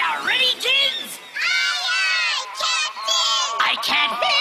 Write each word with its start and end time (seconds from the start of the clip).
you 0.00 0.26
ready, 0.26 0.52
kids? 0.54 1.20
Aye, 1.36 1.84
aye, 1.92 2.44
Captain! 2.56 3.48
I 3.68 3.74
can't 3.84 4.12
hear 4.24 4.39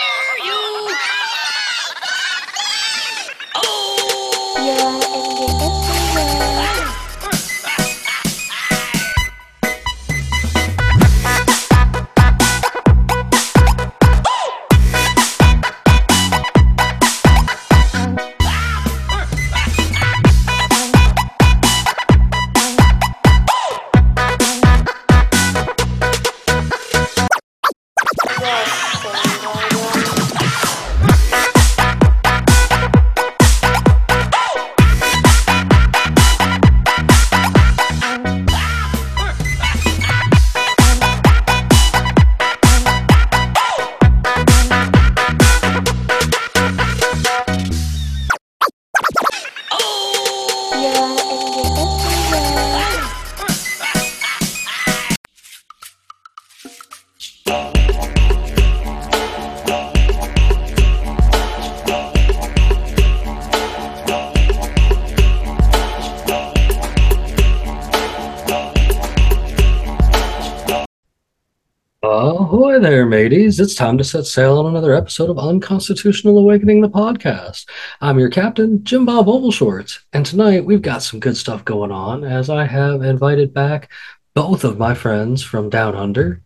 Mateys. 73.29 73.59
It's 73.59 73.75
time 73.75 73.95
to 73.99 74.03
set 74.03 74.25
sail 74.25 74.57
on 74.57 74.65
another 74.65 74.91
episode 74.91 75.29
of 75.29 75.37
Unconstitutional 75.37 76.39
Awakening, 76.39 76.81
the 76.81 76.89
podcast. 76.89 77.69
I'm 78.01 78.17
your 78.17 78.31
captain, 78.31 78.83
Jim 78.83 79.05
Bob 79.05 79.27
Ovalshorts, 79.27 79.99
and 80.13 80.25
tonight 80.25 80.65
we've 80.65 80.81
got 80.81 81.03
some 81.03 81.19
good 81.19 81.37
stuff 81.37 81.63
going 81.63 81.91
on 81.91 82.23
as 82.23 82.49
I 82.49 82.65
have 82.65 83.03
invited 83.03 83.53
back 83.53 83.91
both 84.33 84.63
of 84.63 84.79
my 84.79 84.95
friends 84.95 85.43
from 85.43 85.69
Down 85.69 85.95
Under, 85.95 86.41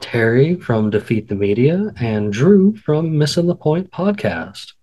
Terry 0.00 0.54
from 0.54 0.90
Defeat 0.90 1.26
the 1.26 1.34
Media, 1.34 1.92
and 1.98 2.32
Drew 2.32 2.76
from 2.76 3.18
Missing 3.18 3.48
the 3.48 3.56
Point 3.56 3.90
podcast. 3.90 4.74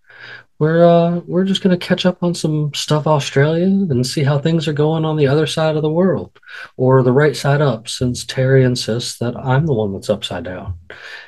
We're 0.60 0.84
uh 0.84 1.20
we're 1.28 1.44
just 1.46 1.62
gonna 1.62 1.78
catch 1.78 2.06
up 2.06 2.24
on 2.24 2.34
some 2.34 2.74
stuff 2.74 3.06
Australia 3.06 3.66
and 3.66 4.06
see 4.06 4.24
how 4.24 4.40
things 4.40 4.68
are 4.68 4.74
going 4.74 5.06
on 5.06 5.16
the 5.16 5.28
other 5.28 5.46
side 5.46 5.76
of 5.76 5.84
the 5.84 5.92
world 5.92 6.40
or 6.78 7.04
the 7.04 7.12
right 7.12 7.36
side 7.36 7.62
up, 7.62 7.88
since 7.88 8.26
Terry 8.26 8.64
insists 8.64 9.20
that 9.20 9.38
I'm 9.38 9.66
the 9.68 9.74
one 9.74 9.94
that's 9.94 10.10
upside 10.10 10.46
down. 10.46 10.80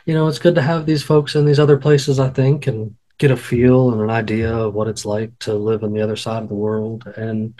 You 0.06 0.16
know, 0.16 0.28
it's 0.28 0.40
good 0.40 0.56
to 0.56 0.62
have 0.62 0.86
these 0.86 1.04
folks 1.04 1.36
in 1.36 1.46
these 1.46 1.60
other 1.60 1.78
places, 1.78 2.20
I 2.20 2.30
think, 2.30 2.66
and 2.68 2.96
get 3.20 3.32
a 3.32 3.38
feel 3.38 3.92
and 3.92 4.02
an 4.02 4.10
idea 4.10 4.52
of 4.52 4.74
what 4.74 4.88
it's 4.88 5.06
like 5.06 5.38
to 5.40 5.54
live 5.54 5.84
on 5.84 5.94
the 5.94 6.02
other 6.02 6.16
side 6.16 6.42
of 6.42 6.50
the 6.50 6.56
world. 6.56 7.06
And 7.18 7.54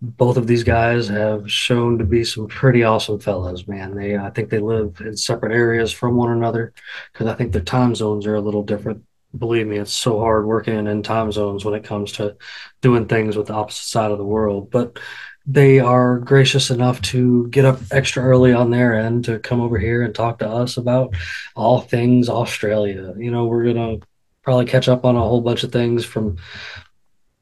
both 0.00 0.36
of 0.36 0.46
these 0.46 0.62
guys 0.62 1.08
have 1.08 1.50
shown 1.50 1.98
to 1.98 2.04
be 2.04 2.24
some 2.24 2.46
pretty 2.48 2.84
awesome 2.84 3.18
fellows, 3.18 3.66
man. 3.66 3.94
They, 3.94 4.16
I 4.16 4.30
think 4.30 4.50
they 4.50 4.60
live 4.60 5.00
in 5.00 5.16
separate 5.16 5.52
areas 5.52 5.92
from 5.92 6.16
one 6.16 6.30
another 6.30 6.72
because 7.12 7.26
I 7.26 7.34
think 7.34 7.52
their 7.52 7.62
time 7.62 7.94
zones 7.94 8.26
are 8.26 8.36
a 8.36 8.40
little 8.40 8.62
different. 8.62 9.04
Believe 9.36 9.66
me, 9.66 9.78
it's 9.78 9.92
so 9.92 10.18
hard 10.18 10.46
working 10.46 10.86
in 10.86 11.02
time 11.02 11.30
zones 11.32 11.64
when 11.64 11.74
it 11.74 11.84
comes 11.84 12.12
to 12.12 12.36
doing 12.80 13.06
things 13.06 13.36
with 13.36 13.48
the 13.48 13.54
opposite 13.54 13.88
side 13.88 14.10
of 14.10 14.18
the 14.18 14.24
world. 14.24 14.70
But 14.70 14.98
they 15.46 15.78
are 15.78 16.18
gracious 16.18 16.70
enough 16.70 17.00
to 17.00 17.46
get 17.48 17.64
up 17.64 17.78
extra 17.92 18.22
early 18.22 18.52
on 18.52 18.70
their 18.70 18.98
end 18.98 19.26
to 19.26 19.38
come 19.38 19.60
over 19.60 19.78
here 19.78 20.02
and 20.02 20.14
talk 20.14 20.40
to 20.40 20.48
us 20.48 20.76
about 20.76 21.14
all 21.54 21.80
things 21.80 22.28
Australia. 22.28 23.14
You 23.16 23.30
know, 23.30 23.46
we're 23.46 23.64
gonna 23.64 23.98
probably 24.42 24.66
catch 24.66 24.88
up 24.88 25.04
on 25.04 25.16
a 25.16 25.20
whole 25.20 25.40
bunch 25.40 25.62
of 25.62 25.72
things 25.72 26.04
from, 26.04 26.38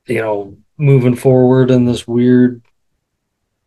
you 0.06 0.20
know, 0.20 0.56
moving 0.76 1.14
forward 1.14 1.70
in 1.70 1.84
this 1.84 2.06
weird, 2.06 2.62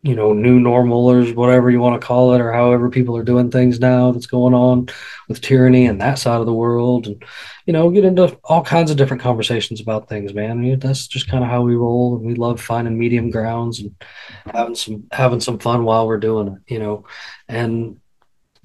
you 0.02 0.14
know, 0.14 0.32
new 0.32 0.60
normal 0.60 1.10
or 1.10 1.24
whatever 1.32 1.70
you 1.70 1.80
want 1.80 2.00
to 2.00 2.06
call 2.06 2.32
it, 2.32 2.40
or 2.40 2.52
however 2.52 2.88
people 2.88 3.16
are 3.16 3.24
doing 3.24 3.50
things 3.50 3.80
now 3.80 4.12
that's 4.12 4.26
going 4.26 4.54
on 4.54 4.88
with 5.28 5.40
tyranny 5.40 5.86
and 5.86 6.00
that 6.00 6.18
side 6.18 6.38
of 6.38 6.46
the 6.46 6.54
world. 6.54 7.08
And, 7.08 7.24
you 7.66 7.72
know, 7.72 7.90
get 7.90 8.04
into 8.04 8.38
all 8.44 8.62
kinds 8.62 8.90
of 8.90 8.96
different 8.96 9.22
conversations 9.22 9.80
about 9.80 10.08
things, 10.08 10.32
man. 10.32 10.52
I 10.52 10.54
mean, 10.54 10.78
that's 10.78 11.08
just 11.08 11.28
kind 11.28 11.42
of 11.42 11.50
how 11.50 11.62
we 11.62 11.74
roll. 11.74 12.16
And 12.16 12.24
we 12.24 12.34
love 12.34 12.60
finding 12.60 12.96
medium 12.96 13.30
grounds 13.30 13.80
and 13.80 13.94
having 14.46 14.76
some 14.76 15.04
having 15.10 15.40
some 15.40 15.58
fun 15.58 15.84
while 15.84 16.06
we're 16.06 16.18
doing 16.18 16.48
it, 16.48 16.72
you 16.72 16.78
know. 16.78 17.04
And 17.48 18.00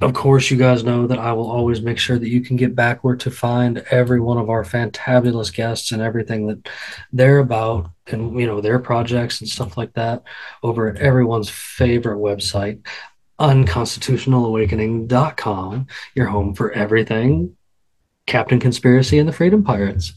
of 0.03 0.13
course, 0.13 0.51
you 0.51 0.57
guys 0.57 0.83
know 0.83 1.07
that 1.07 1.19
I 1.19 1.33
will 1.33 1.49
always 1.49 1.81
make 1.81 1.97
sure 1.97 2.19
that 2.19 2.29
you 2.29 2.41
can 2.41 2.57
get 2.57 2.75
backward 2.75 3.19
to 3.21 3.31
find 3.31 3.79
every 3.91 4.19
one 4.19 4.37
of 4.37 4.49
our 4.49 4.63
fantabulous 4.63 5.53
guests 5.53 5.91
and 5.91 6.01
everything 6.01 6.47
that 6.47 6.67
they're 7.11 7.39
about 7.39 7.89
and 8.07 8.37
you 8.39 8.45
know 8.45 8.61
their 8.61 8.79
projects 8.79 9.39
and 9.39 9.49
stuff 9.49 9.77
like 9.77 9.93
that 9.93 10.23
over 10.61 10.89
at 10.89 10.97
everyone's 10.97 11.49
favorite 11.49 12.17
website, 12.17 12.85
unconstitutionalawakening.com, 13.39 15.87
your 16.15 16.27
home 16.27 16.53
for 16.53 16.71
everything 16.71 17.55
Captain 18.25 18.59
Conspiracy 18.59 19.19
and 19.19 19.27
the 19.27 19.33
Freedom 19.33 19.63
Pirates. 19.63 20.13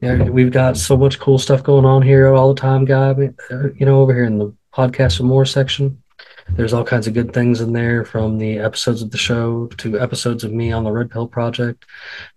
Yeah, 0.00 0.24
we've 0.24 0.52
got 0.52 0.76
so 0.76 0.96
much 0.96 1.18
cool 1.18 1.38
stuff 1.38 1.62
going 1.62 1.84
on 1.84 2.02
here 2.02 2.32
all 2.32 2.54
the 2.54 2.60
time, 2.60 2.84
guy. 2.84 3.10
Uh, 3.50 3.68
You 3.74 3.86
know, 3.86 4.00
over 4.00 4.14
here 4.14 4.24
in 4.24 4.38
the 4.38 4.54
podcast 4.72 5.20
and 5.20 5.28
more 5.28 5.44
section, 5.44 6.02
there's 6.50 6.72
all 6.72 6.84
kinds 6.84 7.06
of 7.06 7.14
good 7.14 7.32
things 7.32 7.60
in 7.60 7.72
there 7.72 8.04
from 8.04 8.38
the 8.38 8.58
episodes 8.58 9.02
of 9.02 9.10
the 9.10 9.18
show 9.18 9.66
to 9.78 9.98
episodes 9.98 10.44
of 10.44 10.52
me 10.52 10.72
on 10.72 10.84
the 10.84 10.92
Red 10.92 11.10
Pill 11.10 11.26
Project, 11.26 11.84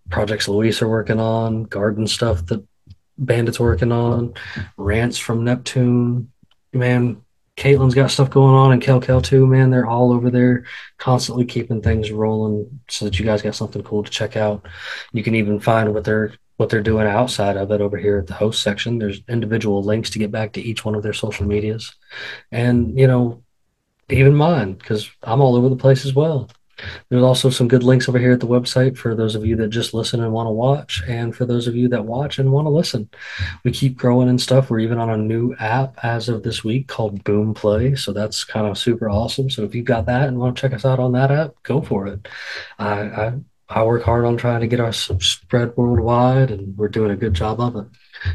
projects 0.09 0.47
Luis 0.47 0.81
are 0.81 0.89
working 0.89 1.19
on, 1.19 1.63
garden 1.63 2.07
stuff 2.07 2.45
that 2.47 2.65
Bandit's 3.17 3.59
working 3.59 3.91
on, 3.91 4.33
rants 4.77 5.17
from 5.17 5.43
Neptune. 5.43 6.31
Man, 6.73 7.21
Caitlin's 7.57 7.95
got 7.95 8.11
stuff 8.11 8.29
going 8.29 8.55
on 8.55 8.71
and 8.71 8.81
Kel 8.81 9.01
Kel 9.01 9.21
too, 9.21 9.45
man. 9.45 9.69
They're 9.69 9.85
all 9.85 10.13
over 10.13 10.29
there 10.29 10.63
constantly 10.97 11.45
keeping 11.45 11.81
things 11.81 12.11
rolling 12.11 12.79
so 12.89 13.05
that 13.05 13.19
you 13.19 13.25
guys 13.25 13.41
got 13.41 13.55
something 13.55 13.83
cool 13.83 14.03
to 14.03 14.09
check 14.09 14.37
out. 14.37 14.65
You 15.11 15.23
can 15.23 15.35
even 15.35 15.59
find 15.59 15.93
what 15.93 16.03
they're 16.05 16.33
what 16.59 16.69
they're 16.69 16.81
doing 16.81 17.07
outside 17.07 17.55
of 17.55 17.71
it 17.71 17.79
over 17.79 17.97
here 17.97 18.17
at 18.17 18.27
the 18.27 18.33
host 18.33 18.61
section. 18.61 18.99
There's 18.99 19.21
individual 19.29 19.81
links 19.81 20.09
to 20.09 20.19
get 20.19 20.29
back 20.29 20.51
to 20.53 20.61
each 20.61 20.83
one 20.83 20.93
of 20.93 21.03
their 21.03 21.13
social 21.13 21.45
medias. 21.45 21.95
And, 22.51 22.99
you 22.99 23.07
know, 23.07 23.43
even 24.09 24.35
mine, 24.35 24.73
because 24.73 25.09
I'm 25.23 25.41
all 25.41 25.55
over 25.55 25.69
the 25.69 25.75
place 25.75 26.05
as 26.05 26.13
well. 26.13 26.49
There's 27.09 27.23
also 27.23 27.49
some 27.49 27.67
good 27.67 27.83
links 27.83 28.07
over 28.07 28.19
here 28.19 28.31
at 28.31 28.39
the 28.39 28.47
website 28.47 28.97
for 28.97 29.13
those 29.13 29.35
of 29.35 29.45
you 29.45 29.55
that 29.57 29.67
just 29.67 29.93
listen 29.93 30.23
and 30.23 30.31
want 30.31 30.47
to 30.47 30.51
watch, 30.51 31.03
and 31.07 31.35
for 31.35 31.45
those 31.45 31.67
of 31.67 31.75
you 31.75 31.89
that 31.89 32.05
watch 32.05 32.39
and 32.39 32.51
want 32.51 32.65
to 32.67 32.69
listen. 32.69 33.09
We 33.63 33.71
keep 33.71 33.97
growing 33.97 34.29
and 34.29 34.39
stuff. 34.39 34.69
We're 34.69 34.79
even 34.79 34.97
on 34.97 35.09
a 35.09 35.17
new 35.17 35.55
app 35.59 35.97
as 36.03 36.29
of 36.29 36.43
this 36.43 36.63
week 36.63 36.87
called 36.87 37.23
Boom 37.23 37.53
Play. 37.53 37.95
So 37.95 38.13
that's 38.13 38.43
kind 38.43 38.65
of 38.65 38.77
super 38.77 39.09
awesome. 39.09 39.49
So 39.49 39.63
if 39.63 39.75
you've 39.75 39.85
got 39.85 40.05
that 40.05 40.29
and 40.29 40.39
want 40.39 40.55
to 40.55 40.61
check 40.61 40.73
us 40.73 40.85
out 40.85 40.99
on 40.99 41.11
that 41.13 41.31
app, 41.31 41.51
go 41.63 41.81
for 41.81 42.07
it. 42.07 42.27
I, 42.77 42.93
I, 43.01 43.33
I 43.67 43.83
work 43.83 44.03
hard 44.03 44.25
on 44.25 44.37
trying 44.37 44.61
to 44.61 44.67
get 44.67 44.79
our 44.79 44.93
spread 44.93 45.75
worldwide, 45.75 46.49
and 46.49 46.77
we're 46.77 46.87
doing 46.87 47.11
a 47.11 47.17
good 47.17 47.33
job 47.33 47.59
of 47.59 47.75
it. 47.75 47.87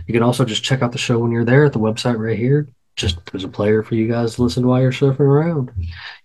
You 0.07 0.13
can 0.13 0.23
also 0.23 0.45
just 0.45 0.63
check 0.63 0.83
out 0.83 0.93
the 0.93 0.99
show 0.99 1.19
when 1.19 1.33
you're 1.33 1.45
there 1.45 1.65
at 1.65 1.73
the 1.73 1.81
website 1.81 2.19
right 2.19 2.39
here. 2.39 2.69
Just 2.97 3.19
there's 3.33 3.45
a 3.45 3.49
player 3.49 3.83
for 3.83 3.97
you 3.97 4.07
guys 4.07 4.37
to 4.37 4.43
listen 4.43 4.63
to 4.63 4.69
while 4.69 4.81
you're 4.81 4.93
surfing 4.93 5.21
around. 5.21 5.73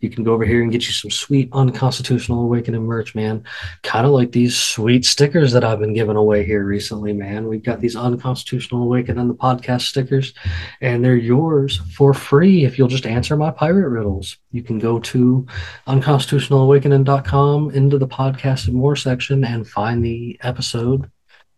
You 0.01 0.09
can 0.09 0.23
go 0.23 0.33
over 0.33 0.45
here 0.45 0.61
and 0.61 0.71
get 0.71 0.85
you 0.85 0.93
some 0.93 1.09
sweet 1.09 1.49
unconstitutional 1.51 2.43
awakening 2.43 2.83
merch, 2.83 3.15
man. 3.15 3.43
Kind 3.81 4.05
of 4.05 4.11
like 4.11 4.31
these 4.31 4.55
sweet 4.55 5.03
stickers 5.05 5.51
that 5.53 5.63
I've 5.63 5.79
been 5.79 5.93
giving 5.93 6.15
away 6.15 6.45
here 6.45 6.63
recently, 6.63 7.11
man. 7.11 7.47
We've 7.47 7.63
got 7.63 7.79
these 7.79 7.95
unconstitutional 7.95 8.83
awakening 8.83 9.27
the 9.27 9.33
podcast 9.33 9.81
stickers, 9.81 10.33
and 10.81 11.03
they're 11.03 11.15
yours 11.15 11.77
for 11.95 12.13
free 12.13 12.65
if 12.65 12.77
you'll 12.77 12.87
just 12.87 13.07
answer 13.07 13.35
my 13.35 13.49
pirate 13.49 13.89
riddles. 13.89 14.37
You 14.51 14.61
can 14.61 14.77
go 14.77 14.99
to 14.99 15.47
unconstitutionalawakening.com 15.87 17.71
into 17.71 17.97
the 17.97 18.07
podcast 18.07 18.67
and 18.67 18.75
more 18.75 18.95
section 18.95 19.43
and 19.43 19.67
find 19.67 20.03
the 20.03 20.39
episode 20.43 21.09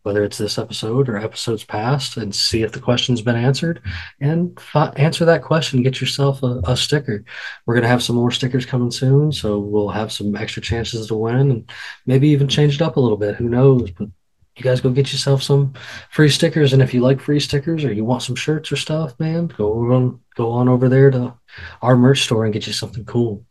whether 0.03 0.23
it's 0.23 0.37
this 0.37 0.57
episode 0.57 1.09
or 1.09 1.17
episodes 1.17 1.63
past, 1.63 2.17
and 2.17 2.33
see 2.33 2.63
if 2.63 2.71
the 2.71 2.79
question's 2.79 3.21
been 3.21 3.35
answered 3.35 3.81
and 4.19 4.59
fi- 4.59 4.93
answer 4.95 5.25
that 5.25 5.43
question. 5.43 5.83
Get 5.83 6.01
yourself 6.01 6.43
a, 6.43 6.61
a 6.65 6.77
sticker. 6.77 7.23
We're 7.65 7.75
going 7.75 7.83
to 7.83 7.89
have 7.89 8.03
some 8.03 8.15
more 8.15 8.31
stickers 8.31 8.65
coming 8.65 8.91
soon, 8.91 9.31
so 9.31 9.59
we'll 9.59 9.89
have 9.89 10.11
some 10.11 10.35
extra 10.35 10.61
chances 10.61 11.07
to 11.07 11.15
win 11.15 11.51
and 11.51 11.71
maybe 12.05 12.29
even 12.29 12.47
change 12.47 12.75
it 12.75 12.81
up 12.81 12.95
a 12.95 12.99
little 12.99 13.17
bit. 13.17 13.35
Who 13.35 13.49
knows? 13.49 13.91
But 13.91 14.09
you 14.57 14.63
guys 14.63 14.81
go 14.81 14.89
get 14.89 15.11
yourself 15.11 15.41
some 15.41 15.73
free 16.09 16.29
stickers. 16.29 16.73
And 16.73 16.81
if 16.81 16.93
you 16.93 17.01
like 17.01 17.19
free 17.19 17.39
stickers 17.39 17.85
or 17.85 17.93
you 17.93 18.03
want 18.03 18.23
some 18.23 18.35
shirts 18.35 18.71
or 18.71 18.75
stuff, 18.75 19.19
man, 19.19 19.47
go 19.47 19.93
on, 19.93 20.19
go 20.35 20.51
on 20.51 20.67
over 20.67 20.89
there 20.89 21.09
to 21.11 21.33
our 21.81 21.95
merch 21.95 22.23
store 22.23 22.43
and 22.45 22.53
get 22.53 22.67
you 22.67 22.73
something 22.73 23.05
cool. 23.05 23.45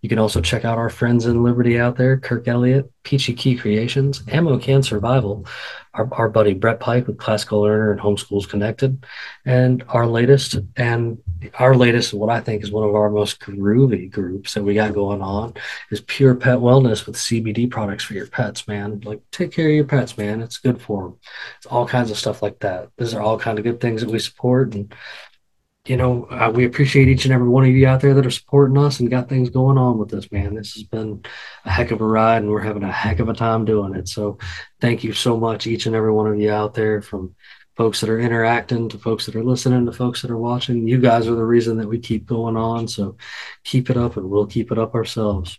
You 0.00 0.08
can 0.08 0.18
also 0.18 0.40
check 0.40 0.64
out 0.64 0.78
our 0.78 0.88
friends 0.88 1.26
in 1.26 1.42
Liberty 1.42 1.78
out 1.78 1.96
there, 1.96 2.16
Kirk 2.16 2.46
Elliott, 2.46 2.90
Peachy 3.02 3.34
Key 3.34 3.56
Creations, 3.56 4.22
Ammo 4.28 4.58
Can 4.58 4.82
Survival, 4.82 5.46
our, 5.96 6.08
our 6.12 6.28
buddy 6.28 6.54
Brett 6.54 6.80
Pike 6.80 7.06
with 7.06 7.18
Classical 7.18 7.62
Learner 7.62 7.92
and 7.92 8.00
Homeschools 8.00 8.48
Connected, 8.48 9.04
and 9.44 9.84
our 9.88 10.06
latest 10.06 10.58
and 10.76 11.18
our 11.58 11.74
latest, 11.74 12.14
what 12.14 12.30
I 12.30 12.40
think 12.40 12.62
is 12.62 12.70
one 12.70 12.88
of 12.88 12.94
our 12.94 13.10
most 13.10 13.40
groovy 13.40 14.10
groups 14.10 14.54
that 14.54 14.62
we 14.62 14.74
got 14.74 14.94
going 14.94 15.22
on 15.22 15.54
is 15.90 16.00
Pure 16.00 16.36
Pet 16.36 16.58
Wellness 16.58 17.06
with 17.06 17.16
CBD 17.16 17.70
products 17.70 18.04
for 18.04 18.14
your 18.14 18.26
pets, 18.26 18.66
man. 18.66 19.00
Like 19.04 19.20
take 19.30 19.52
care 19.52 19.68
of 19.68 19.74
your 19.74 19.84
pets, 19.84 20.16
man. 20.16 20.40
It's 20.40 20.58
good 20.58 20.80
for 20.80 21.02
them. 21.02 21.18
It's 21.58 21.66
all 21.66 21.86
kinds 21.86 22.10
of 22.10 22.18
stuff 22.18 22.42
like 22.42 22.58
that. 22.60 22.88
These 22.96 23.14
are 23.14 23.20
all 23.20 23.38
kind 23.38 23.58
of 23.58 23.64
good 23.64 23.80
things 23.80 24.00
that 24.00 24.10
we 24.10 24.18
support 24.18 24.74
and 24.74 24.94
you 25.88 25.96
know, 25.96 26.24
uh, 26.30 26.50
we 26.52 26.64
appreciate 26.64 27.08
each 27.08 27.24
and 27.24 27.34
every 27.34 27.48
one 27.48 27.64
of 27.64 27.70
you 27.70 27.86
out 27.86 28.00
there 28.00 28.14
that 28.14 28.26
are 28.26 28.30
supporting 28.30 28.78
us 28.78 29.00
and 29.00 29.10
got 29.10 29.28
things 29.28 29.50
going 29.50 29.78
on 29.78 29.98
with 29.98 30.10
this, 30.10 30.30
man. 30.32 30.54
This 30.54 30.74
has 30.74 30.82
been 30.82 31.24
a 31.64 31.70
heck 31.70 31.90
of 31.90 32.00
a 32.00 32.06
ride 32.06 32.42
and 32.42 32.50
we're 32.50 32.60
having 32.60 32.82
a 32.82 32.92
heck 32.92 33.20
of 33.20 33.28
a 33.28 33.34
time 33.34 33.64
doing 33.64 33.94
it. 33.94 34.08
So 34.08 34.38
thank 34.80 35.04
you 35.04 35.12
so 35.12 35.36
much, 35.36 35.66
each 35.66 35.86
and 35.86 35.94
every 35.94 36.12
one 36.12 36.26
of 36.26 36.38
you 36.38 36.50
out 36.50 36.74
there 36.74 37.02
from 37.02 37.34
folks 37.76 38.00
that 38.00 38.10
are 38.10 38.18
interacting 38.18 38.88
to 38.88 38.98
folks 38.98 39.26
that 39.26 39.36
are 39.36 39.44
listening 39.44 39.86
to 39.86 39.92
folks 39.92 40.22
that 40.22 40.30
are 40.30 40.38
watching. 40.38 40.88
You 40.88 40.98
guys 40.98 41.28
are 41.28 41.34
the 41.34 41.44
reason 41.44 41.76
that 41.78 41.88
we 41.88 41.98
keep 41.98 42.26
going 42.26 42.56
on. 42.56 42.88
So 42.88 43.16
keep 43.64 43.90
it 43.90 43.96
up 43.96 44.16
and 44.16 44.28
we'll 44.28 44.46
keep 44.46 44.72
it 44.72 44.78
up 44.78 44.94
ourselves. 44.94 45.58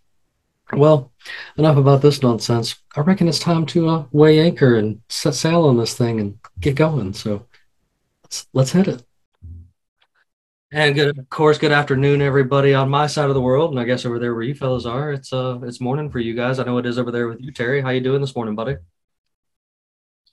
Well, 0.73 1.13
enough 1.57 1.77
about 1.77 2.01
this 2.01 2.21
nonsense. 2.21 2.75
I 2.95 3.01
reckon 3.01 3.27
it's 3.27 3.39
time 3.39 3.65
to 3.68 3.88
uh, 3.88 4.06
weigh 4.12 4.39
anchor 4.39 4.75
and 4.75 5.01
set 5.07 5.35
sail 5.35 5.63
on 5.65 5.77
this 5.77 5.94
thing 5.94 6.19
and 6.19 6.39
get 6.59 6.75
going. 6.75 7.13
So 7.13 7.45
let's, 8.23 8.47
let's 8.51 8.71
hit 8.71 8.88
it. 8.88 9.03
And 10.69 10.95
good, 10.95 11.17
of 11.17 11.29
course, 11.29 11.57
good 11.57 11.71
afternoon, 11.71 12.21
everybody 12.21 12.73
on 12.73 12.89
my 12.89 13.07
side 13.07 13.29
of 13.29 13.35
the 13.35 13.41
world, 13.41 13.71
and 13.71 13.79
I 13.79 13.85
guess 13.85 14.05
over 14.05 14.19
there 14.19 14.33
where 14.33 14.43
you 14.43 14.53
fellas 14.53 14.85
are, 14.85 15.13
it's 15.13 15.31
uh, 15.31 15.59
it's 15.63 15.79
morning 15.79 16.09
for 16.09 16.19
you 16.19 16.33
guys. 16.33 16.59
I 16.59 16.65
know 16.65 16.77
it 16.77 16.85
is 16.85 16.99
over 16.99 17.09
there 17.09 17.29
with 17.29 17.39
you, 17.39 17.53
Terry. 17.53 17.79
How 17.79 17.91
you 17.91 18.01
doing 18.01 18.19
this 18.19 18.35
morning, 18.35 18.53
buddy? 18.53 18.75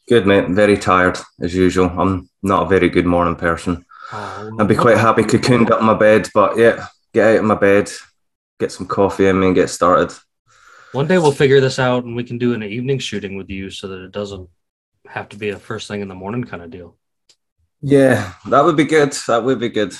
Good, 0.09 0.27
mate. 0.27 0.49
Very 0.49 0.77
tired 0.77 1.19
as 1.41 1.55
usual. 1.55 1.89
I'm 1.89 2.29
not 2.43 2.65
a 2.65 2.69
very 2.69 2.89
good 2.89 3.07
morning 3.07 3.37
person. 3.37 3.85
Oh, 4.13 4.57
I'd 4.59 4.67
be 4.67 4.75
quite 4.75 4.99
happy 4.99 5.23
cocooned 5.23 5.71
up 5.71 5.79
in 5.79 5.87
my 5.87 5.95
bed, 5.95 6.29
but 6.35 6.59
yeah, 6.59 6.89
get 7.13 7.29
out 7.29 7.39
of 7.39 7.45
my 7.45 7.55
bed, 7.55 7.93
get 8.59 8.73
some 8.73 8.89
coffee 8.89 9.29
in 9.29 9.39
me, 9.39 9.47
and 9.47 9.55
get 9.55 9.71
started. 9.71 10.19
One 10.91 11.07
day 11.07 11.19
we'll 11.19 11.31
figure 11.31 11.61
this 11.61 11.79
out, 11.79 12.03
and 12.03 12.17
we 12.17 12.25
can 12.25 12.39
do 12.39 12.55
an 12.55 12.65
evening 12.65 12.99
shooting 12.99 13.37
with 13.37 13.51
you, 13.51 13.71
so 13.71 13.87
that 13.87 14.03
it 14.03 14.11
doesn't 14.11 14.49
have 15.07 15.29
to 15.29 15.37
be 15.37 15.51
a 15.51 15.61
first 15.61 15.87
thing 15.87 16.01
in 16.01 16.09
the 16.09 16.15
morning 16.17 16.43
kind 16.43 16.63
of 16.65 16.73
deal. 16.73 16.97
Yeah, 17.81 18.33
that 18.49 18.65
would 18.65 18.77
be 18.77 18.85
good. 18.85 19.13
That 19.29 19.45
would 19.45 19.61
be 19.61 19.69
good. 19.69 19.95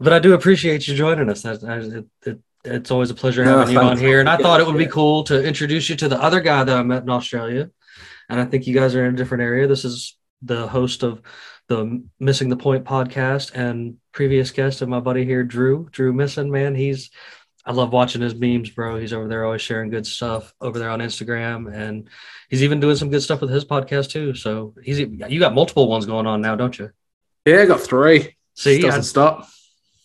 But 0.00 0.12
I 0.12 0.18
do 0.18 0.34
appreciate 0.34 0.86
you 0.88 0.94
joining 0.94 1.28
us. 1.30 1.42
That, 1.42 1.62
it, 1.62 2.06
it, 2.28 2.40
it's 2.64 2.90
always 2.90 3.10
a 3.10 3.14
pleasure 3.14 3.44
No, 3.44 3.58
having 3.58 3.74
you 3.74 3.80
on 3.80 3.98
here. 3.98 4.20
And 4.20 4.28
I 4.28 4.36
thought 4.36 4.60
it 4.60 4.66
would 4.66 4.78
be 4.78 4.86
cool 4.86 5.24
to 5.24 5.42
introduce 5.44 5.88
you 5.88 5.96
to 5.96 6.08
the 6.08 6.20
other 6.20 6.40
guy 6.40 6.64
that 6.64 6.76
I 6.76 6.82
met 6.82 7.02
in 7.02 7.10
Australia. 7.10 7.70
And 8.28 8.40
I 8.40 8.44
think 8.44 8.66
you 8.66 8.74
guys 8.74 8.94
are 8.94 9.04
in 9.04 9.14
a 9.14 9.16
different 9.16 9.42
area. 9.42 9.66
This 9.66 9.84
is 9.84 10.16
the 10.42 10.66
host 10.66 11.02
of 11.02 11.22
the 11.68 12.04
Missing 12.18 12.48
the 12.48 12.56
Point 12.56 12.84
podcast 12.84 13.54
and 13.54 13.96
previous 14.12 14.50
guest 14.50 14.82
of 14.82 14.88
my 14.88 15.00
buddy 15.00 15.24
here, 15.24 15.44
Drew. 15.44 15.88
Drew 15.92 16.12
Missing, 16.12 16.50
man. 16.50 16.74
He's 16.74 17.10
I 17.66 17.72
love 17.72 17.92
watching 17.92 18.20
his 18.20 18.34
memes, 18.34 18.68
bro. 18.70 18.98
He's 18.98 19.14
over 19.14 19.26
there 19.26 19.44
always 19.44 19.62
sharing 19.62 19.88
good 19.90 20.06
stuff 20.06 20.52
over 20.60 20.78
there 20.78 20.90
on 20.90 21.00
Instagram. 21.00 21.72
And 21.74 22.10
he's 22.50 22.62
even 22.62 22.78
doing 22.80 22.96
some 22.96 23.08
good 23.10 23.22
stuff 23.22 23.40
with 23.40 23.50
his 23.50 23.64
podcast 23.64 24.10
too. 24.10 24.34
So 24.34 24.74
he's 24.82 24.98
you 24.98 25.38
got 25.38 25.54
multiple 25.54 25.88
ones 25.88 26.04
going 26.04 26.26
on 26.26 26.42
now, 26.42 26.56
don't 26.56 26.78
you? 26.78 26.90
Yeah, 27.46 27.62
I 27.62 27.66
got 27.66 27.80
three. 27.80 28.36
See, 28.54 28.80
doesn't 28.80 29.00
I- 29.00 29.04
stop. 29.04 29.48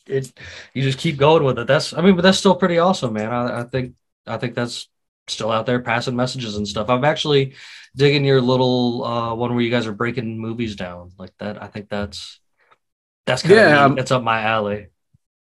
It 0.10 0.32
you 0.74 0.82
just 0.84 1.00
keep 1.00 1.18
going 1.18 1.44
with 1.44 1.60
it. 1.60 1.68
That's 1.68 1.94
I 1.94 2.02
mean, 2.02 2.16
but 2.16 2.22
that's 2.24 2.38
still 2.40 2.56
pretty 2.56 2.80
awesome, 2.80 3.14
man. 3.14 3.32
I, 3.32 3.62
I 3.62 3.64
think 3.64 3.96
I 4.28 4.38
think 4.38 4.56
that's 4.56 4.90
still 5.28 5.52
out 5.52 5.66
there 5.66 5.80
passing 5.82 6.16
messages 6.16 6.56
and 6.58 6.68
stuff. 6.68 6.90
I'm 6.90 7.06
actually 7.06 7.56
digging 7.96 8.26
your 8.26 8.42
little 8.42 9.04
uh, 9.06 9.36
one 9.36 9.54
where 9.54 9.64
you 9.64 9.72
guys 9.72 9.88
are 9.88 9.94
breaking 9.94 10.40
movies 10.40 10.76
down 10.76 11.12
like 11.18 11.32
that. 11.40 11.62
I 11.62 11.68
think 11.68 11.90
that's 11.90 12.40
that's 13.26 13.44
kind 13.44 13.60
Yeah, 13.60 13.86
of 13.86 13.86
um, 13.86 13.98
that's 13.98 14.12
up 14.12 14.24
my 14.24 14.42
alley. 14.44 14.88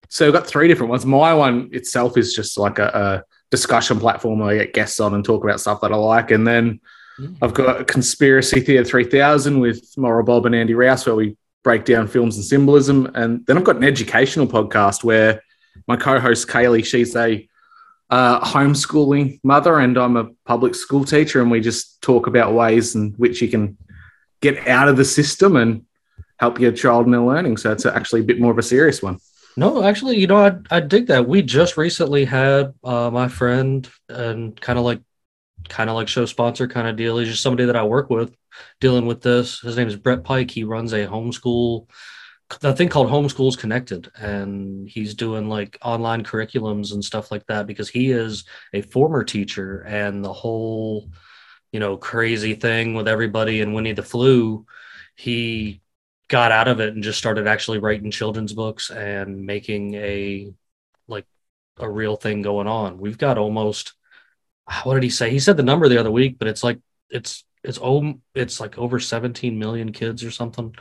So 0.08 0.26
I've 0.26 0.32
got 0.34 0.46
three 0.46 0.68
different 0.68 0.90
ones. 0.90 1.06
My 1.06 1.32
one 1.34 1.70
itself 1.72 2.16
is 2.16 2.34
just 2.34 2.58
like 2.58 2.78
a, 2.78 2.86
a 2.86 3.24
discussion 3.50 3.98
platform 3.98 4.40
where 4.40 4.50
I 4.54 4.64
get 4.64 4.74
guests 4.74 5.00
on 5.00 5.14
and 5.14 5.24
talk 5.24 5.42
about 5.42 5.60
stuff 5.60 5.80
that 5.80 5.92
I 5.92 5.96
like. 5.96 6.30
And 6.30 6.46
then 6.46 6.80
Mm. 7.18 7.42
I've 7.42 7.54
got 7.54 7.88
Conspiracy 7.88 8.60
Theater 8.60 8.84
3000 8.84 9.60
with 9.60 9.82
Maura 9.96 10.24
Bob 10.24 10.46
and 10.46 10.54
Andy 10.54 10.74
Rouse, 10.74 11.06
where 11.06 11.16
we 11.16 11.36
break 11.62 11.84
down 11.84 12.08
films 12.08 12.36
and 12.36 12.44
symbolism. 12.44 13.10
And 13.14 13.46
then 13.46 13.56
I've 13.56 13.64
got 13.64 13.76
an 13.76 13.84
educational 13.84 14.46
podcast 14.46 15.04
where 15.04 15.42
my 15.86 15.96
co-host 15.96 16.48
Kaylee, 16.48 16.84
she's 16.84 17.14
a 17.16 17.48
uh, 18.10 18.40
homeschooling 18.40 19.40
mother, 19.42 19.78
and 19.78 19.96
I'm 19.96 20.16
a 20.16 20.30
public 20.44 20.74
school 20.74 21.04
teacher, 21.04 21.40
and 21.40 21.50
we 21.50 21.60
just 21.60 22.02
talk 22.02 22.26
about 22.26 22.52
ways 22.52 22.94
in 22.94 23.12
which 23.12 23.40
you 23.40 23.48
can 23.48 23.78
get 24.40 24.68
out 24.68 24.88
of 24.88 24.96
the 24.96 25.04
system 25.04 25.56
and 25.56 25.86
help 26.38 26.60
your 26.60 26.72
child 26.72 27.06
in 27.06 27.12
their 27.12 27.22
learning. 27.22 27.56
So 27.56 27.72
it's 27.72 27.86
actually 27.86 28.20
a 28.20 28.24
bit 28.24 28.40
more 28.40 28.52
of 28.52 28.58
a 28.58 28.62
serious 28.62 29.02
one. 29.02 29.18
No, 29.56 29.82
actually, 29.82 30.18
you 30.18 30.26
know, 30.26 30.36
I 30.36 30.56
I 30.70 30.80
dig 30.80 31.06
that. 31.06 31.28
We 31.28 31.42
just 31.42 31.76
recently 31.76 32.24
had 32.24 32.74
uh, 32.82 33.10
my 33.10 33.28
friend 33.28 33.88
and 34.08 34.58
kind 34.60 34.78
of 34.78 34.84
like 34.84 35.00
kind 35.72 35.88
of 35.88 35.96
like 35.96 36.06
show 36.06 36.26
sponsor 36.26 36.68
kind 36.68 36.86
of 36.86 36.96
deal. 36.96 37.18
He's 37.18 37.28
just 37.28 37.42
somebody 37.42 37.64
that 37.64 37.76
I 37.76 37.82
work 37.82 38.10
with 38.10 38.36
dealing 38.80 39.06
with 39.06 39.22
this. 39.22 39.60
His 39.60 39.76
name 39.76 39.88
is 39.88 39.96
Brett 39.96 40.22
Pike. 40.22 40.50
He 40.50 40.64
runs 40.64 40.92
a 40.92 41.06
homeschool 41.06 41.88
a 42.62 42.74
thing 42.74 42.88
called 42.88 43.08
Homeschools 43.08 43.56
Connected, 43.56 44.10
and 44.14 44.86
he's 44.86 45.14
doing 45.14 45.48
like 45.48 45.78
online 45.82 46.22
curriculums 46.22 46.92
and 46.92 47.02
stuff 47.02 47.30
like 47.30 47.46
that 47.46 47.66
because 47.66 47.88
he 47.88 48.10
is 48.10 48.44
a 48.74 48.82
former 48.82 49.24
teacher, 49.24 49.80
and 49.80 50.22
the 50.22 50.32
whole 50.32 51.10
you 51.72 51.80
know 51.80 51.96
crazy 51.96 52.54
thing 52.54 52.94
with 52.94 53.08
everybody 53.08 53.62
and 53.62 53.74
Winnie 53.74 53.92
the 53.92 54.02
Flu, 54.02 54.66
he 55.16 55.80
got 56.28 56.52
out 56.52 56.68
of 56.68 56.80
it 56.80 56.94
and 56.94 57.02
just 57.02 57.18
started 57.18 57.46
actually 57.46 57.78
writing 57.78 58.10
children's 58.10 58.52
books 58.52 58.90
and 58.90 59.46
making 59.46 59.94
a 59.94 60.52
like 61.08 61.26
a 61.78 61.88
real 61.88 62.16
thing 62.16 62.42
going 62.42 62.66
on. 62.66 62.98
We've 62.98 63.18
got 63.18 63.38
almost 63.38 63.94
what 64.84 64.94
did 64.94 65.02
he 65.02 65.10
say? 65.10 65.30
He 65.30 65.38
said 65.40 65.56
the 65.56 65.62
number 65.62 65.88
the 65.88 65.98
other 65.98 66.10
week, 66.10 66.38
but 66.38 66.48
it's 66.48 66.64
like 66.64 66.78
it's 67.10 67.44
it's 67.64 67.78
oh 67.80 68.14
it's 68.34 68.58
like 68.60 68.78
over 68.78 68.98
17 68.98 69.58
million 69.58 69.92
kids 69.92 70.24
or 70.24 70.30
something 70.30 70.74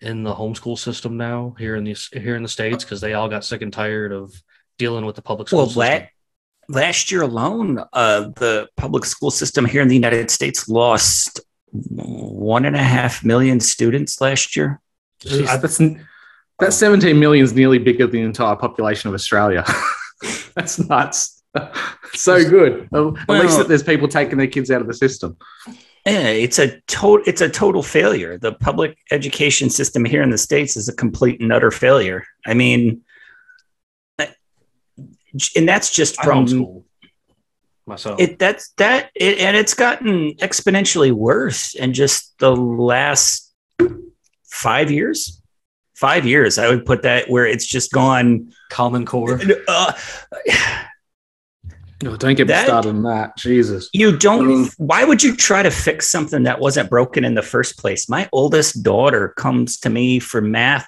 in 0.00 0.22
the 0.22 0.32
homeschool 0.34 0.78
system 0.78 1.16
now 1.16 1.54
here 1.58 1.74
in 1.74 1.82
these 1.84 2.08
here 2.12 2.36
in 2.36 2.42
the 2.42 2.48
states 2.48 2.84
because 2.84 3.00
they 3.00 3.14
all 3.14 3.28
got 3.28 3.44
sick 3.44 3.62
and 3.62 3.72
tired 3.72 4.12
of 4.12 4.32
dealing 4.78 5.04
with 5.04 5.16
the 5.16 5.22
public 5.22 5.48
school 5.48 5.58
Well, 5.58 5.66
system. 5.66 6.08
la- 6.68 6.80
last 6.80 7.10
year 7.10 7.22
alone, 7.22 7.82
uh, 7.92 8.28
the 8.36 8.68
public 8.76 9.04
school 9.04 9.30
system 9.32 9.64
here 9.64 9.82
in 9.82 9.88
the 9.88 9.96
United 9.96 10.30
States 10.30 10.68
lost 10.68 11.40
one 11.72 12.64
and 12.64 12.76
a 12.76 12.82
half 12.82 13.24
million 13.24 13.58
students 13.60 14.20
last 14.20 14.54
year. 14.56 14.80
Jeez, 15.20 15.60
that's 15.60 15.78
that 16.60 16.72
17 16.72 17.18
million 17.18 17.44
is 17.44 17.52
nearly 17.54 17.78
bigger 17.78 18.06
than 18.06 18.20
the 18.20 18.26
entire 18.26 18.56
population 18.56 19.08
of 19.08 19.14
Australia. 19.14 19.64
that's 20.54 20.78
nuts. 20.78 21.37
so 22.14 22.48
good. 22.48 22.88
At 22.92 23.28
least 23.28 23.58
that 23.58 23.66
there's 23.68 23.82
people 23.82 24.08
taking 24.08 24.38
their 24.38 24.46
kids 24.46 24.70
out 24.70 24.80
of 24.80 24.86
the 24.86 24.94
system. 24.94 25.36
Yeah, 26.06 26.28
it's 26.28 26.58
a 26.58 26.80
total 26.82 27.24
it's 27.26 27.40
a 27.40 27.48
total 27.48 27.82
failure. 27.82 28.38
The 28.38 28.52
public 28.52 28.98
education 29.10 29.68
system 29.68 30.04
here 30.04 30.22
in 30.22 30.30
the 30.30 30.38
states 30.38 30.76
is 30.76 30.88
a 30.88 30.94
complete 30.94 31.40
and 31.40 31.52
utter 31.52 31.70
failure. 31.70 32.24
I 32.46 32.54
mean, 32.54 33.02
and 34.18 35.68
that's 35.68 35.92
just 35.92 36.22
from 36.22 36.84
myself. 37.86 38.20
it 38.20 38.38
that's 38.38 38.70
that 38.78 39.10
it, 39.14 39.38
and 39.38 39.56
it's 39.56 39.74
gotten 39.74 40.32
exponentially 40.36 41.12
worse 41.12 41.74
in 41.74 41.92
just 41.92 42.38
the 42.38 42.54
last 42.54 43.52
five 44.44 44.90
years 44.90 45.42
five 45.94 46.24
years 46.24 46.58
i 46.58 46.68
would 46.68 46.86
put 46.86 47.02
that 47.02 47.28
where 47.28 47.46
it's 47.46 47.66
just 47.66 47.92
gone 47.92 48.50
Common 48.68 49.06
Core. 49.06 49.40
uh, 49.68 49.92
Oh, 52.06 52.16
don't 52.16 52.36
get 52.36 52.46
me 52.46 52.52
That- 52.52 52.66
started 52.66 52.90
on 52.90 53.02
that. 53.04 53.36
Jesus. 53.36 53.88
you 53.92 54.16
don't 54.16 54.44
I 54.44 54.48
mean- 54.48 54.70
why 54.76 55.04
would 55.04 55.22
you 55.22 55.34
try 55.34 55.62
to 55.62 55.70
fix 55.70 56.08
something 56.10 56.44
that 56.44 56.60
wasn't 56.60 56.88
broken 56.90 57.24
in 57.24 57.34
the 57.34 57.42
first 57.42 57.76
place 57.78 58.08
my 58.08 58.28
oldest 58.32 58.82
daughter 58.84 59.28
comes 59.36 59.78
to 59.80 59.90
me 59.90 60.20
for 60.20 60.40
math 60.40 60.86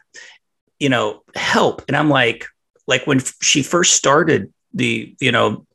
you 0.78 0.88
know 0.88 1.22
help 1.34 1.82
and 1.88 1.96
i'm 1.96 2.08
like 2.08 2.46
like 2.86 3.06
when 3.08 3.20
she 3.42 3.62
first 3.62 3.94
started 3.94 4.52
the 4.72 5.14
you 5.20 5.32
know 5.32 5.66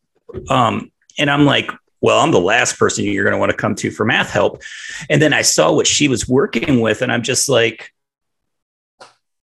um 0.50 0.90
and 1.20 1.30
i'm 1.30 1.46
like 1.46 1.70
well 2.02 2.20
i'm 2.22 2.32
the 2.32 2.40
last 2.40 2.80
person 2.80 3.04
you're 3.04 3.24
going 3.26 3.34
to 3.34 3.38
want 3.40 3.52
to 3.52 3.58
come 3.58 3.76
to 3.76 3.92
for 3.92 4.06
math 4.06 4.32
help 4.32 4.62
and 5.10 5.22
then 5.22 5.34
i 5.34 5.42
saw 5.42 5.72
what 5.72 5.86
she 5.86 6.08
was 6.08 6.28
working 6.30 6.80
with 6.80 7.02
and 7.02 7.12
i'm 7.12 7.22
just 7.24 7.50
like 7.50 7.92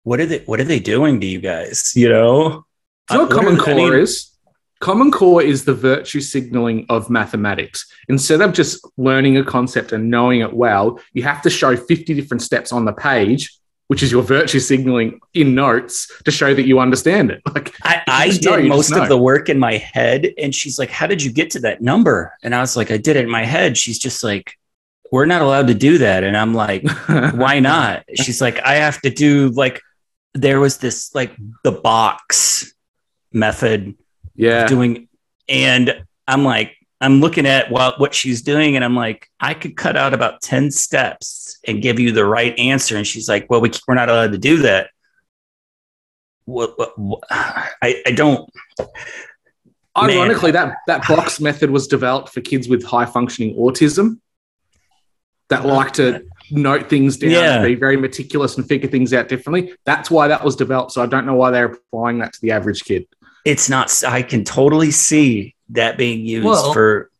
what 0.05 0.21
are 0.21 0.27
they 0.27 0.39
what 0.47 0.61
are 0.61 0.65
they 0.65 0.81
doing 0.81 1.21
to 1.21 1.27
you 1.27 1.41
guys 1.41 1.93
you 1.97 2.09
know 2.09 2.65
know 3.11 3.25
what 3.25 3.33
Uh, 3.33 3.35
Common 3.35 3.57
Core 3.59 3.97
is? 3.99 4.30
Common 4.81 5.11
Core 5.11 5.43
is 5.43 5.65
the 5.65 5.75
virtue 5.75 6.21
signaling 6.21 6.87
of 6.89 7.11
mathematics. 7.11 7.87
Instead 8.09 8.41
of 8.41 8.53
just 8.53 8.87
learning 8.97 9.37
a 9.37 9.45
concept 9.45 9.93
and 9.93 10.11
knowing 10.11 10.41
it 10.41 10.53
well, 10.53 10.99
you 11.13 11.23
have 11.23 11.43
to 11.43 11.51
show 11.51 11.77
50 11.77 12.15
different 12.15 12.43
steps 12.43 12.73
on 12.73 12.85
the 12.85 12.93
page 12.93 13.61
which 13.91 14.05
is 14.05 14.13
your 14.13 14.23
virtue 14.23 14.61
signaling 14.61 15.19
in 15.35 15.53
notes 15.53 16.23
to 16.23 16.31
show 16.31 16.55
that 16.55 16.65
you 16.65 16.79
understand 16.79 17.33
it. 17.33 17.43
Like 17.53 17.75
I, 17.83 18.03
I 18.07 18.29
did 18.29 18.45
know, 18.45 18.63
most 18.63 18.93
of 18.93 19.09
the 19.09 19.19
work 19.19 19.49
in 19.49 19.59
my 19.59 19.79
head. 19.79 20.33
And 20.39 20.55
she's 20.55 20.79
like, 20.79 20.91
How 20.91 21.09
did 21.09 21.21
you 21.21 21.33
get 21.33 21.51
to 21.51 21.61
that 21.61 21.81
number? 21.81 22.33
And 22.45 22.55
I 22.55 22.61
was 22.61 22.77
like, 22.77 22.93
I 22.93 22.99
did 22.99 23.17
it 23.17 23.25
in 23.25 23.31
my 23.31 23.45
head. 23.45 23.77
She's 23.77 23.99
just 23.99 24.23
like, 24.23 24.53
We're 25.11 25.27
not 25.27 25.43
allowed 25.43 25.67
to 25.67 25.75
do 25.75 25.99
that. 25.99 26.23
And 26.23 26.37
I'm 26.37 26.55
like, 26.55 26.89
Why 27.35 27.59
not? 27.59 28.05
She's 28.15 28.41
like, 28.41 28.61
I 28.61 28.77
have 28.77 29.01
to 29.01 29.11
do 29.11 29.49
like, 29.49 29.81
there 30.35 30.61
was 30.61 30.79
this 30.79 31.13
like 31.13 31.33
the 31.65 31.73
box 31.73 32.73
method 33.33 33.97
yeah. 34.41 34.67
doing, 34.67 35.09
and 35.49 36.05
I'm 36.27 36.45
like, 36.45 36.77
I'm 37.01 37.21
looking 37.21 37.47
at 37.47 37.71
what, 37.71 37.99
what 37.99 38.15
she's 38.15 38.43
doing, 38.43 38.77
and 38.77 38.85
I'm 38.85 38.95
like, 38.95 39.29
I 39.41 39.55
could 39.55 39.77
cut 39.77 39.97
out 39.97 40.13
about 40.13 40.43
10 40.43 40.71
steps 40.71 41.59
and 41.67 41.81
give 41.81 41.99
you 41.99 42.13
the 42.13 42.25
right 42.25 42.59
answer. 42.59 42.97
And 42.97 43.07
she's 43.07 43.29
like, 43.29 43.49
Well, 43.49 43.61
we, 43.61 43.71
we're 43.89 43.95
not 43.95 44.09
allowed 44.09 44.33
to 44.33 44.39
do 44.39 44.59
that. 44.63 44.91
What, 46.45 46.79
what, 46.79 46.99
what- 46.99 47.23
I, 47.31 48.03
I 48.07 48.11
don't. 48.13 48.49
Ironically, 49.97 50.53
that 50.53 50.77
that 50.87 51.07
box 51.07 51.41
method 51.49 51.71
was 51.71 51.89
developed 51.89 52.31
for 52.31 52.41
kids 52.41 52.69
with 52.69 52.85
high 52.85 53.07
functioning 53.07 53.57
autism 53.57 54.21
that 55.49 55.65
oh, 55.65 55.69
like 55.69 55.93
to 55.95 56.25
note 56.51 56.89
things 56.89 57.17
down, 57.17 57.31
Yeah. 57.31 57.63
be 57.63 57.75
very 57.75 57.97
meticulous, 57.97 58.57
and 58.57 58.67
figure 58.67 58.89
things 58.89 59.13
out 59.13 59.29
differently. 59.29 59.75
That's 59.85 60.11
why 60.11 60.29
that 60.29 60.45
was 60.45 60.55
developed. 60.55 60.93
So 60.93 61.03
I 61.03 61.07
don't 61.07 61.27
know 61.27 61.35
why 61.35 61.51
they're 61.51 61.73
applying 61.73 62.19
that 62.19 62.33
to 62.35 62.41
the 62.41 62.53
average 62.53 62.85
kid. 62.85 63.07
It's 63.45 63.69
not. 63.71 64.03
I 64.07 64.23
can 64.23 64.45
totally 64.45 64.91
see 64.91 65.55
that 65.71 65.97
being 65.97 66.25
used 66.27 66.47
Well- 66.47 66.73
for. 66.73 67.11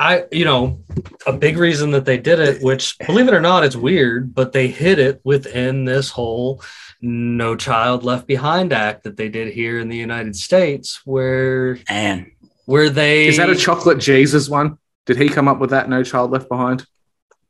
I, 0.00 0.26
you 0.30 0.44
know, 0.44 0.78
a 1.26 1.32
big 1.32 1.58
reason 1.58 1.90
that 1.90 2.04
they 2.04 2.18
did 2.18 2.38
it, 2.38 2.62
which 2.62 2.96
believe 3.04 3.26
it 3.26 3.34
or 3.34 3.40
not, 3.40 3.64
it's 3.64 3.74
weird, 3.74 4.32
but 4.32 4.52
they 4.52 4.68
hid 4.68 5.00
it 5.00 5.20
within 5.24 5.84
this 5.86 6.08
whole 6.08 6.62
No 7.00 7.56
Child 7.56 8.04
Left 8.04 8.24
Behind 8.28 8.72
Act 8.72 9.02
that 9.02 9.16
they 9.16 9.28
did 9.28 9.52
here 9.52 9.80
in 9.80 9.88
the 9.88 9.96
United 9.96 10.36
States, 10.36 11.00
where 11.04 11.80
Man, 11.90 12.30
where 12.66 12.90
they 12.90 13.26
Is 13.26 13.38
that 13.38 13.50
a 13.50 13.56
chocolate 13.56 13.98
Jesus 13.98 14.48
one? 14.48 14.78
Did 15.04 15.16
he 15.16 15.28
come 15.28 15.48
up 15.48 15.58
with 15.58 15.70
that? 15.70 15.88
No 15.88 16.04
child 16.04 16.30
left 16.30 16.48
behind. 16.48 16.86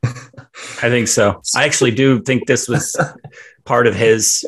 I 0.02 0.88
think 0.88 1.08
so. 1.08 1.42
I 1.54 1.66
actually 1.66 1.90
do 1.90 2.22
think 2.22 2.46
this 2.46 2.66
was 2.66 2.96
part 3.66 3.86
of 3.86 3.94
his. 3.94 4.42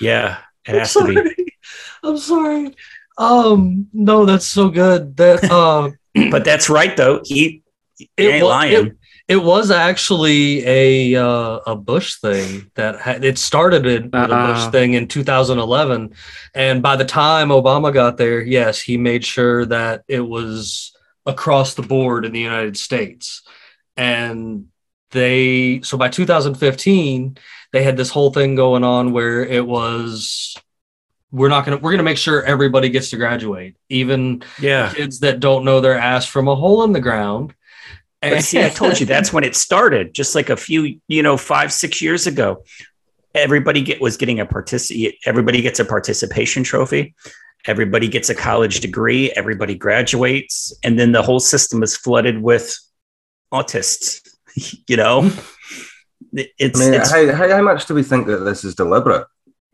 Yeah, 0.00 0.38
it 0.66 0.72
I'm 0.72 0.78
has 0.80 0.92
to 0.94 1.04
be. 1.36 1.47
Sorry. 2.02 2.10
I'm 2.12 2.18
sorry. 2.18 2.74
Um, 3.18 3.88
no, 3.92 4.24
that's 4.24 4.46
so 4.46 4.68
good. 4.68 5.16
That 5.16 5.44
uh 5.50 5.90
But 6.30 6.44
that's 6.44 6.68
right, 6.70 6.96
though. 6.96 7.20
He, 7.24 7.62
he 7.96 8.08
It 8.16 8.30
ain't 8.34 8.44
wa- 8.44 8.50
lying. 8.50 8.92
It 9.28 9.36
was 9.44 9.70
actually 9.70 10.64
a 10.66 11.14
uh, 11.22 11.58
a 11.66 11.76
Bush 11.76 12.14
thing 12.14 12.70
that 12.76 12.98
had, 12.98 13.24
it 13.24 13.36
started 13.36 13.84
in, 13.84 14.04
with 14.04 14.14
a 14.14 14.28
Bush 14.28 14.62
Uh-uh. 14.64 14.70
thing 14.70 14.94
in 14.94 15.06
2011, 15.06 16.14
and 16.54 16.82
by 16.82 16.96
the 16.96 17.04
time 17.04 17.48
Obama 17.50 17.92
got 17.92 18.16
there, 18.16 18.40
yes, 18.40 18.80
he 18.80 18.96
made 18.96 19.26
sure 19.26 19.66
that 19.66 20.02
it 20.08 20.20
was 20.26 20.96
across 21.26 21.74
the 21.74 21.82
board 21.82 22.24
in 22.24 22.32
the 22.32 22.40
United 22.40 22.78
States, 22.78 23.42
and 23.98 24.68
they 25.10 25.82
so 25.82 25.98
by 25.98 26.08
2015 26.08 27.36
they 27.72 27.82
had 27.82 27.98
this 27.98 28.08
whole 28.10 28.32
thing 28.32 28.54
going 28.54 28.82
on 28.84 29.12
where 29.12 29.44
it 29.44 29.66
was 29.66 30.56
we're 31.30 31.48
not 31.48 31.64
gonna 31.64 31.76
we're 31.78 31.90
gonna 31.90 32.02
make 32.02 32.18
sure 32.18 32.42
everybody 32.42 32.88
gets 32.88 33.10
to 33.10 33.16
graduate, 33.16 33.76
even 33.88 34.42
yeah. 34.60 34.92
kids 34.92 35.20
that 35.20 35.40
don't 35.40 35.64
know 35.64 35.80
their 35.80 35.98
ass 35.98 36.26
from 36.26 36.48
a 36.48 36.54
hole 36.54 36.84
in 36.84 36.92
the 36.92 37.00
ground. 37.00 37.54
But 38.20 38.42
see, 38.42 38.64
I 38.64 38.68
told 38.68 38.98
you 38.98 39.06
that's 39.06 39.32
when 39.32 39.44
it 39.44 39.54
started. 39.54 40.12
Just 40.12 40.34
like 40.34 40.50
a 40.50 40.56
few, 40.56 41.00
you 41.06 41.22
know, 41.22 41.36
five, 41.36 41.72
six 41.72 42.02
years 42.02 42.26
ago, 42.26 42.64
everybody 43.34 43.80
get 43.80 44.00
was 44.00 44.16
getting 44.16 44.40
a 44.40 44.46
particip. 44.46 45.14
Everybody 45.24 45.62
gets 45.62 45.78
a 45.78 45.84
participation 45.84 46.64
trophy. 46.64 47.14
Everybody 47.66 48.08
gets 48.08 48.28
a 48.28 48.34
college 48.34 48.80
degree. 48.80 49.30
Everybody 49.32 49.74
graduates, 49.74 50.72
and 50.82 50.98
then 50.98 51.12
the 51.12 51.22
whole 51.22 51.40
system 51.40 51.82
is 51.82 51.96
flooded 51.96 52.40
with 52.42 52.76
autists. 53.52 54.22
You 54.88 54.96
know, 54.96 55.20
it's, 56.32 56.80
I 56.80 56.84
mean, 56.84 56.94
it's 56.94 57.12
how, 57.12 57.30
how, 57.32 57.48
how 57.48 57.62
much 57.62 57.86
do 57.86 57.94
we 57.94 58.02
think 58.02 58.26
that 58.26 58.38
this 58.38 58.64
is 58.64 58.74
deliberate? 58.74 59.24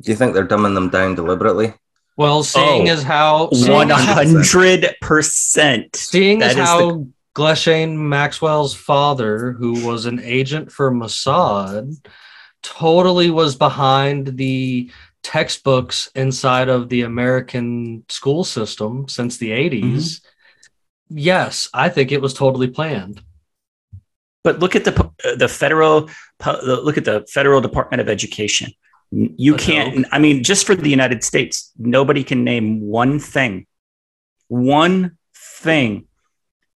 Do 0.03 0.11
you 0.11 0.17
think 0.17 0.35
they're 0.35 0.47
dumbing 0.47 0.75
them 0.75 0.91
down 0.91 1.15
deliberately? 1.15 1.75
Well, 2.17 2.43
seeing 2.43 2.89
Oh, 2.89 2.93
as 2.93 3.03
how 3.03 3.51
seeing 3.51 3.91
as 3.91 4.05
how, 4.05 4.15
hundred 4.15 4.95
percent. 5.01 5.97
seeing 5.97 6.43
as 6.43 6.55
That 6.55 6.63
is 6.63 6.69
how 6.69 7.07
Ghislaine 7.35 8.09
Maxwell's 8.09 8.75
father, 8.75 9.53
who 9.53 9.85
was 9.85 10.07
an 10.07 10.21
agent 10.21 10.71
for 10.71 10.93
Mossad, 10.93 11.97
totally 12.63 13.31
was 13.31 13.57
behind 13.57 14.37
the 14.37 14.91
textbooks 15.25 16.09
inside 16.15 16.69
of 16.69 16.89
the 16.89 17.03
American 17.03 18.05
school 18.09 18.45
system 18.45 19.09
since 19.09 19.39
the 19.39 19.51
80s. 19.51 20.21
Yes, 21.09 21.69
I 21.75 21.89
think 21.89 22.13
it 22.13 22.21
was 22.23 22.35
totally 22.35 22.69
planned. 22.69 23.23
But 24.45 24.59
look 24.61 24.77
at 24.77 24.85
the 24.85 25.11
uh, 25.25 25.37
the 25.37 25.49
federal 25.49 26.11
look 26.65 26.99
at 26.99 27.05
the 27.07 27.27
federal 27.29 27.61
Department 27.61 28.01
of 28.03 28.09
Education. 28.09 28.71
You 29.15 29.55
I 29.55 29.59
can't. 29.59 30.07
I 30.11 30.19
mean, 30.19 30.43
just 30.43 30.67
for 30.67 30.75
the 30.75 30.91
United 30.91 31.23
States, 31.23 31.71
nobody 31.79 32.25
can 32.25 32.43
name 32.43 32.81
one 32.81 33.21
thing, 33.21 33.67
one 34.49 35.19
thing 35.37 36.07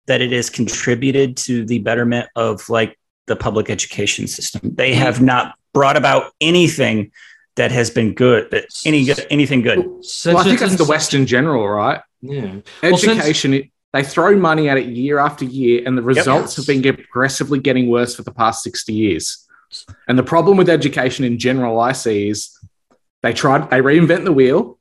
that 0.05 0.21
it 0.21 0.31
has 0.31 0.49
contributed 0.49 1.37
to 1.37 1.65
the 1.65 1.79
betterment 1.79 2.29
of 2.35 2.69
like 2.69 2.97
the 3.25 3.35
public 3.35 3.69
education 3.69 4.27
system. 4.27 4.75
They 4.75 4.93
have 4.93 5.21
not 5.21 5.55
brought 5.73 5.97
about 5.97 6.31
anything 6.39 7.11
that 7.55 7.71
has 7.71 7.89
been 7.89 8.13
good. 8.13 8.51
That 8.51 8.65
any 8.85 9.03
good, 9.05 9.25
anything 9.31 9.61
good. 9.63 10.05
Since 10.05 10.35
well, 10.35 10.37
I 10.37 10.43
think 10.43 10.59
that's 10.59 10.75
the 10.75 10.83
in- 10.83 10.89
West 10.89 11.13
in 11.13 11.25
general, 11.25 11.67
right? 11.67 12.01
Yeah. 12.21 12.57
Well, 12.83 12.97
since- 12.97 13.17
Education, 13.19 13.71
they 13.93 14.03
throw 14.03 14.37
money 14.37 14.69
at 14.69 14.77
it 14.77 14.85
year 14.87 15.17
after 15.17 15.43
year, 15.43 15.81
and 15.85 15.97
the 15.97 16.03
results 16.03 16.55
have 16.57 16.67
been 16.67 16.81
get- 16.81 16.95
progressively 16.97 17.59
getting 17.59 17.89
worse 17.89 18.15
for 18.15 18.21
the 18.21 18.31
past 18.31 18.63
60 18.63 18.93
years. 18.93 19.46
And 20.07 20.17
the 20.17 20.23
problem 20.23 20.57
with 20.57 20.69
education 20.69 21.25
in 21.25 21.37
general, 21.37 21.79
I 21.79 21.91
see, 21.91 22.29
is 22.29 22.57
they 23.23 23.33
try, 23.33 23.59
they 23.59 23.81
reinvent 23.81 24.23
the 24.23 24.33
wheel. 24.33 24.77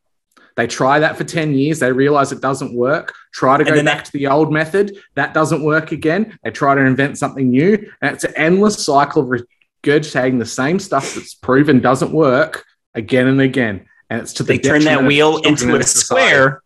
They 0.57 0.66
try 0.66 1.00
that 1.00 1.19
for 1.19 1.25
10 1.25 1.52
years. 1.55 1.81
They 1.81 1.93
realize 1.93 2.33
it 2.33 2.40
doesn't 2.40 2.73
work. 2.75 3.14
Try 3.33 3.59
to 3.59 3.64
go 3.64 3.85
back 3.85 4.05
to 4.05 4.12
the 4.12 4.28
old 4.28 4.50
method. 4.50 4.97
That 5.14 5.35
doesn't 5.35 5.62
work 5.62 5.93
again. 5.93 6.38
They 6.43 6.50
try 6.50 6.75
to 6.75 6.81
invent 6.81 7.19
something 7.19 7.50
new. 7.50 7.93
And 8.00 8.14
it's 8.14 8.25
an 8.25 8.33
endless 8.37 8.83
cycle 8.83 9.23
of 9.23 9.40
regurgitating 9.85 10.38
the 10.38 10.47
same 10.47 10.78
stuff 10.78 11.14
that's 11.14 11.35
proven 11.35 11.81
doesn't 11.81 12.11
work 12.11 12.64
again 12.95 13.26
and 13.26 13.40
again. 13.40 13.87
And 14.09 14.23
it's 14.23 14.33
to 14.35 14.45
the 14.45 14.57
They 14.57 14.59
turn 14.59 14.85
that 14.85 15.05
wheel 15.05 15.38
into 15.38 15.75
in 15.75 15.81
a 15.81 15.85
square. 15.85 16.62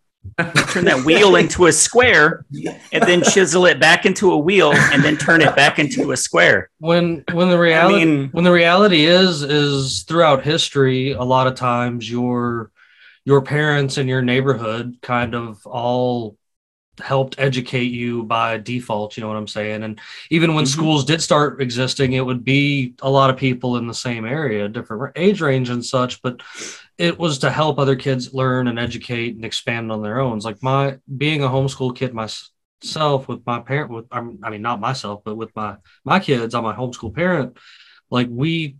Turn 0.69 0.85
that 0.85 1.03
wheel 1.05 1.35
into 1.35 1.67
a 1.67 1.71
square, 1.71 2.45
and 2.91 3.03
then 3.03 3.21
chisel 3.23 3.65
it 3.65 3.79
back 3.79 4.05
into 4.05 4.31
a 4.31 4.37
wheel, 4.37 4.71
and 4.73 5.03
then 5.03 5.17
turn 5.17 5.41
it 5.41 5.55
back 5.55 5.77
into 5.79 6.11
a 6.11 6.17
square. 6.17 6.69
when 6.79 7.23
when 7.31 7.49
the 7.49 7.55
I 7.55 7.59
reality 7.59 8.05
mean, 8.05 8.29
when 8.31 8.43
the 8.43 8.51
reality 8.51 9.05
is 9.05 9.43
is 9.43 10.03
throughout 10.03 10.43
history 10.43 11.11
a 11.11 11.23
lot 11.23 11.47
of 11.47 11.55
times 11.55 12.09
your 12.09 12.71
your 13.25 13.41
parents 13.41 13.97
and 13.97 14.09
your 14.09 14.21
neighborhood 14.21 14.97
kind 15.01 15.35
of 15.35 15.65
all 15.67 16.37
helped 16.99 17.35
educate 17.39 17.91
you 17.91 18.23
by 18.23 18.57
default 18.57 19.15
you 19.15 19.21
know 19.21 19.27
what 19.27 19.37
i'm 19.37 19.47
saying 19.47 19.81
and 19.83 19.99
even 20.29 20.53
when 20.53 20.65
Mhm. 20.65 20.73
schools 20.73 21.05
did 21.05 21.21
start 21.21 21.61
existing 21.61 22.13
it 22.13 22.23
would 22.25 22.43
be 22.43 22.93
a 23.01 23.09
lot 23.09 23.29
of 23.29 23.37
people 23.37 23.77
in 23.77 23.87
the 23.87 23.93
same 23.93 24.25
area 24.25 24.67
different 24.67 25.13
age 25.15 25.41
range 25.41 25.69
and 25.69 25.83
such 25.85 26.21
but 26.21 26.41
it 27.01 27.17
was 27.17 27.39
to 27.39 27.49
help 27.49 27.79
other 27.79 27.95
kids 27.95 28.31
learn 28.31 28.67
and 28.67 28.77
educate 28.77 29.33
and 29.33 29.43
expand 29.43 29.91
on 29.91 30.03
their 30.03 30.19
own. 30.19 30.37
It's 30.37 30.45
like 30.45 30.61
my 30.61 30.99
being 31.17 31.43
a 31.43 31.47
homeschool 31.47 31.95
kid 31.95 32.13
myself 32.13 33.27
with 33.27 33.43
my 33.45 33.59
parent 33.59 33.91
with 33.91 34.05
i 34.11 34.21
mean 34.21 34.61
not 34.61 34.79
myself 34.79 35.21
but 35.23 35.35
with 35.35 35.55
my 35.55 35.77
my 36.03 36.19
kids 36.19 36.55
i'm 36.55 36.65
a 36.65 36.73
homeschool 36.73 37.13
parent 37.13 37.57
like 38.09 38.27
we 38.29 38.75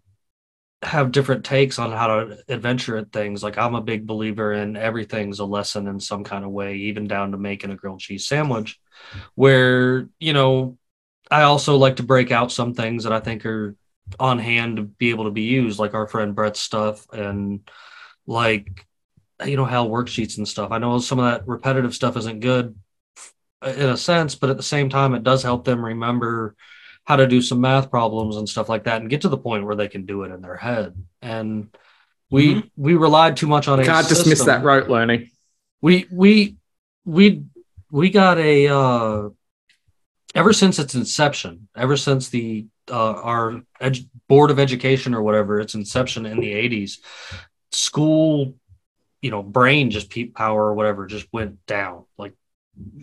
have 0.83 1.11
different 1.11 1.45
takes 1.45 1.77
on 1.77 1.91
how 1.91 2.07
to 2.07 2.39
adventure 2.47 2.97
at 2.97 3.11
things. 3.11 3.43
Like 3.43 3.57
i'm 3.57 3.75
a 3.75 3.81
big 3.81 4.05
believer 4.05 4.53
in 4.53 4.75
everything's 4.75 5.39
a 5.39 5.45
lesson 5.45 5.87
in 5.87 5.99
some 5.99 6.23
kind 6.23 6.43
of 6.43 6.51
way 6.51 6.75
even 6.75 7.07
down 7.07 7.31
to 7.31 7.37
making 7.37 7.71
a 7.71 7.75
grilled 7.75 7.99
cheese 7.99 8.27
sandwich 8.27 8.79
where 9.35 10.09
you 10.19 10.33
know 10.33 10.77
i 11.29 11.43
also 11.43 11.77
like 11.77 11.97
to 11.97 12.03
break 12.03 12.31
out 12.31 12.51
some 12.51 12.73
things 12.73 13.03
that 13.03 13.13
i 13.13 13.19
think 13.19 13.45
are 13.45 13.75
on 14.19 14.39
hand 14.39 14.77
to 14.77 14.83
be 14.83 15.09
able 15.11 15.25
to 15.25 15.31
be 15.31 15.43
used 15.43 15.79
like 15.79 15.93
our 15.93 16.07
friend 16.07 16.35
brett's 16.35 16.59
stuff 16.59 17.07
and 17.11 17.61
like 18.27 18.85
you 19.45 19.57
know 19.57 19.65
how 19.65 19.87
worksheets 19.87 20.37
and 20.37 20.47
stuff 20.47 20.71
i 20.71 20.77
know 20.77 20.99
some 20.99 21.19
of 21.19 21.25
that 21.25 21.47
repetitive 21.47 21.93
stuff 21.95 22.15
isn't 22.17 22.39
good 22.41 22.75
in 23.65 23.89
a 23.89 23.97
sense 23.97 24.35
but 24.35 24.49
at 24.49 24.57
the 24.57 24.63
same 24.63 24.89
time 24.89 25.13
it 25.13 25.23
does 25.23 25.41
help 25.43 25.65
them 25.65 25.83
remember 25.83 26.55
how 27.05 27.15
to 27.15 27.27
do 27.27 27.41
some 27.41 27.59
math 27.61 27.89
problems 27.89 28.35
and 28.37 28.47
stuff 28.47 28.69
like 28.69 28.83
that 28.83 29.01
and 29.01 29.09
get 29.09 29.21
to 29.21 29.29
the 29.29 29.37
point 29.37 29.65
where 29.65 29.75
they 29.75 29.87
can 29.87 30.05
do 30.05 30.23
it 30.23 30.31
in 30.31 30.41
their 30.41 30.55
head 30.57 30.93
and 31.21 31.75
we 32.29 32.69
we 32.77 32.93
relied 32.95 33.35
too 33.35 33.47
much 33.47 33.67
on 33.67 33.79
You 33.79 33.85
can't 33.85 34.07
dismiss 34.07 34.39
system. 34.39 34.47
that 34.47 34.63
rote 34.63 34.87
learning. 34.89 35.29
we 35.81 36.05
we 36.11 36.55
we 37.03 37.43
we 37.91 38.09
got 38.09 38.37
a 38.37 38.67
uh 38.67 39.29
ever 40.35 40.53
since 40.53 40.79
its 40.79 40.95
inception 40.95 41.67
ever 41.75 41.97
since 41.97 42.29
the 42.29 42.67
uh, 42.89 43.13
our 43.13 43.61
edu- 43.81 44.07
board 44.27 44.51
of 44.51 44.59
education 44.59 45.13
or 45.13 45.21
whatever, 45.21 45.59
its 45.61 45.75
inception 45.75 46.25
in 46.25 46.39
the 46.41 46.51
80s, 46.51 46.97
school, 47.71 48.55
you 49.21 49.31
know, 49.31 49.43
brain 49.43 49.91
just 49.91 50.09
peak 50.09 50.35
power 50.35 50.65
or 50.65 50.73
whatever 50.73 51.05
just 51.05 51.27
went 51.31 51.65
down 51.65 52.05
like 52.17 52.33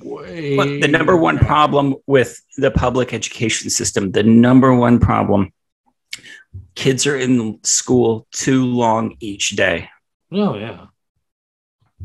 way. 0.02 0.56
But 0.56 0.80
the 0.80 0.88
number 0.88 1.16
one 1.16 1.38
problem 1.38 1.96
with 2.06 2.40
the 2.56 2.70
public 2.70 3.12
education 3.12 3.70
system, 3.70 4.12
the 4.12 4.22
number 4.22 4.75
one 4.75 4.98
problem, 4.98 5.52
kids 6.75 7.06
are 7.06 7.16
in 7.16 7.60
school 7.64 8.26
too 8.32 8.64
long 8.64 9.16
each 9.20 9.50
day. 9.50 9.88
Oh, 10.32 10.56
yeah. 10.56 10.87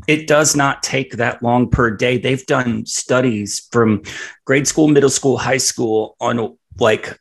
It 0.08 0.28
does 0.28 0.56
not 0.56 0.84
take 0.84 1.14
that 1.14 1.44
long 1.44 1.70
per 1.70 1.92
day. 1.92 2.18
They've 2.18 2.46
done 2.46 2.86
studies 2.86 3.68
from 3.72 4.04
grade 4.46 4.68
school, 4.68 4.88
middle 4.88 5.10
school, 5.10 5.38
high 5.38 5.58
school 5.58 6.16
on 6.20 6.58
like 6.80 7.18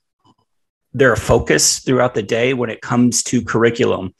their 0.94 1.14
focus 1.16 1.78
throughout 1.80 2.14
the 2.14 2.22
day 2.22 2.54
when 2.54 2.70
it 2.70 2.80
comes 2.80 3.22
to 3.25 3.42
curriculum. 3.42 4.14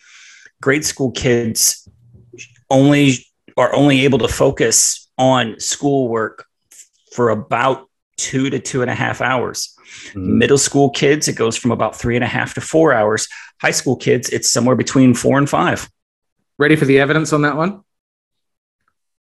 Grade 0.63 0.85
school 0.85 1.11
kids 1.11 1.87
only 2.71 3.27
are 3.59 3.75
only 3.75 4.05
able 4.05 4.19
to 4.21 4.29
focus 4.29 5.11
on 5.19 5.59
schoolwork 5.59 6.47
for 7.13 7.29
about 7.31 7.91
two 8.17 8.49
to 8.49 8.59
two 8.59 8.81
and 8.81 8.91
a 8.91 8.95
half 8.95 9.21
hours. 9.21 9.75
Mhm. 10.15 10.39
Middle 10.39 10.57
school 10.59 10.89
kids, 10.89 11.29
it 11.29 11.35
goes 11.35 11.57
from 11.57 11.73
about 11.73 11.99
three 11.99 12.15
and 12.15 12.25
a 12.25 12.29
half 12.29 12.55
to 12.55 12.61
four 12.61 12.95
hours. 12.95 13.29
High 13.61 13.73
school 13.73 13.97
kids, 13.97 14.31
it's 14.31 14.49
somewhere 14.49 14.77
between 14.77 15.15
four 15.15 15.37
and 15.37 15.51
five. 15.51 15.91
Ready 16.59 16.77
for 16.77 16.85
the 16.85 17.01
evidence 17.01 17.33
on 17.33 17.43
that 17.43 17.57
one? 17.57 17.81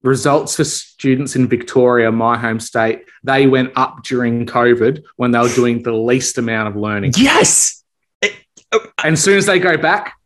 Results 0.03 0.57
for 0.57 0.65
students 0.65 1.35
in 1.35 1.47
Victoria, 1.47 2.11
my 2.11 2.37
home 2.37 2.59
state, 2.59 3.05
they 3.23 3.47
went 3.47 3.71
up 3.75 4.03
during 4.03 4.45
COVID 4.45 5.03
when 5.15 5.31
they 5.31 5.39
were 5.39 5.55
doing 5.55 5.83
the 5.83 5.93
least 5.93 6.37
amount 6.37 6.67
of 6.67 6.75
learning. 6.75 7.13
Yes. 7.15 7.83
And 8.21 9.13
as 9.13 9.23
soon 9.23 9.37
as 9.37 9.45
they 9.45 9.59
go 9.59 9.77
back, 9.77 10.18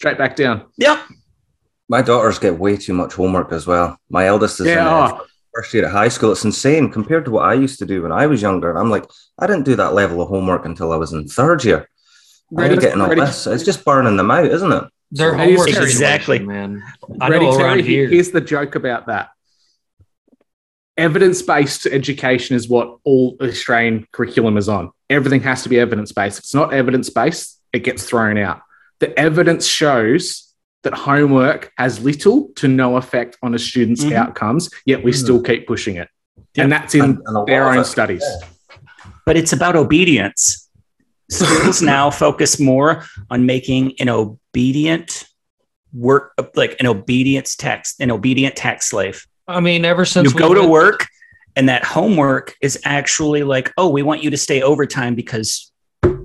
straight 0.00 0.16
back 0.16 0.34
down. 0.34 0.64
Yep. 0.78 0.98
My 1.90 2.00
daughters 2.00 2.38
get 2.38 2.58
way 2.58 2.78
too 2.78 2.94
much 2.94 3.12
homework 3.12 3.52
as 3.52 3.66
well. 3.66 3.98
My 4.08 4.24
eldest 4.26 4.58
is 4.60 4.66
in 4.66 4.72
Yeah. 4.78 4.88
uh, 4.88 5.10
oh, 5.20 5.26
first 5.54 5.74
year 5.74 5.84
at 5.84 5.92
high 5.92 6.08
school. 6.08 6.32
It's 6.32 6.42
insane 6.42 6.90
compared 6.90 7.26
to 7.26 7.30
what 7.30 7.44
I 7.44 7.52
used 7.52 7.78
to 7.80 7.84
do 7.86 8.00
when 8.02 8.10
I 8.12 8.26
was 8.26 8.40
younger. 8.40 8.74
I'm 8.78 8.88
like, 8.88 9.04
I 9.38 9.46
didn't 9.46 9.66
do 9.66 9.76
that 9.76 9.92
level 9.92 10.22
of 10.22 10.28
homework 10.30 10.64
until 10.64 10.90
I 10.92 10.96
was 10.96 11.12
in 11.12 11.28
third 11.28 11.62
year. 11.66 11.80
How 12.56 12.62
are 12.62 12.68
Ready- 12.68 12.78
getting 12.80 13.02
all 13.02 13.08
ready- 13.10 13.20
this? 13.20 13.46
It's 13.46 13.62
just 13.62 13.84
burning 13.84 14.16
them 14.16 14.30
out, 14.30 14.46
isn't 14.46 14.72
it? 14.72 14.84
Their 15.10 15.34
Hey, 15.36 15.50
homework 15.50 15.68
exactly. 15.68 16.38
man. 16.38 16.82
I 17.20 17.28
Ready, 17.28 17.44
know 17.44 17.52
Terry? 17.52 17.64
around 17.64 17.80
here. 17.84 18.08
Here's 18.08 18.30
the 18.30 18.40
joke 18.40 18.76
about 18.76 19.08
that. 19.08 19.28
Evidence 20.96 21.42
based 21.42 21.84
education 21.86 22.56
is 22.56 22.68
what 22.70 22.96
all 23.04 23.36
Australian 23.42 24.06
curriculum 24.12 24.56
is 24.56 24.68
on. 24.70 24.92
Everything 25.10 25.42
has 25.42 25.62
to 25.64 25.68
be 25.68 25.78
evidence 25.78 26.12
based. 26.12 26.38
If 26.38 26.44
it's 26.44 26.54
not 26.54 26.72
evidence 26.72 27.10
based, 27.10 27.60
it 27.74 27.80
gets 27.80 28.04
thrown 28.04 28.38
out. 28.38 28.60
The 29.00 29.18
evidence 29.18 29.66
shows 29.66 30.46
that 30.82 30.94
homework 30.94 31.72
has 31.76 32.00
little 32.00 32.50
to 32.56 32.68
no 32.68 32.96
effect 32.96 33.36
on 33.42 33.54
a 33.54 33.58
student's 33.58 34.04
Mhm. 34.04 34.12
outcomes, 34.12 34.70
yet 34.86 35.02
we 35.04 35.10
Mhm. 35.12 35.16
still 35.16 35.42
keep 35.42 35.66
pushing 35.66 35.96
it. 35.96 36.08
Yep. 36.54 36.64
And 36.64 36.72
that's 36.72 36.94
in 36.94 37.00
And- 37.02 37.18
and 37.26 37.46
their 37.46 37.68
own 37.68 37.78
it- 37.78 37.84
studies. 37.84 38.24
but 39.26 39.36
it's 39.36 39.52
about 39.52 39.76
obedience. 39.76 40.68
Schools 41.30 41.80
now 41.82 42.10
focus 42.10 42.58
more 42.58 43.04
on 43.30 43.46
making 43.46 43.94
an 44.00 44.08
obedient 44.08 45.24
work, 45.92 46.32
like 46.54 46.76
an 46.80 46.86
obedience 46.86 47.56
text, 47.56 48.00
an 48.00 48.10
obedient 48.10 48.56
tax 48.56 48.88
slave. 48.88 49.26
I 49.48 49.60
mean, 49.60 49.84
ever 49.84 50.04
since 50.04 50.30
you 50.30 50.34
we 50.36 50.38
go 50.40 50.54
to 50.54 50.66
work, 50.66 51.06
and 51.56 51.68
that 51.68 51.84
homework 51.84 52.54
is 52.62 52.78
actually 52.84 53.42
like, 53.42 53.72
oh, 53.76 53.88
we 53.88 54.02
want 54.02 54.22
you 54.22 54.30
to 54.30 54.36
stay 54.36 54.62
overtime 54.62 55.14
because 55.14 55.70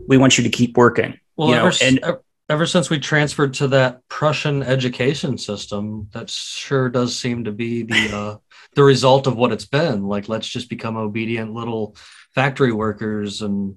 we 0.08 0.17
want 0.17 0.38
you 0.38 0.44
to 0.44 0.50
keep 0.50 0.77
working. 0.77 1.17
Well, 1.36 1.50
you 1.50 1.55
know, 1.55 1.67
s- 1.67 1.82
and- 1.82 2.00
ev- 2.03 2.20
ever 2.49 2.65
since 2.65 2.89
we 2.89 2.99
transferred 2.99 3.53
to 3.55 3.67
that 3.69 4.01
Prussian 4.09 4.63
education 4.63 5.37
system, 5.37 6.07
that 6.13 6.29
sure 6.29 6.89
does 6.89 7.17
seem 7.17 7.43
to 7.45 7.51
be 7.51 7.83
the 7.83 8.09
uh, 8.15 8.37
the 8.75 8.83
result 8.83 9.27
of 9.27 9.35
what 9.37 9.51
it's 9.51 9.65
been. 9.65 10.03
Like, 10.07 10.27
let's 10.29 10.48
just 10.48 10.70
become 10.70 10.98
obedient 10.98 11.53
little 11.53 11.96
factory 12.33 12.72
workers 12.74 13.41
and 13.41 13.75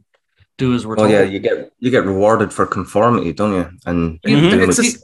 do 0.58 0.74
as 0.74 0.84
we're 0.86 0.96
Well, 0.96 1.06
told. 1.08 1.12
yeah, 1.12 1.22
you 1.22 1.38
get 1.38 1.70
you 1.78 1.90
get 1.90 2.04
rewarded 2.04 2.52
for 2.52 2.66
conformity, 2.66 3.32
don't 3.32 3.54
you? 3.54 3.70
And 3.86 4.20
Mhm. 4.22 4.68
It's 4.68 4.78
a- 4.78 4.98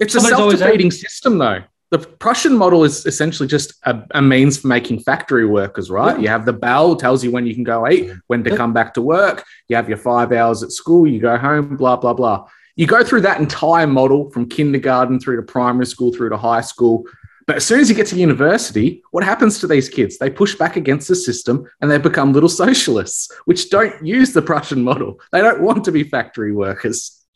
It's 0.00 0.14
a 0.14 0.20
self-defeating 0.20 0.92
system, 0.92 1.38
though. 1.38 1.60
The 1.90 1.98
Prussian 1.98 2.56
model 2.56 2.84
is 2.84 3.04
essentially 3.06 3.48
just 3.48 3.72
a, 3.84 4.00
a 4.12 4.22
means 4.22 4.58
for 4.58 4.68
making 4.68 5.00
factory 5.00 5.44
workers, 5.46 5.90
right? 5.90 6.14
Yeah. 6.16 6.22
You 6.22 6.28
have 6.28 6.44
the 6.46 6.52
bell, 6.52 6.94
tells 6.94 7.24
you 7.24 7.32
when 7.32 7.46
you 7.46 7.54
can 7.54 7.64
go 7.64 7.88
eat, 7.88 8.12
when 8.28 8.44
to 8.44 8.50
Yeah. 8.50 8.56
come 8.56 8.72
back 8.72 8.94
to 8.94 9.02
work. 9.02 9.44
You 9.68 9.74
have 9.74 9.88
your 9.88 9.98
five 9.98 10.30
hours 10.30 10.62
at 10.62 10.70
school, 10.70 11.04
you 11.06 11.18
go 11.18 11.36
home, 11.36 11.76
blah, 11.76 11.96
blah, 11.96 12.12
blah. 12.12 12.44
You 12.78 12.86
go 12.86 13.02
through 13.02 13.22
that 13.22 13.40
entire 13.40 13.88
model 13.88 14.30
from 14.30 14.48
kindergarten 14.48 15.18
through 15.18 15.36
to 15.36 15.42
primary 15.42 15.84
school 15.84 16.12
through 16.14 16.28
to 16.30 16.36
high 16.36 16.60
school. 16.60 17.04
But 17.46 17.56
as 17.56 17.66
soon 17.66 17.80
as 17.80 17.88
you 17.90 17.96
get 17.96 18.06
to 18.08 18.16
university, 18.16 19.02
what 19.10 19.24
happens 19.24 19.58
to 19.60 19.66
these 19.66 19.88
kids? 19.88 20.16
They 20.18 20.30
push 20.30 20.54
back 20.54 20.76
against 20.76 21.08
the 21.08 21.16
system 21.16 21.66
and 21.80 21.90
they 21.90 21.98
become 21.98 22.32
little 22.32 22.48
socialists, 22.48 23.32
which 23.46 23.68
don't 23.70 24.06
use 24.06 24.32
the 24.32 24.42
Prussian 24.42 24.82
model. 24.82 25.18
They 25.32 25.40
don't 25.40 25.60
want 25.60 25.84
to 25.86 25.92
be 25.92 26.04
factory 26.04 26.52
workers. 26.52 27.26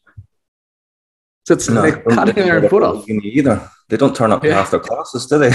So 1.45 1.55
it's, 1.55 1.69
No, 1.69 1.83
they're 1.83 1.91
don't 2.03 2.15
cutting 2.15 2.35
think 2.35 2.47
their 2.47 2.53
own 2.57 2.59
about 2.65 2.71
foot 2.71 2.83
off. 2.85 3.09
Either 3.09 3.69
they 3.89 3.97
don't 3.97 4.15
turn 4.15 4.31
up 4.31 4.43
to 4.43 4.49
Yeah. 4.49 4.55
half 4.55 4.71
their 4.71 4.79
classes, 4.81 5.27
do 5.27 5.39
they? 5.39 5.51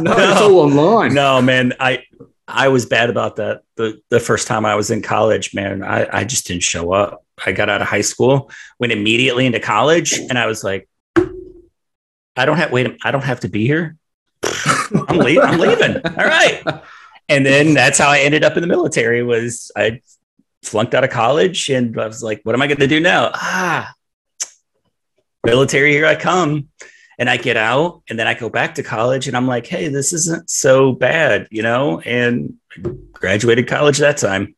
No, 0.00 0.12
it's 0.18 0.40
all 0.42 0.58
online. 0.58 1.14
No, 1.14 1.40
man, 1.40 1.72
I 1.80 2.02
I 2.46 2.68
was 2.68 2.84
bad 2.84 3.08
about 3.08 3.36
that. 3.36 3.62
The 3.76 4.02
the 4.10 4.20
first 4.20 4.46
time 4.48 4.66
I 4.66 4.74
was 4.74 4.90
in 4.90 5.00
college, 5.00 5.54
man, 5.54 5.82
I, 5.82 6.06
I 6.20 6.24
just 6.24 6.46
didn't 6.46 6.62
show 6.64 6.92
up. 6.92 7.23
I 7.44 7.52
got 7.52 7.68
out 7.68 7.82
of 7.82 7.88
high 7.88 8.00
school, 8.00 8.50
went 8.78 8.92
immediately 8.92 9.46
into 9.46 9.60
college, 9.60 10.18
and 10.18 10.38
I 10.38 10.46
was 10.46 10.62
like, 10.62 10.88
I 12.36 12.46
don't 12.46 12.56
have 12.56 12.72
wait, 12.72 12.98
I 13.04 13.10
don't 13.10 13.24
have 13.24 13.40
to 13.40 13.48
be 13.48 13.66
here. 13.66 13.96
I'm 15.08 15.18
leaving. 15.18 15.42
I'm 15.42 15.58
leaving. 15.58 15.96
All 15.96 16.26
right. 16.26 16.62
And 17.28 17.46
then 17.46 17.74
that's 17.74 17.98
how 17.98 18.10
I 18.10 18.20
ended 18.20 18.44
up 18.44 18.56
in 18.56 18.60
the 18.60 18.66
military 18.66 19.22
was 19.22 19.70
I 19.76 20.00
flunked 20.62 20.94
out 20.94 21.04
of 21.04 21.10
college 21.10 21.70
and 21.70 21.98
I 21.98 22.06
was 22.06 22.22
like, 22.22 22.40
what 22.42 22.54
am 22.54 22.62
I 22.62 22.66
going 22.66 22.78
to 22.80 22.86
do 22.86 23.00
now? 23.00 23.30
Ah, 23.34 23.94
military, 25.44 25.92
here 25.92 26.06
I 26.06 26.16
come. 26.16 26.68
And 27.16 27.30
I 27.30 27.36
get 27.36 27.56
out 27.56 28.02
and 28.08 28.18
then 28.18 28.26
I 28.26 28.34
go 28.34 28.48
back 28.50 28.74
to 28.74 28.82
college 28.82 29.28
and 29.28 29.36
I'm 29.36 29.46
like, 29.46 29.66
hey, 29.66 29.86
this 29.86 30.12
isn't 30.12 30.50
so 30.50 30.92
bad, 30.92 31.46
you 31.50 31.62
know? 31.62 32.00
And 32.00 32.54
graduated 33.12 33.68
college 33.68 33.98
that 33.98 34.16
time. 34.16 34.56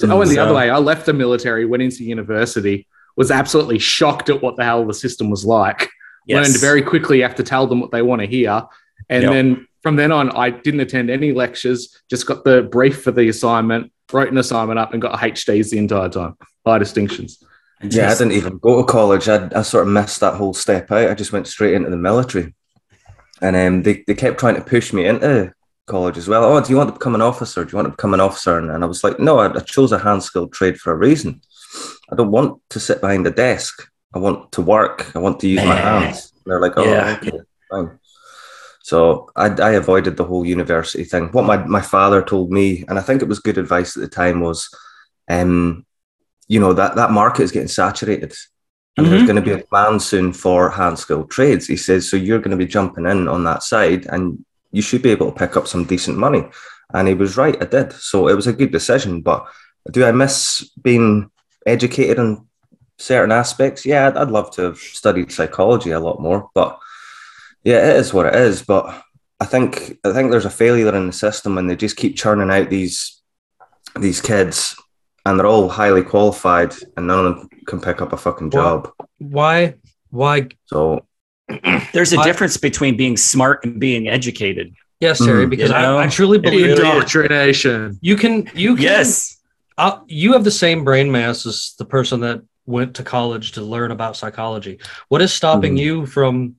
So 0.00 0.10
I 0.10 0.14
went 0.14 0.30
the 0.30 0.36
So- 0.36 0.44
other 0.44 0.54
way. 0.54 0.70
I 0.70 0.78
left 0.78 1.04
the 1.06 1.12
military, 1.12 1.66
went 1.66 1.82
into 1.82 2.04
university, 2.04 2.86
was 3.16 3.30
absolutely 3.30 3.78
shocked 3.78 4.30
at 4.30 4.40
what 4.42 4.56
the 4.56 4.64
hell 4.64 4.86
the 4.86 4.94
system 4.94 5.28
was 5.30 5.44
like. 5.44 5.90
Yes. 6.26 6.46
Learned 6.48 6.60
very 6.60 6.82
quickly 6.82 7.18
you 7.18 7.22
have 7.24 7.34
to 7.34 7.42
tell 7.42 7.66
them 7.66 7.80
what 7.80 7.90
they 7.90 8.02
want 8.02 8.20
to 8.22 8.26
hear. 8.26 8.62
And 9.10 9.24
Yep. 9.24 9.32
then 9.32 9.66
from 9.82 9.96
then 9.96 10.12
on, 10.12 10.30
I 10.30 10.50
didn't 10.50 10.80
attend 10.80 11.10
any 11.10 11.32
lectures, 11.32 11.96
just 12.08 12.26
got 12.26 12.44
the 12.44 12.62
brief 12.62 13.02
for 13.02 13.10
the 13.10 13.28
assignment, 13.28 13.90
wrote 14.12 14.30
an 14.30 14.38
assignment 14.38 14.78
up, 14.78 14.92
and 14.92 15.02
got 15.02 15.18
HDs 15.18 15.70
the 15.70 15.78
entire 15.78 16.08
time. 16.08 16.34
High 16.66 16.78
distinctions. 16.78 17.42
yeah, 17.82 18.10
I 18.10 18.14
didn't 18.14 18.32
even 18.32 18.58
go 18.58 18.78
to 18.78 18.84
college. 18.84 19.28
I, 19.28 19.48
I 19.54 19.62
sort 19.62 19.86
of 19.86 19.92
missed 19.92 20.20
that 20.20 20.34
whole 20.34 20.52
step 20.54 20.90
out. 20.92 21.10
I 21.10 21.14
just 21.14 21.32
went 21.32 21.46
straight 21.46 21.74
into 21.74 21.88
the 21.90 21.96
military, 21.96 22.54
and 23.40 23.56
um, 23.56 23.82
they 23.82 24.04
they 24.06 24.14
kept 24.14 24.38
trying 24.38 24.56
to 24.56 24.60
push 24.60 24.92
me 24.92 25.06
into 25.06 25.52
college 25.90 26.16
as 26.22 26.28
well. 26.28 26.44
Oh, 26.44 26.60
do 26.60 26.70
you 26.72 26.76
want 26.76 26.88
to 26.90 26.98
become 27.00 27.14
an 27.14 27.20
officer? 27.30 27.64
Do 27.64 27.70
you 27.72 27.76
want 27.76 27.86
to 27.86 27.96
become 27.98 28.14
an 28.14 28.20
officer? 28.28 28.58
And, 28.58 28.70
and 28.70 28.82
I 28.84 28.86
was 28.86 29.02
like, 29.04 29.18
no, 29.18 29.38
I, 29.40 29.46
I 29.54 29.60
chose 29.60 29.92
a 29.92 29.98
hand 29.98 30.22
skilled 30.22 30.52
trade 30.52 30.78
for 30.80 30.92
a 30.92 30.96
reason. 30.96 31.40
I 32.10 32.14
don't 32.16 32.30
want 32.30 32.60
to 32.70 32.78
sit 32.80 33.00
behind 33.00 33.26
a 33.26 33.30
desk. 33.30 33.74
I 34.14 34.18
want 34.18 34.52
to 34.52 34.62
work. 34.62 35.14
I 35.14 35.18
want 35.18 35.38
to 35.40 35.48
use 35.48 35.64
my 35.64 35.76
hands. 35.90 36.32
And 36.44 36.50
they're 36.52 36.60
like, 36.66 36.76
oh, 36.76 36.84
Yeah. 36.90 37.16
okay, 37.16 37.38
fine. 37.70 37.98
So 38.82 39.30
I, 39.36 39.46
I 39.48 39.70
avoided 39.72 40.16
the 40.16 40.24
whole 40.24 40.44
university 40.46 41.04
thing. 41.04 41.28
What 41.32 41.44
my, 41.44 41.58
my 41.78 41.80
father 41.82 42.22
told 42.22 42.50
me, 42.50 42.84
and 42.88 42.98
I 42.98 43.02
think 43.02 43.20
it 43.22 43.28
was 43.28 43.38
good 43.38 43.58
advice 43.58 43.96
at 43.96 44.00
the 44.02 44.08
time, 44.08 44.40
was, 44.40 44.68
um, 45.28 45.84
you 46.48 46.58
know, 46.60 46.72
that, 46.72 46.96
that 46.96 47.10
market 47.12 47.42
is 47.42 47.52
getting 47.52 47.68
saturated. 47.68 48.32
And 48.96 49.06
there's 49.06 49.22
Mhm. 49.22 49.26
going 49.26 49.36
to 49.44 49.50
be 49.50 49.52
a 49.60 49.64
plan 49.66 50.00
soon 50.00 50.32
for 50.32 50.70
hand 50.70 50.98
skilled 50.98 51.30
trades. 51.30 51.66
He 51.66 51.76
says, 51.76 52.10
so 52.10 52.16
you're 52.16 52.40
going 52.44 52.56
to 52.58 52.64
be 52.64 52.66
jumping 52.76 53.06
in 53.06 53.28
on 53.28 53.44
that 53.44 53.62
side 53.62 54.06
and 54.06 54.44
you 54.72 54.82
should 54.82 55.02
be 55.02 55.10
able 55.10 55.30
to 55.30 55.38
pick 55.38 55.56
up 55.56 55.66
some 55.66 55.84
decent 55.84 56.16
money. 56.18 56.48
And 56.92 57.08
he 57.08 57.14
was 57.14 57.36
right, 57.36 57.60
I 57.60 57.66
did. 57.66 57.92
So 57.92 58.28
it 58.28 58.34
was 58.34 58.46
a 58.46 58.52
good 58.52 58.72
decision. 58.72 59.22
But 59.22 59.46
do 59.90 60.04
I 60.04 60.12
miss 60.12 60.68
being 60.82 61.30
educated 61.66 62.18
in 62.18 62.46
certain 62.98 63.32
aspects? 63.32 63.86
Yeah, 63.86 64.08
I'd, 64.08 64.16
I'd 64.16 64.30
love 64.30 64.50
to 64.52 64.62
have 64.62 64.78
studied 64.78 65.32
psychology 65.32 65.90
a 65.90 66.00
lot 66.00 66.20
more. 66.20 66.50
But 66.54 66.78
yeah, 67.62 67.90
it 67.90 67.96
is 67.96 68.12
what 68.12 68.26
it 68.26 68.34
is. 68.34 68.62
But 68.62 69.02
I 69.40 69.46
think 69.46 69.98
I 70.04 70.12
think 70.12 70.30
there's 70.30 70.44
a 70.44 70.50
failure 70.50 70.94
in 70.94 71.06
the 71.06 71.12
system 71.12 71.58
and 71.58 71.68
they 71.68 71.76
just 71.76 71.96
keep 71.96 72.16
churning 72.16 72.50
out 72.50 72.70
these 72.70 73.22
these 73.98 74.20
kids 74.20 74.76
and 75.24 75.38
they're 75.38 75.46
all 75.46 75.68
highly 75.68 76.02
qualified 76.02 76.74
and 76.96 77.06
none 77.06 77.26
of 77.26 77.36
them 77.36 77.48
can 77.66 77.80
pick 77.80 78.00
up 78.00 78.12
a 78.12 78.16
fucking 78.16 78.50
job. 78.50 78.90
Why? 79.18 79.74
Why? 80.10 80.48
So 80.66 81.06
There's 81.92 82.12
a 82.12 82.18
I- 82.18 82.24
difference 82.24 82.56
between 82.56 82.96
being 82.96 83.16
smart 83.16 83.64
and 83.64 83.78
being 83.80 84.08
educated. 84.08 84.74
Yes, 85.00 85.18
Terry, 85.18 85.46
Mm. 85.46 85.50
because 85.50 85.70
You 85.70 85.76
know, 85.76 85.96
I, 85.98 86.04
I 86.04 86.08
truly 86.08 86.36
it 86.38 86.42
believe 86.42 86.66
really. 86.78 86.80
Indoctrination. 86.90 87.98
you 88.02 88.16
can. 88.16 88.50
You 88.54 88.74
can. 88.76 88.82
Yes. 88.84 89.38
uh, 89.78 90.00
you 90.06 90.34
have 90.34 90.44
the 90.44 90.50
same 90.50 90.84
brain 90.84 91.10
mass 91.10 91.46
as 91.46 91.74
the 91.78 91.86
person 91.86 92.20
that 92.20 92.42
went 92.66 92.96
to 92.96 93.02
college 93.02 93.52
to 93.52 93.62
learn 93.62 93.90
about 93.92 94.14
psychology. 94.16 94.78
What 95.08 95.22
is 95.22 95.32
stopping 95.32 95.74
Mhm. 95.76 95.80
you 95.80 96.06
from 96.06 96.56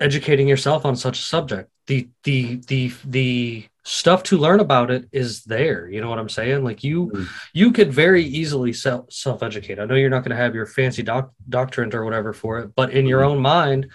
educating 0.00 0.46
yourself 0.48 0.84
on 0.86 0.94
such 0.96 1.18
a 1.18 1.22
subject? 1.22 1.68
The 1.88 2.08
the 2.22 2.60
the 2.68 2.92
the 3.04 3.64
stuff 3.90 4.22
to 4.22 4.38
learn 4.38 4.60
about 4.60 4.90
it 4.90 5.08
is 5.12 5.42
there. 5.44 5.88
You 5.90 6.00
know 6.00 6.08
what 6.08 6.18
I'm 6.18 6.28
saying? 6.28 6.62
Like 6.64 6.84
you 6.84 7.08
Mhm. 7.08 7.26
you 7.52 7.72
could 7.72 7.92
very 7.92 8.22
easily 8.24 8.72
self 8.72 9.12
self 9.12 9.42
educate. 9.42 9.78
I 9.78 9.84
know 9.84 9.96
you're 9.96 10.10
not 10.10 10.20
going 10.24 10.30
to 10.36 10.42
have 10.42 10.54
your 10.54 10.66
fancy 10.66 11.02
doc, 11.02 11.32
doctorate 11.48 11.94
or 11.94 12.04
whatever 12.04 12.32
for 12.32 12.60
it, 12.60 12.70
but 12.76 12.90
in 12.92 13.06
your 13.06 13.24
own 13.24 13.38
mind, 13.40 13.88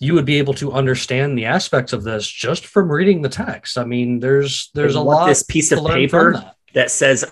you 0.00 0.14
would 0.14 0.24
be 0.24 0.38
able 0.38 0.54
to 0.54 0.72
understand 0.72 1.38
the 1.38 1.44
aspects 1.46 1.92
of 1.92 2.02
this 2.02 2.26
just 2.26 2.66
from 2.66 2.90
reading 2.90 3.22
the 3.22 3.28
text. 3.28 3.78
I 3.78 3.84
mean, 3.84 4.18
there's 4.20 4.70
there's 4.74 4.96
a 4.96 5.00
lot 5.00 5.26
this 5.28 5.42
piece 5.44 5.70
of 5.72 5.86
paper 5.86 6.32
that. 6.32 6.54
that 6.74 6.90
says 6.90 7.24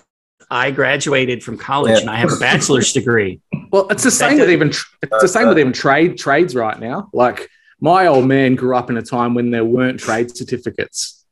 I 0.49 0.71
graduated 0.71 1.43
from 1.43 1.57
college 1.57 1.91
Yeah. 1.95 2.01
and 2.01 2.09
I 2.09 2.15
have 2.17 2.31
a 2.31 2.37
bachelor's 2.39 2.93
degree. 2.93 3.41
Well, 3.71 3.87
it's 3.89 4.03
the 4.03 4.11
same 4.11 4.39
with 4.39 4.49
even 4.49 4.69
it's 4.69 5.21
the 5.21 5.27
same 5.27 5.47
with 5.49 5.59
even 5.59 5.73
trade 5.73 6.17
trades 6.17 6.55
right 6.55 6.79
now. 6.79 7.09
Like 7.13 7.49
my 7.81 8.07
old 8.07 8.25
man 8.25 8.55
grew 8.55 8.75
up 8.75 8.89
in 8.89 8.95
a 8.95 9.01
time 9.01 9.33
when 9.33 9.51
there 9.51 9.65
weren't 9.65 9.99
trade 9.99 10.35
certificates. 10.35 11.24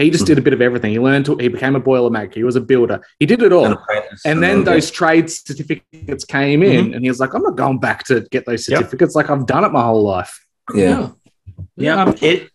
He 0.00 0.10
just 0.10 0.26
did 0.26 0.32
a 0.32 0.40
mm-hmm. 0.40 0.44
bit 0.44 0.52
of 0.54 0.62
everything. 0.62 0.92
He 0.92 0.98
learned 0.98 1.26
to, 1.26 1.36
he 1.36 1.48
became 1.48 1.76
a 1.76 1.80
boiler 1.80 2.10
maker. 2.10 2.34
He 2.34 2.44
was 2.44 2.56
a 2.56 2.60
builder. 2.60 3.04
He 3.18 3.26
did 3.26 3.42
it 3.42 3.52
all. 3.52 3.66
An 3.66 3.72
apprentice, 3.72 4.24
And 4.24 4.42
then 4.42 4.64
those 4.64 4.90
trade 4.90 5.30
certificates 5.30 6.24
came 6.24 6.62
in, 6.62 6.86
mm-hmm. 6.86 6.94
and 6.94 7.04
he 7.04 7.10
was 7.10 7.20
like, 7.20 7.34
"I'm 7.34 7.42
not 7.42 7.56
going 7.56 7.78
back 7.78 8.04
to 8.04 8.22
get 8.30 8.46
those 8.46 8.68
Yep. 8.68 8.78
certificates. 8.78 9.14
Like 9.14 9.30
I've 9.30 9.46
done 9.46 9.64
it 9.64 9.72
my 9.72 9.82
whole 9.82 10.02
life." 10.02 10.44
yeah. 10.74 11.10
Yeah, 11.76 11.96
I'm- 11.96 12.08
um, 12.08 12.14
it 12.20 12.50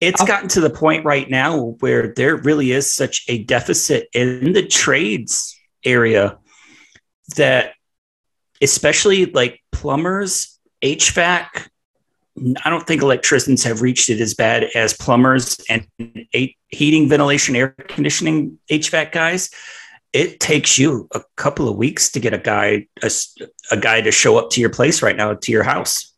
it's 0.00 0.20
I'll- 0.20 0.26
gotten 0.26 0.48
to 0.50 0.60
the 0.60 0.70
point 0.70 1.04
right 1.04 1.28
now 1.28 1.76
where 1.80 2.12
there 2.14 2.36
really 2.36 2.72
is 2.72 2.92
such 2.92 3.24
a 3.28 3.42
deficit 3.44 4.08
in 4.12 4.52
the 4.52 4.66
trades 4.66 5.56
area 5.84 6.38
that 7.36 7.72
especially 8.60 9.26
like 9.26 9.60
plumbers, 9.72 10.58
HVAC, 10.82 11.68
I 12.64 12.70
don't 12.70 12.84
think 12.86 13.00
electricians 13.02 13.62
have 13.64 13.80
reached 13.80 14.08
it 14.10 14.20
as 14.20 14.34
bad 14.34 14.64
as 14.74 14.92
plumbers 14.92 15.60
and 15.68 15.86
heating, 16.68 17.08
ventilation, 17.08 17.54
air 17.54 17.70
conditioning 17.88 18.58
HVAC 18.70 19.12
guys. 19.12 19.50
It 20.12 20.40
takes 20.40 20.76
you 20.78 21.08
a 21.14 21.22
couple 21.36 21.68
of 21.68 21.76
weeks 21.76 22.10
to 22.12 22.20
get 22.20 22.34
a 22.34 22.38
guy 22.38 22.86
a, 23.02 23.06
s- 23.06 23.36
a 23.70 23.76
guy 23.76 24.00
to 24.00 24.10
show 24.10 24.36
up 24.36 24.50
to 24.50 24.60
your 24.60 24.70
place 24.70 25.02
right 25.02 25.16
now 25.16 25.34
to 25.34 25.52
your 25.52 25.62
house. 25.62 26.12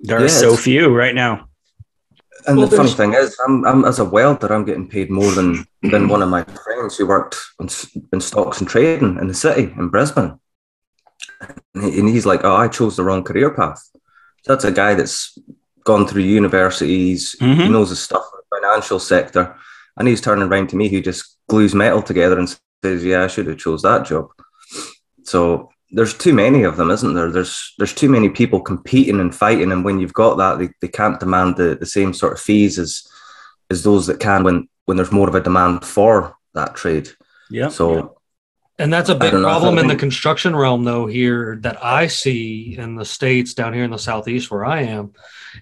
There 0.00 0.22
are 0.22 0.28
so 0.28 0.56
few 0.56 0.94
right 0.94 1.14
now. 1.14 1.48
And 2.46 2.58
Well, 2.58 2.66
the 2.68 2.76
funny 2.76 2.90
thing 2.90 3.14
is, 3.14 3.36
I'm, 3.48 3.64
I'm 3.64 3.84
as 3.84 3.98
a 3.98 4.04
welder, 4.04 4.52
I'm 4.52 4.64
getting 4.64 4.88
paid 4.88 5.10
more 5.10 5.32
than 5.32 5.66
than 5.82 6.08
one 6.08 6.22
of 6.22 6.28
my 6.28 6.44
friends 6.44 6.96
who 6.96 7.06
worked 7.06 7.36
in, 7.60 7.68
in 8.12 8.20
stocks 8.20 8.60
and 8.60 8.68
trading 8.68 9.18
in 9.18 9.26
the 9.28 9.34
city 9.34 9.72
in 9.76 9.88
Brisbane. 9.88 10.38
And, 11.74 11.84
he, 11.84 11.98
and 12.00 12.08
he's 12.08 12.26
like, 12.26 12.44
"Oh, 12.44 12.54
I 12.54 12.68
chose 12.68 12.96
the 12.96 13.04
wrong 13.04 13.24
career 13.24 13.50
path." 13.50 13.82
That's 14.46 14.64
a 14.64 14.72
guy 14.72 14.94
that's 14.94 15.38
gone 15.84 16.06
through 16.06 16.22
universities, 16.22 17.36
he 17.38 17.46
Mhm. 17.46 17.70
knows 17.70 17.90
his 17.90 18.00
stuff 18.00 18.24
in 18.32 18.40
the 18.40 18.56
financial 18.60 18.98
sector, 18.98 19.54
and 19.96 20.08
he's 20.08 20.20
turning 20.20 20.48
around 20.48 20.68
to 20.70 20.76
me 20.76 20.88
who 20.88 21.00
just 21.00 21.36
glues 21.48 21.74
metal 21.74 22.02
together 22.02 22.38
and 22.38 22.48
says, 22.82 23.04
"Yeah, 23.04 23.24
I 23.24 23.28
should 23.28 23.46
have 23.46 23.58
chose 23.58 23.82
that 23.82 24.04
job." 24.04 24.28
So 25.22 25.70
there's 25.92 26.14
too 26.14 26.32
many 26.32 26.64
of 26.64 26.76
them, 26.76 26.90
isn't 26.90 27.14
there? 27.14 27.30
There's 27.30 27.74
there's 27.78 27.92
too 27.94 28.08
many 28.08 28.28
people 28.28 28.60
competing 28.60 29.20
and 29.20 29.34
fighting, 29.34 29.70
and 29.72 29.84
when 29.84 30.00
you've 30.00 30.12
got 30.14 30.36
that, 30.38 30.58
they, 30.58 30.70
they 30.80 30.88
can't 30.88 31.20
demand 31.20 31.56
the, 31.56 31.76
the 31.78 31.86
same 31.86 32.12
sort 32.12 32.32
of 32.32 32.40
fees 32.40 32.78
as 32.78 33.02
as 33.70 33.82
those 33.82 34.06
that 34.06 34.20
can 34.20 34.42
when 34.44 34.68
when 34.86 34.96
there's 34.96 35.12
more 35.12 35.28
of 35.28 35.34
a 35.34 35.40
demand 35.40 35.84
for 35.84 36.34
that 36.54 36.74
trade. 36.74 37.10
Yeah. 37.50 37.68
So 37.68 38.15
And 38.78 38.92
that's 38.92 39.08
a 39.08 39.14
big 39.14 39.32
don't 39.32 39.42
know, 39.42 39.48
I 39.48 39.52
problem 39.52 39.78
in 39.78 39.86
the 39.86 39.96
construction 39.96 40.54
realm, 40.54 40.84
though, 40.84 41.06
here 41.06 41.56
that 41.62 41.82
I 41.82 42.08
see 42.08 42.76
in 42.76 42.94
the 42.94 43.06
States, 43.06 43.54
down 43.54 43.72
here 43.72 43.84
in 43.84 43.90
the 43.90 43.98
Southeast 43.98 44.50
where 44.50 44.66
I 44.66 44.82
am, 44.82 45.14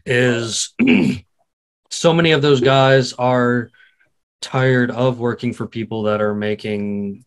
is 0.04 0.74
so 1.90 2.12
many 2.12 2.32
of 2.32 2.42
those 2.42 2.60
guys 2.60 3.12
are 3.12 3.70
tired 4.40 4.90
of 4.90 5.20
working 5.20 5.52
for 5.52 5.66
people 5.66 6.04
that 6.04 6.20
are 6.20 6.34
making 6.34 7.24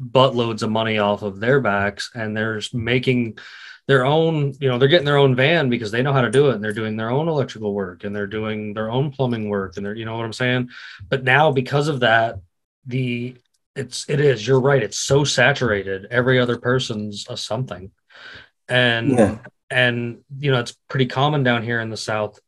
buttloads 0.00 0.62
of 0.62 0.70
money 0.70 0.98
off 0.98 1.22
of 1.22 1.40
their 1.40 1.60
backs 1.60 2.10
and 2.14 2.36
they're 2.36 2.60
making 2.72 3.38
their 3.88 4.04
own, 4.04 4.52
you 4.60 4.68
know, 4.68 4.78
they're 4.78 4.88
getting 4.88 5.06
their 5.06 5.16
own 5.16 5.34
van 5.34 5.68
because 5.68 5.90
they 5.90 6.02
know 6.02 6.12
how 6.12 6.20
to 6.20 6.30
do 6.30 6.50
it 6.50 6.54
and 6.54 6.64
they're 6.64 6.72
doing 6.72 6.96
their 6.96 7.10
own 7.10 7.28
electrical 7.28 7.72
work 7.72 8.04
and 8.04 8.14
they're 8.14 8.26
doing 8.26 8.74
their 8.74 8.90
own 8.90 9.10
plumbing 9.10 9.48
work 9.48 9.76
and 9.76 9.86
they're, 9.86 9.94
you 9.94 10.04
know 10.04 10.16
what 10.16 10.24
I'm 10.24 10.32
saying? 10.32 10.70
But 11.08 11.24
now 11.24 11.52
because 11.52 11.88
of 11.88 12.00
that, 12.00 12.40
the 12.84 13.36
it's 13.76 14.08
it 14.08 14.20
is 14.20 14.46
you're 14.46 14.60
right 14.60 14.82
it's 14.82 14.98
so 14.98 15.24
saturated 15.24 16.06
every 16.10 16.38
other 16.38 16.58
person's 16.58 17.26
a 17.28 17.36
something. 17.36 17.90
And 18.68 19.10
Yeah. 19.12 19.38
and 19.70 20.18
you 20.38 20.50
know 20.50 20.60
it's 20.60 20.76
pretty 20.88 21.06
common 21.06 21.42
down 21.42 21.62
here 21.62 21.80
in 21.80 21.90
the 21.90 21.96
south. 21.96 22.38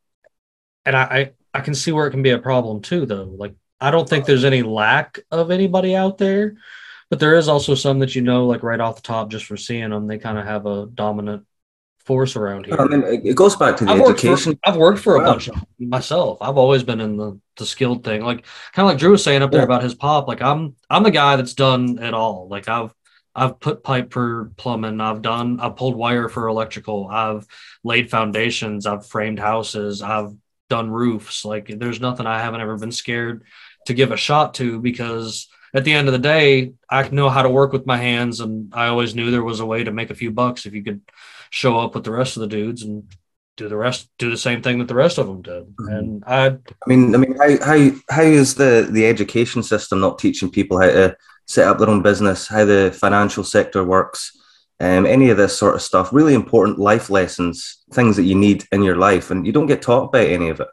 And 0.84 0.96
I, 0.96 1.02
I 1.02 1.32
i 1.54 1.60
can 1.60 1.74
see 1.74 1.92
where 1.92 2.06
it 2.06 2.10
can 2.10 2.22
be 2.22 2.30
a 2.30 2.38
problem 2.38 2.80
too 2.82 3.06
though. 3.06 3.24
Like 3.36 3.54
i 3.80 3.90
don't 3.90 4.08
think 4.08 4.24
there's 4.24 4.44
any 4.44 4.62
lack 4.62 5.20
of 5.30 5.50
anybody 5.50 5.94
out 5.94 6.18
there 6.18 6.56
but 7.10 7.20
there 7.20 7.36
is 7.36 7.48
also 7.48 7.74
some 7.74 8.00
that 8.00 8.14
you 8.14 8.22
know 8.22 8.46
like 8.46 8.62
right 8.62 8.80
off 8.80 8.96
the 8.96 9.02
top 9.02 9.30
just 9.30 9.46
from 9.46 9.56
seeing 9.56 9.90
them 9.90 10.06
they 10.06 10.18
kind 10.18 10.38
of 10.38 10.44
have 10.44 10.66
a 10.66 10.86
dominant 10.86 11.46
force 12.08 12.34
around 12.40 12.66
here 12.66 12.74
um, 12.80 12.92
I 12.92 12.96
mean, 12.96 13.26
it 13.30 13.36
goes 13.42 13.54
back 13.62 13.76
to 13.76 13.84
the 13.84 13.90
I've 13.92 14.00
worked, 14.00 14.20
education. 14.24 14.52
for, 14.54 14.60
I've 14.68 14.76
worked 14.84 15.00
for 15.06 15.14
a 15.16 15.24
bunch 15.30 15.48
of 15.48 15.56
myself. 15.78 16.38
I've 16.40 16.56
always 16.64 16.82
been 16.82 17.00
in 17.06 17.12
the, 17.22 17.38
the 17.58 17.66
skilled 17.66 18.02
thing. 18.02 18.20
Like 18.30 18.40
kind 18.72 18.84
of 18.86 18.90
like 18.90 18.98
Drew 18.98 19.10
was 19.12 19.22
saying 19.22 19.42
up 19.42 19.50
there 19.52 19.60
Yeah. 19.60 19.70
about 19.70 19.82
his 19.88 19.94
pop. 19.94 20.26
Like 20.26 20.42
I'm 20.50 20.74
I'm 20.88 21.02
the 21.08 21.10
guy 21.22 21.36
that's 21.36 21.54
done 21.54 21.98
it 22.08 22.14
all. 22.14 22.48
Like 22.54 22.66
I've 22.76 22.92
I've 23.40 23.60
put 23.60 23.84
pipe 23.84 24.08
for 24.12 24.50
plumbing. 24.56 25.00
I've 25.08 25.22
done 25.22 25.60
I've 25.60 25.76
pulled 25.76 25.96
wire 25.96 26.28
for 26.30 26.48
electrical. 26.48 27.06
I've 27.08 27.46
laid 27.84 28.10
foundations. 28.10 28.86
I've 28.86 29.06
framed 29.06 29.38
houses. 29.38 30.00
I've 30.02 30.32
done 30.70 30.90
roofs. 30.90 31.44
Like 31.44 31.66
there's 31.80 32.00
nothing 32.00 32.26
I 32.26 32.40
haven't 32.40 32.62
ever 32.62 32.76
been 32.78 32.92
scared 32.92 33.44
to 33.86 33.92
give 33.94 34.12
a 34.12 34.16
shot 34.16 34.54
to 34.54 34.80
because 34.80 35.48
at 35.74 35.84
the 35.84 35.92
end 35.92 36.08
of 36.08 36.12
the 36.12 36.18
day, 36.36 36.72
I 36.90 37.06
know 37.10 37.28
how 37.28 37.42
to 37.42 37.50
work 37.60 37.72
with 37.74 37.84
my 37.86 37.98
hands 37.98 38.40
and 38.40 38.72
I 38.74 38.86
always 38.88 39.14
knew 39.14 39.30
there 39.30 39.44
was 39.52 39.60
a 39.60 39.66
way 39.72 39.84
to 39.84 39.92
make 39.92 40.10
a 40.10 40.14
few 40.22 40.30
bucks 40.30 40.64
if 40.66 40.72
you 40.72 40.82
could 40.82 41.02
show 41.50 41.78
up 41.78 41.94
with 41.94 42.04
the 42.04 42.12
rest 42.12 42.36
of 42.36 42.40
the 42.40 42.46
dudes 42.46 42.82
and 42.82 43.04
do 43.58 43.68
the 43.68 43.76
rest 43.76 44.08
do 44.18 44.30
the 44.30 44.36
same 44.36 44.62
thing 44.62 44.78
that 44.78 44.88
the 44.88 44.94
rest 44.94 45.18
of 45.18 45.26
them 45.26 45.42
did. 45.42 45.64
Mhm. 45.76 45.98
And 45.98 46.24
I 46.26 46.46
I 46.46 46.56
mean, 46.86 47.14
I 47.14 47.18
mean, 47.18 47.36
how 47.36 47.64
how 47.64 47.90
how 48.08 48.22
is 48.22 48.54
the 48.54 48.88
the 48.90 49.06
education 49.06 49.62
system 49.62 50.00
not 50.00 50.18
teaching 50.18 50.50
people 50.50 50.80
how 50.80 50.86
to 50.86 51.16
set 51.46 51.66
up 51.66 51.78
their 51.78 51.88
own 51.90 52.02
business, 52.02 52.46
how 52.46 52.64
the 52.64 52.96
financial 52.98 53.42
sector 53.42 53.82
works, 53.84 54.32
um, 54.80 55.06
any 55.06 55.30
of 55.30 55.36
this 55.36 55.58
sort 55.58 55.74
of 55.74 55.82
stuff? 55.82 56.12
Really 56.12 56.34
important 56.34 56.78
life 56.78 57.10
lessons, 57.10 57.84
things 57.92 58.16
that 58.16 58.24
you 58.24 58.34
need 58.36 58.64
in 58.70 58.82
your 58.82 58.96
life, 58.96 59.30
and 59.30 59.44
you 59.44 59.52
don't 59.52 59.66
get 59.66 59.82
taught 59.82 60.04
about 60.04 60.26
any 60.26 60.48
of 60.50 60.60
it. 60.60 60.68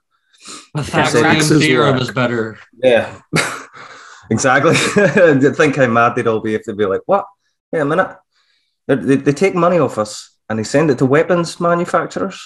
Pythagorean 0.75 1.35
taxes 1.35 1.61
theorem 1.63 1.93
work. 1.93 2.01
is 2.01 2.11
better. 2.11 2.59
Yeah, 2.83 3.19
exactly. 4.29 4.75
Think 5.55 5.75
how 5.75 5.87
mad 5.87 6.15
they'd 6.15 6.27
all 6.27 6.39
be 6.39 6.53
if 6.53 6.63
they'd 6.63 6.77
be 6.77 6.85
like, 6.85 7.01
"What? 7.07 7.25
Wait 7.71 7.79
a 7.79 7.85
minute." 7.85 8.15
They, 8.87 8.95
they, 8.95 9.15
they 9.15 9.31
take 9.31 9.55
money 9.55 9.79
off 9.79 9.97
us 9.97 10.34
and 10.49 10.59
they 10.59 10.63
send 10.63 10.89
it 10.91 10.97
to 10.99 11.05
weapons 11.05 11.59
manufacturers. 11.59 12.39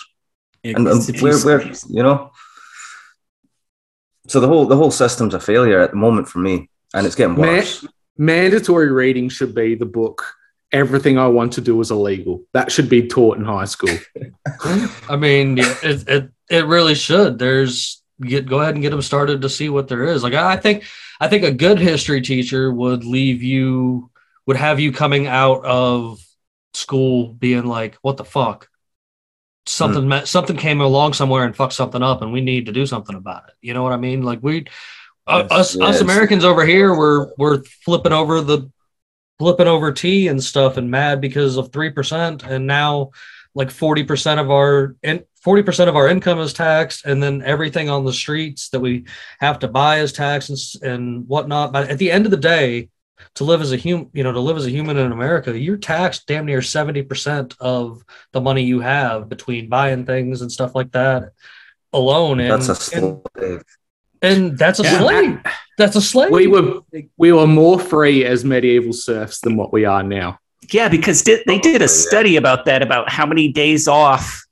and, 0.63 0.87
and 0.87 1.09
If 1.09 1.21
you- 1.21 1.23
where, 1.27 1.39
where 1.39 1.61
you 1.89 2.03
know 2.03 2.31
so 4.27 4.39
the 4.39 4.47
whole 4.47 4.65
the 4.65 4.75
whole 4.75 4.91
system's 4.91 5.33
a 5.33 5.39
failure 5.39 5.79
at 5.79 5.91
the 5.91 5.97
moment 5.97 6.27
for 6.27 6.39
me 6.39 6.69
and 6.93 7.05
it's 7.05 7.15
getting 7.15 7.35
Man- 7.35 7.57
worse 7.57 7.85
Mandatory 8.17 8.91
reading 8.91 9.29
should 9.29 9.55
be 9.55 9.75
the 9.75 9.85
book. 9.85 10.25
Everything 10.73 11.17
I 11.17 11.27
want 11.27 11.53
to 11.53 11.61
do 11.61 11.79
is 11.79 11.89
illegal. 11.89 12.43
That 12.51 12.69
should 12.69 12.89
be 12.89 13.07
taught 13.07 13.37
in 13.37 13.45
high 13.45 13.63
school. 13.63 13.95
I 15.09 15.15
mean, 15.15 15.55
yeah, 15.55 15.73
it, 15.81 16.07
it 16.09 16.29
it 16.49 16.65
really 16.65 16.95
should. 16.95 17.39
There's 17.39 18.03
get 18.21 18.45
go 18.45 18.59
ahead 18.59 18.73
and 18.75 18.83
get 18.83 18.89
them 18.89 19.01
started 19.01 19.41
to 19.43 19.49
see 19.49 19.69
what 19.69 19.87
there 19.87 20.03
is. 20.03 20.21
Like 20.21 20.33
I 20.33 20.51
I 20.51 20.57
think 20.57 20.83
I 21.21 21.29
think 21.29 21.43
a 21.45 21.51
good 21.53 21.79
history 21.79 22.19
teacher 22.21 22.73
would 22.73 23.05
leave 23.05 23.41
you 23.41 24.11
would 24.47 24.57
have 24.57 24.81
you 24.81 24.91
coming 24.91 25.25
out 25.27 25.63
of 25.63 26.19
school 26.73 27.33
being 27.33 27.65
like, 27.65 27.97
what 28.01 28.17
the 28.17 28.25
fuck? 28.25 28.69
Something 29.65 30.07
met, 30.07 30.27
something 30.27 30.57
came 30.57 30.81
along 30.81 31.13
somewhere 31.13 31.45
and 31.45 31.55
fucked 31.55 31.73
something 31.73 32.01
up, 32.01 32.21
and 32.21 32.33
we 32.33 32.41
need 32.41 32.65
to 32.65 32.71
do 32.71 32.85
something 32.85 33.15
about 33.15 33.49
it. 33.49 33.53
You 33.61 33.73
know 33.73 33.83
what 33.83 33.93
I 33.93 33.97
mean? 33.97 34.23
Like 34.23 34.39
we, 34.41 34.65
uh, 35.27 35.47
Yes, 35.49 35.51
us 35.51 35.75
us 35.75 35.95
yes. 35.95 36.01
Americans 36.01 36.43
over 36.43 36.65
here, 36.65 36.95
we're 36.95 37.31
we're 37.37 37.63
flipping 37.63 38.13
over 38.13 38.41
the 38.41 38.71
flipping 39.37 39.67
over 39.67 39.91
tea 39.91 40.27
and 40.27 40.43
stuff 40.43 40.77
and 40.77 40.89
mad 40.89 41.21
because 41.21 41.57
of 41.57 41.71
three 41.71 41.91
percent, 41.91 42.43
and 42.43 42.65
now 42.65 43.11
like 43.55 43.69
40% 43.69 44.39
of 44.39 44.51
our 44.51 44.95
and 45.03 45.23
40% 45.45 45.87
of 45.87 45.95
our 45.95 46.07
income 46.07 46.39
is 46.39 46.53
taxed 46.53 47.05
and 47.05 47.21
then 47.21 47.41
everything 47.41 47.89
on 47.89 48.05
the 48.05 48.13
streets 48.13 48.69
that 48.69 48.79
we 48.79 49.05
have 49.39 49.59
to 49.59 49.67
buy 49.67 49.99
is 49.99 50.13
taxed 50.13 50.49
and, 50.81 50.91
and 50.91 51.27
whatnot 51.27 51.71
but 51.73 51.89
at 51.89 51.97
the 51.97 52.11
end 52.11 52.25
of 52.25 52.31
the 52.31 52.37
day 52.37 52.89
to 53.35 53.43
live 53.43 53.61
as 53.61 53.71
a 53.71 53.77
human 53.77 54.09
you 54.13 54.23
know 54.23 54.31
to 54.31 54.39
live 54.39 54.57
as 54.57 54.65
a 54.65 54.69
human 54.69 54.97
in 54.97 55.11
america 55.11 55.57
you're 55.57 55.77
taxed 55.77 56.25
damn 56.27 56.45
near 56.45 56.59
70% 56.59 57.55
of 57.59 58.03
the 58.31 58.41
money 58.41 58.63
you 58.63 58.79
have 58.79 59.29
between 59.29 59.69
buying 59.69 60.05
things 60.05 60.41
and 60.41 60.51
stuff 60.51 60.75
like 60.75 60.91
that 60.91 61.31
alone 61.93 62.39
and, 62.39 62.51
that's 62.51 62.69
a 62.69 62.75
slave 62.75 63.63
And 64.21 64.57
that's 64.57 64.79
a 64.79 64.83
Yeah. 64.83 64.99
slave. 64.99 65.39
That's 65.77 65.95
a 65.95 66.01
slave. 66.01 66.31
We 66.31 66.47
were 66.47 66.81
we 67.17 67.31
were 67.31 67.47
more 67.47 67.79
free 67.79 68.25
as 68.25 68.43
medieval 68.43 68.91
serfs 68.91 69.39
than 69.39 69.55
what 69.55 69.71
we 69.71 69.85
are 69.85 70.03
now. 70.03 70.39
Yeah, 70.73 70.89
because 70.89 71.23
di- 71.23 71.41
they 71.47 71.57
did 71.57 71.81
Oh, 71.81 71.85
a 71.85 71.87
study 71.87 72.35
about 72.35 72.65
that, 72.65 72.81
about 72.81 73.09
how 73.09 73.25
many 73.25 73.47
days 73.47 73.87
off 73.87 74.45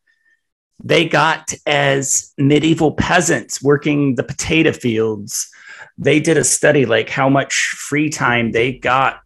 they 0.82 1.06
got 1.06 1.53
as 1.65 2.32
medieval 2.38 2.93
peasants 2.93 3.62
working 3.62 4.15
the 4.15 4.23
potato 4.23 4.71
fields. 4.71 5.49
They 5.97 6.19
did 6.19 6.38
a 6.38 6.43
study 6.43 6.86
like 6.86 7.10
how 7.10 7.29
much 7.29 7.53
free 7.77 8.10
time 8.10 8.51
they 8.51 8.73
got 8.73 9.21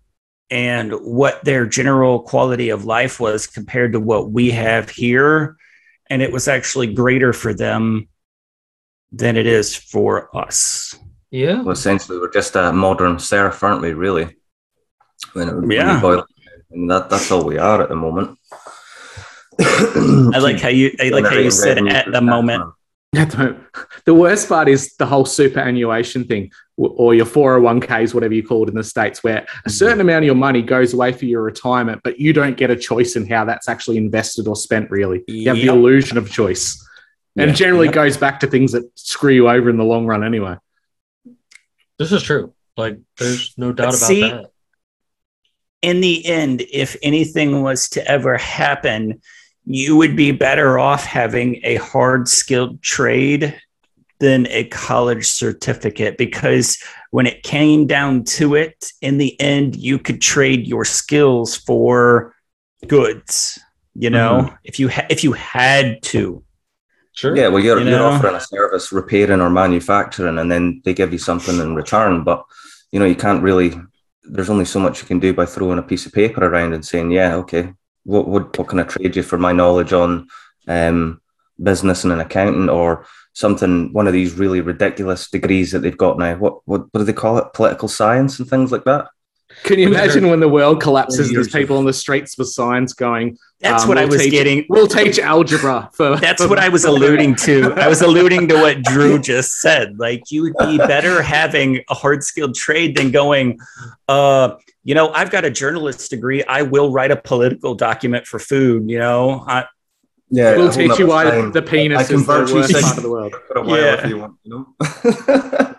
and 0.50 0.94
what 0.94 1.44
their 1.44 1.66
general 1.66 2.22
quality 2.22 2.70
of 2.70 2.86
life 2.86 3.20
was 3.20 3.48
compared 3.48 3.94
to 3.94 4.00
what 4.00 4.32
we 4.32 4.52
have 4.52 4.90
here. 4.90 5.56
And 6.10 6.22
it 6.22 6.32
was 6.32 6.48
actually 6.48 6.94
greater 6.94 7.34
for 7.34 7.54
them 7.54 8.08
than 9.12 9.38
it 9.38 9.46
is 9.48 9.76
for 9.76 10.36
us. 10.36 10.96
yeah. 11.32 11.62
Well, 11.62 11.72
essentially, 11.72 12.18
we're 12.20 12.32
just 12.32 12.56
a 12.56 12.72
modern 12.72 13.20
serf, 13.20 13.64
aren't 13.64 13.82
we? 13.82 13.94
Really, 13.94 14.36
when 15.34 15.50
it, 15.50 15.56
when 15.56 15.72
Yeah. 15.72 16.00
boil 16.02 16.26
and 16.72 16.90
that 16.90 17.10
that's 17.10 17.32
all 17.32 17.44
we 17.44 17.58
are 17.58 17.82
at 17.82 17.90
the 17.90 17.96
moment. 17.96 18.38
I 19.60 20.40
like 20.40 20.60
how 20.60 20.70
you 20.70 20.92
I 21.00 21.10
like 21.10 21.26
how 21.26 21.38
you 21.38 21.52
said 21.52 21.86
at 21.88 22.12
the 22.12 22.22
moment. 22.22 22.74
At 23.14 23.32
the 23.32 23.38
moment. 23.38 23.64
The 24.06 24.14
worst 24.14 24.48
part 24.48 24.70
is 24.70 24.96
the 24.96 25.06
whole 25.06 25.26
superannuation 25.26 26.24
thing, 26.24 26.52
or 26.78 27.14
your 27.14 27.26
401ks, 27.26 28.14
whatever 28.14 28.34
you 28.34 28.42
call 28.42 28.64
it 28.64 28.70
in 28.70 28.76
the 28.76 28.86
States, 28.86 29.22
where 29.22 29.46
a 29.66 29.70
mm. 29.70 29.72
certain 29.72 30.00
amount 30.00 30.20
of 30.20 30.28
your 30.28 30.36
money 30.36 30.62
goes 30.62 30.94
away 30.94 31.12
for 31.12 31.26
your 31.26 31.42
retirement, 31.42 32.02
but 32.06 32.20
you 32.20 32.32
don't 32.32 32.56
get 32.56 32.70
a 32.70 32.76
choice 32.76 33.18
in 33.18 33.28
how 33.28 33.44
that's 33.44 33.68
actually 33.68 33.98
invested 33.98 34.48
or 34.48 34.56
spent, 34.56 34.90
really. 34.90 35.24
You 35.28 35.50
have 35.50 35.58
the 35.58 35.68
illusion 35.68 36.18
of 36.18 36.32
choice. 36.32 36.88
And 37.38 37.50
Yeah. 37.50 37.56
generally 37.56 37.88
Yep. 37.88 37.96
goes 37.96 38.18
back 38.18 38.40
to 38.42 38.48
things 38.48 38.72
that 38.72 38.84
screw 38.96 39.34
you 39.34 39.50
over 39.50 39.70
in 39.70 39.76
the 39.78 39.84
long 39.84 40.06
run 40.06 40.24
anyway. 40.24 40.56
This 42.00 42.14
is 42.14 42.24
true. 42.24 42.54
Like, 42.78 42.98
there's 43.18 43.54
no 43.58 43.74
doubt 43.74 43.88
But 43.92 43.96
about 43.98 44.08
see- 44.08 44.22
that. 44.22 44.52
in 45.82 46.00
the 46.00 46.26
end, 46.26 46.62
if 46.72 46.96
anything 47.02 47.62
was 47.62 47.90
to 47.90 48.08
ever 48.08 48.38
happen, 48.38 49.22
you 49.66 49.96
would 49.96 50.16
be 50.16 50.32
better 50.32 50.80
off 50.80 51.06
having 51.06 51.60
a 51.64 51.76
hard 51.76 52.28
skilled 52.28 52.82
trade 52.82 53.60
than 54.20 54.48
a 54.48 54.66
college 54.66 55.28
certificate 55.28 56.18
because 56.18 56.82
when 57.10 57.26
it 57.26 57.44
came 57.44 57.88
down 57.88 58.24
to 58.24 58.56
it, 58.56 58.92
in 59.02 59.18
the 59.18 59.40
end, 59.42 59.76
you 59.76 59.98
could 59.98 60.22
trade 60.22 60.68
your 60.68 60.86
skills 60.86 61.56
for 61.56 62.36
goods. 62.88 63.60
You 63.94 64.10
know, 64.10 64.44
mm-hmm. 64.44 64.56
if 64.64 64.80
you 64.80 64.90
ha- 64.90 65.08
if 65.10 65.24
you 65.24 65.34
had 65.34 66.02
to, 66.04 66.44
Sure. 67.14 67.36
Yeah, 67.36 67.50
well, 67.50 67.62
you're, 67.62 67.80
You 67.80 67.90
you're 67.90 68.04
offering 68.04 68.36
a 68.36 68.40
service, 68.40 68.92
repairing 68.92 69.42
or 69.42 69.50
manufacturing, 69.50 70.38
and 70.40 70.50
then 70.50 70.82
they 70.86 70.94
give 70.94 71.12
you 71.12 71.20
something 71.20 71.60
in 71.60 71.76
return. 71.76 72.24
But 72.24 72.46
you 72.92 73.00
know, 73.00 73.06
you 73.06 73.16
can't 73.16 73.44
really. 73.44 73.74
There's 74.24 74.50
only 74.50 74.66
so 74.66 74.80
much 74.80 75.02
you 75.02 75.08
can 75.08 75.20
do 75.20 75.34
by 75.34 75.46
throwing 75.46 75.80
a 75.80 75.84
piece 75.84 76.06
of 76.06 76.14
paper 76.14 76.46
around 76.46 76.74
and 76.74 76.86
saying, 76.86 77.12
"Yeah, 77.12 77.36
okay, 77.36 77.74
what 78.04 78.28
what 78.28 78.58
what 78.58 78.68
can 78.68 78.80
I 78.80 78.84
trade 78.84 79.16
you 79.16 79.24
for 79.24 79.38
my 79.38 79.52
knowledge 79.52 79.94
on 79.94 80.28
um, 80.68 81.22
business 81.62 82.04
and 82.04 82.14
an 82.14 82.20
accountant 82.20 82.70
or 82.70 83.06
something? 83.34 83.94
One 83.94 84.08
of 84.08 84.14
these 84.14 84.34
really 84.34 84.62
ridiculous 84.62 85.30
degrees 85.30 85.72
that 85.72 85.80
they've 85.80 85.98
got 85.98 86.18
now. 86.18 86.36
What 86.36 86.60
what 86.66 86.82
what 86.92 87.00
do 87.00 87.04
they 87.04 87.14
call 87.14 87.38
it? 87.38 87.54
Political 87.54 87.88
science 87.88 88.40
and 88.40 88.50
things 88.50 88.72
like 88.72 88.84
that. 88.86 89.08
Can 89.64 89.80
you 89.80 89.88
imagine 89.88 90.30
when 90.30 90.40
the 90.40 90.48
world 90.48 90.82
collapses, 90.82 91.32
there's 91.32 91.50
people 91.50 91.78
on 91.78 91.86
the 91.86 91.94
streets 91.94 92.38
with 92.38 92.48
signs 92.48 92.94
going, 92.94 93.38
that's 93.62 93.84
um, 93.84 93.90
what 93.90 93.98
I 93.98 94.02
we'll 94.06 94.12
was 94.14 94.22
teach- 94.24 94.32
getting. 94.32 94.66
We'll 94.70 94.88
teach 94.88 95.20
algebra 95.20 95.90
for. 95.94 96.16
That's 96.20 96.42
for- 96.44 96.50
what 96.50 96.60
I 96.60 96.70
was 96.70 96.86
alluding 96.86 97.36
to. 97.38 97.74
I 97.74 97.88
was 97.88 98.02
alluding 98.02 98.48
to 98.50 98.56
what 98.56 98.82
Drew 98.84 99.20
just 99.32 99.62
said. 99.62 100.00
Like 100.00 100.32
you 100.32 100.42
would 100.44 100.56
be 100.60 100.78
better 100.78 101.22
having 101.22 101.84
a 101.90 101.94
hard 101.94 102.24
skilled 102.24 102.56
trade 102.56 102.98
than 102.98 103.12
going, 103.12 103.60
uh, 104.08 104.56
you 104.84 104.96
know, 104.96 105.10
I've 105.12 105.30
got 105.30 105.46
a 105.46 105.50
journalist 105.52 106.10
degree. 106.10 106.44
I 106.44 106.64
will 106.64 106.92
write 106.92 107.12
a 107.12 107.16
political 107.16 107.76
document 107.76 108.26
for 108.26 108.40
food. 108.40 108.90
You 108.90 109.00
know, 109.00 109.44
I, 109.48 109.66
Yeah, 110.30 110.56
We'll 110.56 110.72
teach 110.72 110.98
you 110.98 111.08
why 111.08 111.50
the 111.50 111.62
penis 111.62 112.10
is 112.10 112.26
the 112.26 112.34
worst 112.34 112.74
part 112.74 112.98
of 112.98 113.04
the 113.04 113.10
world. 113.10 113.34
Yeah. 113.68 114.08
you 114.08 114.18
want, 114.18 114.38
you 114.44 114.50
know. 114.80 115.76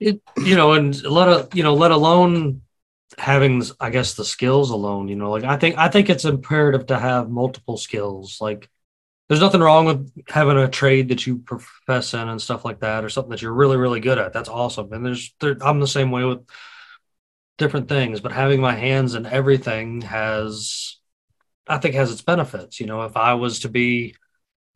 it 0.00 0.20
you 0.36 0.54
know 0.54 0.74
and 0.74 0.94
a 1.02 1.10
lot 1.10 1.28
of 1.28 1.52
you 1.56 1.62
know 1.64 1.74
let 1.74 1.90
alone 1.90 2.62
having 3.18 3.62
i 3.80 3.90
guess 3.90 4.14
the 4.14 4.24
skills 4.24 4.70
alone 4.70 5.08
you 5.08 5.16
know 5.16 5.30
like 5.30 5.44
i 5.44 5.56
think 5.56 5.76
i 5.76 5.88
think 5.88 6.08
it's 6.08 6.24
imperative 6.24 6.86
to 6.86 6.98
have 6.98 7.28
multiple 7.28 7.76
skills 7.76 8.38
like 8.40 8.70
there's 9.28 9.40
nothing 9.40 9.60
wrong 9.60 9.84
with 9.84 10.10
having 10.28 10.56
a 10.56 10.68
trade 10.68 11.08
that 11.08 11.26
you 11.26 11.38
profess 11.38 12.14
in 12.14 12.28
and 12.28 12.40
stuff 12.40 12.64
like 12.64 12.80
that 12.80 13.04
or 13.04 13.10
something 13.10 13.30
that 13.30 13.42
you're 13.42 13.52
really 13.52 13.76
really 13.76 14.00
good 14.00 14.18
at. 14.18 14.32
That's 14.32 14.48
awesome. 14.48 14.92
And 14.92 15.04
there's 15.04 15.34
there, 15.40 15.56
i'm 15.60 15.80
the 15.80 15.86
same 15.86 16.10
way 16.10 16.24
with 16.24 16.46
different 17.58 17.88
things 17.88 18.20
but 18.20 18.32
having 18.32 18.60
my 18.60 18.74
hands 18.74 19.14
in 19.14 19.26
everything 19.26 20.00
has 20.02 20.96
i 21.66 21.76
think 21.78 21.94
has 21.94 22.12
its 22.12 22.22
benefits 22.22 22.78
you 22.80 22.86
know. 22.86 23.02
If 23.02 23.16
i 23.16 23.34
was 23.34 23.60
to 23.60 23.68
be 23.68 24.14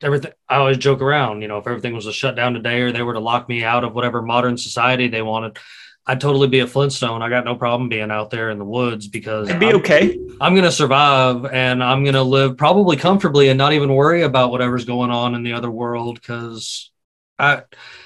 everything 0.02 0.32
i 0.48 0.56
always 0.56 0.78
joke 0.78 1.00
around 1.00 1.42
you 1.42 1.48
know 1.48 1.58
if 1.58 1.66
everything 1.66 1.94
was 1.94 2.06
to 2.06 2.12
shut 2.12 2.34
down 2.34 2.54
today 2.54 2.80
or 2.80 2.90
they 2.90 3.02
were 3.02 3.12
to 3.12 3.20
lock 3.20 3.48
me 3.48 3.62
out 3.62 3.84
of 3.84 3.94
whatever 3.94 4.20
modern 4.20 4.58
society 4.58 5.06
they 5.06 5.22
wanted 5.22 5.58
i'd 6.06 6.20
totally 6.20 6.48
be 6.48 6.60
a 6.60 6.66
flintstone 6.66 7.22
i 7.22 7.28
got 7.28 7.44
no 7.44 7.54
problem 7.54 7.88
being 7.88 8.10
out 8.10 8.30
there 8.30 8.50
in 8.50 8.58
the 8.58 8.64
woods 8.64 9.08
because 9.08 9.48
it'd 9.48 9.60
be 9.60 9.66
I'm- 9.66 9.76
okay. 9.76 10.18
I'm 10.40 10.54
going 10.54 10.64
to 10.64 10.72
survive 10.72 11.44
and 11.46 11.84
I'm 11.84 12.02
going 12.02 12.14
to 12.14 12.22
live 12.24 12.56
probably 12.56 12.96
comfortably 12.96 13.48
and 13.48 13.56
not 13.58 13.74
even 13.74 13.94
worry 13.94 14.22
about 14.22 14.50
whatever's 14.50 14.84
going 14.84 15.10
on 15.12 15.36
in 15.36 15.44
the 15.44 15.52
other 15.52 15.70
world 15.70 16.20
because 16.20 16.90
I 17.38 17.62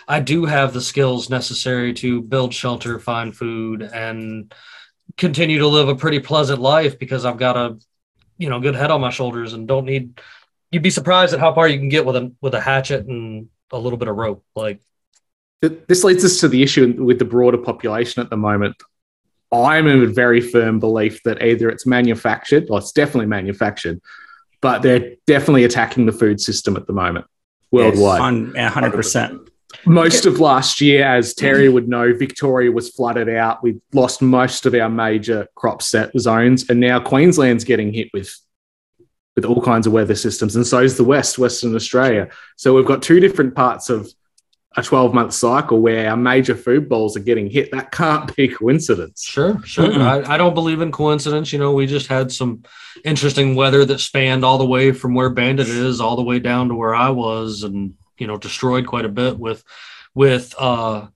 I 0.07 0.21
do 0.21 0.45
have 0.45 0.75
the 0.75 0.83
skills 0.83 1.31
necessary 1.31 1.95
to 1.95 2.21
build 2.21 2.53
shelter, 2.53 2.99
find 2.99 3.35
food, 3.35 3.83
and 3.83 4.53
continue 5.17 5.61
to 5.61 5.67
live 5.69 5.89
a 5.89 5.97
pretty 5.97 6.21
pleasant 6.21 6.61
life 6.61 6.99
because 6.99 7.25
I've 7.25 7.39
got 7.39 7.57
a 7.57 7.79
you 8.37 8.51
know 8.51 8.61
good 8.61 8.75
head 8.75 8.91
on 8.91 9.01
my 9.01 9.11
shoulders 9.11 9.55
and 9.55 9.67
don't 9.67 9.87
need. 9.87 10.21
You'd 10.71 10.83
be 10.83 10.91
surprised 10.91 11.33
at 11.33 11.41
how 11.41 11.55
far 11.55 11.67
you 11.69 11.79
can 11.79 11.89
get 11.89 12.05
with 12.05 12.17
a 12.17 12.33
with 12.43 12.55
a 12.55 12.61
hatchet 12.61 13.07
and 13.07 13.49
a 13.73 13.79
little 13.79 13.99
bit 13.99 14.09
of 14.09 14.17
rope. 14.17 14.45
Like 14.55 14.81
This 15.61 16.05
leads 16.05 16.25
us 16.25 16.41
to 16.41 16.49
the 16.49 16.63
issue 16.63 17.03
with 17.03 17.19
the 17.19 17.25
broader 17.25 17.59
population 17.59 18.23
at 18.23 18.31
the 18.31 18.37
moment. 18.37 18.77
I'm 19.53 19.87
in 19.87 20.03
a 20.03 20.07
very 20.07 20.41
firm 20.41 20.81
belief 20.81 21.23
that 21.23 21.43
either 21.43 21.69
it's 21.69 21.87
manufactured, 21.87 22.67
or 22.69 22.79
it's 22.79 22.93
definitely 22.93 23.27
manufactured, 23.27 24.01
but 24.61 24.83
they're 24.83 25.15
definitely 25.27 25.65
attacking 25.65 26.07
the 26.07 26.13
food 26.13 26.41
system 26.41 26.77
at 26.77 26.87
the 26.87 26.93
moment 26.93 27.27
worldwide. 27.71 28.57
Hundred 28.57 28.93
percent. 28.93 29.51
Most 29.85 30.27
of 30.27 30.41
last 30.41 30.81
year, 30.81 31.05
as 31.05 31.35
Terry 31.35 31.69
would 31.69 31.89
know, 31.89 32.13
Victoria 32.15 32.71
was 32.71 32.91
flooded 32.91 33.29
out. 33.29 33.63
We 33.63 33.81
lost 33.93 34.23
most 34.23 34.65
of 34.65 34.75
our 34.75 34.89
major 34.89 35.49
crop 35.55 35.83
set 35.83 36.11
zones, 36.19 36.69
and 36.71 36.81
now 36.81 37.01
Queensland's 37.01 37.65
getting 37.65 37.93
hit 37.93 38.09
with 38.13 38.35
with 39.35 39.45
all 39.45 39.61
kinds 39.61 39.87
of 39.87 39.93
weather 39.93 40.15
systems, 40.15 40.57
and 40.57 40.67
so 40.67 40.81
is 40.81 40.97
the 40.97 41.05
West, 41.05 41.39
Western 41.39 41.75
Australia. 41.75 42.31
So 42.57 42.75
we've 42.75 42.87
got 42.87 43.03
two 43.03 43.21
different 43.21 43.55
parts 43.55 43.91
of 43.91 44.11
a 44.77 44.83
12 44.83 45.15
month 45.15 45.33
cycle 45.33 45.81
where 45.81 46.11
our 46.11 46.17
major 46.17 46.55
food 46.55 46.89
bowls 46.89 47.17
are 47.17 47.21
getting 47.21 47.49
hit. 47.49 47.71
That 47.73 47.91
can't 47.91 48.35
be 48.37 48.49
coincidence. 48.63 49.23
Sure, 49.25 49.61
sure. 49.65 50.01
I, 50.03 50.35
I 50.35 50.37
don't 50.37 50.55
believe 50.55 50.83
in 50.83 50.93
coincidence. 50.93 51.53
You 51.53 51.59
know, 51.59 51.73
we 51.73 51.87
just 51.87 52.09
had 52.09 52.31
some 52.31 52.63
interesting 53.05 53.55
weather 53.55 53.85
that 53.87 54.01
spanned 54.01 54.45
all 54.45 54.59
the 54.59 54.67
way 54.67 54.93
from 54.93 55.15
where 55.15 55.31
Bandit 55.31 55.69
is 55.69 56.01
all 56.01 56.17
the 56.17 56.23
way 56.23 56.41
down 56.41 56.69
to 56.69 56.75
where 56.75 56.95
I 56.95 57.09
was, 57.09 57.63
and 57.63 57.95
you 58.19 58.27
know, 58.27 58.37
destroyed 58.37 58.87
quite 58.87 59.07
a 59.07 59.11
bit 59.11 59.39
with 59.39 59.65
with 60.15 60.55
uh 60.59 61.07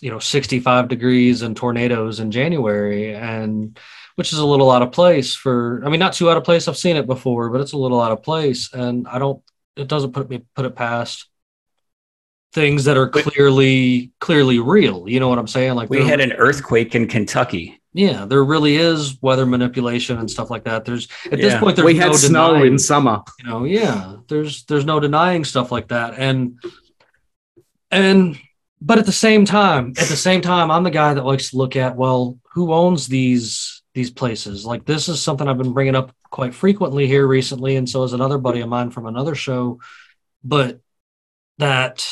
you 0.00 0.10
know 0.10 0.18
65 0.18 0.88
degrees 0.88 1.42
and 1.42 1.56
tornadoes 1.56 2.18
in 2.18 2.30
January, 2.30 3.14
and 3.14 3.78
which 4.16 4.32
is 4.32 4.38
a 4.38 4.46
little 4.46 4.70
out 4.70 4.82
of 4.82 4.92
place 4.92 5.34
for. 5.34 5.82
I 5.84 5.90
mean, 5.90 6.00
not 6.00 6.14
too 6.14 6.30
out 6.30 6.38
of 6.38 6.44
place. 6.44 6.66
I've 6.66 6.78
seen 6.78 6.96
it 6.96 7.06
before, 7.06 7.50
but 7.50 7.60
it's 7.60 7.72
a 7.72 7.78
little 7.78 8.00
out 8.00 8.12
of 8.12 8.22
place, 8.22 8.72
and 8.72 9.06
I 9.06 9.18
don't. 9.18 9.42
It 9.76 9.88
doesn't 9.88 10.12
put 10.12 10.30
me 10.30 10.44
put 10.54 10.66
it 10.66 10.76
past 10.76 11.26
things 12.52 12.84
that 12.84 12.96
are 12.96 13.08
clearly 13.08 14.10
clearly 14.20 14.58
real. 14.58 15.08
You 15.08 15.20
know 15.20 15.28
what 15.28 15.38
I'm 15.38 15.46
saying? 15.48 15.74
Like 15.74 15.90
We 15.90 16.04
had 16.06 16.20
an 16.20 16.32
earthquake 16.32 16.94
in 16.94 17.08
Kentucky. 17.08 17.80
yeah, 17.94 18.24
there 18.24 18.44
really 18.44 18.76
is 18.76 19.20
weather 19.22 19.46
manipulation 19.46 20.18
and 20.18 20.30
stuff 20.30 20.50
like 20.50 20.64
that. 20.64 20.84
There's 20.84 21.08
at 21.30 21.38
this 21.38 21.54
point 21.58 21.76
there's 21.76 21.86
we 21.86 21.96
had 21.96 22.08
no 22.08 22.16
snow 22.16 22.52
denying, 22.54 22.72
in 22.72 22.78
summer. 22.78 23.22
you 23.38 23.46
know, 23.46 23.64
yeah, 23.64 24.16
there's 24.28 24.64
there's 24.64 24.84
no 24.84 25.00
denying 25.00 25.44
stuff 25.44 25.72
like 25.72 25.88
that. 25.88 26.14
And 26.18 26.58
and 27.90 28.38
but 28.80 28.98
at 28.98 29.06
the 29.06 29.12
same 29.12 29.44
time, 29.44 29.94
at 29.98 30.08
the 30.08 30.16
same 30.16 30.40
time, 30.40 30.70
I'm 30.70 30.82
the 30.82 30.90
guy 30.90 31.14
that 31.14 31.24
likes 31.24 31.50
to 31.50 31.56
look 31.56 31.76
at 31.76 31.96
well, 31.96 32.38
who 32.52 32.72
owns 32.72 33.06
these 33.06 33.82
these 33.94 34.10
places? 34.10 34.64
Like 34.64 34.84
this 34.84 35.08
is 35.08 35.20
something 35.22 35.46
I've 35.48 35.58
been 35.58 35.72
bringing 35.72 35.94
up 35.94 36.14
quite 36.30 36.54
frequently 36.54 37.06
here 37.06 37.26
recently, 37.26 37.76
and 37.76 37.88
so 37.88 38.02
is 38.02 38.12
another 38.12 38.38
buddy 38.38 38.60
of 38.60 38.68
mine 38.68 38.90
from 38.90 39.06
another 39.06 39.34
show. 39.34 39.80
But 40.42 40.80
that 41.58 42.04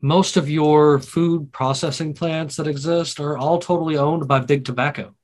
most 0.00 0.36
of 0.36 0.48
your 0.48 0.98
food 0.98 1.52
processing 1.52 2.14
plants 2.14 2.56
that 2.56 2.66
exist 2.66 3.20
are 3.20 3.36
all 3.36 3.58
totally 3.58 3.96
owned 3.96 4.28
by 4.28 4.40
big 4.40 4.64
tobacco 4.64 5.14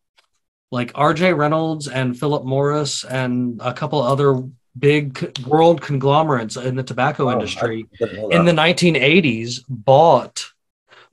like 0.71 0.93
rj 0.93 1.37
reynolds 1.37 1.89
and 1.89 2.19
philip 2.19 2.45
morris 2.45 3.05
and 3.05 3.61
a 3.63 3.73
couple 3.73 4.01
other 4.03 4.43
big 4.77 5.39
world 5.47 5.81
conglomerates 5.81 6.57
in 6.57 6.75
the 6.75 6.83
tobacco 6.83 7.27
Wow, 7.27 7.33
industry 7.33 7.87
I 7.95 7.97
didn't 8.05 8.17
know 8.17 8.37
in 8.37 8.45
the 8.45 8.53
1980s 8.53 9.61
bought 9.69 10.51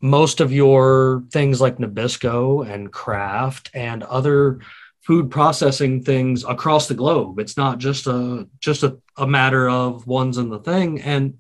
most 0.02 0.42
of 0.42 0.52
your 0.52 1.24
things 1.32 1.62
like 1.62 1.78
Nabisco 1.78 2.68
and 2.68 2.92
Kraft 2.92 3.70
and 3.74 4.02
other 4.04 4.60
food 5.02 5.30
processing 5.30 6.04
things 6.04 6.44
across 6.44 6.88
the 6.88 6.96
globe. 6.96 7.40
It's 7.40 7.58
not 7.58 7.78
just 7.78 8.08
a 8.08 8.48
just 8.60 8.84
a, 8.84 8.98
a 9.16 9.28
matter 9.28 9.70
of 9.70 10.08
ones 10.08 10.38
in 10.38 10.50
the 10.50 10.60
thing. 10.60 11.02
And 11.02 11.40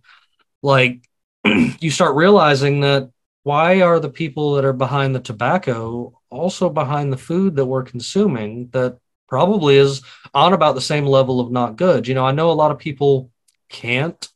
like 0.62 1.08
you 1.46 1.90
start 1.90 2.16
realizing 2.16 2.82
that 2.82 3.10
why 3.44 3.82
are 3.82 4.00
the 4.00 4.10
people 4.10 4.54
that 4.56 4.66
are 4.66 4.74
behind 4.74 5.16
the 5.16 5.20
tobacco 5.20 6.20
also 6.30 6.70
behind 6.70 7.12
the 7.12 7.18
food 7.18 7.56
that 7.56 7.66
we're 7.66 7.84
consuming 7.84 8.70
that 8.72 8.98
probably 9.28 9.78
is 9.78 10.02
on 10.34 10.54
about 10.54 10.76
the 10.76 10.82
same 10.82 11.06
level 11.06 11.40
of 11.40 11.52
not 11.52 11.76
good? 11.76 12.08
You 12.08 12.14
know, 12.14 12.26
I 12.26 12.32
know 12.32 12.52
a 12.52 12.54
lot 12.54 12.72
of 12.72 12.78
people 12.78 13.32
can't 13.70 14.28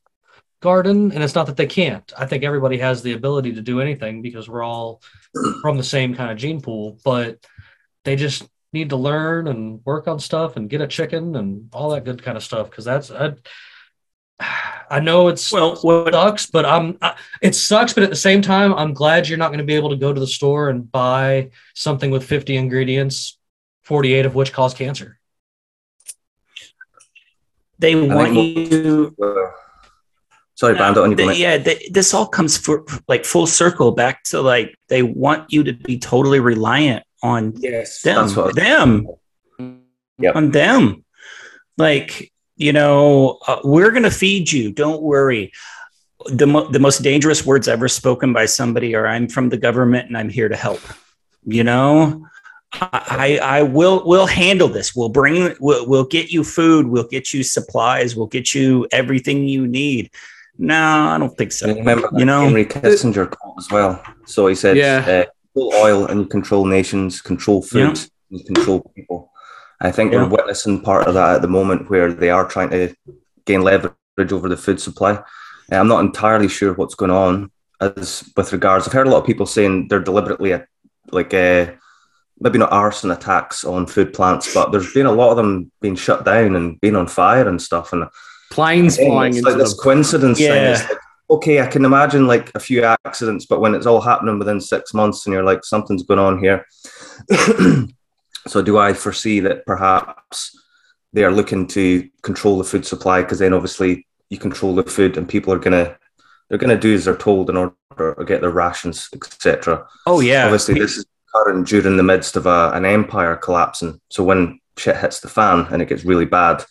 garden 0.62 1.12
and 1.12 1.24
it's 1.24 1.36
not 1.36 1.46
that 1.46 1.58
they 1.58 1.68
can't 1.68 2.12
i 2.18 2.26
think 2.26 2.44
everybody 2.44 2.80
has 2.80 3.04
the 3.04 3.14
ability 3.14 3.54
to 3.54 3.62
do 3.62 3.82
anything 3.82 4.24
because 4.24 4.50
we're 4.50 4.64
all 4.64 5.00
from 5.62 5.78
the 5.78 5.84
same 5.84 6.16
kind 6.16 6.32
of 6.32 6.38
gene 6.38 6.60
pool 6.60 6.98
but 7.04 7.38
they 8.04 8.16
just 8.16 8.48
need 8.74 8.90
to 8.90 8.96
learn 8.96 9.48
and 9.48 9.82
work 9.86 10.08
on 10.08 10.20
stuff 10.20 10.56
and 10.56 10.70
get 10.70 10.82
a 10.82 10.88
chicken 10.88 11.36
and 11.36 11.70
all 11.72 11.92
that 11.92 12.04
good 12.04 12.24
kind 12.24 12.36
of 12.36 12.44
stuff 12.44 12.68
because 12.68 12.84
that's 12.84 13.12
I, 13.12 13.34
I 14.90 15.00
know 15.00 15.28
it's 15.28 15.52
Well, 15.52 15.76
what, 15.82 16.14
sucks 16.14 16.46
but 16.48 16.66
i'm 16.66 16.98
I, 17.02 17.16
it 17.42 17.56
sucks 17.56 17.94
but 17.94 18.04
at 18.04 18.10
the 18.10 18.16
same 18.16 18.42
time 18.42 18.74
i'm 18.74 18.94
glad 18.94 19.28
you're 19.28 19.38
not 19.38 19.48
going 19.50 19.60
to 19.60 19.66
be 19.66 19.76
able 19.76 19.90
to 19.90 19.96
go 19.96 20.14
to 20.14 20.20
the 20.20 20.28
store 20.28 20.70
and 20.70 20.90
buy 20.92 21.50
something 21.74 22.12
with 22.12 22.24
50 22.24 22.56
ingredients 22.56 23.38
48 23.84 24.26
of 24.26 24.36
which 24.36 24.54
cause 24.54 24.74
cancer 24.74 25.20
they 27.80 27.96
want 27.96 28.34
you 28.34 29.14
Uh, 29.22 29.52
sorry, 30.56 30.76
Brando, 30.76 31.04
on 31.04 31.12
you 31.12 31.18
go, 31.18 31.24
Th- 31.26 31.28
mate. 31.28 31.38
yeah, 31.38 31.58
th- 31.58 31.92
this 31.92 32.14
all 32.14 32.26
comes 32.28 32.58
for 32.58 32.86
like 33.08 33.26
full 33.26 33.46
circle 33.48 33.92
back 33.92 34.24
to 34.26 34.42
like 34.42 34.76
they 34.88 35.04
want 35.04 35.52
you 35.52 35.64
to 35.66 35.74
be 35.74 36.00
totally 36.00 36.40
reliant 36.40 37.04
on 37.22 37.54
Yes, 37.58 38.02
them, 38.02 38.28
them, 38.54 39.08
Yep. 40.20 40.36
on 40.36 40.52
them. 40.52 41.04
Like 41.78 42.32
you 42.58 42.74
know, 42.74 43.40
uh, 43.48 43.60
we're 43.64 43.92
gonna 43.92 44.12
feed 44.12 44.52
you. 44.52 44.72
Don't 44.72 45.02
worry. 45.02 45.52
The 46.28 46.48
mo- 46.48 46.70
the 46.70 46.80
most 46.80 47.02
dangerous 47.04 47.46
words 47.46 47.68
ever 47.68 47.88
spoken 47.88 48.34
by 48.34 48.46
somebody 48.46 48.96
are 48.96 49.08
"I'm 49.08 49.28
from 49.28 49.50
the 49.50 49.58
government 49.58 50.08
and 50.08 50.18
I'm 50.18 50.30
here 50.30 50.50
to 50.50 50.56
help." 50.56 50.82
You 51.46 51.64
know, 51.64 52.26
I 52.74 53.40
I 53.42 53.64
will 53.64 54.04
we'll 54.06 54.26
handle 54.28 54.68
this. 54.68 54.96
We'll 54.96 55.10
bring 55.10 55.56
we'll, 55.60 55.88
we'll 55.88 56.06
get 56.06 56.32
you 56.32 56.44
food. 56.44 56.88
We'll 56.88 57.08
get 57.08 57.34
you 57.34 57.44
supplies. 57.44 58.16
We'll 58.16 58.28
get 58.28 58.54
you 58.56 58.88
everything 58.92 59.48
you 59.48 59.68
need. 59.68 60.12
No, 60.58 61.10
I 61.10 61.18
don't 61.18 61.38
think 61.38 61.52
so. 61.52 61.68
And 61.68 61.80
remember 61.80 62.10
You 62.16 62.26
know, 62.26 62.42
Henry 62.44 62.66
Kissinger 62.66 63.30
quote 63.30 63.56
as 63.60 63.70
well. 63.70 64.02
So 64.26 64.48
he 64.48 64.56
said, 64.56 64.78
Yeah. 64.78 65.04
uh, 65.06 65.26
control 65.54 65.74
oil 65.84 66.06
and 66.08 66.22
you 66.22 66.26
control 66.28 66.66
nations, 66.66 67.22
control 67.22 67.62
food, 67.62 68.00
and 68.32 68.46
control 68.46 68.80
people. 68.96 69.32
I 69.86 69.92
think 69.92 70.12
Yeah. 70.12 70.24
we're 70.24 70.30
witnessing 70.30 70.82
part 70.82 71.08
of 71.08 71.14
that 71.14 71.36
at 71.36 71.42
the 71.42 71.48
moment 71.48 71.90
where 71.90 72.12
they 72.12 72.30
are 72.30 72.46
trying 72.48 72.70
to 72.72 72.94
gain 73.46 73.62
leverage 73.62 74.32
over 74.32 74.50
the 74.50 74.58
food 74.58 74.80
supply. 74.82 75.12
Uh, 75.72 75.76
I'm 75.76 75.88
not 75.88 76.04
entirely 76.04 76.48
sure 76.48 76.74
what's 76.74 76.96
going 76.96 77.12
on 77.12 77.52
as 77.82 78.24
with 78.36 78.52
regards. 78.54 78.88
I've 78.88 78.94
heard 78.94 79.08
a 79.08 79.10
lot 79.10 79.20
of 79.20 79.26
people 79.26 79.46
saying 79.46 79.88
they're 79.88 80.00
deliberately 80.00 80.54
uh, 80.54 80.60
like 81.12 81.34
uh, 81.34 81.68
maybe 82.40 82.58
not 82.58 82.72
arson 82.72 83.12
attacks 83.12 83.64
on 83.64 83.86
food 83.86 84.14
plants, 84.14 84.54
but 84.54 84.72
there's 84.72 84.94
been 84.94 85.06
a 85.06 85.12
lot 85.12 85.32
of 85.32 85.38
them 85.38 85.72
being 85.82 85.96
shut 85.96 86.26
down 86.26 86.56
and 86.56 86.80
being 86.82 86.96
on 86.96 87.08
fire 87.08 87.48
and 87.48 87.62
stuff. 87.62 87.94
And 87.94 88.06
Planes 88.52 88.98
Again, 88.98 89.12
flying 89.12 89.36
it's 89.36 89.46
like 89.46 89.58
this 89.58 89.74
them. 89.76 89.84
coincidence 89.84 90.38
thing. 90.38 90.48
Yeah. 90.48 90.72
It's 90.74 90.90
like, 90.90 91.00
okay, 91.30 91.62
I 91.62 91.68
can 91.68 91.84
imagine 91.84 92.28
like 92.28 92.52
a 92.56 92.60
few 92.60 92.84
accidents, 92.84 93.46
but 93.46 93.60
when 93.60 93.74
it's 93.76 93.86
all 93.88 94.02
happening 94.02 94.38
within 94.40 94.62
six 94.62 94.94
months 94.94 95.26
and 95.26 95.34
you're 95.34 95.44
like, 95.44 95.66
something's 95.66 96.04
going 96.04 96.20
on 96.20 96.40
here. 96.40 96.66
so, 98.48 98.62
do 98.62 98.78
I 98.78 98.94
foresee 98.94 99.40
that 99.42 99.66
perhaps 99.66 100.58
they 101.14 101.24
are 101.24 101.32
looking 101.32 101.68
to 101.68 102.08
control 102.22 102.58
the 102.58 102.64
food 102.64 102.86
supply? 102.86 103.22
Because 103.22 103.40
then 103.40 103.54
obviously 103.54 104.08
you 104.30 104.38
control 104.38 104.76
the 104.76 104.84
food 104.84 105.18
and 105.18 105.28
people 105.28 105.54
are 105.54 105.60
going 105.60 105.86
to. 105.86 105.98
They're 106.48 106.60
going 106.60 106.70
to 106.70 106.80
do 106.80 106.94
as 106.94 107.06
they're 107.06 107.18
told 107.18 107.50
in 107.50 107.58
order 107.58 107.74
to 107.98 108.24
get 108.24 108.42
their 108.42 108.52
rations, 108.52 109.10
etc. 109.16 109.88
oh 110.06 110.20
yeah, 110.20 110.46
Obviously, 110.46 110.76
this 110.76 110.98
is 110.98 111.06
occurring 111.34 111.64
during 111.64 111.98
the 111.98 112.04
midst 112.04 112.36
of 112.36 112.46
a, 112.46 112.72
an 112.76 112.86
empire 112.86 113.36
collapsing. 113.36 114.00
So 114.12 114.24
when 114.24 114.60
shit 114.78 114.96
hits 114.96 115.22
the 115.22 115.28
fan 115.28 115.66
and 115.72 115.82
it 115.82 115.90
gets 115.90 116.06
really 116.06 116.26
bad, 116.26 116.64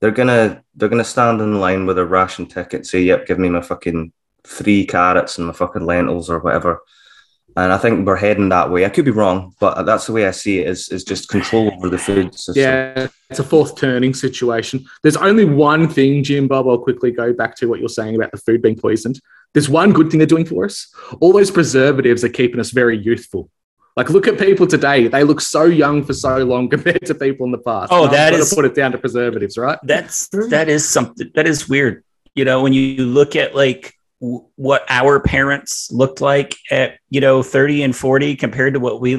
they're 0.00 0.10
gonna 0.10 0.62
they're 0.74 0.90
gonna 0.90 1.02
stand 1.02 1.40
in 1.40 1.60
line 1.60 1.86
with 1.86 1.96
a 1.96 2.04
ration 2.04 2.44
ticket, 2.44 2.84
say, 2.84 3.00
"Yep, 3.02 3.26
give 3.26 3.38
me 3.38 3.48
my 3.48 3.62
fucking 3.62 4.12
three 4.44 4.84
carrots 4.84 5.38
and 5.38 5.46
my 5.46 5.54
fucking 5.54 5.86
lentils 5.86 6.28
or 6.28 6.40
whatever." 6.40 6.82
And 7.56 7.72
I 7.72 7.78
think 7.78 8.06
we're 8.06 8.16
heading 8.16 8.48
that 8.50 8.70
way. 8.70 8.84
I 8.84 8.88
could 8.88 9.04
be 9.04 9.10
wrong, 9.10 9.54
but 9.60 9.82
that's 9.84 10.06
the 10.06 10.12
way 10.12 10.26
I 10.26 10.30
see 10.30 10.60
it. 10.60 10.68
Is 10.68 10.88
is 10.88 11.04
just 11.04 11.28
control 11.28 11.70
over 11.74 11.88
the 11.88 11.98
food 11.98 12.34
system. 12.34 12.62
Yeah, 12.62 13.08
it's 13.30 13.38
a 13.40 13.44
fourth 13.44 13.76
turning 13.76 14.14
situation. 14.14 14.84
There's 15.02 15.16
only 15.16 15.44
one 15.44 15.88
thing, 15.88 16.22
Jim 16.24 16.48
Bob. 16.48 16.66
I'll 16.68 16.78
quickly 16.78 17.10
go 17.10 17.32
back 17.32 17.56
to 17.56 17.66
what 17.66 17.80
you're 17.80 17.88
saying 17.88 18.14
about 18.16 18.30
the 18.30 18.38
food 18.38 18.62
being 18.62 18.76
poisoned. 18.76 19.20
There's 19.54 19.68
one 19.68 19.92
good 19.92 20.10
thing 20.10 20.18
they're 20.18 20.26
doing 20.26 20.46
for 20.46 20.64
us. 20.64 20.94
All 21.20 21.32
those 21.32 21.50
preservatives 21.50 22.24
are 22.24 22.30
keeping 22.30 22.58
us 22.58 22.70
very 22.70 22.96
youthful. 22.98 23.50
Like, 23.96 24.08
look 24.08 24.26
at 24.26 24.38
people 24.38 24.66
today; 24.66 25.08
they 25.08 25.22
look 25.22 25.42
so 25.42 25.64
young 25.64 26.02
for 26.04 26.14
so 26.14 26.38
long 26.38 26.68
compared 26.74 27.04
to 27.04 27.14
people 27.14 27.44
in 27.44 27.52
the 27.52 27.58
past. 27.58 27.92
Oh, 27.92 28.06
And 28.06 28.14
I've 28.16 28.32
is- 28.34 28.48
to 28.50 28.56
put 28.56 28.64
it 28.64 28.74
down 28.74 28.92
to 28.92 28.98
preservatives, 28.98 29.58
right? 29.58 29.78
that's 29.82 30.28
that 30.48 30.68
is 30.70 30.88
something 30.88 31.30
that 31.34 31.46
is 31.46 31.68
weird. 31.68 32.02
You 32.34 32.46
know, 32.46 32.62
when 32.62 32.72
you 32.72 33.04
look 33.04 33.36
at 33.36 33.54
like 33.54 33.94
w- 34.22 34.42
what 34.56 34.84
our 34.88 35.20
parents 35.20 35.90
looked 35.92 36.22
like 36.22 36.56
at 36.70 36.94
you 37.10 37.20
know 37.20 37.42
30 37.42 37.82
and 37.82 37.94
40 37.94 38.36
compared 38.36 38.72
to 38.72 38.80
what 38.80 39.02
we 39.02 39.16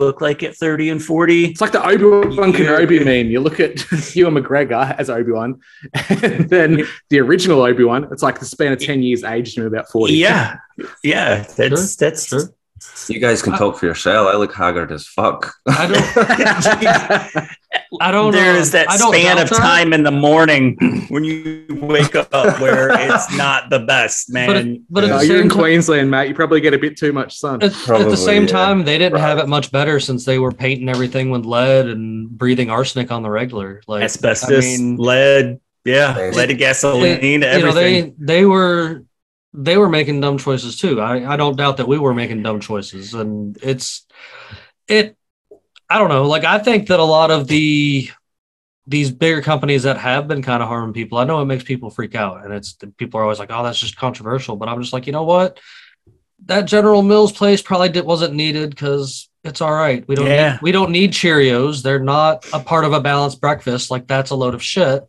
look 0.00 0.20
like 0.20 0.42
at 0.42 0.56
30 0.56 0.90
and 0.90 1.00
40 1.04 1.44
It's 1.44 1.60
like 1.60 1.70
the 1.72 1.86
Obi 1.86 2.04
Wan 2.04 2.50
Yeah. 2.52 2.58
Kenobi 2.58 3.04
meme. 3.04 3.30
You 3.30 3.38
look 3.40 3.60
at 3.60 3.76
Ewan 4.16 4.34
McGregor 4.34 4.96
as 4.98 5.08
Obi 5.10 5.30
Wan, 5.30 5.60
and 6.10 6.48
then 6.50 6.84
the 7.10 7.20
original 7.20 7.62
Obi 7.62 7.84
Wan. 7.84 8.08
It's 8.10 8.22
like 8.24 8.40
the 8.40 8.46
span 8.46 8.72
of 8.72 8.80
ten 8.80 9.02
years 9.02 9.22
aged 9.22 9.56
him 9.58 9.66
about 9.66 9.88
forty. 9.90 10.14
yeah 10.14 10.56
yeah 11.04 11.44
that's 11.56 11.94
that's 11.96 12.26
Sure. 12.26 12.48
You 13.08 13.20
guys 13.20 13.42
can 13.42 13.52
talk 13.54 13.76
for 13.78 13.86
yourself. 13.86 14.28
I 14.32 14.36
look 14.36 14.54
haggard 14.54 14.90
as 14.92 15.06
fuck. 15.06 15.52
I 15.68 15.86
don't. 15.86 17.46
I 18.00 18.10
don't. 18.10 18.32
there 18.32 18.56
uh, 18.56 18.64
that 18.66 18.86
I 18.90 18.96
span 18.96 19.38
of 19.38 19.48
that. 19.50 19.56
time 19.56 19.92
in 19.92 20.02
the 20.02 20.10
morning 20.10 20.76
when 21.08 21.24
you 21.24 21.66
wake 21.70 22.14
up 22.14 22.32
where 22.60 22.90
it's 22.90 23.36
not 23.36 23.68
the 23.70 23.80
best 23.80 24.32
man 24.32 24.46
But, 24.88 24.92
but 24.92 25.04
at 25.04 25.10
No, 25.10 25.20
you're 25.20 25.40
in 25.42 25.48
time, 25.48 25.58
Queensland, 25.58 26.10
mate. 26.10 26.28
You 26.28 26.34
probably 26.34 26.60
get 26.60 26.74
a 26.74 26.78
bit 26.78 26.96
too 26.96 27.12
much 27.12 27.36
sun. 27.36 27.62
at, 27.62 27.72
at 27.72 28.08
the 28.08 28.16
same 28.16 28.42
yeah. 28.42 28.48
time, 28.48 28.84
they 28.84 28.98
didn't 28.98 29.14
Right. 29.14 29.20
have 29.28 29.38
it 29.38 29.48
much 29.48 29.70
better 29.72 29.98
since 30.00 30.24
they 30.24 30.38
were 30.38 30.52
painting 30.52 30.88
everything 30.88 31.30
with 31.30 31.44
lead 31.44 31.86
and 31.86 32.30
breathing 32.30 32.70
arsenic 32.70 33.10
on 33.10 33.22
the 33.22 33.30
regular. 33.30 33.82
Like 33.86 34.02
asbestos 34.04 34.64
I 34.64 34.68
mean, 34.68 34.96
lead 34.96 35.60
yeah 35.84 36.16
It- 36.18 36.34
leaded 36.34 36.58
gasoline 36.58 37.22
you 37.24 37.38
know, 37.38 37.46
everything 37.48 38.14
they 38.18 38.34
they 38.40 38.44
were 38.44 39.04
they 39.52 39.76
were 39.76 39.88
making 39.88 40.20
dumb 40.20 40.38
choices 40.38 40.76
too. 40.78 41.00
I, 41.00 41.32
I 41.32 41.36
don't 41.36 41.56
doubt 41.56 41.78
that 41.78 41.88
we 41.88 41.98
were 41.98 42.14
making 42.14 42.42
dumb 42.42 42.60
choices, 42.60 43.14
and 43.14 43.58
it's 43.62 44.06
it. 44.88 45.16
I 45.88 45.98
don't 45.98 46.08
know. 46.08 46.26
Like 46.26 46.44
I 46.44 46.58
think 46.58 46.88
that 46.88 47.00
a 47.00 47.04
lot 47.04 47.30
of 47.30 47.48
the 47.48 48.08
these 48.86 49.10
bigger 49.10 49.42
companies 49.42 49.84
that 49.84 49.98
have 49.98 50.26
been 50.26 50.42
kind 50.42 50.62
of 50.62 50.68
harming 50.68 50.94
people, 50.94 51.18
I 51.18 51.24
know 51.24 51.40
it 51.40 51.46
makes 51.46 51.64
people 51.64 51.90
freak 51.90 52.14
out, 52.14 52.44
and 52.44 52.54
it's 52.54 52.76
people 52.96 53.18
are 53.20 53.24
always 53.24 53.38
like, 53.38 53.50
"Oh, 53.52 53.62
that's 53.64 53.78
just 53.80 53.96
controversial," 53.96 54.56
but 54.56 54.68
I'm 54.68 54.80
just 54.80 54.92
like, 54.92 55.06
you 55.06 55.12
know 55.12 55.24
what? 55.24 55.58
That 56.46 56.62
General 56.62 57.02
Mills 57.02 57.32
place 57.32 57.60
probably 57.60 57.90
did, 57.90 58.06
wasn't 58.06 58.34
needed 58.34 58.70
because 58.70 59.28
it's 59.44 59.60
all 59.60 59.72
right. 59.72 60.06
We 60.08 60.14
don't 60.14 60.26
Yeah. 60.26 60.52
need, 60.52 60.58
we 60.62 60.72
don't 60.72 60.90
need 60.90 61.12
Cheerios. 61.12 61.82
They're 61.82 61.98
not 61.98 62.46
a 62.52 62.60
part 62.60 62.84
of 62.84 62.92
a 62.92 63.00
balanced 63.00 63.40
breakfast. 63.40 63.90
Like 63.90 64.06
that's 64.06 64.30
a 64.30 64.34
load 64.36 64.54
of 64.54 64.62
shit 64.62 65.02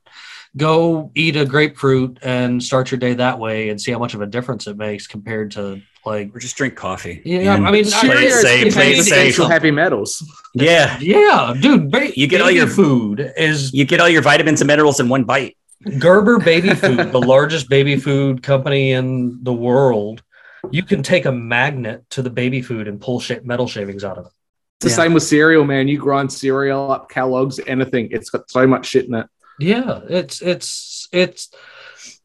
go 0.58 1.12
eat 1.16 1.36
a 1.38 1.46
grapefruit 1.46 2.20
and 2.22 2.62
start 2.62 2.92
your 2.92 3.00
day 3.00 3.14
that 3.14 3.40
way 3.40 3.70
and 3.70 3.80
see 3.82 3.92
how 3.92 4.00
much 4.00 4.14
of 4.14 4.22
a 4.22 4.26
difference 4.26 4.68
it 4.68 4.76
makes 4.78 5.08
compared 5.08 5.52
to 5.52 5.82
like 6.06 6.36
or 6.36 6.40
just 6.40 6.58
drink 6.58 6.76
coffee 6.76 7.22
Yeah, 7.24 7.56
And 7.56 7.66
I 7.68 7.72
mean, 7.72 7.86
play 7.86 7.92
Cheerios 8.10 8.26
it 8.26 8.32
safe 8.42 8.62
contains 8.64 8.76
play 8.76 8.92
it 8.92 9.04
safe 9.04 9.14
Essential 9.30 9.48
heavy 9.48 9.72
metals. 9.72 10.22
yeah 10.54 10.98
yeah 11.00 11.54
dude 11.60 11.90
ba- 11.90 12.12
You 12.20 12.28
get 12.28 12.42
all 12.42 12.52
your- 12.52 12.67
food 12.67 13.32
is 13.38 13.73
you 13.73 13.86
get 13.86 14.02
all 14.02 14.10
your 14.10 14.21
vitamins 14.21 14.60
and 14.62 14.67
minerals 14.67 15.00
in 15.00 15.08
one 15.08 15.23
bite 15.23 15.56
gerber 16.00 16.38
baby 16.40 16.73
food 16.75 17.12
the 17.12 17.21
largest 17.21 17.69
baby 17.69 17.96
food 17.96 18.44
company 18.44 18.92
in 18.92 19.42
the 19.44 19.54
world 19.54 20.21
you 20.69 20.84
can 20.84 21.02
take 21.02 21.25
a 21.25 21.32
magnet 21.32 22.04
to 22.10 22.21
the 22.21 22.30
baby 22.30 22.62
food 22.62 22.88
and 22.90 23.00
pull 23.00 23.19
sh- 23.21 23.32
metal 23.44 23.67
shavings 23.67 24.04
out 24.04 24.17
of 24.17 24.25
it 24.25 24.32
It's 24.78 24.84
the 24.86 24.90
Yeah. 24.90 25.06
same 25.06 25.13
with 25.13 25.23
cereal, 25.23 25.63
man. 25.63 25.88
You 25.88 25.98
grind 25.98 26.32
cereal 26.34 26.92
up, 26.92 27.10
Kellogg's, 27.10 27.60
anything. 27.67 28.10
It's 28.12 28.30
got 28.32 28.50
so 28.50 28.65
much 28.67 28.86
shit 28.88 29.06
in 29.06 29.13
it. 29.15 29.28
Yeah, 29.60 29.99
it's 30.10 30.41
it's 30.41 31.08
it's 31.12 31.49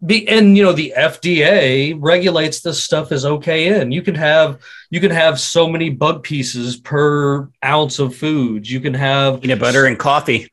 be 0.04 0.26
and 0.28 0.56
you 0.56 0.62
know 0.62 0.72
the 0.72 0.94
FDA 0.96 1.96
regulates 1.98 2.60
this 2.60 2.82
stuff 2.82 3.12
as 3.12 3.24
okay 3.24 3.80
in. 3.80 3.92
You 3.92 4.02
can 4.02 4.14
have 4.14 4.60
you 4.90 5.00
can 5.00 5.10
have 5.10 5.38
so 5.40 5.68
many 5.68 5.90
bug 5.90 6.22
pieces 6.22 6.76
per 6.76 7.48
ounce 7.64 7.98
of 7.98 8.14
food. 8.14 8.68
You 8.68 8.80
can 8.80 8.94
have 8.94 9.40
peanut 9.40 9.58
butter 9.58 9.86
and 9.86 9.98
coffee 9.98 10.48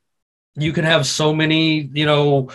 you 0.55 0.73
can 0.73 0.85
have 0.85 1.05
so 1.05 1.33
many 1.33 1.89
you 1.93 2.05
know 2.05 2.49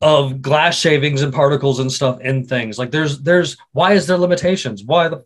of 0.00 0.42
glass 0.42 0.76
shavings 0.78 1.22
and 1.22 1.32
particles 1.32 1.78
and 1.78 1.90
stuff 1.90 2.20
in 2.20 2.44
things 2.44 2.78
like 2.78 2.90
there's 2.90 3.20
there's 3.22 3.56
why 3.72 3.92
is 3.92 4.06
there 4.06 4.18
limitations 4.18 4.84
why 4.84 5.08
the 5.08 5.24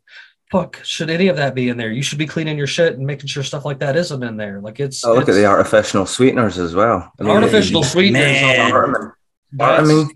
fuck 0.50 0.80
should 0.84 1.10
any 1.10 1.28
of 1.28 1.36
that 1.36 1.54
be 1.54 1.68
in 1.68 1.76
there? 1.76 1.90
You 1.92 2.02
should 2.02 2.18
be 2.18 2.26
cleaning 2.26 2.58
your 2.58 2.66
shit 2.66 2.94
and 2.96 3.06
making 3.06 3.28
sure 3.28 3.42
stuff 3.42 3.64
like 3.64 3.78
that 3.80 3.96
isn't 3.96 4.22
in 4.22 4.36
there. 4.36 4.60
Like 4.60 4.80
it's 4.80 5.04
Oh, 5.04 5.14
look 5.14 5.28
at 5.28 5.34
the 5.34 5.46
artificial 5.46 6.06
sweeteners 6.06 6.58
as 6.58 6.74
well. 6.74 7.12
I 7.18 7.22
mean, 7.22 7.32
artificial 7.32 7.82
sweeteners. 7.82 8.22
Man. 8.22 8.72
are- 8.72 9.16
I 9.60 9.82
mean, 9.82 10.08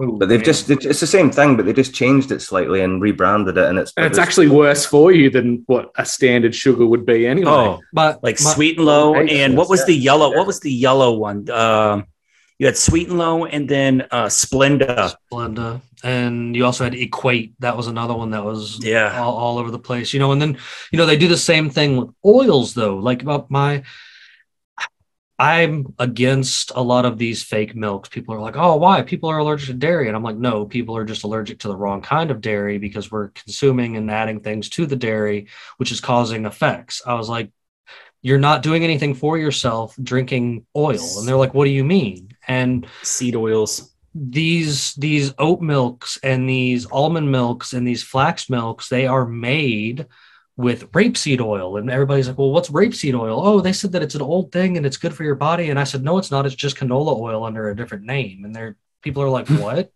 Ooh, 0.00 0.16
but 0.18 0.28
they've 0.28 0.38
man. 0.40 0.44
just 0.44 0.70
it's 0.70 1.00
the 1.00 1.06
same 1.06 1.30
thing, 1.30 1.56
but 1.56 1.66
they 1.66 1.72
just 1.72 1.94
changed 1.94 2.32
it 2.32 2.40
slightly 2.42 2.80
and 2.80 3.00
rebranded 3.00 3.56
it, 3.56 3.66
and 3.68 3.78
it's 3.78 3.92
And 3.96 4.06
it's 4.06 4.18
actually 4.18 4.48
worse 4.48 4.84
for 4.84 5.12
you 5.12 5.30
than 5.30 5.62
what 5.66 5.90
a 5.96 6.04
standard 6.04 6.54
sugar 6.54 6.84
would 6.84 7.06
be 7.06 7.26
anyway. 7.26 7.50
Oh, 7.50 7.80
but 7.92 8.22
like 8.24 8.40
my- 8.42 8.50
sweet 8.54 8.76
and 8.76 8.86
low, 8.86 9.14
and 9.14 9.56
what 9.56 9.68
was 9.68 9.80
yeah, 9.80 9.86
the 9.86 9.94
yellow? 9.94 10.30
yeah. 10.32 10.38
What 10.38 10.46
was 10.48 10.60
the 10.60 10.72
yellow 10.72 11.12
one? 11.14 11.48
Um, 11.50 12.06
you 12.58 12.66
had 12.66 12.76
sweet 12.76 13.08
and 13.08 13.18
low, 13.18 13.46
and 13.46 13.68
then 13.68 14.02
uh, 14.10 14.26
Splenda. 14.26 15.14
Splenda, 15.32 15.80
and 16.04 16.54
you 16.54 16.64
also 16.64 16.84
had 16.84 16.94
Equate. 16.94 17.54
That 17.58 17.76
was 17.76 17.88
another 17.88 18.14
one 18.14 18.30
that 18.30 18.44
was 18.44 18.78
Yeah. 18.84 19.20
all, 19.20 19.36
all 19.36 19.58
over 19.58 19.70
the 19.70 19.78
place. 19.78 20.12
You 20.12 20.20
know, 20.20 20.32
and 20.32 20.40
then 20.40 20.58
you 20.92 20.96
know 20.98 21.06
they 21.06 21.16
do 21.16 21.28
the 21.28 21.36
same 21.36 21.68
thing 21.70 21.96
with 21.96 22.10
oils 22.24 22.74
though. 22.74 22.96
Like 22.98 23.22
about 23.22 23.50
my, 23.50 23.82
I'm 25.36 25.94
against 25.98 26.70
a 26.76 26.80
lot 26.80 27.04
of 27.04 27.18
these 27.18 27.42
fake 27.42 27.74
milks. 27.74 28.08
People 28.08 28.34
are 28.36 28.40
like, 28.40 28.56
"Oh, 28.56 28.76
why? 28.76 29.02
People 29.02 29.30
are 29.30 29.38
allergic 29.38 29.66
to 29.68 29.74
dairy," 29.74 30.06
and 30.06 30.16
I'm 30.16 30.22
like, 30.22 30.36
"No, 30.36 30.64
people 30.64 30.96
are 30.96 31.04
just 31.04 31.24
allergic 31.24 31.58
to 31.60 31.68
the 31.68 31.76
wrong 31.76 32.02
kind 32.02 32.30
of 32.30 32.40
dairy 32.40 32.78
because 32.78 33.10
we're 33.10 33.28
consuming 33.30 33.96
and 33.96 34.08
adding 34.10 34.40
things 34.40 34.68
to 34.70 34.86
the 34.86 34.96
dairy, 34.96 35.48
which 35.78 35.90
is 35.90 36.00
causing 36.00 36.44
effects." 36.46 37.02
I 37.06 37.14
was 37.14 37.28
like. 37.28 37.50
You're 38.26 38.38
not 38.38 38.62
doing 38.62 38.82
anything 38.84 39.12
for 39.14 39.36
yourself 39.36 39.94
drinking 40.02 40.64
oil. 40.74 41.18
And 41.18 41.28
they're 41.28 41.36
like, 41.36 41.52
what 41.52 41.66
do 41.66 41.70
you 41.70 41.84
mean? 41.84 42.33
And 42.48 42.86
Seed 43.02 43.36
oils. 43.36 43.92
these 44.14 44.94
these 44.94 45.34
oat 45.38 45.60
milks 45.60 46.18
and 46.22 46.48
these 46.48 46.86
almond 46.86 47.30
milks 47.30 47.72
and 47.72 47.86
these 47.86 48.02
flax 48.02 48.48
milks 48.48 48.88
they 48.88 49.06
are 49.06 49.26
made 49.26 50.06
with 50.56 50.90
rapeseed 50.92 51.40
oil. 51.40 51.76
And 51.76 51.90
everybody's 51.90 52.28
like 52.28 52.38
well 52.38 52.52
what's 52.52 52.70
rapeseed 52.70 53.18
oil? 53.18 53.40
Oh 53.44 53.60
they 53.60 53.72
said 53.72 53.92
that 53.92 54.02
it's 54.02 54.14
an 54.14 54.22
old 54.22 54.52
thing 54.52 54.76
and 54.76 54.86
it's 54.86 54.96
good 54.96 55.14
for 55.14 55.24
your 55.24 55.34
body. 55.34 55.70
And 55.70 55.78
i 55.78 55.84
said 55.84 56.04
no 56.04 56.18
it's 56.18 56.30
not. 56.30 56.46
It's 56.46 56.54
just 56.54 56.76
canola 56.76 57.18
oil 57.18 57.44
under 57.44 57.68
a 57.70 57.76
different 57.76 58.04
name. 58.04 58.44
And 58.44 58.54
they're 58.54 58.76
people 59.02 59.22
are 59.22 59.28
like 59.28 59.48
what 59.64 59.92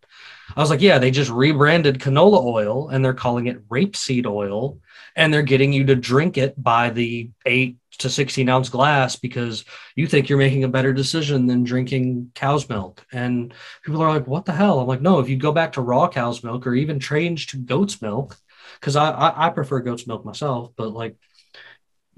i 0.55 0.59
was 0.59 0.69
like 0.69 0.81
yeah 0.81 0.99
they 0.99 1.11
just 1.11 1.31
rebranded 1.31 1.99
canola 1.99 2.43
oil 2.43 2.89
and 2.89 3.03
they're 3.03 3.13
calling 3.13 3.47
it 3.47 3.67
rapeseed 3.69 4.25
oil 4.25 4.79
and 5.15 5.33
they're 5.33 5.41
getting 5.41 5.73
you 5.73 5.85
to 5.85 5.95
drink 5.95 6.37
it 6.37 6.61
by 6.61 6.89
the 6.89 7.29
8 7.45 7.77
to 7.99 8.09
16 8.09 8.47
ounce 8.47 8.69
glass 8.69 9.15
because 9.15 9.65
you 9.95 10.07
think 10.07 10.29
you're 10.29 10.37
making 10.37 10.63
a 10.63 10.69
better 10.69 10.93
decision 10.93 11.47
than 11.47 11.63
drinking 11.63 12.31
cow's 12.35 12.67
milk 12.69 13.05
and 13.11 13.53
people 13.83 14.01
are 14.01 14.09
like, 14.09 14.27
"What 14.27 14.45
the 14.45 14.53
hell?" 14.53 14.79
I'm 14.79 14.87
like, 14.87 15.01
"No, 15.01 15.19
if 15.19 15.27
you 15.27 15.35
go 15.37 15.51
back 15.51 15.73
to 15.73 15.81
raw 15.81 16.07
cow's 16.07 16.43
milk 16.43 16.65
or 16.65 16.75
even 16.75 16.99
change 16.99 17.47
to 17.47 17.57
goat's 17.57 18.01
milk, 18.01 18.37
because 18.79 18.95
I, 18.95 19.09
I 19.11 19.47
I 19.47 19.49
prefer 19.49 19.79
goat's 19.81 20.07
milk 20.07 20.25
myself, 20.25 20.71
but 20.77 20.93
like." 20.93 21.17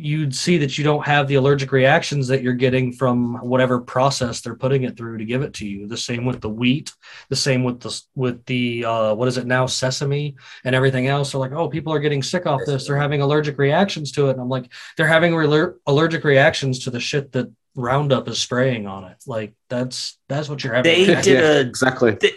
You'd 0.02 0.34
see 0.36 0.58
that 0.58 0.78
you 0.78 0.84
don't 0.84 1.06
have 1.06 1.28
the 1.28 1.36
allergic 1.36 1.72
reactions 1.72 2.28
that 2.30 2.42
you're 2.42 2.54
getting 2.54 2.92
from 2.92 3.36
whatever 3.36 3.80
process 3.80 4.42
they're 4.42 4.56
putting 4.56 4.84
it 4.84 4.98
through 4.98 5.20
to 5.20 5.26
give 5.26 5.44
it 5.44 5.54
to 5.56 5.68
you. 5.68 5.88
The 5.88 5.98
same 5.98 6.26
with 6.26 6.42
the 6.42 6.50
wheat, 6.50 6.92
the 7.30 7.36
same 7.36 7.64
with 7.64 7.80
the 7.80 8.02
with 8.16 8.44
the 8.46 8.86
uh, 8.86 9.14
what 9.14 9.28
is 9.28 9.38
it 9.38 9.46
now, 9.46 9.68
sesame 9.68 10.36
and 10.64 10.74
everything 10.74 11.08
else. 11.08 11.32
They're 11.32 11.40
like, 11.40 11.52
oh, 11.52 11.70
people 11.70 11.94
are 11.94 12.00
getting 12.00 12.24
sick 12.24 12.46
off 12.46 12.62
this. 12.66 12.88
They're 12.88 12.98
having 12.98 13.22
allergic 13.22 13.58
reactions 13.58 14.12
to 14.14 14.30
it. 14.30 14.32
And 14.32 14.42
I'm 14.42 14.50
like, 14.50 14.72
they're 14.98 15.08
having 15.08 15.34
reler- 15.34 15.76
allergic 15.86 16.24
reactions 16.24 16.80
to 16.80 16.90
the 16.90 17.00
shit 17.00 17.32
that 17.34 17.52
Roundup 17.76 18.28
is 18.28 18.40
spraying 18.40 18.88
on 18.88 19.06
it. 19.06 19.18
Like 19.28 19.54
that's 19.70 20.18
that's 20.28 20.50
what 20.50 20.64
you're 20.64 20.74
having. 20.74 20.92
They 20.92 21.06
did 21.22 21.44
a 21.44 21.62
exactly. 21.62 22.12
the, 22.12 22.34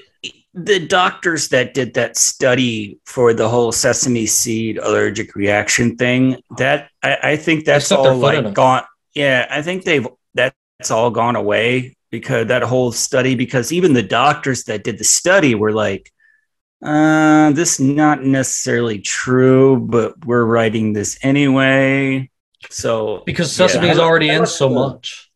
the 0.55 0.79
doctors 0.79 1.49
that 1.49 1.75
did 1.75 1.95
that 1.95 2.17
study 2.17 2.99
for 3.07 3.35
the 3.35 3.49
whole 3.49 3.73
sesame 3.73 4.25
seed 4.25 4.79
allergic 4.79 5.35
reaction 5.35 5.97
thing 5.97 6.37
that 6.59 6.91
I, 7.03 7.19
I 7.23 7.37
think 7.37 7.65
that's 7.65 7.91
all 7.91 8.17
like 8.17 8.55
gone 8.55 8.85
yeah 9.15 9.47
i 9.51 9.63
think 9.63 9.85
they've 9.85 10.07
that's 10.35 10.91
all 10.91 11.11
gone 11.11 11.35
away 11.35 11.97
because 12.11 12.47
that 12.47 12.63
whole 12.63 12.93
study 12.93 13.35
because 13.35 13.73
even 13.73 13.95
the 13.95 14.03
doctors 14.03 14.65
that 14.65 14.85
did 14.85 14.99
the 14.99 15.05
study 15.05 15.57
were 15.57 15.73
like 15.73 16.13
uh 16.85 17.51
this 17.51 17.81
is 17.81 17.81
not 17.81 18.23
necessarily 18.23 19.01
true 19.01 19.81
but 19.81 20.25
we're 20.25 20.45
writing 20.45 20.93
this 20.93 21.19
anyway 21.23 22.31
so 22.71 23.23
because 23.27 23.59
Yeah. 23.59 23.67
sesame 23.67 23.89
is 23.89 23.99
already 23.99 24.29
in 24.29 24.47
so 24.47 24.69
much. 24.69 25.31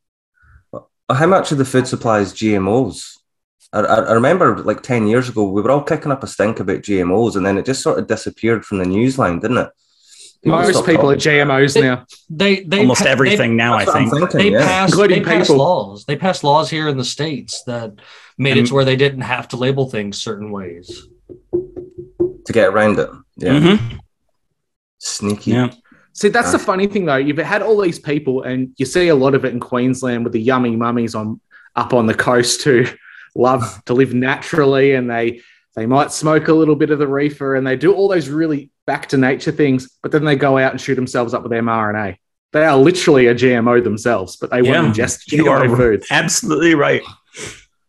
how 1.11 1.27
much 1.27 1.51
of 1.53 1.59
the 1.59 1.65
food 1.65 1.89
supply 1.89 2.21
is 2.21 2.33
GMOs? 2.33 3.18
I, 3.73 3.81
I 3.81 3.97
I 4.01 4.13
remember 4.13 4.57
like 4.63 4.83
10 4.83 5.07
years 5.09 5.29
ago, 5.29 5.49
we 5.51 5.61
were 5.63 5.71
all 5.71 5.83
kicking 5.83 6.13
up 6.13 6.23
a 6.23 6.27
stink 6.27 6.61
about 6.61 6.83
GMOs 6.83 7.37
and 7.37 7.45
then 7.45 7.59
it 7.59 7.67
just 7.67 7.83
sort 7.83 7.99
of 7.99 8.07
disappeared 8.07 8.65
from 8.65 8.79
the 8.79 8.87
news 8.87 9.19
line, 9.19 9.41
didn't 9.41 9.59
it? 9.59 9.71
Most 10.45 10.71
stopped 10.71 10.87
people 10.87 11.11
are. 11.11 11.17
GMOs 11.17 11.77
It- 11.77 11.83
now. 11.83 12.07
They 12.31 12.61
they 12.61 12.79
almost 12.81 12.99
pa- 13.01 13.05
they- 13.05 13.11
everything 13.11 13.57
now 13.57 13.75
i 13.75 13.85
That's 13.85 13.89
what 13.89 13.97
I'm 14.03 14.11
think 14.11 14.31
thinking, 14.31 14.53
They, 14.53 14.59
yeah. 14.59 14.65
passed, 14.67 14.93
Including 14.93 15.23
they 15.23 15.29
passed 15.29 15.51
laws. 15.51 16.05
They 16.05 16.17
passed 16.17 16.45
laws 16.45 16.71
here 16.71 16.89
in 16.89 16.97
the 16.97 17.05
states 17.05 17.63
that 17.65 17.95
made 18.39 18.57
it 18.57 18.67
to 18.69 18.75
where 18.75 18.85
they 18.85 18.97
didn't 18.97 19.23
have 19.23 19.49
to 19.49 19.57
label 19.57 19.91
things 19.91 20.17
certain 20.21 20.51
ways. 20.51 21.07
to 22.47 22.53
get 22.53 22.69
around 22.69 22.99
it. 22.99 23.11
Yeah. 23.37 23.59
Mhm. 23.61 23.99
Sneaky. 24.99 25.51
yeah 25.53 25.71
See, 26.15 26.31
that's 26.31 26.51
the 26.51 26.59
funny 26.59 26.87
thing 26.89 27.05
though. 27.05 27.17
You've 27.17 27.37
had 27.39 27.63
all 27.63 27.81
these 27.81 27.99
people, 28.01 28.43
and 28.43 28.73
you 28.77 28.87
see 28.87 29.07
a 29.09 29.15
lot 29.15 29.35
of 29.37 29.45
it 29.45 29.53
in 29.53 29.61
Queensland 29.61 30.25
with 30.25 30.33
the 30.33 30.41
yummy 30.41 30.75
mummies 30.75 31.15
on 31.15 31.41
up 31.77 31.93
on 31.93 32.07
the 32.07 32.15
coast 32.15 32.63
who 32.65 32.87
love 33.39 33.83
to 33.87 33.95
live 33.95 34.13
naturally, 34.13 34.93
and 34.95 35.09
they 35.11 35.41
they 35.77 35.87
might 35.87 36.13
smoke 36.13 36.49
a 36.49 36.53
little 36.55 36.77
bit 36.77 36.91
of 36.91 36.99
the 36.99 37.07
reefer, 37.07 37.55
and 37.55 37.67
they 37.67 37.77
do 37.77 37.95
all 37.95 38.09
those 38.09 38.29
really 38.29 38.71
back 38.87 39.09
to 39.11 39.17
nature 39.17 39.53
things, 39.53 39.89
but 40.03 40.11
then 40.13 40.25
they 40.25 40.35
go 40.37 40.59
out 40.59 40.73
and 40.73 40.81
shoot 40.81 40.97
themselves 40.97 41.33
up 41.35 41.43
with 41.43 41.53
mRNA. 41.53 42.17
They 42.53 42.65
are 42.65 42.77
literally 42.77 43.27
a 43.27 43.35
GMO 43.35 43.85
themselves, 43.85 44.37
but 44.37 44.51
they 44.51 44.63
Yeah, 44.63 44.81
won't 44.83 44.95
ingest 44.97 45.31
you 45.31 45.45
GMO 45.45 45.71
are 45.71 45.77
food. 45.77 46.03
absolutely 46.11 46.75
right. 46.75 47.03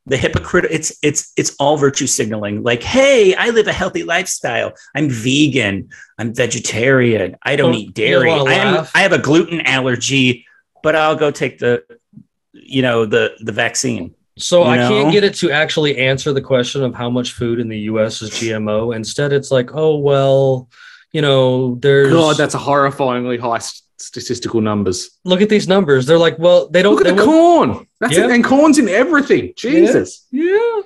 The 0.05 0.17
hypocrite 0.17 0.65
it's 0.71 0.97
it's 1.03 1.31
it's 1.37 1.55
all 1.59 1.77
virtue 1.77 2.07
signaling. 2.07 2.63
Like, 2.63 2.81
hey, 2.83 3.35
I 3.35 3.49
live 3.51 3.67
a 3.67 3.73
healthy 3.73 4.03
lifestyle. 4.03 4.73
I'm 4.95 5.07
vegan. 5.09 5.89
I'm 6.17 6.33
vegetarian. 6.33 7.37
I 7.43 7.55
don't 7.55 7.75
Oh, 7.75 7.77
eat 7.77 7.93
dairy. 7.93 8.31
I 8.31 8.53
am? 8.53 8.87
I 8.95 9.01
have 9.01 9.13
a 9.13 9.19
gluten 9.19 9.61
allergy, 9.61 10.45
but 10.83 10.95
I'll 10.95 11.15
go 11.15 11.31
take 11.31 11.59
the 11.59 11.83
you 12.53 12.81
know 12.81 13.05
the 13.05 13.35
the 13.39 13.51
vaccine. 13.51 14.15
So 14.39 14.63
You 14.63 14.69
I 14.71 14.77
can't 14.77 15.11
get 15.11 15.23
it 15.23 15.35
to 15.35 15.51
actually 15.51 15.97
answer 15.97 16.31
the 16.33 16.41
question 16.41 16.83
of 16.83 16.95
how 16.95 17.09
much 17.09 17.33
food 17.33 17.59
in 17.59 17.67
the 17.67 17.79
U.S. 17.91 18.21
is 18.21 18.29
GMO. 18.31 18.95
Instead, 18.95 19.33
it's 19.33 19.51
like, 19.51 19.71
oh 19.73 19.97
well, 19.97 20.69
you 21.11 21.21
know, 21.21 21.75
there's 21.75 22.11
God, 22.13 22.37
that's 22.37 22.55
a 22.55 22.59
horrifyingly 22.59 23.39
high 23.39 23.57
s- 23.57 23.81
statistical 23.97 24.61
numbers. 24.61 25.09
look 25.25 25.41
at 25.41 25.49
these 25.49 25.67
numbers. 25.67 26.05
They're 26.05 26.17
like, 26.17 26.39
well, 26.39 26.69
they 26.69 26.81
don't. 26.81 26.95
Look 26.95 27.05
at 27.05 27.15
the 27.17 27.25
won't- 27.25 27.71
corn. 27.73 27.87
That's 27.99 28.15
Yeah. 28.17 28.25
it. 28.25 28.31
And 28.31 28.43
corn's 28.43 28.79
in 28.79 28.87
everything. 28.87 29.53
Jesus. 29.57 30.25
Yeah. 30.31 30.81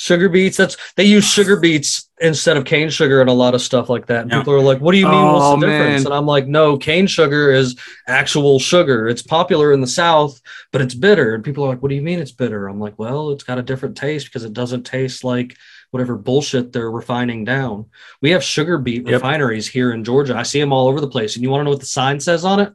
Sugar 0.00 0.28
beets. 0.28 0.56
That's 0.56 0.76
they 0.94 1.02
use 1.02 1.28
sugar 1.28 1.58
beets 1.58 2.08
instead 2.20 2.56
of 2.56 2.64
cane 2.64 2.88
sugar 2.88 3.20
and 3.20 3.28
a 3.28 3.32
lot 3.32 3.56
of 3.56 3.60
stuff 3.60 3.88
like 3.88 4.06
that. 4.06 4.20
And 4.22 4.30
Yeah. 4.30 4.38
people 4.38 4.54
are 4.54 4.60
like, 4.60 4.80
"What 4.80 4.92
do 4.92 4.98
you 4.98 5.06
mean? 5.08 5.14
Oh, 5.14 5.32
What's 5.34 5.60
the 5.60 5.66
oh, 5.66 5.70
difference?" 5.70 6.04
man. 6.04 6.06
And 6.06 6.14
I'm 6.14 6.24
like, 6.24 6.46
"No, 6.46 6.76
cane 6.78 7.08
sugar 7.08 7.50
is 7.50 7.74
actual 8.06 8.60
sugar. 8.60 9.08
It's 9.08 9.22
popular 9.22 9.72
in 9.72 9.80
the 9.80 9.88
South, 9.88 10.40
but 10.70 10.80
it's 10.82 10.94
bitter." 10.94 11.34
And 11.34 11.42
people 11.42 11.64
are 11.64 11.68
like, 11.68 11.82
"What 11.82 11.88
do 11.88 11.96
you 11.96 12.02
mean 12.02 12.20
it's 12.20 12.30
bitter?" 12.30 12.68
I'm 12.68 12.78
like, 12.78 12.96
"Well, 12.96 13.30
it's 13.32 13.42
got 13.42 13.58
a 13.58 13.62
different 13.62 13.96
taste 13.96 14.26
because 14.26 14.44
it 14.44 14.52
doesn't 14.52 14.84
taste 14.84 15.24
like 15.24 15.56
whatever 15.90 16.14
bullshit 16.14 16.72
they're 16.72 16.92
refining 16.92 17.44
down. 17.44 17.86
We 18.22 18.30
have 18.30 18.44
sugar 18.44 18.78
beet 18.78 19.04
Yep. 19.04 19.14
refineries 19.14 19.66
here 19.66 19.90
in 19.90 20.04
Georgia. 20.04 20.36
I 20.36 20.44
see 20.44 20.60
them 20.60 20.72
all 20.72 20.86
over 20.86 21.00
the 21.00 21.08
place. 21.08 21.34
And 21.34 21.42
you 21.42 21.50
want 21.50 21.62
to 21.62 21.64
know 21.64 21.70
what 21.70 21.80
the 21.80 21.86
sign 21.86 22.20
says 22.20 22.44
on 22.44 22.60
it? 22.60 22.72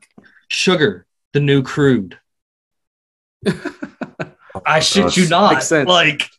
Sugar, 0.50 1.06
the 1.32 1.40
new 1.40 1.62
crude. 1.64 2.18
I 4.66 4.82
shit 4.82 5.16
you 5.16 5.30
not. 5.30 5.54
Makes 5.54 5.68
sense. 5.70 5.88
Like 5.88 6.30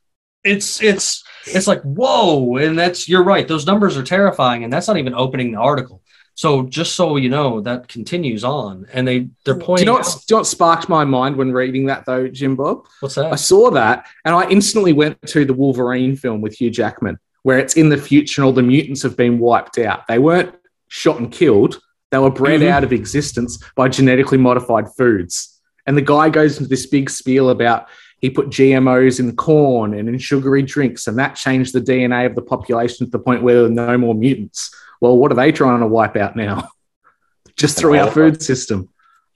it's 0.44 0.82
it's 0.82 1.24
it's 1.46 1.66
like 1.66 1.82
whoa, 1.82 2.56
and 2.56 2.78
that's 2.78 3.08
you're 3.08 3.24
right. 3.24 3.46
Those 3.48 3.66
numbers 3.66 3.96
are 3.96 4.02
terrifying, 4.02 4.64
and 4.64 4.72
that's 4.72 4.88
not 4.88 4.96
even 4.98 5.14
opening 5.14 5.52
the 5.52 5.58
article. 5.58 6.02
So 6.36 6.64
just 6.64 6.96
so 6.96 7.14
you 7.16 7.28
know, 7.28 7.60
that 7.60 7.86
continues 7.88 8.42
on, 8.44 8.86
and 8.92 9.06
they 9.06 9.28
they're 9.44 9.54
Do 9.54 9.60
you 9.60 9.66
pointing. 9.66 9.86
know 9.86 9.92
what, 9.94 10.04
do 10.04 10.10
you 10.28 10.34
know 10.34 10.38
what 10.38 10.46
sparked 10.46 10.88
my 10.88 11.04
mind 11.04 11.36
when 11.36 11.52
reading 11.52 11.86
that 11.86 12.04
though, 12.06 12.26
Jim 12.28 12.56
Bob? 12.56 12.86
what's 13.00 13.14
that? 13.14 13.32
I 13.32 13.36
saw 13.36 13.70
that 13.70 14.06
and 14.24 14.34
I 14.34 14.48
instantly 14.48 14.92
went 14.92 15.20
to 15.28 15.44
the 15.44 15.54
Wolverine 15.54 16.16
film 16.16 16.40
with 16.40 16.54
Hugh 16.60 16.70
Jackman, 16.70 17.18
where 17.44 17.58
it's 17.58 17.74
in 17.74 17.88
the 17.88 17.96
future 17.96 18.40
and 18.42 18.46
all 18.46 18.52
the 18.52 18.62
mutants 18.62 19.02
have 19.02 19.16
been 19.16 19.38
wiped 19.38 19.78
out. 19.78 20.06
They 20.08 20.18
weren't 20.18 20.54
shot 20.88 21.18
and 21.20 21.30
killed, 21.30 21.80
they 22.10 22.18
were 22.18 22.30
bred 22.30 22.60
Mhm. 22.60 22.68
out 22.68 22.84
of 22.84 22.92
existence 22.92 23.62
by 23.76 23.88
genetically 23.88 24.38
modified 24.38 24.86
foods. 24.96 25.60
And 25.86 25.96
the 25.96 26.02
guy 26.02 26.30
goes 26.30 26.56
into 26.58 26.68
this 26.68 26.86
big 26.86 27.10
spiel 27.10 27.50
about 27.50 27.86
he 28.24 28.30
put 28.30 28.48
GMOs 28.48 29.20
in 29.20 29.36
corn 29.36 29.92
and 29.92 30.08
in 30.08 30.16
sugary 30.16 30.62
drinks, 30.62 31.08
and 31.08 31.18
that 31.18 31.36
changed 31.36 31.74
the 31.74 31.80
DNA 31.82 32.24
of 32.24 32.34
the 32.34 32.40
population 32.40 33.04
to 33.04 33.10
the 33.10 33.18
point 33.18 33.42
where 33.42 33.56
there 33.56 33.66
are 33.66 33.68
no 33.68 33.98
more 33.98 34.14
mutants. 34.14 34.74
Well, 35.02 35.18
what 35.18 35.30
are 35.30 35.34
they 35.34 35.52
trying 35.52 35.80
to 35.80 35.86
wipe 35.86 36.16
out 36.16 36.34
now? 36.34 36.70
Just 37.58 37.76
through 37.76 37.98
our 37.98 38.10
food 38.10 38.40
system. 38.42 38.88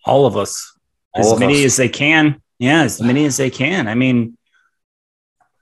All 0.07 0.24
of 0.24 0.39
us. 0.39 0.74
All 1.12 1.20
as 1.20 1.32
of 1.32 1.39
many 1.39 1.59
us. 1.59 1.66
as 1.66 1.76
they 1.76 1.91
can. 1.91 2.41
Yeah, 2.59 2.84
as 2.84 2.99
many 2.99 3.26
as 3.26 3.36
they 3.36 3.51
can. 3.51 3.89
I 3.89 3.95
mean, 3.95 4.39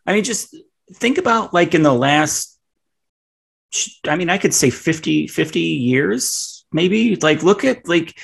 I 0.06 0.12
mean, 0.12 0.22
just 0.22 0.54
think 0.92 1.18
about 1.18 1.52
like 1.52 1.74
in 1.74 1.82
the 1.82 1.92
last 1.92 2.56
I 4.06 4.14
mean, 4.14 4.30
I 4.30 4.38
could 4.38 4.54
say 4.54 4.70
50, 4.70 5.26
50 5.26 5.60
years, 5.60 6.64
maybe. 6.72 7.16
Like, 7.16 7.42
look 7.42 7.64
at 7.64 7.88
like 7.88 8.16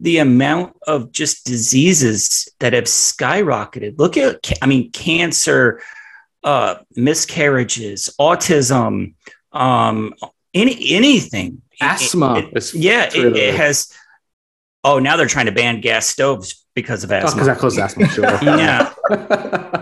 the 0.00 0.18
amount 0.18 0.76
of 0.86 1.10
just 1.12 1.46
diseases 1.46 2.48
that 2.60 2.72
have 2.74 2.84
skyrocketed. 2.84 3.98
Look 3.98 4.16
at, 4.16 4.52
I 4.60 4.66
mean, 4.66 4.90
cancer, 4.92 5.80
uh, 6.44 6.76
miscarriages, 6.94 8.14
autism, 8.20 9.14
um, 9.52 10.14
any 10.54 10.94
anything. 10.94 11.62
Asthma. 11.80 12.38
It- 12.38 12.56
it- 12.56 12.74
yeah, 12.74 13.04
it, 13.14 13.36
it 13.36 13.54
has. 13.54 13.92
Oh, 14.84 14.98
now 15.00 15.16
they're 15.16 15.26
trying 15.26 15.46
to 15.46 15.52
ban 15.52 15.80
gas 15.80 16.06
stoves 16.06 16.64
because 16.74 17.02
of 17.02 17.10
Oh, 17.10 17.16
asthma. 17.16 17.38
'cause 17.40 17.46
that 17.46 17.58
causes 17.58 17.78
asthma, 17.78 18.08
sure. 18.08 18.24
Yeah. 18.42 18.92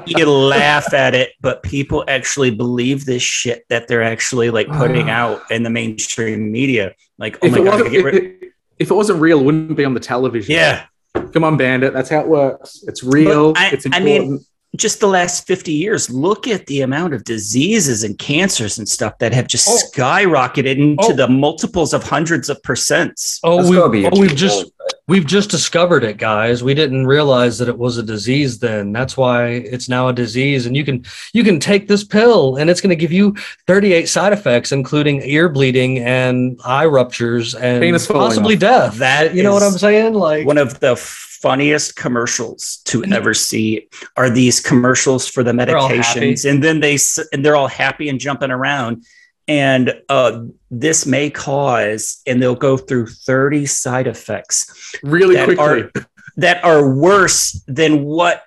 you 0.07 0.25
laugh 0.31 0.95
at 0.95 1.15
it, 1.15 1.33
but 1.41 1.63
people 1.63 2.05
actually 2.09 2.51
believe 2.53 3.05
this 3.05 3.23
shit 3.23 3.65
that 3.69 3.87
they're 3.89 4.03
actually 4.03 4.51
like 4.51 4.69
putting 4.69 5.11
out 5.11 5.43
in 5.51 5.63
the 5.63 5.71
mainstream 5.71 6.51
media. 6.53 6.95
Like, 7.19 7.37
oh 7.43 7.47
if, 7.49 7.53
my 7.53 7.59
god, 7.65 7.81
if, 7.93 8.54
if 8.79 8.91
it 8.91 8.95
wasn't 8.95 9.21
real, 9.21 9.41
it 9.41 9.45
wouldn't 9.45 9.77
be 9.77 9.85
on 9.85 9.95
the 9.95 10.01
television. 10.01 10.55
yeah. 10.55 10.85
Come 11.33 11.45
on, 11.45 11.57
Bandit. 11.57 11.93
That's 11.93 12.11
how 12.11 12.21
it 12.21 12.27
works. 12.29 12.83
It's 12.89 13.05
real. 13.05 13.53
But 13.53 13.61
I- 13.63 13.69
it's 13.71 13.87
I 13.93 14.01
mean- 14.01 14.45
Just 14.77 14.99
the 14.99 15.07
last 15.07 15.47
50 15.47 15.71
years, 15.73 16.11
look 16.11 16.49
at 16.49 16.67
the 16.67 16.81
amount 16.81 17.15
of 17.15 17.23
diseases 17.23 18.03
and 18.03 18.19
cancers 18.19 18.77
and 18.77 18.89
stuff 18.89 19.17
that 19.19 19.33
have 19.33 19.47
just 19.47 19.69
Oh. 19.69 19.79
skyrocketed 19.93 20.77
into 20.79 21.05
Oh. 21.05 21.13
the 21.13 21.29
multiples 21.29 21.95
of 21.95 22.03
hundreds 22.03 22.49
of 22.51 22.61
percents. 22.63 23.39
Oh, 23.45 23.59
That's 23.59 23.69
we, 23.71 23.77
gotta 23.77 23.91
be 23.91 24.05
a 24.07 24.11
oh 24.13 24.19
we've 24.19 24.33
oh, 24.33 24.35
just 24.35 24.63
goal. 24.65 24.73
We've 25.07 25.27
just 25.27 25.51
discovered 25.51 26.05
it, 26.05 26.17
guys. 26.17 26.63
We 26.63 26.75
didn't 26.75 27.07
realize 27.07 27.59
that 27.59 27.69
it 27.69 27.79
was 27.79 27.99
a 27.99 28.03
disease 28.03 28.59
then. 28.59 28.93
That's 28.93 29.17
why 29.17 29.49
it's 29.49 29.89
now 29.89 30.09
a 30.09 30.13
disease. 30.13 30.67
And 30.67 30.77
you 30.77 30.85
can 30.85 31.05
you 31.33 31.45
can 31.45 31.61
take 31.61 31.89
this 31.89 32.05
pill 32.05 32.57
and 32.57 32.71
it's 32.71 32.81
going 32.81 32.91
to 32.91 32.97
give 32.97 33.13
you 33.13 33.35
38 33.67 34.09
side 34.09 34.33
effects, 34.33 34.73
including 34.73 35.23
ear 35.23 35.49
bleeding 35.49 35.99
and 35.99 36.59
eye 36.65 36.87
ruptures 36.87 37.55
and 37.55 37.83
possibly 38.09 38.57
death. 38.57 38.97
That 38.97 39.35
you 39.35 39.43
know 39.43 39.53
what 39.53 39.63
I'm 39.63 39.73
saying? 39.73 40.15
Like 40.15 40.47
One 40.47 40.59
of 40.59 40.81
the 40.81 40.97
funniest 40.97 41.97
commercials 41.97 42.79
to 42.87 43.03
mm-hmm. 43.03 43.13
ever 43.13 43.35
see 43.35 43.87
are 44.17 44.31
these 44.31 44.61
commercials 44.61 45.29
for 45.29 45.43
the 45.43 45.53
medications, 45.53 46.49
and 46.49 46.65
then 46.65 46.81
they 46.81 46.97
and 47.33 47.45
they're 47.45 47.57
all 47.57 47.69
happy 47.69 48.09
and 48.09 48.19
jumping 48.19 48.51
around. 48.51 49.05
And 49.47 50.01
uh, 50.09 50.45
this 50.71 51.07
may 51.07 51.31
cause, 51.31 52.23
and 52.27 52.41
they'll 52.41 52.55
go 52.55 52.77
through 52.77 53.07
30 53.07 53.67
side 53.67 54.07
effects 54.07 54.95
really 55.03 55.35
that 55.35 55.45
quickly. 55.45 55.65
are 55.65 55.91
that 56.37 56.65
are 56.65 56.95
worse 56.95 57.63
than 57.69 58.05
what 58.05 58.43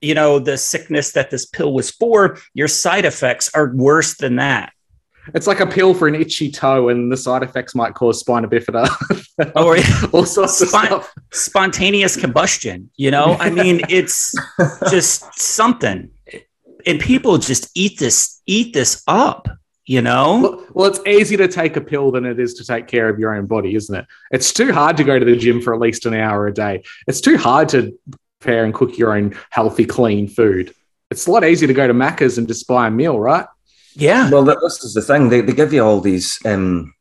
you 0.00 0.14
know 0.14 0.38
the 0.38 0.56
sickness 0.56 1.12
that 1.12 1.30
this 1.30 1.46
pill 1.46 1.72
was 1.72 1.90
for. 1.90 2.38
Your 2.54 2.68
side 2.68 3.04
effects 3.04 3.50
are 3.54 3.72
worse 3.74 4.16
than 4.16 4.36
that. 4.36 4.72
It's 5.34 5.46
like 5.46 5.60
a 5.60 5.66
pill 5.66 5.92
for 5.94 6.08
an 6.08 6.14
itchy 6.14 6.50
toe, 6.50 6.88
and 6.88 7.12
the 7.12 7.16
side 7.16 7.42
effects 7.42 7.74
might 7.74 7.94
cause 7.94 8.20
spina 8.20 8.48
bifida. 8.48 8.88
Or 9.54 9.76
all 10.12 10.24
sorts 10.24 10.60
of 10.62 10.68
stuff. 10.68 11.14
spontaneous 11.32 12.16
combustion. 12.16 12.90
You 12.96 13.10
know, 13.10 13.36
I 13.38 13.50
mean, 13.50 13.80
it's 13.88 14.34
just 14.90 15.38
something, 15.38 16.10
and 16.86 17.00
people 17.00 17.38
just 17.38 17.70
eat 17.74 17.98
this 17.98 18.40
eat 18.46 18.72
this 18.72 19.02
up. 19.06 19.48
You 19.88 20.02
know, 20.02 20.40
Well, 20.42 20.66
well, 20.74 20.86
it's 20.86 21.00
easier 21.06 21.38
to 21.38 21.48
take 21.48 21.78
a 21.78 21.80
pill 21.80 22.10
than 22.10 22.26
it 22.26 22.38
is 22.38 22.52
to 22.54 22.64
take 22.64 22.88
care 22.88 23.08
of 23.08 23.18
your 23.18 23.34
own 23.34 23.46
body, 23.46 23.74
isn't 23.74 23.94
it? 23.94 24.04
It's 24.30 24.52
too 24.52 24.70
hard 24.70 24.98
to 24.98 25.04
go 25.04 25.18
to 25.18 25.24
the 25.24 25.34
gym 25.34 25.62
for 25.62 25.72
at 25.72 25.80
least 25.80 26.04
an 26.04 26.12
hour 26.12 26.46
a 26.46 26.52
day. 26.52 26.82
It's 27.06 27.22
too 27.22 27.38
hard 27.38 27.70
to 27.70 27.98
prepare 28.38 28.66
and 28.66 28.74
cook 28.74 28.98
your 28.98 29.16
own 29.16 29.34
healthy, 29.48 29.86
clean 29.86 30.28
food. 30.28 30.74
It's 31.10 31.26
a 31.26 31.30
lot 31.30 31.42
easier 31.42 31.68
to 31.68 31.72
go 31.72 31.86
to 31.86 31.94
Macca's 31.94 32.36
and 32.36 32.46
just 32.46 32.68
buy 32.68 32.88
a 32.88 32.90
meal, 32.90 33.18
right? 33.18 33.46
yeah, 33.94 34.30
Well, 34.30 34.44
this 34.44 34.84
is 34.84 34.92
the 34.92 35.00
thing. 35.00 35.30
They, 35.30 35.40
they 35.40 35.54
give 35.54 35.72
you 35.72 35.82
all 35.82 36.02
these 36.02 36.38
um, 36.44 36.94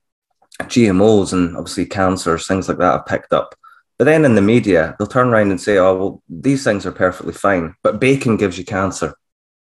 GMOs 0.62 1.34
and 1.34 1.58
obviously 1.58 1.88
cancers, 1.88 2.48
things 2.48 2.70
like 2.70 2.78
that 2.78 2.94
I've 3.02 3.06
picked 3.06 3.34
up. 3.34 3.54
But 3.98 4.06
then 4.06 4.24
in 4.24 4.36
the 4.36 4.42
media, 4.42 4.96
they'll 4.98 5.08
turn 5.08 5.28
around 5.28 5.52
and 5.52 5.60
say, 5.60 5.78
oh, 5.78 5.98
well, 5.98 6.24
these 6.30 6.64
things 6.64 6.86
are 6.86 6.92
perfectly 6.94 7.34
fine, 7.34 7.76
but 7.84 8.00
bacon 8.00 8.38
gives 8.38 8.58
you 8.58 8.64
cancer, 8.64 9.14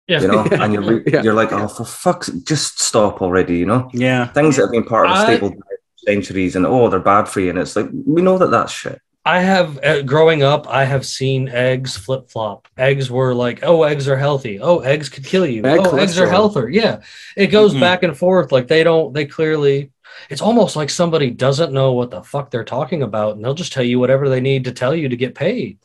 yeah. 0.07 0.21
you 0.21 0.27
know? 0.27 0.43
and 0.51 0.73
you're, 0.73 1.01
Yeah. 1.07 1.21
you're 1.23 1.33
like, 1.33 1.51
oh, 1.51 1.67
for 1.67 1.85
fuck's 1.85 2.27
just 2.29 2.79
stop 2.79 3.21
already, 3.21 3.57
you 3.57 3.65
know? 3.65 3.89
yeah. 3.93 4.27
Things 4.27 4.55
that 4.55 4.63
have 4.63 4.71
been 4.71 4.85
part 4.85 5.07
of 5.07 5.13
the 5.15 5.19
I- 5.21 5.25
staple 5.25 5.49
diet 5.49 5.59
for 5.61 6.11
centuries 6.11 6.55
and, 6.55 6.65
oh, 6.65 6.89
they're 6.89 6.99
bad 6.99 7.27
for 7.27 7.39
you. 7.41 7.49
And 7.49 7.59
it's 7.59 7.75
like, 7.75 7.89
we 8.05 8.21
know 8.21 8.37
that 8.37 8.47
that's 8.51 8.71
shit. 8.71 9.01
I 9.25 9.41
have 9.41 9.83
uh, 9.83 10.03
growing 10.03 10.41
up, 10.41 10.69
I 10.69 10.85
have 10.85 11.05
seen 11.05 11.49
eggs 11.49 11.97
flip 11.97 12.29
flop. 12.29 12.69
Eggs 12.77 13.11
were 13.11 13.33
like, 13.35 13.59
oh, 13.61 13.83
eggs 13.83 14.07
are 14.07 14.15
healthy. 14.15 14.57
Oh, 14.61 14.79
eggs 14.79 15.09
could 15.09 15.25
kill 15.25 15.45
you. 15.45 15.61
Bad 15.61 15.79
oh, 15.85 15.97
eggs 15.97 16.17
are 16.17 16.29
healthier. 16.29 16.69
Yeah, 16.69 17.01
it 17.35 17.47
goes 17.47 17.73
Mhm. 17.73 17.81
back 17.81 18.03
and 18.03 18.17
forth. 18.17 18.53
Like 18.53 18.69
they 18.69 18.85
don't. 18.85 19.13
They 19.13 19.25
clearly. 19.25 19.91
It's 20.29 20.41
almost 20.41 20.77
like 20.77 20.89
somebody 20.89 21.29
doesn't 21.29 21.73
know 21.73 21.91
what 21.91 22.09
the 22.09 22.23
fuck 22.23 22.51
they're 22.51 22.63
talking 22.63 23.03
about, 23.03 23.35
and 23.35 23.43
they'll 23.43 23.53
just 23.53 23.73
tell 23.73 23.83
you 23.83 23.99
whatever 23.99 24.29
they 24.29 24.39
need 24.39 24.63
to 24.63 24.71
tell 24.71 24.95
you 24.95 25.09
to 25.09 25.17
get 25.17 25.35
paid. 25.35 25.77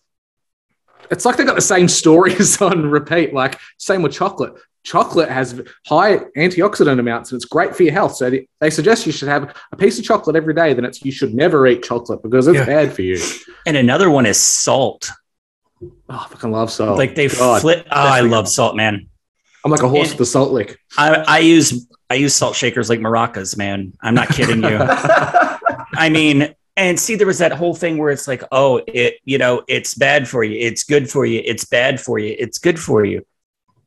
It's 1.12 1.24
like 1.24 1.36
they 1.36 1.44
got 1.44 1.54
the 1.54 1.60
same 1.62 1.86
stories 1.88 2.60
on 2.68 2.90
repeat. 2.90 3.32
Like 3.32 3.60
same 3.78 4.02
with 4.02 4.12
chocolate. 4.12 4.54
Chocolate 4.84 5.28
has 5.28 5.60
high 5.86 6.16
antioxidant 6.36 6.98
amounts 6.98 7.30
and 7.30 7.38
it's 7.38 7.44
great 7.44 7.76
for 7.76 7.84
your 7.84 7.92
health. 7.92 8.16
So 8.16 8.28
they, 8.30 8.48
they 8.60 8.68
suggest 8.70 9.06
you 9.06 9.12
should 9.12 9.28
have 9.28 9.54
a 9.70 9.76
piece 9.76 9.96
of 10.00 10.04
chocolate 10.04 10.34
every 10.34 10.54
day. 10.54 10.74
Then 10.74 10.84
it's 10.84 11.04
you 11.04 11.12
should 11.12 11.34
never 11.34 11.64
eat 11.68 11.84
chocolate 11.84 12.20
because 12.22 12.48
it's 12.48 12.56
Yeah. 12.58 12.64
bad 12.64 12.92
for 12.92 13.02
you. 13.02 13.22
And 13.64 13.76
another 13.76 14.10
one 14.10 14.26
is 14.26 14.40
salt. 14.40 15.08
Oh, 15.82 15.92
I 16.08 16.26
fucking 16.28 16.50
love 16.50 16.72
salt. 16.72 16.98
like 16.98 17.14
they 17.14 17.28
God. 17.28 17.60
flip. 17.60 17.86
Oh, 17.86 17.96
I 17.96 18.20
love 18.22 18.48
salt, 18.48 18.74
man. 18.74 19.06
I'm 19.64 19.70
like 19.70 19.82
a 19.84 19.88
horse 19.88 20.10
And- 20.10 20.18
with 20.18 20.26
a 20.28 20.30
salt 20.30 20.50
lick. 20.50 20.78
I, 20.98 21.14
I 21.28 21.38
use 21.38 21.86
I 22.10 22.14
use 22.14 22.34
salt 22.34 22.56
shakers 22.56 22.88
like 22.90 22.98
maracas, 23.00 23.56
man. 23.56 23.92
I'm 24.02 24.14
not 24.14 24.28
kidding 24.30 24.62
you. 24.64 24.78
I 25.94 26.08
mean, 26.10 26.54
and 26.76 26.98
see, 26.98 27.14
there 27.16 27.26
was 27.26 27.38
that 27.38 27.52
whole 27.52 27.74
thing 27.74 27.98
where 27.98 28.10
it's 28.10 28.26
like, 28.26 28.42
oh, 28.50 28.80
it, 28.86 29.16
you 29.24 29.38
know, 29.38 29.62
it's 29.68 29.94
bad 29.94 30.26
for 30.28 30.42
you, 30.42 30.58
it's 30.58 30.84
good 30.84 31.10
for 31.10 31.26
you, 31.26 31.42
it's 31.44 31.64
bad 31.64 32.00
for 32.00 32.18
you, 32.18 32.34
it's 32.38 32.58
good 32.58 32.78
for 32.78 33.04
you. 33.04 33.26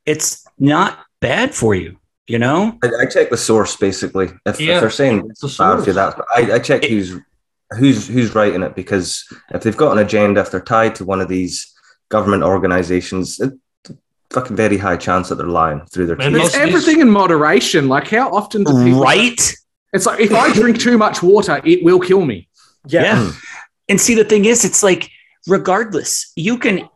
It's 0.06 0.46
not 0.60 1.00
bad 1.20 1.56
for 1.56 1.74
you, 1.74 1.98
you 2.28 2.38
know. 2.38 2.78
I, 2.84 2.90
I 3.02 3.06
check 3.08 3.30
the 3.32 3.38
source 3.38 3.76
basically. 3.76 4.30
If, 4.46 4.60
Yeah, 4.62 4.76
if 4.76 4.82
they're 4.82 4.90
saying 4.92 5.28
it's 5.32 5.42
the 5.42 5.48
it's 5.48 5.58
bad 5.58 5.80
for 5.80 5.88
you, 5.88 5.94
source. 5.94 6.16
that 6.16 6.26
I, 6.36 6.56
I 6.56 6.60
check 6.60 6.84
It- 6.84 6.92
who's 6.92 7.20
who's 7.80 8.08
who's 8.08 8.36
writing 8.36 8.62
it 8.62 8.76
because 8.76 9.26
if 9.52 9.64
they've 9.64 9.76
got 9.76 9.94
an 9.98 10.06
agenda, 10.06 10.42
if 10.42 10.52
they're 10.52 10.62
tied 10.62 10.94
to 10.96 11.04
one 11.06 11.20
of 11.22 11.28
these 11.28 11.74
government 12.10 12.44
organizations, 12.44 13.40
it, 13.40 13.54
fucking 14.30 14.56
very 14.56 14.78
high 14.78 14.98
chance 14.98 15.30
that 15.30 15.36
they're 15.36 15.48
lying 15.48 15.82
through 15.88 16.06
their 16.06 16.16
teeth. 16.16 16.32
most 16.32 16.46
It's 16.48 16.56
everything 16.56 17.00
in 17.00 17.10
moderation. 17.10 17.88
Like 17.88 18.08
how 18.10 18.30
often 18.32 18.64
do 18.64 18.84
people 18.84 19.02
Right? 19.02 19.54
It's 19.94 20.06
like 20.06 20.20
if 20.20 20.34
I 20.34 20.54
drink 20.54 20.80
too 20.80 20.98
much 21.00 21.24
water, 21.24 21.60
it 21.66 21.84
will 21.84 22.00
kill 22.00 22.24
me. 22.26 22.48
Yeah. 22.88 23.32
And 23.90 24.00
see, 24.00 24.16
the 24.16 24.26
thing 24.26 24.46
is, 24.46 24.66
it's 24.66 24.84
like, 24.84 25.10
regardless, 25.48 26.32
you 26.36 26.58
can, 26.58 26.90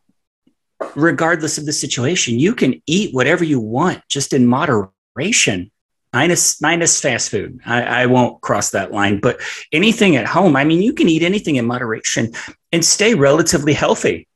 regardless 0.96 1.58
of 1.58 1.66
the 1.66 1.74
situation, 1.74 2.40
you 2.40 2.56
can 2.56 2.82
eat 2.86 3.14
whatever 3.14 3.44
you 3.44 3.60
want 3.60 4.02
just 4.08 4.34
in 4.34 4.48
moderation. 4.48 5.72
Minus, 6.12 6.60
minus 6.60 7.00
fast 7.00 7.30
food. 7.30 7.60
I, 7.68 7.84
I 7.84 8.06
won't 8.08 8.42
cross 8.42 8.72
that 8.72 8.92
line, 8.92 9.20
but 9.20 9.40
anything 9.72 10.16
at 10.16 10.26
home, 10.26 10.56
I 10.56 10.64
mean, 10.64 10.82
you 10.82 10.94
can 10.94 11.08
eat 11.08 11.22
anything 11.22 11.58
in 11.58 11.68
moderation 11.68 12.32
and 12.72 12.84
stay 12.84 13.14
relatively 13.14 13.74
healthy. 13.74 14.28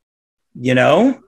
You 0.54 0.76
know, 0.76 1.18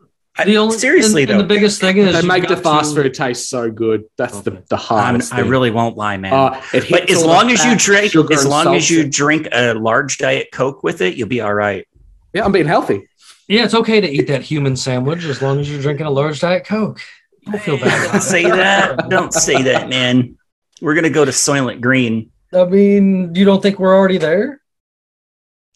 The 0.45 0.59
only 0.59 0.77
seriously 0.77 1.23
and, 1.23 1.31
and 1.33 1.41
the 1.41 1.45
biggest 1.45 1.81
thing 1.81 1.97
is 1.97 2.13
They 2.21 2.27
make 2.27 2.47
the 2.47 2.57
fast 2.59 2.95
food 2.95 3.15
taste 3.15 3.49
so 3.49 3.71
good. 3.71 4.05
That's 4.19 4.41
the, 4.43 4.51
the 4.69 4.77
I'm, 4.77 4.79
hardest. 4.79 5.33
I 5.33 5.41
really 5.41 5.71
won't 5.71 5.97
lie, 5.97 6.19
man. 6.19 6.33
Uh, 6.33 6.61
it 6.75 6.91
but 6.91 7.09
as 7.11 7.25
long 7.25 7.51
as 7.51 7.65
you 7.65 7.77
drink, 7.77 8.15
as 8.31 8.45
long 8.45 8.75
as 8.75 8.91
you 8.91 9.09
drink 9.09 9.49
a 9.53 9.73
large 9.75 10.19
diet 10.19 10.49
Coke 10.53 10.83
with 10.83 11.01
it, 11.01 11.17
you'll 11.17 11.29
be 11.29 11.41
all 11.41 11.55
right. 11.55 11.87
yeah, 12.35 12.45
I'm 12.45 12.53
being 12.53 12.67
healthy. 12.67 13.09
Yeah, 13.49 13.65
it's 13.65 13.75
okay 13.75 14.01
to 14.01 14.09
eat 14.11 14.27
that 14.27 14.43
human 14.43 14.77
sandwich 14.77 15.25
as 15.25 15.41
long 15.41 15.61
as 15.61 15.71
you're 15.71 15.81
drinking 15.81 16.07
a 16.07 16.11
large 16.11 16.41
diet 16.41 16.67
coke. 16.67 17.01
Don't 17.45 17.63
feel 17.63 17.79
bad. 17.79 17.91
Don't 18.01 18.11
about 18.11 18.23
say 18.25 18.45
it. 18.45 18.51
that. 18.57 19.09
Don't 19.09 19.33
say 19.33 19.63
that, 19.63 19.89
man. 19.89 20.37
We're 20.83 20.95
gonna 20.97 21.11
go 21.11 21.25
to 21.25 21.31
Soylent 21.31 21.81
Green. 21.81 22.31
I 22.53 22.65
mean, 22.65 23.35
you 23.35 23.45
don't 23.45 23.63
think 23.63 23.79
we're 23.79 23.95
already 23.97 24.19
there? 24.19 24.61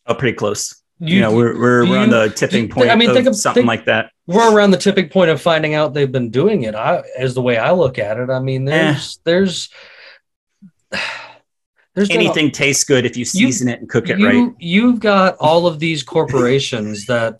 Oh, 0.06 0.14
pretty 0.14 0.36
close. 0.36 0.74
You, 0.98 1.14
You, 1.14 1.20
know, 1.22 1.32
we're 1.34 1.58
we're, 1.58 1.88
we're 1.88 1.98
on 1.98 2.10
you- 2.10 2.28
the 2.28 2.30
tipping 2.34 2.64
you- 2.64 2.68
point. 2.68 2.90
I 2.90 2.96
mean, 2.96 3.10
of 3.10 3.14
think 3.16 3.28
of- 3.28 3.36
something 3.36 3.62
think- 3.62 3.68
like 3.68 3.84
that. 3.86 4.10
We're 4.30 4.54
around 4.54 4.70
the 4.70 4.76
tipping 4.76 5.08
point 5.08 5.30
of 5.30 5.42
finding 5.42 5.74
out 5.74 5.92
they've 5.92 6.10
been 6.10 6.30
doing 6.30 6.62
it. 6.62 6.74
I, 6.74 7.02
as 7.18 7.34
the 7.34 7.42
way 7.42 7.58
I 7.58 7.72
look 7.72 7.98
at 7.98 8.18
it, 8.18 8.30
I 8.30 8.38
mean, 8.38 8.68
eh. 8.68 8.70
there's 8.70 9.18
there's 9.24 9.68
there's 11.94 12.10
a- 12.10 12.14
Anything 12.14 12.52
tastes 12.52 12.84
good 12.84 13.04
if 13.04 13.16
you 13.16 13.24
season 13.24 13.68
it 13.68 13.80
and 13.80 13.88
cook 13.88 14.08
it 14.08 14.18
you, 14.18 14.26
right. 14.26 14.54
You've 14.58 15.00
got 15.00 15.36
all 15.38 15.66
of 15.66 15.80
these 15.80 16.04
corporations 16.04 17.06
that 17.06 17.34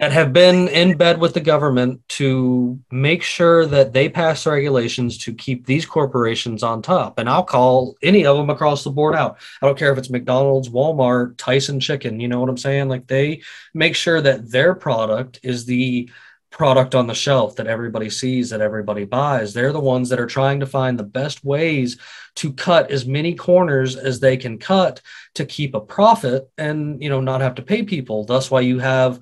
that 0.00 0.10
have 0.10 0.32
been 0.32 0.66
in 0.68 0.96
bed 0.96 1.20
with 1.20 1.34
the 1.34 1.40
government 1.40 2.00
to 2.08 2.80
make 2.90 3.22
sure 3.22 3.64
that 3.64 3.92
they 3.92 4.08
pass 4.08 4.44
regulations 4.44 5.16
to 5.18 5.32
keep 5.32 5.66
these 5.66 5.86
corporations 5.86 6.64
on 6.64 6.82
top. 6.82 7.18
And 7.20 7.30
I'll 7.30 7.44
call 7.44 7.96
any 8.02 8.26
of 8.26 8.36
them 8.36 8.50
across 8.50 8.82
the 8.82 8.90
board 8.90 9.14
out. 9.14 9.38
I 9.62 9.66
don't 9.66 9.78
care 9.78 9.92
if 9.92 9.98
it's 9.98 10.10
McDonald's, 10.10 10.68
Walmart, 10.68 11.36
Tyson 11.36 11.78
Chicken. 11.78 12.18
You 12.18 12.26
know 12.26 12.40
what 12.40 12.50
I'm 12.50 12.58
saying? 12.58 12.88
Like 12.88 13.06
they 13.06 13.42
make 13.72 13.94
sure 13.94 14.20
that 14.20 14.50
their 14.50 14.74
product 14.74 15.38
is 15.44 15.64
the 15.64 16.10
product 16.54 16.94
on 16.94 17.08
the 17.08 17.14
shelf 17.14 17.56
that 17.56 17.66
everybody 17.66 18.08
sees 18.08 18.50
that 18.50 18.60
everybody 18.60 19.04
buys. 19.04 19.52
They're 19.52 19.72
the 19.72 19.80
ones 19.80 20.08
that 20.08 20.20
are 20.20 20.26
trying 20.26 20.60
to 20.60 20.66
find 20.66 20.96
the 20.96 21.02
best 21.02 21.44
ways 21.44 21.98
to 22.36 22.52
cut 22.52 22.92
as 22.92 23.06
many 23.06 23.34
corners 23.34 23.96
as 23.96 24.20
they 24.20 24.36
can 24.36 24.58
cut 24.58 25.00
to 25.34 25.44
keep 25.44 25.74
a 25.74 25.80
profit 25.80 26.48
and 26.56 27.02
you 27.02 27.08
know 27.08 27.20
not 27.20 27.40
have 27.40 27.56
to 27.56 27.62
pay 27.62 27.82
people. 27.82 28.24
That's 28.24 28.52
why 28.52 28.60
you 28.60 28.78
have 28.78 29.20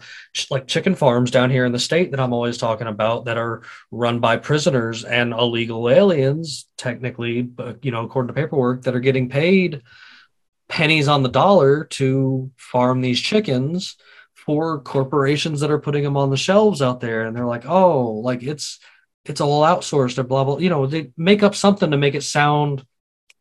like 0.51 0.67
chicken 0.67 0.95
farms 0.95 1.31
down 1.31 1.51
here 1.51 1.65
in 1.65 1.73
the 1.73 1.79
state 1.79 2.11
that 2.11 2.21
i'm 2.21 2.33
always 2.33 2.57
talking 2.57 2.87
about 2.87 3.27
that 3.27 3.37
are 3.37 3.63
run 3.91 4.19
by 4.19 4.37
prisoners 4.37 5.05
and 5.05 5.33
illegal 5.33 5.91
aliens 5.91 6.67
technically 6.79 7.43
but 7.43 7.85
you 7.85 7.91
know 7.91 8.05
according 8.05 8.29
to 8.29 8.35
paperwork 8.35 8.83
that 8.83 8.95
are 8.95 9.01
getting 9.01 9.29
paid 9.29 9.83
pennies 10.69 11.09
on 11.09 11.23
the 11.23 11.29
dollar 11.29 11.85
to 11.85 12.51
farm 12.57 13.01
these 13.01 13.21
chickens 13.21 13.97
for 14.45 14.81
corporations 14.81 15.61
that 15.61 15.71
are 15.71 15.79
putting 15.79 16.03
them 16.03 16.17
on 16.17 16.31
the 16.31 16.37
shelves 16.37 16.83
out 16.83 17.01
there 17.01 17.23
and 17.23 17.37
they're 17.37 17.47
like 17.47 17.65
oh 17.67 18.11
like 18.11 18.43
it's 18.43 18.81
it's 19.25 19.41
all 19.41 19.63
outsourced 19.63 20.19
or 20.19 20.25
blah 20.25 20.45
blah 20.45 20.59
you 20.59 20.69
know 20.69 20.87
they 20.87 21.13
make 21.17 21.43
up 21.43 21.55
something 21.55 21.91
to 21.91 21.97
make 21.97 22.15
it 22.15 22.23
sound 22.23 22.85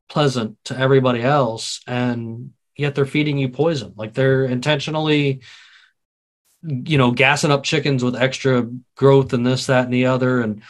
pleasant 0.10 0.58
to 0.66 0.78
everybody 0.78 1.22
else 1.22 1.82
and 1.88 2.52
yet 2.76 2.95
they're 2.95 3.06
feeding 3.06 3.38
you 3.38 3.49
poison. 3.49 3.93
Like 3.95 4.14
they're 4.14 4.45
intentionally 4.45 5.41
you 6.64 6.99
know 6.99 7.10
gassing 7.10 7.49
up 7.49 7.64
chickens 7.64 8.04
with 8.04 8.16
extra 8.16 8.70
growth 8.95 9.34
and 9.34 9.43
this 9.43 9.66
that 9.66 9.86
and 9.86 9.93
the 9.93 10.06
other 10.06 10.41
and 10.41 10.62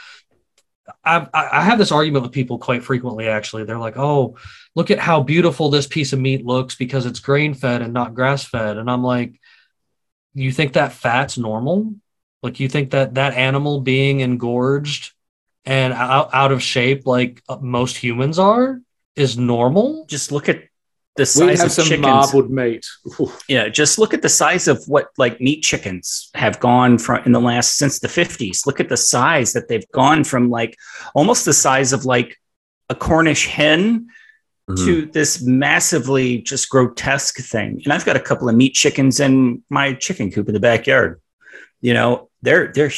I, 1.04 1.28
I 1.34 1.64
have 1.64 1.78
this 1.78 1.92
argument 1.92 2.24
with 2.24 2.32
people 2.32 2.60
quite 2.60 2.84
frequently 2.84 3.28
actually. 3.28 3.66
They're 3.66 3.78
like 3.78 3.98
oh 3.98 4.38
look 4.76 4.92
at 4.92 5.00
how 5.00 5.22
beautiful 5.22 5.70
this 5.70 5.88
piece 5.88 6.14
of 6.14 6.20
meat 6.20 6.46
looks 6.46 6.76
because 6.76 7.06
it's 7.06 7.20
grain 7.20 7.54
fed 7.54 7.82
and 7.82 7.94
not 7.94 8.14
grass 8.14 8.46
fed 8.46 8.78
and 8.78 8.90
i'm 8.90 9.04
like 9.04 9.40
you 10.34 10.52
think 10.52 10.74
that 10.74 10.94
fat's 10.94 11.38
normal 11.38 11.94
like 12.44 12.60
you 12.60 12.68
think 12.68 12.92
that 12.92 13.16
that 13.16 13.34
animal 13.34 13.82
being 13.82 14.22
engorged 14.22 15.14
and 15.66 15.94
out, 15.94 16.30
out 16.34 16.52
of 16.52 16.62
shape 16.62 17.06
like 17.06 17.42
uh, 17.50 17.58
most 17.62 17.98
humans 17.98 18.40
are 18.40 18.82
is 19.16 19.38
normal 19.38 20.06
Just 20.08 20.32
look 20.32 20.50
at 20.50 20.64
the 21.18 21.26
size 21.26 21.60
have 21.60 21.68
of 21.68 21.72
some 21.74 21.86
chickens. 21.86 22.06
marbled 22.06 22.50
meat. 22.50 22.86
Oof. 23.20 23.44
Yeah, 23.48 23.68
just 23.68 24.00
look 24.00 24.14
at 24.14 24.22
the 24.22 24.30
size 24.30 24.68
of 24.68 24.84
what 24.88 25.10
like 25.18 25.42
meat 25.42 25.62
chickens 25.62 26.30
have 26.36 26.60
gone 26.60 26.98
from 26.98 27.24
in 27.26 27.34
the 27.34 27.42
last 27.42 27.76
since 27.76 28.00
the 28.00 28.08
50s. 28.08 28.66
Look 28.66 28.80
at 28.80 28.90
the 28.90 28.98
size 28.98 29.54
that 29.54 29.68
they've 29.68 29.90
gone 29.92 30.24
from 30.24 30.50
like 30.50 30.78
almost 31.14 31.46
the 31.46 31.54
size 31.54 31.92
of 31.94 32.06
like 32.06 32.38
a 32.90 32.96
Cornish 32.96 33.48
hen 33.48 34.08
Mhm. 34.70 34.86
to 34.86 35.06
this 35.08 35.42
massively 35.42 36.38
just 36.38 36.70
grotesque 36.70 37.38
thing. 37.40 37.82
And 37.84 37.92
I've 37.92 38.06
got 38.06 38.16
a 38.16 38.20
couple 38.20 38.48
of 38.48 38.56
meat 38.56 38.74
chickens 38.74 39.20
in 39.20 39.64
my 39.70 39.94
chicken 39.94 40.32
coop 40.32 40.48
in 40.48 40.54
the 40.54 40.60
backyard. 40.60 41.20
You 41.82 41.94
know, 41.94 42.30
they're 42.42 42.72
they're 42.74 42.92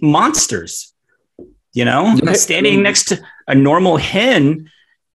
monsters. 0.00 0.92
You 1.72 1.84
know, 1.84 2.18
Yeah. 2.22 2.32
standing 2.32 2.82
next 2.82 3.04
to 3.08 3.20
a 3.46 3.54
normal 3.54 3.96
hen 3.98 4.70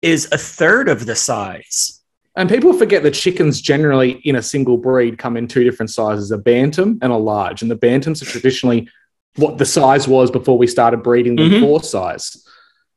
is 0.02 0.28
a 0.32 0.38
third 0.38 0.90
of 0.90 1.06
the 1.06 1.16
size. 1.16 2.02
And 2.36 2.50
people 2.50 2.74
forget 2.74 3.04
that 3.04 3.14
chickens 3.14 3.62
generally 3.62 4.12
in 4.24 4.36
a 4.36 4.42
single 4.44 4.78
breed 4.78 5.18
come 5.18 5.38
in 5.38 5.48
two 5.48 5.64
different 5.64 5.92
sizes 5.92 6.32
a 6.32 6.38
bantam 6.38 7.00
and 7.02 7.12
a 7.12 7.18
large. 7.18 7.62
And 7.62 7.70
the 7.72 7.76
bantams 7.76 8.22
are 8.22 8.26
traditionally 8.26 8.90
what 9.38 9.58
the 9.60 9.66
size 9.66 10.08
was 10.08 10.30
before 10.32 10.58
we 10.58 10.68
started 10.68 11.04
breeding 11.04 11.36
them 11.36 11.50
Mhm. 11.50 11.60
for 11.62 11.84
size. 11.84 12.44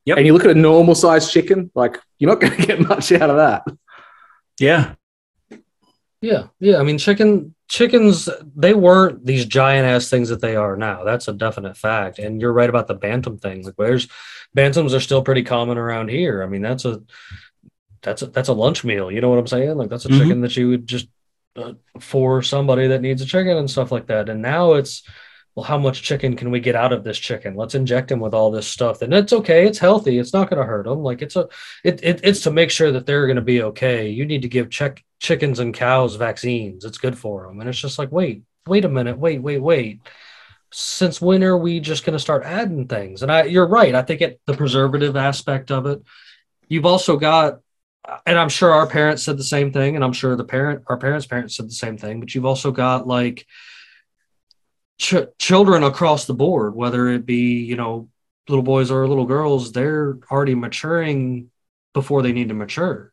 Yep. 0.06 0.16
And 0.18 0.26
you 0.26 0.32
look 0.32 0.44
at 0.44 0.50
a 0.50 0.54
normal 0.54 0.94
sized 0.94 1.30
chicken, 1.30 1.70
like 1.74 1.98
you're 2.18 2.30
not 2.30 2.40
going 2.40 2.56
to 2.56 2.66
get 2.66 2.80
much 2.80 3.12
out 3.12 3.30
of 3.30 3.36
that. 3.36 3.64
Yeah. 4.58 4.94
Yeah, 6.22 6.48
yeah. 6.58 6.76
I 6.78 6.82
mean, 6.82 6.98
chicken 6.98 7.54
chickens 7.68 8.28
they 8.54 8.74
weren't 8.74 9.24
these 9.24 9.46
giant 9.46 9.86
ass 9.86 10.10
things 10.10 10.28
that 10.28 10.40
they 10.40 10.54
are 10.56 10.76
now. 10.76 11.04
That's 11.04 11.28
a 11.28 11.32
definite 11.32 11.76
fact. 11.76 12.18
And 12.18 12.40
you're 12.40 12.52
right 12.52 12.68
about 12.68 12.88
the 12.88 12.94
bantam 12.94 13.38
thing. 13.38 13.64
Like, 13.64 13.74
where's 13.76 14.06
bantams 14.56 14.92
are 14.94 15.00
still 15.00 15.22
pretty 15.22 15.44
common 15.44 15.78
around 15.78 16.10
here. 16.10 16.42
I 16.42 16.46
mean, 16.46 16.60
that's 16.62 16.84
a 16.84 17.02
that's 18.02 18.20
a 18.22 18.26
that's 18.26 18.48
a 18.48 18.52
lunch 18.52 18.84
meal. 18.84 19.10
You 19.10 19.20
know 19.22 19.30
what 19.30 19.38
I'm 19.38 19.46
saying? 19.46 19.76
Like, 19.78 19.88
that's 19.88 20.04
a 20.04 20.08
Mhm. 20.08 20.18
chicken 20.18 20.40
that 20.42 20.56
you 20.56 20.68
would 20.68 20.86
just 20.86 21.08
uh, 21.56 21.72
for 22.00 22.42
somebody 22.42 22.88
that 22.88 23.00
needs 23.00 23.22
a 23.22 23.26
chicken 23.26 23.56
and 23.56 23.70
stuff 23.70 23.90
like 23.90 24.06
that. 24.08 24.28
And 24.28 24.42
now 24.42 24.74
it's 24.74 25.02
well, 25.54 25.64
how 25.64 25.78
much 25.78 26.02
chicken 26.02 26.36
can 26.36 26.50
we 26.50 26.60
get 26.60 26.76
out 26.76 26.92
of 26.92 27.02
this 27.02 27.18
chicken? 27.18 27.56
Let's 27.56 27.74
inject 27.74 28.10
him 28.10 28.20
with 28.20 28.34
all 28.34 28.50
this 28.50 28.68
stuff. 28.68 29.02
And 29.02 29.12
it's 29.12 29.32
okay. 29.32 29.66
It's 29.66 29.78
healthy. 29.78 30.18
It's 30.18 30.32
not 30.32 30.48
going 30.48 30.60
to 30.60 30.66
hurt 30.66 30.86
them. 30.86 31.02
Like 31.02 31.22
it's 31.22 31.36
a, 31.36 31.48
it, 31.82 32.00
it 32.02 32.20
it's 32.22 32.42
to 32.42 32.50
make 32.50 32.70
sure 32.70 32.92
that 32.92 33.04
they're 33.04 33.26
going 33.26 33.36
to 33.36 33.42
be 33.42 33.62
okay. 33.62 34.08
You 34.08 34.26
need 34.26 34.42
to 34.42 34.48
give 34.48 34.70
check 34.70 35.04
chickens 35.18 35.58
and 35.58 35.74
cows 35.74 36.14
vaccines. 36.14 36.84
It's 36.84 36.98
good 36.98 37.18
for 37.18 37.46
them. 37.46 37.60
And 37.60 37.68
it's 37.68 37.80
just 37.80 37.98
like, 37.98 38.12
wait, 38.12 38.44
wait 38.66 38.84
a 38.84 38.88
minute. 38.88 39.18
Wait, 39.18 39.42
wait, 39.42 39.58
wait. 39.58 40.00
Since 40.72 41.20
when 41.20 41.42
are 41.42 41.58
we 41.58 41.80
just 41.80 42.04
going 42.04 42.14
to 42.14 42.20
start 42.20 42.44
adding 42.44 42.86
things? 42.86 43.22
And 43.22 43.32
I, 43.32 43.42
you're 43.42 43.66
right. 43.66 43.94
I 43.94 44.02
think 44.02 44.20
it, 44.20 44.40
the 44.46 44.54
preservative 44.54 45.16
aspect 45.16 45.72
of 45.72 45.86
it. 45.86 46.00
You've 46.68 46.86
also 46.86 47.16
got, 47.16 47.58
and 48.24 48.38
I'm 48.38 48.48
sure 48.48 48.72
our 48.72 48.86
parents 48.86 49.24
said 49.24 49.36
the 49.36 49.44
same 49.44 49.72
thing, 49.72 49.96
and 49.96 50.04
I'm 50.04 50.12
sure 50.12 50.36
the 50.36 50.44
parent, 50.44 50.84
our 50.86 50.96
parents' 50.96 51.26
parents 51.26 51.56
said 51.56 51.66
the 51.66 51.74
same 51.74 51.98
thing. 51.98 52.20
But 52.20 52.34
you've 52.34 52.46
also 52.46 52.70
got 52.70 53.08
like 53.08 53.46
ch- 55.00 55.26
children 55.38 55.82
across 55.82 56.26
the 56.26 56.34
board, 56.34 56.74
whether 56.74 57.08
it 57.08 57.26
be 57.26 57.62
you 57.64 57.76
know 57.76 58.08
little 58.48 58.62
boys 58.62 58.90
or 58.90 59.08
little 59.08 59.26
girls, 59.26 59.72
they're 59.72 60.18
already 60.30 60.54
maturing 60.54 61.50
before 61.94 62.22
they 62.22 62.32
need 62.32 62.48
to 62.48 62.54
mature. 62.54 63.12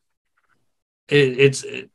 It, 1.08 1.38
it's 1.38 1.64
it, 1.64 1.90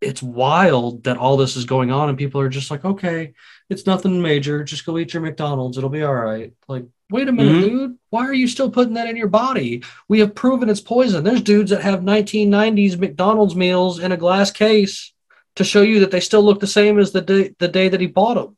it's 0.00 0.22
wild 0.22 1.04
that 1.04 1.16
all 1.16 1.36
this 1.36 1.56
is 1.56 1.64
going 1.64 1.90
on, 1.90 2.08
and 2.08 2.18
people 2.18 2.40
are 2.40 2.48
just 2.48 2.70
like, 2.70 2.84
okay, 2.84 3.32
it's 3.68 3.86
nothing 3.86 4.22
major. 4.22 4.62
Just 4.62 4.86
go 4.86 4.96
eat 4.98 5.12
your 5.12 5.22
McDonald's; 5.22 5.76
it'll 5.76 5.90
be 5.90 6.02
all 6.02 6.14
right. 6.14 6.52
Like, 6.68 6.84
wait 7.10 7.28
a 7.28 7.32
minute, 7.32 7.56
Mhm. 7.56 7.68
dude. 7.68 7.98
Why 8.10 8.26
are 8.26 8.34
you 8.34 8.46
still 8.46 8.70
putting 8.70 8.94
that 8.94 9.08
in 9.08 9.16
your 9.16 9.28
body? 9.28 9.82
We 10.08 10.20
have 10.20 10.34
proven 10.34 10.68
it's 10.68 10.80
poison. 10.80 11.24
There's 11.24 11.42
dudes 11.42 11.70
that 11.70 11.82
have 11.82 12.00
1990s 12.02 12.96
McDonald's 12.98 13.56
meals 13.56 13.98
in 13.98 14.12
a 14.12 14.16
glass 14.16 14.50
case 14.52 15.12
to 15.56 15.64
show 15.64 15.82
you 15.82 16.00
that 16.00 16.10
they 16.10 16.20
still 16.20 16.42
look 16.42 16.60
the 16.60 16.66
same 16.66 16.98
as 16.98 17.12
the 17.12 17.20
day 17.20 17.54
the 17.58 17.68
day 17.68 17.88
that 17.88 18.00
he 18.00 18.06
bought 18.06 18.34
them. 18.34 18.56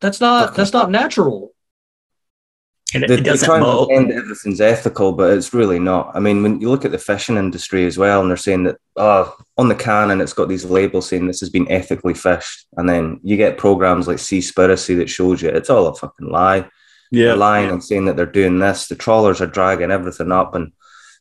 That's 0.00 0.20
not 0.20 0.54
that's 0.54 0.72
not 0.72 0.90
natural. 0.90 1.52
And 2.94 3.02
it, 3.02 3.08
They, 3.08 3.14
it 3.14 3.16
they 3.18 3.22
doesn't 3.30 3.46
try 3.46 3.58
and 3.58 3.86
pretend 3.88 4.12
everything's 4.12 4.60
ethical, 4.60 5.12
but 5.12 5.36
it's 5.36 5.52
really 5.52 5.80
not. 5.80 6.12
I 6.14 6.20
mean, 6.20 6.42
when 6.42 6.60
you 6.60 6.70
look 6.70 6.84
at 6.84 6.92
the 6.92 6.98
fishing 6.98 7.36
industry 7.36 7.84
as 7.84 7.98
well, 7.98 8.20
and 8.20 8.30
they're 8.30 8.36
saying 8.36 8.64
that 8.64 8.76
uh, 8.96 9.28
on 9.58 9.68
the 9.68 9.74
can 9.74 10.12
and 10.12 10.22
it's 10.22 10.32
got 10.32 10.48
these 10.48 10.64
labels 10.64 11.08
saying 11.08 11.26
this 11.26 11.40
has 11.40 11.50
been 11.50 11.70
ethically 11.70 12.14
fished, 12.14 12.66
and 12.76 12.88
then 12.88 13.18
you 13.24 13.36
get 13.36 13.58
programs 13.58 14.06
like 14.06 14.18
Seaspiracy 14.18 14.96
that 14.98 15.10
shows 15.10 15.42
you 15.42 15.48
it's 15.48 15.70
all 15.70 15.88
a 15.88 15.94
fucking 15.96 16.28
lie. 16.30 16.68
Yeah. 17.10 17.26
They're 17.28 17.36
lying 17.36 17.70
and 17.70 17.82
saying 17.82 18.04
that 18.06 18.16
they're 18.16 18.26
doing 18.26 18.58
this. 18.58 18.88
The 18.88 18.94
trawlers 18.96 19.40
are 19.40 19.46
dragging 19.46 19.90
everything 19.90 20.30
up, 20.30 20.54
and 20.54 20.72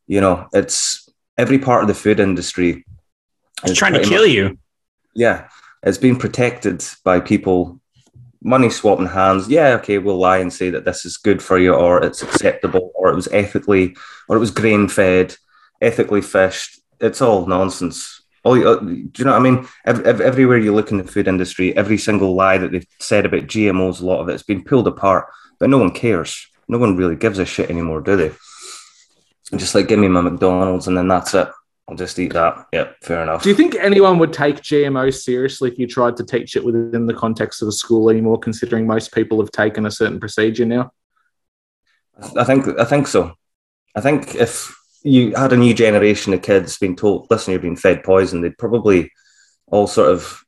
you 0.06 0.22
know, 0.22 0.48
it's 0.54 1.10
every 1.38 1.58
part 1.58 1.82
of 1.82 1.88
the 1.88 1.96
food 1.96 2.20
industry. 2.20 2.86
It's 3.64 3.72
is 3.72 3.78
trying 3.78 3.94
to 3.94 4.04
kill 4.04 4.24
much- 4.24 4.32
you. 4.32 4.60
Yeah, 5.16 5.48
it's 5.84 5.98
been 5.98 6.18
protected 6.18 6.84
by 7.04 7.20
people 7.20 7.80
money 8.42 8.70
swapping 8.70 9.08
hands. 9.08 9.50
Yeah, 9.50 9.70
okay, 9.80 9.98
we'll 9.98 10.18
lie 10.18 10.38
and 10.38 10.54
say 10.54 10.70
that 10.70 10.86
this 10.86 11.06
is 11.06 11.18
good 11.18 11.42
for 11.42 11.58
you, 11.58 11.74
or 11.74 12.04
it's 12.04 12.22
acceptable, 12.22 12.92
or 12.96 13.10
it 13.10 13.16
was 13.16 13.28
ethically, 13.32 13.96
or 14.28 14.36
it 14.36 14.40
was 14.40 14.52
grain 14.52 14.88
fed, 14.88 15.36
ethically 15.82 16.22
fished. 16.22 16.80
It's 17.00 17.22
all 17.22 17.48
nonsense. 17.48 18.22
All 18.44 18.56
uh, 18.56 18.80
do 18.80 19.12
you 19.18 19.26
know 19.26 19.32
what 19.32 19.40
I 19.40 19.50
mean? 19.50 19.68
Ev- 19.86 20.06
ev- 20.06 20.22
everywhere 20.22 20.60
you 20.60 20.74
look 20.74 20.92
in 20.92 20.98
the 20.98 21.04
food 21.04 21.28
industry, 21.28 21.76
every 21.76 21.98
single 21.98 22.36
lie 22.36 22.60
that 22.60 22.72
they've 22.72 22.88
said 23.00 23.26
about 23.26 23.48
GMOs, 23.48 24.02
a 24.02 24.06
lot 24.06 24.22
of 24.22 24.30
it's 24.30 24.44
been 24.44 24.64
pulled 24.64 24.88
apart, 24.88 25.26
but 25.60 25.70
no 25.70 25.80
one 25.80 25.92
cares. 25.92 26.48
No 26.68 26.78
one 26.78 26.96
really 26.96 27.16
gives 27.16 27.40
a 27.40 27.46
shit 27.46 27.70
anymore, 27.70 28.02
do 28.02 28.16
they? 28.16 28.32
Just 29.56 29.76
like 29.76 29.88
give 29.88 30.00
me 30.00 30.08
my 30.08 30.22
McDonald's 30.22 30.88
and 30.88 30.98
then 30.98 31.08
that's 31.08 31.34
it. 31.34 31.48
I'll 31.88 31.96
just 31.96 32.18
eat 32.18 32.34
that. 32.34 32.66
Yeah, 32.74 32.90
fair 33.04 33.22
enough. 33.22 33.44
Do 33.44 33.50
you 33.50 33.56
think 33.56 33.76
anyone 33.76 34.18
would 34.18 34.34
take 34.34 34.58
GMO 34.58 35.14
seriously 35.14 35.70
if 35.72 35.78
you 35.78 35.86
tried 35.86 36.18
to 36.18 36.26
teach 36.26 36.56
it 36.56 36.66
within 36.66 37.06
the 37.06 37.14
context 37.14 37.62
of 37.62 37.68
a 37.68 37.72
school 37.72 38.10
anymore, 38.10 38.40
considering 38.40 38.88
most 38.88 39.14
people 39.14 39.40
have 39.40 39.52
taken 39.52 39.86
a 39.86 39.92
certain 39.92 40.20
procedure 40.20 40.66
now? 40.66 40.92
I 42.36 42.44
think 42.44 42.68
I 42.80 42.86
think 42.86 43.08
so. 43.08 43.34
I 43.96 44.02
think 44.02 44.36
if 44.36 44.76
you 45.04 45.36
had 45.36 45.54
a 45.54 45.58
new 45.58 45.74
generation 45.76 46.34
of 46.34 46.42
kids 46.42 46.78
being 46.80 46.96
told, 46.96 47.28
"Listen, 47.30 47.52
you're 47.52 47.60
being 47.62 47.76
fed 47.76 48.04
poison," 48.04 48.42
they'd 48.42 48.58
probably 48.58 49.12
all 49.68 49.86
sort 49.86 50.12
of 50.12 50.42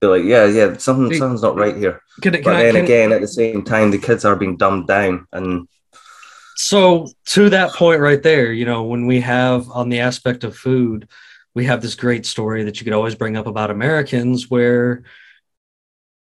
be 0.00 0.06
like, 0.06 0.24
"Yeah, 0.24 0.46
yeah, 0.46 0.76
something 0.78 1.14
something's 1.18 1.42
not 1.42 1.56
right 1.56 1.76
here." 1.76 2.00
Can, 2.22 2.32
can 2.32 2.42
But 2.42 2.56
I, 2.56 2.62
then 2.62 2.74
can- 2.74 2.84
again, 2.84 3.12
at 3.12 3.20
the 3.20 3.28
same 3.28 3.64
time, 3.64 3.90
the 3.90 3.98
kids 3.98 4.24
are 4.24 4.36
being 4.36 4.56
dumbed 4.56 4.86
down, 4.86 5.26
and 5.32 5.68
so 6.56 7.08
to 7.26 7.50
that 7.50 7.72
point 7.72 8.00
right 8.00 8.22
there, 8.22 8.52
you 8.52 8.64
know, 8.64 8.84
when 8.84 9.06
we 9.06 9.20
have 9.20 9.70
on 9.70 9.88
the 9.88 10.00
aspect 10.00 10.44
of 10.44 10.56
food, 10.56 11.08
we 11.54 11.64
have 11.66 11.82
this 11.82 11.94
great 11.94 12.26
story 12.26 12.64
that 12.64 12.80
you 12.80 12.84
could 12.84 12.92
always 12.92 13.14
bring 13.14 13.36
up 13.36 13.46
about 13.46 13.70
Americans 13.70 14.50
where 14.50 15.04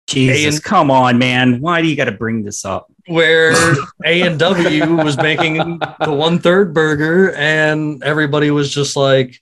Jesus, 0.07 0.55
and- 0.55 0.63
come 0.63 0.91
on, 0.91 1.17
man. 1.17 1.61
Why 1.61 1.81
do 1.81 1.87
you 1.87 1.95
got 1.95 2.05
to 2.05 2.11
bring 2.11 2.43
this 2.43 2.65
up? 2.65 2.87
where 3.07 3.51
A 4.05 4.21
and 4.21 4.39
W 4.39 4.95
was 4.95 5.17
making 5.17 5.57
the 5.99 6.13
one 6.13 6.39
third 6.39 6.73
burger, 6.73 7.33
and 7.33 8.01
everybody 8.03 8.49
was 8.51 8.73
just 8.73 8.95
like, 8.95 9.41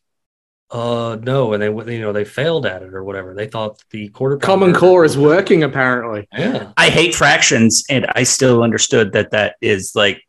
Uh, 0.72 1.18
no, 1.22 1.54
and 1.54 1.62
they 1.62 1.94
you 1.94 2.02
know 2.02 2.14
they 2.14 2.26
failed 2.26 2.66
at 2.66 2.82
it 2.82 2.94
or 2.94 3.04
whatever. 3.04 3.34
They 3.34 3.48
thought 3.48 3.84
the 3.92 4.10
quarter 4.10 4.38
Common 4.38 4.74
Core 4.74 5.06
is 5.06 5.18
working 5.18 5.64
apparently. 5.64 6.28
Yeah, 6.36 6.72
I 6.78 6.90
hate 6.90 7.14
fractions, 7.14 7.84
and 7.90 8.06
I 8.16 8.24
still 8.24 8.64
understood 8.64 9.12
that 9.14 9.32
that 9.32 9.56
is 9.62 9.92
like, 9.96 10.24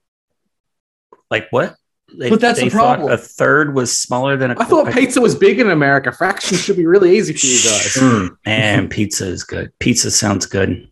like 1.32 1.48
what? 1.50 1.74
They, 2.14 2.28
But 2.28 2.40
that's 2.40 2.58
the 2.58 2.66
they 2.66 2.70
thought 2.70 2.98
problem. 2.98 3.12
A 3.12 3.16
third 3.16 3.74
was 3.74 3.98
smaller 3.98 4.36
than 4.36 4.50
a. 4.50 4.60
I 4.60 4.64
thought 4.64 4.92
pizza 4.92 5.20
was 5.20 5.34
big 5.34 5.58
in 5.58 5.70
America. 5.70 6.12
Fractions 6.12 6.60
should 6.60 6.76
be 6.76 6.86
really 6.86 7.16
easy 7.16 7.32
for 7.32 7.46
you 7.46 7.54
guys. 7.54 7.94
Hmm. 7.98 8.26
Man, 8.44 8.88
pizza 8.88 9.26
is 9.26 9.44
good. 9.44 9.72
Pizza 9.78 10.10
sounds 10.10 10.44
good. 10.44 10.88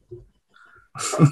I 0.97 1.29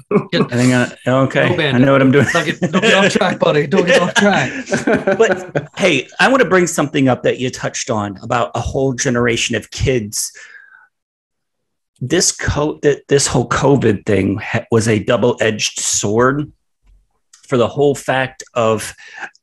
think 0.51 0.75
I, 0.75 0.95
okay. 1.07 1.57
No 1.57 1.69
I 1.69 1.79
know 1.79 1.93
what 1.93 2.03
I'm 2.03 2.13
doing. 2.13 2.27
don't 2.33 2.45
get, 2.45 2.61
don't 2.61 2.83
get 2.83 2.95
off 2.95 3.13
track, 3.13 3.39
buddy. 3.39 3.67
Don't 3.67 3.87
get 3.87 4.01
off 4.03 4.15
track. 4.15 4.67
but 5.19 5.69
hey, 5.77 6.07
I 6.21 6.29
want 6.29 6.43
to 6.43 6.49
bring 6.49 6.67
something 6.67 7.09
up 7.09 7.23
that 7.23 7.39
you 7.39 7.51
touched 7.51 7.89
on 7.89 8.19
about 8.19 8.51
a 8.55 8.61
whole 8.61 8.93
generation 8.93 9.57
of 9.57 9.71
kids. 9.71 10.33
This 12.01 12.31
co- 12.31 12.79
that 12.83 13.09
this 13.09 13.27
whole 13.27 13.49
COVID 13.49 14.05
thing 14.05 14.37
ha- 14.37 14.67
was 14.71 14.87
a 14.87 15.03
double-edged 15.03 15.81
sword 15.81 16.53
for 17.49 17.57
the 17.57 17.69
whole 17.69 17.95
fact 17.95 18.45
of 18.55 18.95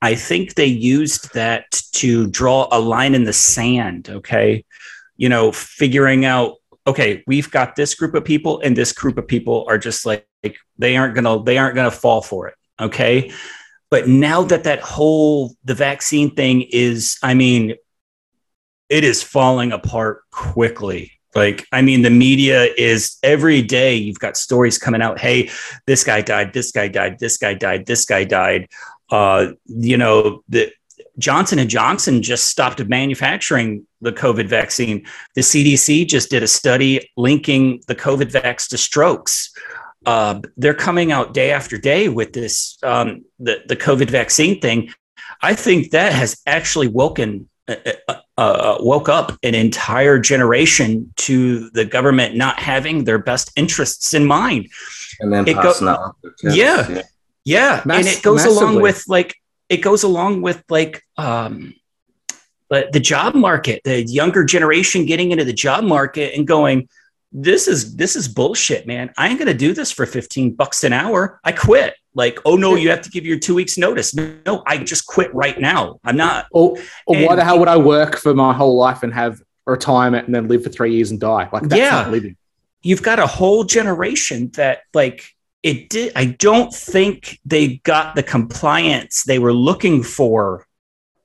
I 0.02 0.16
think 0.16 0.54
they 0.54 0.66
used 0.66 1.34
that 1.34 1.82
to 1.94 2.28
draw 2.28 2.68
a 2.72 2.80
line 2.80 3.16
in 3.16 3.24
the 3.24 3.34
sand, 3.34 4.10
okay? 4.10 4.64
You 5.18 5.30
know, 5.30 5.52
figuring 5.52 6.26
out 6.26 6.56
okay, 6.88 7.24
we've 7.26 7.50
got 7.50 7.76
this 7.76 7.96
group 7.96 8.14
of 8.14 8.24
people 8.24 8.62
and 8.62 8.76
this 8.76 8.94
group 8.94 9.18
of 9.18 9.28
people 9.28 9.66
are 9.68 9.80
just 9.80 10.06
like, 10.06 10.28
like 10.44 10.58
they 10.78 10.96
aren't 10.96 11.16
going 11.16 11.24
to 11.24 11.44
they 11.44 11.58
aren't 11.58 11.76
going 11.76 11.90
to 11.90 11.96
fall 11.96 12.22
for 12.22 12.48
it, 12.48 12.56
okay? 12.80 13.32
But 13.90 14.08
now 14.08 14.44
that 14.44 14.66
that 14.66 14.82
whole 14.82 15.56
the 15.64 15.74
vaccine 15.74 16.36
thing 16.36 16.62
is, 16.62 17.18
I 17.24 17.34
mean, 17.34 17.76
it 18.90 19.04
is 19.04 19.24
falling 19.24 19.72
apart 19.72 20.22
quickly. 20.32 21.15
Like, 21.36 21.68
I 21.72 21.82
mean, 21.82 22.02
the 22.02 22.10
media 22.10 22.70
is 22.78 23.18
every 23.22 23.62
day 23.62 23.96
you've 23.96 24.20
got 24.20 24.38
stories 24.38 24.78
coming 24.78 25.02
out. 25.02 25.20
Hey, 25.20 25.50
this 25.86 26.04
guy 26.04 26.22
died, 26.22 26.54
this 26.54 26.72
guy 26.72 26.88
died, 26.88 27.20
this 27.20 27.38
guy 27.38 27.54
died, 27.54 27.86
this 27.86 28.06
guy 28.06 28.24
died. 28.24 28.70
Uh, 29.10 29.48
you 29.66 29.98
know, 29.98 30.44
the 30.50 30.72
Johnson 31.20 31.60
and 31.60 31.70
Johnson 31.70 32.22
just 32.22 32.48
stopped 32.48 32.84
manufacturing 32.86 33.86
the 34.02 34.12
COVID 34.12 34.48
vaccine. 34.48 35.06
The 35.36 35.42
CDC 35.42 36.08
just 36.08 36.30
did 36.30 36.44
a 36.44 36.48
study 36.48 37.12
linking 37.18 37.82
the 37.88 37.96
COVID 37.96 38.32
vax 38.32 38.70
to 38.70 38.78
strokes 38.78 39.54
uh, 40.06 40.40
they're 40.58 40.74
coming 40.74 41.12
out 41.12 41.34
day 41.34 41.52
after 41.52 41.78
day 41.78 42.10
with 42.10 42.34
this 42.34 42.78
um, 42.84 43.26
the 43.40 43.64
the 43.68 43.76
COVID 43.76 44.10
vaccine 44.10 44.60
thing. 44.60 44.92
I 45.42 45.54
think 45.54 45.92
that 45.92 46.14
has 46.14 46.42
actually 46.46 46.88
woken 46.88 47.50
uh, 47.68 47.76
uh, 48.08 48.16
uh, 48.38 48.78
woke 48.80 49.10
up 49.10 49.32
an 49.44 49.56
entire 49.56 50.20
generation 50.20 51.12
to 51.16 51.70
the 51.72 51.86
government 51.86 52.36
not 52.36 52.60
having 52.60 53.04
their 53.06 53.18
best 53.18 53.52
interests 53.56 54.14
in 54.14 54.26
mind. 54.26 54.68
And 55.20 55.32
then 55.34 55.48
It 55.48 55.54
go- 55.56 55.62
passing 55.62 55.88
that 55.88 56.00
on. 56.00 56.14
to 56.24 56.32
kids. 56.42 56.56
Yeah. 56.58 57.02
Yeah, 57.44 57.82
Mass- 57.86 58.00
and 58.00 58.08
it 58.08 58.24
goes 58.24 58.44
along 58.44 58.82
with 58.82 59.04
like 59.08 59.36
it 59.70 59.78
goes 59.78 60.02
along 60.04 60.42
with 60.42 60.64
like 60.70 61.04
um 61.18 61.74
but 62.70 62.92
the 62.92 63.00
job 63.00 63.36
market, 63.36 63.82
the 63.84 64.04
younger 64.04 64.44
generation 64.44 65.06
getting 65.06 65.32
into 65.32 65.44
the 65.46 65.54
job 65.54 65.84
market 65.84 66.34
and 66.36 66.48
going, 66.48 66.90
this 67.32 67.68
is 67.68 67.96
this 67.96 68.16
is 68.16 68.28
bullshit, 68.28 68.88
man. 68.88 69.14
I 69.18 69.28
ain't 69.30 69.38
gonna 69.38 69.54
do 69.54 69.74
this 69.74 69.92
for 69.92 70.06
15 70.08 70.56
bucks 70.56 70.84
an 70.84 70.92
hour. 70.94 71.40
I 71.44 71.52
quit. 71.52 71.94
Like, 72.16 72.40
oh 72.46 72.56
no, 72.56 72.76
you 72.76 72.90
have 72.90 73.02
to 73.02 73.10
give 73.10 73.26
your 73.26 73.38
two 73.38 73.54
weeks 73.54 73.78
notice. 73.78 74.16
No, 74.16 74.64
I 74.66 74.78
just 74.78 75.06
quit 75.06 75.34
right 75.36 75.60
now. 75.60 76.00
I'm 76.04 76.16
not. 76.18 76.48
Or, 76.52 76.78
or 77.06 77.18
why 77.26 77.36
the 77.36 77.44
hell 77.44 77.60
would 77.60 77.68
I 77.68 77.78
work 77.78 78.18
for 78.18 78.34
my 78.34 78.54
whole 78.54 78.78
life 78.78 79.04
and 79.04 79.14
have 79.14 79.42
retirement 79.66 80.26
and 80.26 80.34
then 80.34 80.48
live 80.48 80.64
for 80.64 80.70
three 80.70 80.96
years 80.96 81.12
and 81.12 81.20
die? 81.20 81.50
Like 81.52 81.64
that's 81.64 81.78
Yeah. 81.80 81.90
not 81.92 82.12
living. 82.12 82.38
You've 82.82 83.04
got 83.04 83.20
a 83.20 83.28
whole 83.28 83.66
generation 83.66 84.50
that 84.56 84.80
like 84.94 85.36
it 85.62 85.90
did. 85.90 86.14
I 86.16 86.26
don't 86.26 86.74
think 86.74 87.40
they 87.46 87.78
got 87.78 88.16
the 88.16 88.24
compliance 88.24 89.24
they 89.24 89.40
were 89.40 89.54
looking 89.54 90.02
for 90.04 90.66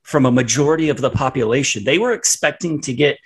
from 0.03 0.27
a 0.27 0.33
majority 0.33 0.89
of 0.89 1.01
the 1.01 1.11
population. 1.11 1.85
They 1.85 1.99
were 1.99 2.13
expecting 2.13 2.81
to 2.81 2.93
get 2.93 3.19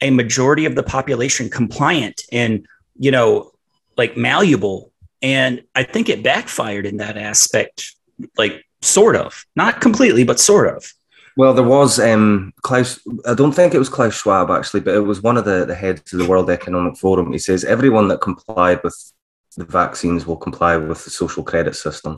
a 0.00 0.10
majority 0.10 0.64
of 0.64 0.74
the 0.74 0.82
population 0.82 1.50
compliant 1.50 2.22
and, 2.32 2.64
you 2.96 3.10
know, 3.10 3.50
like 3.98 4.16
malleable. 4.16 4.89
And 5.22 5.62
I 5.74 5.82
think 5.82 6.08
it 6.08 6.22
backfired 6.22 6.86
in 6.86 6.96
that 6.98 7.16
aspect, 7.16 7.94
like 8.38 8.64
sort 8.82 9.16
of, 9.16 9.44
not 9.56 9.80
completely, 9.80 10.24
but 10.24 10.40
sort 10.40 10.74
of. 10.74 10.92
Well, 11.36 11.54
there 11.54 11.64
was 11.64 11.98
um, 12.00 12.52
Klaus. 12.62 13.00
I 13.26 13.34
don't 13.34 13.52
think 13.52 13.74
it 13.74 13.78
was 13.78 13.88
Klaus 13.88 14.14
Schwab 14.14 14.50
actually, 14.50 14.80
but 14.80 14.94
it 14.94 15.00
was 15.00 15.22
one 15.22 15.36
of 15.36 15.44
the, 15.44 15.64
the 15.64 15.74
heads 15.74 16.12
of 16.12 16.18
the 16.18 16.26
World 16.26 16.50
Economic 16.50 16.96
Forum. 16.96 17.32
He 17.32 17.38
says 17.38 17.64
everyone 17.64 18.08
that 18.08 18.20
complied 18.20 18.82
with 18.82 18.96
the 19.56 19.64
vaccines 19.64 20.26
will 20.26 20.36
comply 20.36 20.76
with 20.76 21.04
the 21.04 21.10
social 21.10 21.42
credit 21.42 21.76
system. 21.76 22.16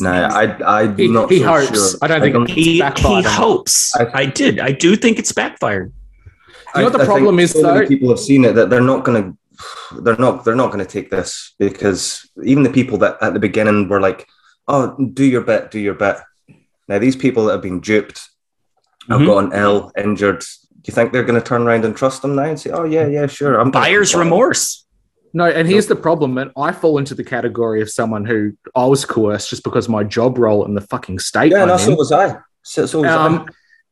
Now, 0.00 0.28
I, 0.34 0.80
I'm 0.80 0.96
He, 0.96 1.08
not 1.08 1.30
he 1.30 1.40
so 1.40 1.46
hopes. 1.46 1.90
sure. 1.90 1.98
I 2.00 2.06
don't 2.06 2.20
think 2.22 2.48
He, 2.48 2.62
he 2.62 2.78
backfired 2.80 3.06
on 3.06 3.24
him. 3.24 3.30
hopes. 3.30 3.94
I- 3.96 4.10
I 4.14 4.26
did. 4.26 4.60
I 4.60 4.72
do 4.72 4.96
think 4.96 5.18
it's 5.18 5.32
backfired. 5.32 5.92
You 6.74 6.80
know 6.82 6.84
what 6.84 6.92
the 6.92 6.98
I- 7.00 7.02
I 7.02 7.06
think 7.06 7.08
problem 7.18 7.38
is, 7.38 7.52
so 7.52 7.62
many 7.62 7.80
though? 7.80 7.86
people 7.86 8.08
have 8.08 8.18
seen 8.20 8.44
it 8.46 8.54
that 8.54 8.70
they're 8.70 8.80
not 8.80 9.04
going 9.04 9.22
to. 9.22 9.38
They're 10.02 10.16
not. 10.16 10.44
They're 10.44 10.54
not 10.54 10.68
going 10.72 10.84
to 10.84 10.90
take 10.90 11.10
this 11.10 11.54
because 11.58 12.28
even 12.44 12.62
the 12.62 12.70
people 12.70 12.98
that 12.98 13.16
at 13.22 13.34
the 13.34 13.40
beginning 13.40 13.88
were 13.88 14.00
like, 14.00 14.26
"Oh, 14.66 14.96
do 15.12 15.24
your 15.24 15.40
bit, 15.42 15.70
do 15.70 15.78
your 15.80 15.94
bit." 15.94 16.16
Now 16.88 16.98
these 16.98 17.16
people 17.16 17.46
that 17.46 17.52
have 17.52 17.62
been 17.62 17.80
duped, 17.80 18.28
have 19.08 19.20
Mhm. 19.20 19.26
gotten 19.26 19.52
ill, 19.52 19.92
injured. 19.96 20.40
Do 20.40 20.82
you 20.86 20.94
think 20.94 21.12
they're 21.12 21.24
going 21.24 21.40
to 21.40 21.46
turn 21.46 21.62
around 21.62 21.84
and 21.84 21.96
trust 21.96 22.22
them 22.22 22.34
now 22.36 22.44
and 22.44 22.60
say, 22.60 22.70
"Oh 22.70 22.84
yeah, 22.84 23.06
yeah, 23.06 23.26
sure"? 23.26 23.60
I'm 23.60 23.70
Buyer's 23.70 24.14
remorse. 24.14 24.84
No, 25.34 25.44
and 25.44 25.68
here's 25.68 25.86
the 25.86 25.96
problem, 25.96 26.38
and 26.38 26.50
I 26.56 26.72
fall 26.72 26.96
into 26.96 27.14
the 27.14 27.24
category 27.24 27.82
of 27.82 27.90
someone 27.90 28.24
who 28.24 28.52
I 28.74 28.86
was 28.86 29.04
coerced 29.04 29.50
just 29.50 29.62
because 29.62 29.88
my 29.88 30.02
job 30.02 30.38
role 30.38 30.64
in 30.64 30.74
the 30.74 30.80
fucking 30.80 31.18
state. 31.18 31.52
Yeah, 31.52 31.62
I'm 31.62 31.68
no, 31.68 31.76
so 31.76 31.94
was 31.94 32.12
I. 32.12 32.38
So, 32.62 32.86
so 32.86 33.02
was 33.02 33.10
I. 33.10 33.44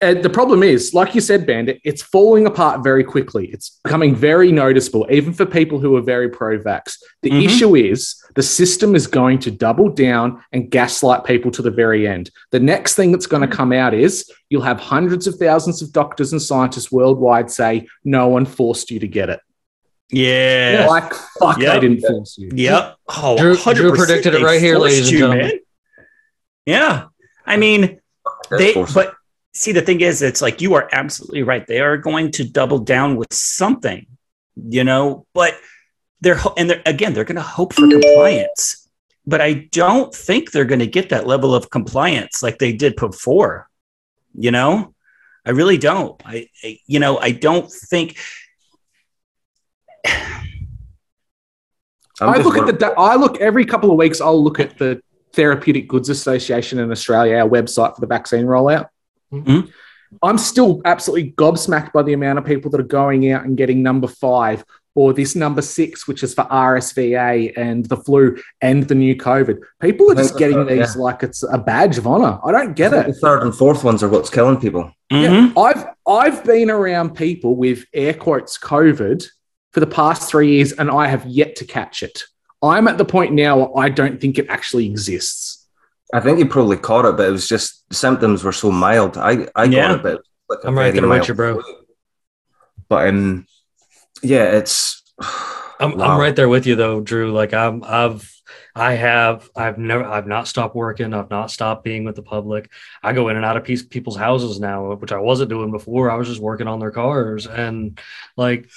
And 0.03 0.23
the 0.23 0.29
problem 0.29 0.63
is, 0.63 0.93
like 0.93 1.15
you 1.15 1.23
said, 1.23 1.47
Bandit, 1.47 1.81
it's 1.83 2.03
falling 2.03 2.47
apart 2.47 2.85
very 2.85 3.03
quickly. 3.03 3.47
It's 3.51 3.81
becoming 3.83 4.15
very 4.15 4.53
noticeable, 4.53 5.07
even 5.11 5.33
for 5.33 5.47
people 5.47 5.79
who 5.79 5.97
are 5.97 6.03
very 6.03 6.29
pro 6.29 6.59
vax. 6.59 6.97
The 7.23 7.31
Mhm. 7.31 7.45
issue 7.47 7.77
is 7.77 8.15
the 8.35 8.43
system 8.43 8.95
is 8.95 9.07
going 9.07 9.39
to 9.39 9.51
double 9.51 9.89
down 9.89 10.43
and 10.53 10.71
gaslight 10.71 11.25
people 11.25 11.51
to 11.53 11.63
the 11.63 11.71
very 11.71 12.07
end. 12.07 12.31
The 12.51 12.61
next 12.61 12.95
thing 12.95 13.11
that's 13.11 13.27
going 13.27 13.41
to 13.49 13.57
come 13.57 13.73
out 13.73 13.95
is 13.95 14.31
you'll 14.51 14.61
have 14.63 14.79
hundreds 14.79 15.27
of 15.27 15.37
thousands 15.37 15.81
of 15.81 15.93
doctors 15.93 16.31
and 16.31 16.43
scientists 16.43 16.93
worldwide 16.93 17.51
say, 17.51 17.87
no 18.05 18.29
one 18.29 18.45
forced 18.45 18.91
you 18.91 19.01
to 19.01 19.09
get 19.09 19.31
it. 19.31 19.41
Yeah. 20.11 20.87
Like, 20.91 21.15
fuck, 21.41 21.59
Yep. 21.59 21.73
they 21.73 21.89
didn't 21.89 22.07
force 22.07 22.37
you. 22.37 22.51
Yep. 22.55 22.97
Oh, 23.09 23.39
Drew- 23.39 23.57
100% 23.57 23.77
Drew 23.77 23.93
predicted 23.97 24.35
it 24.35 24.43
right 24.43 24.61
here, 24.61 24.77
forced 24.77 24.93
ladies 24.93 25.09
and 25.09 25.19
gentlemen. 25.19 25.47
man. 25.47 25.59
Yeah. 26.67 27.05
I 27.47 27.57
mean, 27.57 27.99
They're 28.51 28.59
they, 28.59 28.73
forced. 28.75 28.95
but 28.95 29.15
see, 29.57 29.73
the 29.73 29.81
thing 29.81 30.03
is, 30.03 30.23
it's 30.23 30.43
like 30.43 30.61
you 30.61 30.75
are 30.75 30.89
absolutely 30.93 31.43
right. 31.43 31.67
They 31.67 31.81
are 31.81 31.97
going 31.97 32.31
to 32.33 32.45
double 32.45 32.79
down 32.79 33.17
with 33.17 33.33
something, 33.33 34.07
you 34.55 34.85
know, 34.85 35.27
but 35.33 35.55
they're, 36.21 36.39
and 36.57 36.69
they're, 36.71 36.83
again, 36.85 37.15
they're 37.15 37.25
going 37.25 37.37
to 37.37 37.43
hope 37.43 37.73
for 37.73 37.89
compliance. 37.89 38.89
But 39.27 39.41
I 39.41 39.69
don't 39.73 40.15
think 40.15 40.53
they're 40.53 40.67
going 40.67 40.81
to 40.81 40.87
get 40.87 41.09
that 41.09 41.27
level 41.27 41.55
of 41.55 41.71
compliance 41.71 42.43
like 42.43 42.59
they 42.59 42.73
did 42.73 42.97
before, 42.97 43.69
you 44.35 44.51
know? 44.51 44.95
I 45.45 45.51
really 45.51 45.79
don't. 45.79 46.21
I, 46.25 46.49
I 46.63 46.79
you 46.87 46.99
know, 46.99 47.19
I 47.19 47.31
don't 47.31 47.71
think 47.71 48.19
I'm 52.21 52.31
I 52.31 52.37
just 52.37 52.47
look 52.47 52.57
at 52.57 52.79
the. 52.79 52.95
I 52.99 53.15
look 53.15 53.41
every 53.41 53.65
couple 53.65 53.91
of 53.91 53.97
weeks. 53.97 54.21
I'll 54.21 54.43
look 54.43 54.59
at 54.59 54.77
the 54.79 55.01
Therapeutic 55.35 55.87
Goods 55.87 56.09
Association 56.09 56.79
in 56.79 56.91
Australia, 56.91 57.37
our 57.37 57.49
website 57.49 57.95
for 57.95 58.01
the 58.01 58.07
vaccine 58.07 58.47
rollout. 58.47 58.89
Mhm. 59.33 59.71
I'm 60.23 60.39
still 60.39 60.81
absolutely 60.85 61.33
gobsmacked 61.33 61.93
by 61.93 62.03
the 62.03 62.13
amount 62.13 62.39
of 62.39 62.45
people 62.45 62.71
that 62.71 62.81
are 62.81 62.85
going 62.85 63.31
out 63.33 63.45
and 63.45 63.57
getting 63.57 63.83
number 63.83 64.07
five 64.07 64.65
or 64.95 65.13
this 65.13 65.37
number 65.37 65.61
six, 65.61 66.09
which 66.09 66.23
is 66.23 66.33
for 66.33 66.45
RSVA 66.45 67.53
and 67.57 67.85
the 67.85 67.99
flu 67.99 68.37
and 68.63 68.89
the 68.89 68.95
new 68.95 69.15
COVID. 69.15 69.59
People 69.81 70.09
are 70.09 70.13
I 70.13 70.17
think 70.17 70.29
just 70.29 70.39
getting 70.39 70.59
that's 70.59 70.71
right, 70.71 70.79
these 70.79 70.97
like 70.97 71.23
it's 71.23 71.43
a 71.43 71.59
badge 71.59 71.99
of 71.99 72.07
honor. 72.07 72.39
I 72.45 72.53
don't 72.53 72.75
get 72.75 72.95
I 72.95 73.01
it. 73.01 73.07
The 73.09 73.13
third 73.15 73.43
and 73.43 73.55
fourth 73.55 73.85
ones 73.85 74.03
are 74.03 74.09
what's 74.09 74.31
killing 74.31 74.59
people. 74.59 74.91
Mhm. 75.13 75.55
Yeah, 75.55 75.63
I've 75.63 75.85
I've 76.09 76.45
been 76.45 76.71
around 76.71 77.15
people 77.15 77.57
with 77.57 77.85
air 77.93 78.15
quotes 78.15 78.59
COVID 78.59 79.27
for 79.73 79.81
the 79.81 79.87
past 79.87 80.31
three 80.31 80.53
years, 80.55 80.73
and 80.73 80.91
I 80.91 81.09
have 81.09 81.27
yet 81.27 81.57
to 81.57 81.67
catch 81.67 82.03
it. 82.03 82.23
I'm 82.63 82.89
at 82.89 82.97
the 82.97 83.05
point 83.05 83.35
now 83.35 83.59
where 83.59 83.85
I 83.85 83.91
don't 83.91 84.19
think 84.19 84.39
it 84.39 84.47
actually 84.49 84.87
exists. 84.87 85.46
I 86.15 86.21
think 86.21 86.39
you 86.39 86.47
probably 86.47 86.77
caught 86.77 87.05
it, 87.05 87.17
but 87.17 87.29
it 87.29 87.33
was 87.33 87.49
just 87.49 87.85
symptoms 87.93 88.45
were 88.45 88.53
so 88.53 88.71
mild. 88.71 89.17
I 89.19 89.49
I 89.57 89.67
got 89.67 89.73
Yeah. 89.73 89.95
it, 89.97 90.03
but 90.03 90.13
it 90.15 90.21
was 90.49 90.59
like 90.59 90.65
I'm 90.65 90.79
right 90.79 90.95
there 90.95 91.09
with 91.09 91.29
you, 91.29 91.35
bro. 91.35 91.61
flu. 91.63 91.75
But 92.89 93.09
um, 93.09 93.47
yeah, 94.23 94.45
it's. 94.45 95.03
I'm, 95.79 95.99
Wow. 95.99 96.13
I'm 96.15 96.19
right 96.21 96.35
there 96.35 96.49
with 96.49 96.67
you 96.67 96.75
though, 96.75 97.01
Drew. 97.03 97.33
Like 97.33 97.53
I'm, 97.53 97.85
I've, 97.85 98.33
I 98.75 98.93
have 98.95 99.51
I've 99.55 99.77
never 99.77 100.05
I've 100.05 100.27
not 100.27 100.49
stopped 100.49 100.75
working. 100.75 101.13
I've 101.13 101.29
not 101.29 101.51
stopped 101.51 101.85
being 101.85 102.05
with 102.05 102.17
the 102.17 102.23
public. 102.23 102.71
I 103.03 103.13
go 103.13 103.29
in 103.29 103.37
and 103.37 103.45
out 103.45 103.59
of 103.59 103.65
piece, 103.65 103.83
people's 103.83 104.17
houses 104.17 104.59
now, 104.59 104.95
which 104.95 105.13
I 105.13 105.19
wasn't 105.19 105.51
doing 105.51 105.71
before. 105.71 106.11
I 106.11 106.15
was 106.17 106.29
just 106.29 106.41
working 106.41 106.67
on 106.67 106.81
their 106.81 106.93
cars 106.93 107.47
and 107.47 108.01
like 108.39 108.71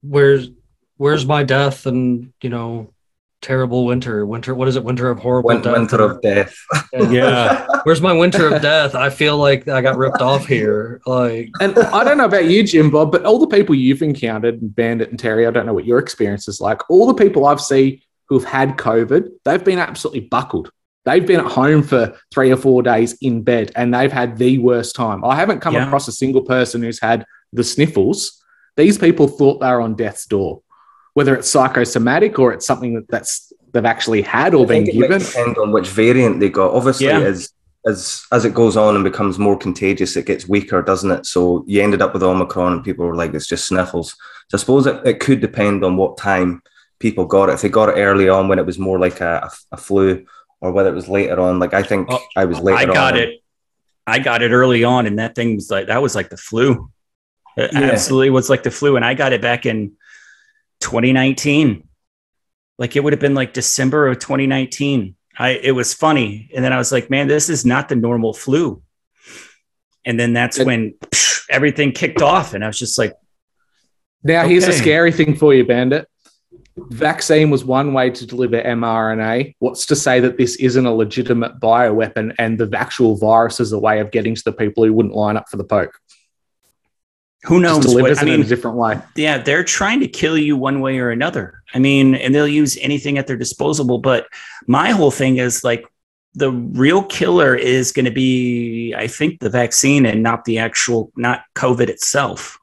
where's 0.00 0.48
where's 0.96 1.26
my 1.26 1.42
death 1.42 1.84
and 1.84 2.32
you 2.42 2.48
know 2.48 2.94
terrible 3.40 3.84
winter 3.86 4.26
winter 4.26 4.52
what 4.54 4.66
is 4.66 4.74
it 4.74 4.82
winter 4.82 5.08
of 5.10 5.18
horrible 5.20 5.48
Win- 5.48 5.62
death 5.62 5.76
winter 5.76 6.00
of 6.02 6.20
death. 6.22 6.56
yeah 7.10 7.66
where's 7.84 8.00
my 8.00 8.12
winter 8.12 8.52
of 8.52 8.60
death 8.60 8.94
i 8.96 9.08
feel 9.08 9.36
like 9.38 9.68
i 9.68 9.80
got 9.80 9.96
ripped 9.96 10.20
off 10.20 10.44
here 10.46 11.00
like 11.06 11.48
And 11.60 11.78
I 11.78 12.02
don't 12.04 12.18
know 12.18 12.24
about 12.24 12.46
you, 12.46 12.62
Jim 12.64 12.90
Bob, 12.90 13.12
but 13.12 13.24
all 13.24 13.38
the 13.38 13.46
people 13.46 13.74
you've 13.74 14.02
encountered, 14.02 14.74
Bandit 14.74 15.10
and 15.10 15.18
Terry, 15.18 15.46
I 15.46 15.50
don't 15.50 15.66
know 15.66 15.72
what 15.74 15.84
your 15.84 15.98
experience 15.98 16.48
is 16.48 16.60
like. 16.60 16.88
All 16.90 17.06
the 17.06 17.14
people 17.14 17.46
I've 17.46 17.60
seen 17.60 18.00
who've 18.28 18.44
had 18.44 18.76
COVID, 18.76 19.28
they've 19.44 19.64
been 19.64 19.78
absolutely 19.78 20.20
buckled. 20.20 20.70
They've 21.04 21.24
been 21.26 21.40
at 21.40 21.46
home 21.46 21.82
for 21.82 22.16
three 22.32 22.50
or 22.52 22.56
four 22.56 22.82
days 22.82 23.16
in 23.22 23.42
bed 23.42 23.72
and 23.76 23.94
they've 23.94 24.12
had 24.12 24.36
the 24.36 24.58
worst 24.58 24.94
time. 24.96 25.24
I 25.24 25.36
haven't 25.36 25.60
come 25.60 25.74
Yeah. 25.74 25.86
across 25.86 26.08
a 26.08 26.12
single 26.12 26.42
person 26.42 26.82
who's 26.82 27.00
had 27.00 27.24
the 27.52 27.64
sniffles. 27.64 28.42
These 28.76 28.98
people 28.98 29.26
thought 29.28 29.60
they 29.60 29.70
were 29.70 29.80
on 29.80 29.94
death's 29.94 30.26
door, 30.26 30.60
whether 31.18 31.34
it's 31.38 31.50
psychosomatic 31.50 32.38
or 32.38 32.52
it's 32.54 32.66
something 32.70 32.92
that, 32.94 33.06
that's 33.08 33.52
they've 33.72 33.84
actually 33.94 34.22
had 34.22 34.54
or 34.54 34.64
I 34.64 34.68
been 34.68 34.84
given. 34.84 35.18
depend 35.20 35.58
on 35.58 35.72
which 35.72 35.88
variant 35.88 36.38
they 36.40 36.48
got. 36.60 36.70
Obviously, 36.78 37.06
Yeah. 37.08 37.20
as 37.32 37.38
as 37.90 37.98
as 38.36 38.44
it 38.44 38.54
goes 38.54 38.76
on 38.84 38.94
and 38.96 39.04
becomes 39.10 39.38
more 39.46 39.56
contagious, 39.66 40.16
it 40.16 40.26
gets 40.26 40.48
weaker, 40.48 40.80
doesn't 40.90 41.10
it? 41.16 41.22
So 41.26 41.64
you 41.66 41.78
ended 41.82 42.02
up 42.02 42.12
with 42.14 42.22
Omicron, 42.22 42.72
and 42.74 42.84
people 42.88 43.04
were 43.06 43.14
like, 43.22 43.32
"It's 43.34 43.46
just 43.54 43.66
sniffles." 43.70 44.08
So 44.48 44.56
I 44.56 44.58
suppose 44.62 44.86
it, 44.90 44.96
it 45.10 45.20
could 45.20 45.40
depend 45.40 45.84
on 45.84 45.96
what 46.00 46.16
time 46.30 46.62
people 47.04 47.24
got 47.36 47.48
it. 47.48 47.54
If 47.54 47.62
they 47.62 47.68
got 47.80 47.88
it 47.90 48.00
early 48.08 48.28
on 48.28 48.48
when 48.48 48.58
it 48.58 48.66
was 48.66 48.78
more 48.78 48.98
like 49.06 49.20
a, 49.20 49.50
a, 49.72 49.76
flu, 49.76 50.24
or 50.60 50.68
whether 50.72 50.90
it 50.90 50.94
was 51.00 51.08
later 51.08 51.38
on. 51.40 51.58
Like 51.64 51.74
I 51.74 51.82
think 51.90 52.08
Oh, 52.10 52.20
I 52.36 52.44
was 52.50 52.58
later. 52.60 52.78
I 52.90 52.94
got 53.02 53.12
on. 53.14 53.18
it. 53.20 53.30
I 54.14 54.18
got 54.18 54.42
it 54.42 54.50
early 54.60 54.82
on, 54.94 55.06
and 55.06 55.16
that 55.18 55.34
thing 55.36 55.54
was 55.54 55.68
like 55.70 55.86
that 55.86 56.02
was 56.06 56.14
like 56.18 56.30
the 56.30 56.36
flu. 56.48 56.90
It 57.56 57.70
Yeah. 57.72 57.90
absolutely 57.94 58.30
was 58.30 58.48
like 58.52 58.62
the 58.68 58.70
flu, 58.80 58.96
and 58.96 59.04
I 59.04 59.14
got 59.14 59.32
it 59.32 59.42
back 59.42 59.66
in 59.66 59.92
2019. 60.80 61.86
Like 62.78 62.96
it 62.96 63.02
would 63.02 63.12
have 63.12 63.20
been 63.20 63.34
like 63.34 63.52
December 63.52 64.08
of 64.08 64.18
2019. 64.18 65.16
I 65.38 65.50
it 65.50 65.72
was 65.72 65.94
funny, 65.94 66.50
and 66.54 66.64
then 66.64 66.72
I 66.72 66.78
was 66.78 66.92
like, 66.92 67.10
man, 67.10 67.28
this 67.28 67.48
is 67.48 67.64
not 67.64 67.88
the 67.88 67.96
normal 67.96 68.32
flu. 68.32 68.82
And 70.04 70.18
then 70.18 70.32
that's 70.32 70.58
when 70.58 70.94
psh, 71.10 71.44
everything 71.50 71.92
kicked 71.92 72.22
off, 72.22 72.54
and 72.54 72.64
I 72.64 72.66
was 72.66 72.78
just 72.78 72.98
like, 72.98 73.14
Now, 74.22 74.46
here's 74.46 74.66
a 74.66 74.72
scary 74.72 75.12
thing 75.12 75.36
for 75.36 75.54
you, 75.54 75.64
Bandit. 75.64 76.08
Vaccine 76.90 77.50
was 77.50 77.64
one 77.64 77.92
way 77.92 78.10
to 78.10 78.26
deliver 78.26 78.62
mRNA. 78.62 79.54
What's 79.58 79.86
to 79.86 79.96
say 79.96 80.20
that 80.20 80.38
this 80.38 80.56
isn't 80.56 80.86
a 80.86 80.92
legitimate 80.92 81.58
bioweapon 81.60 82.34
and 82.38 82.58
the 82.58 82.70
actual 82.76 83.16
virus 83.16 83.58
is 83.58 83.72
a 83.72 83.78
way 83.78 83.98
of 84.00 84.12
getting 84.12 84.34
to 84.34 84.44
the 84.44 84.52
people 84.52 84.84
who 84.84 84.92
wouldn't 84.92 85.14
line 85.14 85.36
up 85.36 85.48
for 85.48 85.56
the 85.56 85.64
poke? 85.64 85.98
Who 87.44 87.60
Just 87.62 87.76
knows? 87.76 87.86
delivers 87.86 88.18
What, 88.18 88.26
I 88.26 88.30
it 88.30 88.34
in 88.34 88.40
mean, 88.40 88.46
a 88.46 88.48
different 88.48 88.76
way. 88.76 89.00
yeah, 89.16 89.38
they're 89.38 89.64
trying 89.64 90.00
to 90.00 90.08
kill 90.08 90.36
you 90.36 90.56
one 90.56 90.80
way 90.80 90.98
or 90.98 91.10
another. 91.10 91.62
I 91.74 91.78
mean, 91.78 92.14
and 92.14 92.34
they'll 92.34 92.48
use 92.48 92.76
anything 92.78 93.18
at 93.18 93.26
their 93.26 93.36
disposal. 93.36 93.98
But 93.98 94.26
my 94.66 94.90
whole 94.90 95.10
thing 95.10 95.36
is 95.38 95.62
like 95.62 95.84
the 96.34 96.50
real 96.50 97.02
killer 97.04 97.54
is 97.54 97.92
going 97.92 98.04
to 98.06 98.10
be, 98.10 98.94
I 98.96 99.06
think, 99.06 99.40
the 99.40 99.50
vaccine 99.50 100.04
and 100.06 100.22
not 100.22 100.44
the 100.44 100.58
actual, 100.58 101.12
not 101.16 101.42
COVID 101.54 101.88
itself. 101.88 102.58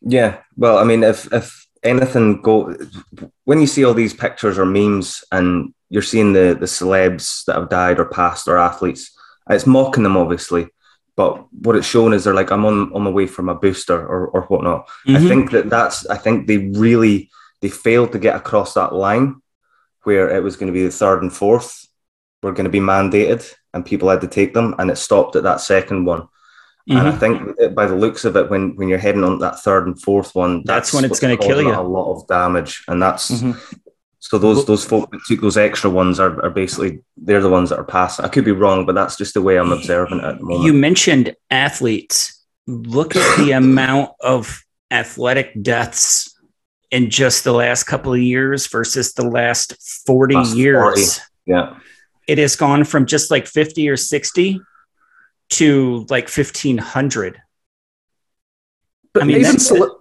Yeah, 0.00 0.38
well, 0.56 0.78
I 0.78 0.84
mean, 0.84 1.02
if 1.02 1.32
if 1.32 1.66
anything 1.82 2.42
go 2.42 2.76
when 3.44 3.60
you 3.60 3.66
see 3.66 3.84
all 3.84 3.94
these 3.94 4.14
pictures 4.14 4.58
or 4.58 4.64
memes 4.66 5.24
and 5.32 5.72
you're 5.90 6.02
seeing 6.02 6.32
the 6.32 6.56
the 6.58 6.66
celebs 6.66 7.44
that 7.46 7.56
have 7.56 7.68
died 7.70 7.98
or 7.98 8.04
passed 8.06 8.48
or 8.48 8.58
athletes, 8.58 9.16
it's 9.48 9.66
mocking 9.66 10.02
them 10.02 10.16
obviously. 10.16 10.68
But 11.16 11.46
what 11.52 11.76
it's 11.76 11.86
shown 11.86 12.12
is 12.14 12.24
they're 12.24 12.34
like, 12.34 12.50
I'm 12.50 12.64
on 12.64 12.92
on 12.94 13.02
my 13.02 13.10
way 13.10 13.26
for 13.26 13.42
my 13.42 13.52
booster 13.54 13.98
or 13.98 14.28
or 14.28 14.42
whatnot. 14.42 14.88
I 15.06 15.12
Mhm. 15.12 15.28
think 15.28 15.50
that 15.50 15.68
that's 15.70 16.06
I 16.08 16.16
think 16.16 16.46
they 16.46 16.58
really 16.58 17.30
they 17.60 17.68
failed 17.68 18.12
to 18.12 18.18
get 18.18 18.34
across 18.36 18.74
that 18.74 18.94
line 18.94 19.36
where 20.04 20.28
it 20.36 20.42
was 20.42 20.56
going 20.56 20.66
to 20.66 20.72
be 20.72 20.84
the 20.84 20.90
third 20.90 21.22
and 21.22 21.32
fourth 21.32 21.86
were 22.42 22.52
going 22.52 22.64
to 22.64 22.70
be 22.70 22.80
mandated 22.80 23.42
and 23.72 23.86
people 23.86 24.08
had 24.08 24.20
to 24.22 24.26
take 24.26 24.52
them, 24.52 24.74
and 24.78 24.90
it 24.90 24.96
stopped 24.98 25.36
at 25.36 25.44
that 25.44 25.60
second 25.60 26.04
one. 26.06 26.26
And 26.88 26.98
I 27.08 27.12
Mhm. 27.12 27.20
think 27.20 27.74
by 27.76 27.86
the 27.86 27.94
looks 27.94 28.24
of 28.24 28.36
it, 28.36 28.50
when 28.50 28.74
when 28.76 28.88
you're 28.88 28.98
heading 29.06 29.22
on 29.24 29.38
that 29.38 29.60
third 29.62 29.86
and 29.86 30.00
fourth 30.02 30.34
one, 30.34 30.62
That's 30.64 30.92
when 30.92 31.04
it's 31.04 31.20
gonna 31.20 31.36
kill 31.36 31.62
you. 31.62 31.72
A 31.72 31.80
lot 31.98 32.10
of 32.14 32.26
damage, 32.26 32.82
and 32.88 33.00
that's 33.00 33.30
Mhm. 33.30 33.54
So 34.24 34.38
those 34.38 34.64
those 34.66 34.84
folk 34.84 35.10
that 35.10 35.20
took 35.26 35.40
those 35.40 35.56
extra 35.56 35.90
ones 35.90 36.20
are, 36.20 36.40
are 36.44 36.50
basically 36.50 37.02
they're 37.16 37.40
the 37.40 37.50
ones 37.50 37.70
that 37.70 37.78
are 37.80 37.84
passing. 37.84 38.24
I 38.24 38.28
could 38.28 38.44
be 38.44 38.52
wrong, 38.52 38.86
but 38.86 38.94
that's 38.94 39.16
just 39.16 39.34
the 39.34 39.42
way 39.42 39.58
I'm 39.58 39.72
observing 39.72 40.18
it 40.18 40.24
at 40.24 40.38
the 40.38 40.44
moment. 40.44 40.64
You 40.64 40.72
mentioned 40.72 41.34
athletes. 41.50 42.40
Look 42.68 43.16
at 43.16 43.38
the 43.38 43.50
amount 43.62 44.12
of 44.20 44.62
athletic 44.92 45.60
deaths 45.60 46.38
in 46.92 47.10
just 47.10 47.42
the 47.42 47.52
last 47.52 47.82
couple 47.84 48.12
of 48.12 48.20
years 48.20 48.68
versus 48.68 49.12
the 49.14 49.26
last 49.26 49.74
40 50.06 50.36
Last 50.36 50.54
years. 50.56 51.18
40. 51.18 51.20
yeah, 51.46 51.78
it 52.28 52.38
has 52.38 52.54
gone 52.54 52.84
from 52.84 53.06
just 53.06 53.28
like 53.28 53.48
50 53.48 53.88
or 53.88 53.96
60 53.96 54.60
to 55.50 56.06
like 56.10 56.28
1500 56.30 57.42
But 59.12 59.22
I 59.24 59.26
mean, 59.26 59.38
even, 59.40 59.58
cele- 59.58 59.96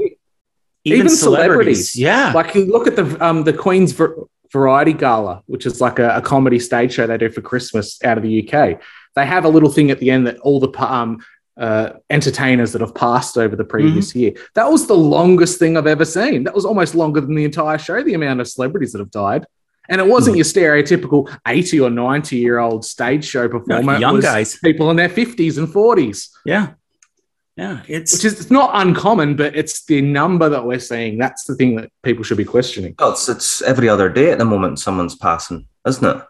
even, 0.83 0.99
Even 0.99 1.09
celebrities, 1.09 1.91
celebrities. 1.91 1.95
yeah 1.95 2.31
like 2.33 2.55
you 2.55 2.65
look 2.65 2.87
at 2.87 2.95
the 2.95 3.05
um, 3.25 3.43
the 3.43 3.53
Queen's 3.53 3.91
Var- 3.91 4.15
Variety 4.51 4.93
Gala, 4.93 5.43
which 5.45 5.65
is 5.65 5.79
like 5.79 5.99
a, 5.99 6.17
a 6.17 6.21
comedy 6.21 6.59
stage 6.59 6.93
show 6.93 7.07
they 7.07 7.17
do 7.17 7.29
for 7.29 7.41
Christmas 7.41 8.03
out 8.03 8.17
of 8.17 8.23
the 8.23 8.33
UK. 8.51 8.81
They 9.15 9.25
have 9.25 9.45
a 9.45 9.49
little 9.49 9.69
thing 9.71 9.91
at 9.91 9.99
the 9.99 10.09
end 10.11 10.27
that 10.27 10.39
all 10.39 10.59
the 10.59 10.69
um, 10.81 11.23
uh, 11.57 11.91
entertainers 12.09 12.71
that 12.73 12.81
have 12.81 12.95
passed 12.95 13.37
over 13.37 13.55
the 13.55 13.63
previous 13.63 14.09
Mm-hmm. 14.09 14.19
year. 14.19 14.33
That 14.55 14.69
was 14.71 14.87
the 14.87 14.95
longest 14.97 15.59
thing 15.59 15.77
I've 15.77 15.87
ever 15.87 16.03
seen. 16.05 16.43
That 16.45 16.53
was 16.55 16.65
almost 16.65 16.95
longer 16.95 17.21
than 17.21 17.35
the 17.35 17.45
entire 17.45 17.77
show. 17.77 18.01
The 18.03 18.13
amount 18.13 18.41
of 18.41 18.47
celebrities 18.47 18.91
that 18.93 18.99
have 18.99 19.11
died. 19.11 19.45
And 19.89 19.99
it 20.01 20.07
wasn't 20.07 20.37
your 20.37 20.45
stereotypical 20.45 21.33
80 21.47 21.79
or 21.81 21.89
90 21.89 22.37
year 22.37 22.59
old 22.59 22.83
stage 22.85 23.25
show 23.25 23.47
performer. 23.49 23.95
It 23.95 23.99
young 24.01 24.19
guys. 24.19 24.57
People 24.59 24.89
in 24.91 24.95
their 24.97 25.09
50s 25.09 25.57
and 25.57 25.67
40s, 25.67 26.29
yeah 26.45 26.73
yeah 27.57 27.81
it's 27.87 28.13
which 28.13 28.25
is 28.25 28.39
it's 28.39 28.51
not 28.51 28.71
uncommon, 28.73 29.35
but 29.35 29.55
it's 29.55 29.85
the 29.85 30.01
number 30.01 30.49
that 30.49 30.65
we're 30.65 30.79
seeing. 30.79 31.17
That's 31.17 31.43
the 31.45 31.55
thing 31.55 31.75
that 31.75 31.91
people 32.03 32.23
should 32.23 32.37
be 32.37 32.45
questioning. 32.45 32.95
Well, 32.97 33.11
it's, 33.11 33.27
it's 33.29 33.61
every 33.61 33.89
other 33.89 34.09
day 34.09 34.31
at 34.31 34.37
the 34.37 34.45
moment. 34.45 34.79
Someone's 34.79 35.15
passing, 35.15 35.67
isn't 35.87 36.05
it? 36.17 36.23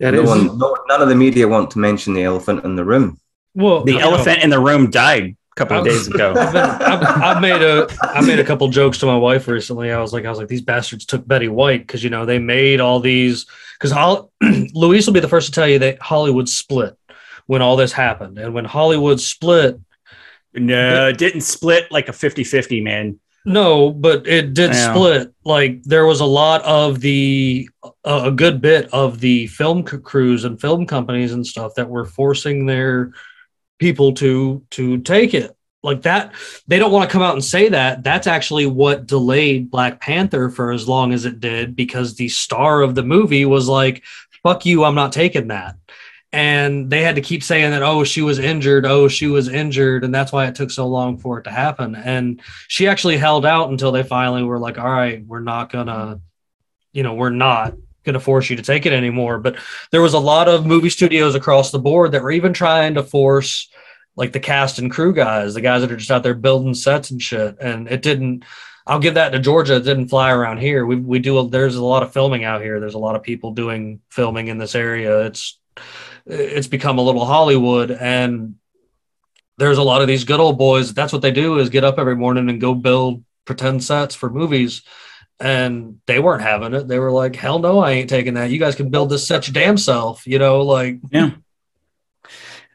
It 0.00 0.12
no 0.12 0.22
is- 0.22 0.28
one, 0.28 0.58
no, 0.58 0.76
none 0.88 1.02
of 1.02 1.08
the 1.08 1.14
media 1.14 1.46
want 1.48 1.70
to 1.72 1.78
mention 1.78 2.14
the 2.14 2.22
elephant 2.24 2.64
in 2.64 2.74
the 2.76 2.84
room. 2.84 3.18
well 3.54 3.84
the 3.84 3.92
you 3.92 3.98
know, 3.98 4.12
elephant 4.12 4.42
in 4.42 4.50
the 4.50 4.60
room 4.60 4.90
died 4.90 5.36
a 5.52 5.54
couple 5.56 5.78
of 5.78 5.84
days 5.84 6.06
ago 6.06 6.32
I've, 6.36 6.52
been, 6.52 6.62
I've, 6.62 7.02
I've 7.02 7.42
made 7.42 7.60
a 7.60 7.86
I 8.02 8.20
made 8.20 8.38
a 8.38 8.44
couple 8.44 8.68
jokes 8.68 8.98
to 8.98 9.06
my 9.06 9.16
wife 9.16 9.48
recently. 9.48 9.90
I 9.92 10.00
was 10.00 10.12
like, 10.12 10.24
I 10.24 10.30
was 10.30 10.38
like, 10.38 10.48
these 10.48 10.62
bastards 10.62 11.04
took 11.04 11.26
Betty 11.26 11.48
White 11.48 11.86
because 11.86 12.04
you 12.04 12.10
know 12.10 12.24
they 12.24 12.38
made 12.38 12.80
all 12.80 13.00
these 13.00 13.46
because 13.78 13.90
Hol- 13.92 14.30
Luis 14.74 15.06
will 15.06 15.14
be 15.14 15.20
the 15.20 15.28
first 15.28 15.46
to 15.48 15.52
tell 15.52 15.68
you 15.68 15.78
that 15.80 16.00
Hollywood 16.00 16.48
split 16.48 16.96
when 17.46 17.60
all 17.62 17.76
this 17.76 17.92
happened, 17.92 18.38
and 18.38 18.54
when 18.54 18.64
Hollywood 18.64 19.20
split, 19.20 19.80
no 20.54 21.08
it 21.08 21.18
didn't 21.18 21.42
split 21.42 21.90
like 21.90 22.08
a 22.08 22.12
50-50 22.12 22.82
man 22.82 23.18
no, 23.46 23.90
but 23.90 24.26
it 24.28 24.52
did 24.52 24.72
Yeah. 24.72 24.92
split. 24.92 25.32
Like 25.46 25.82
there 25.84 26.04
was 26.04 26.20
a 26.20 26.26
lot 26.26 26.60
of 26.62 27.00
the 27.00 27.70
a 28.04 28.24
a 28.24 28.30
good 28.30 28.60
bit 28.60 28.92
of 28.92 29.18
the 29.18 29.46
film 29.46 29.86
c- 29.86 29.96
crews 29.96 30.44
and 30.44 30.60
film 30.60 30.84
companies 30.86 31.32
and 31.32 31.46
stuff 31.46 31.74
that 31.76 31.88
were 31.88 32.04
forcing 32.04 32.66
their 32.66 33.12
people 33.78 34.12
to 34.16 34.62
to 34.72 34.98
take 34.98 35.32
it 35.32 35.56
like 35.82 36.02
that 36.02 36.34
they 36.68 36.78
don't 36.78 36.92
want 36.92 37.08
to 37.08 37.12
come 37.12 37.22
out 37.22 37.32
and 37.32 37.42
say 37.42 37.70
that 37.70 38.04
that's 38.04 38.26
actually 38.26 38.66
what 38.66 39.06
delayed 39.06 39.70
black 39.70 40.02
panther 40.02 40.50
for 40.50 40.70
as 40.70 40.86
long 40.86 41.14
as 41.14 41.24
it 41.24 41.40
did 41.40 41.74
because 41.74 42.16
the 42.16 42.28
star 42.28 42.82
of 42.82 42.94
the 42.94 43.02
movie 43.02 43.46
was 43.46 43.66
like 43.68 44.04
fuck 44.42 44.66
you 44.66 44.84
i'm 44.84 44.94
not 44.94 45.12
taking 45.12 45.48
that 45.48 45.76
and 46.32 46.90
they 46.90 47.02
had 47.02 47.16
to 47.16 47.20
keep 47.20 47.42
saying 47.42 47.72
that 47.72 47.82
oh 47.82 48.04
she 48.04 48.22
was 48.22 48.38
injured 48.38 48.86
oh 48.86 49.08
she 49.08 49.26
was 49.26 49.48
injured 49.48 50.04
and 50.04 50.14
that's 50.14 50.32
why 50.32 50.46
it 50.46 50.54
took 50.54 50.70
so 50.70 50.86
long 50.86 51.18
for 51.18 51.38
it 51.38 51.42
to 51.44 51.50
happen. 51.50 51.94
And 51.94 52.40
she 52.68 52.86
actually 52.86 53.16
held 53.16 53.44
out 53.44 53.70
until 53.70 53.92
they 53.92 54.02
finally 54.02 54.42
were 54.42 54.58
like 54.58 54.78
all 54.78 54.90
right 54.90 55.24
we're 55.26 55.40
not 55.40 55.72
gonna 55.72 56.20
you 56.92 57.02
know 57.02 57.14
we're 57.14 57.30
not 57.30 57.74
gonna 58.04 58.20
force 58.20 58.48
you 58.48 58.56
to 58.56 58.62
take 58.62 58.86
it 58.86 58.92
anymore. 58.92 59.38
But 59.38 59.56
there 59.90 60.02
was 60.02 60.14
a 60.14 60.18
lot 60.18 60.48
of 60.48 60.66
movie 60.66 60.90
studios 60.90 61.34
across 61.34 61.70
the 61.70 61.78
board 61.78 62.12
that 62.12 62.22
were 62.22 62.30
even 62.30 62.52
trying 62.52 62.94
to 62.94 63.02
force 63.02 63.68
like 64.16 64.32
the 64.32 64.40
cast 64.40 64.78
and 64.78 64.90
crew 64.90 65.14
guys 65.14 65.54
the 65.54 65.60
guys 65.60 65.80
that 65.80 65.92
are 65.92 65.96
just 65.96 66.10
out 66.10 66.22
there 66.22 66.34
building 66.34 66.74
sets 66.74 67.10
and 67.10 67.20
shit. 67.20 67.56
And 67.60 67.88
it 67.88 68.02
didn't 68.02 68.44
i'll 68.86 69.00
give 69.00 69.14
that 69.14 69.30
to 69.30 69.40
georgia. 69.40 69.76
It 69.76 69.84
didn't 69.84 70.08
fly 70.08 70.30
around 70.30 70.58
here. 70.58 70.86
We, 70.86 70.94
we 70.94 71.18
do 71.18 71.38
a, 71.38 71.48
there's 71.48 71.74
a 71.74 71.84
lot 71.84 72.04
of 72.04 72.12
filming 72.12 72.44
out 72.44 72.62
here. 72.62 72.78
There's 72.78 72.94
a 72.94 72.98
lot 72.98 73.16
of 73.16 73.24
people 73.24 73.52
doing 73.52 74.00
filming 74.10 74.46
in 74.46 74.58
this 74.58 74.76
area. 74.76 75.26
It's 75.26 75.58
it's 76.30 76.66
become 76.68 76.98
a 76.98 77.02
little 77.02 77.24
hollywood 77.24 77.90
and 77.90 78.54
there's 79.58 79.78
a 79.78 79.82
lot 79.82 80.00
of 80.00 80.08
these 80.08 80.24
good 80.24 80.40
old 80.40 80.56
boys 80.56 80.94
that's 80.94 81.12
what 81.12 81.22
they 81.22 81.30
do 81.32 81.58
is 81.58 81.68
get 81.70 81.84
up 81.84 81.98
every 81.98 82.16
morning 82.16 82.48
and 82.48 82.60
go 82.60 82.74
build 82.74 83.24
pretend 83.44 83.82
sets 83.82 84.14
for 84.14 84.30
movies 84.30 84.82
and 85.40 86.00
they 86.06 86.18
weren't 86.18 86.42
having 86.42 86.74
it. 86.74 86.86
They 86.86 86.98
were 86.98 87.10
like, 87.10 87.34
"Hell 87.34 87.58
no, 87.58 87.78
I 87.78 87.92
ain't 87.92 88.10
taking 88.10 88.34
that. 88.34 88.50
You 88.50 88.58
guys 88.58 88.74
can 88.74 88.90
build 88.90 89.08
this 89.08 89.26
set 89.26 89.48
your 89.48 89.54
damn 89.54 89.78
self." 89.78 90.26
You 90.26 90.38
know, 90.38 90.60
like 90.60 91.00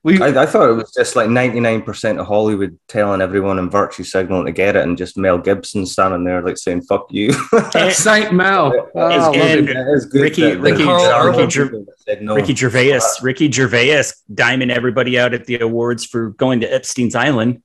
We, 0.05 0.21
I, 0.21 0.43
I 0.43 0.45
thought 0.45 0.69
it 0.69 0.73
was 0.73 0.91
just 0.93 1.15
like 1.15 1.29
99% 1.29 2.19
of 2.19 2.27
Hollywood 2.27 2.77
telling 2.87 3.21
everyone 3.21 3.57
in 3.57 3.71
virtue 3.71 4.03
signaling 4.03 4.45
to 4.45 4.51
get 4.51 4.75
it, 4.75 4.83
and 4.83 4.95
just 4.95 5.17
Mel 5.17 5.39
Gibson 5.39 5.83
standing 5.87 6.23
there 6.23 6.43
like 6.43 6.59
saying, 6.59 6.83
fuck 6.83 7.07
you. 7.09 7.33
Saint 7.91 8.31
Mel. 8.31 8.87
Oh, 8.93 8.99
I 8.99 9.35
and- 9.35 9.67
him. 9.67 9.75
It 9.75 9.87
is 9.95 10.05
good 10.05 10.21
Ricky- 10.21 10.41
that- 10.43 10.59
Ricky- 10.59 10.83
Carl 10.83 10.99
there 11.03 11.13
are 11.15 11.29
Urban- 11.29 11.49
people 11.49 11.85
that 11.85 11.99
said 12.01 12.21
no. 12.21 12.35
Ricky 12.35 12.53
Gervais, 12.53 12.99
Ricky 13.23 13.51
Gervais 13.51 14.03
diamond 14.31 14.69
everybody 14.71 15.17
out 15.17 15.33
at 15.33 15.45
the 15.47 15.57
awards 15.59 16.05
for 16.05 16.29
going 16.29 16.59
to 16.59 16.71
Epstein's 16.71 17.15
Island. 17.15 17.63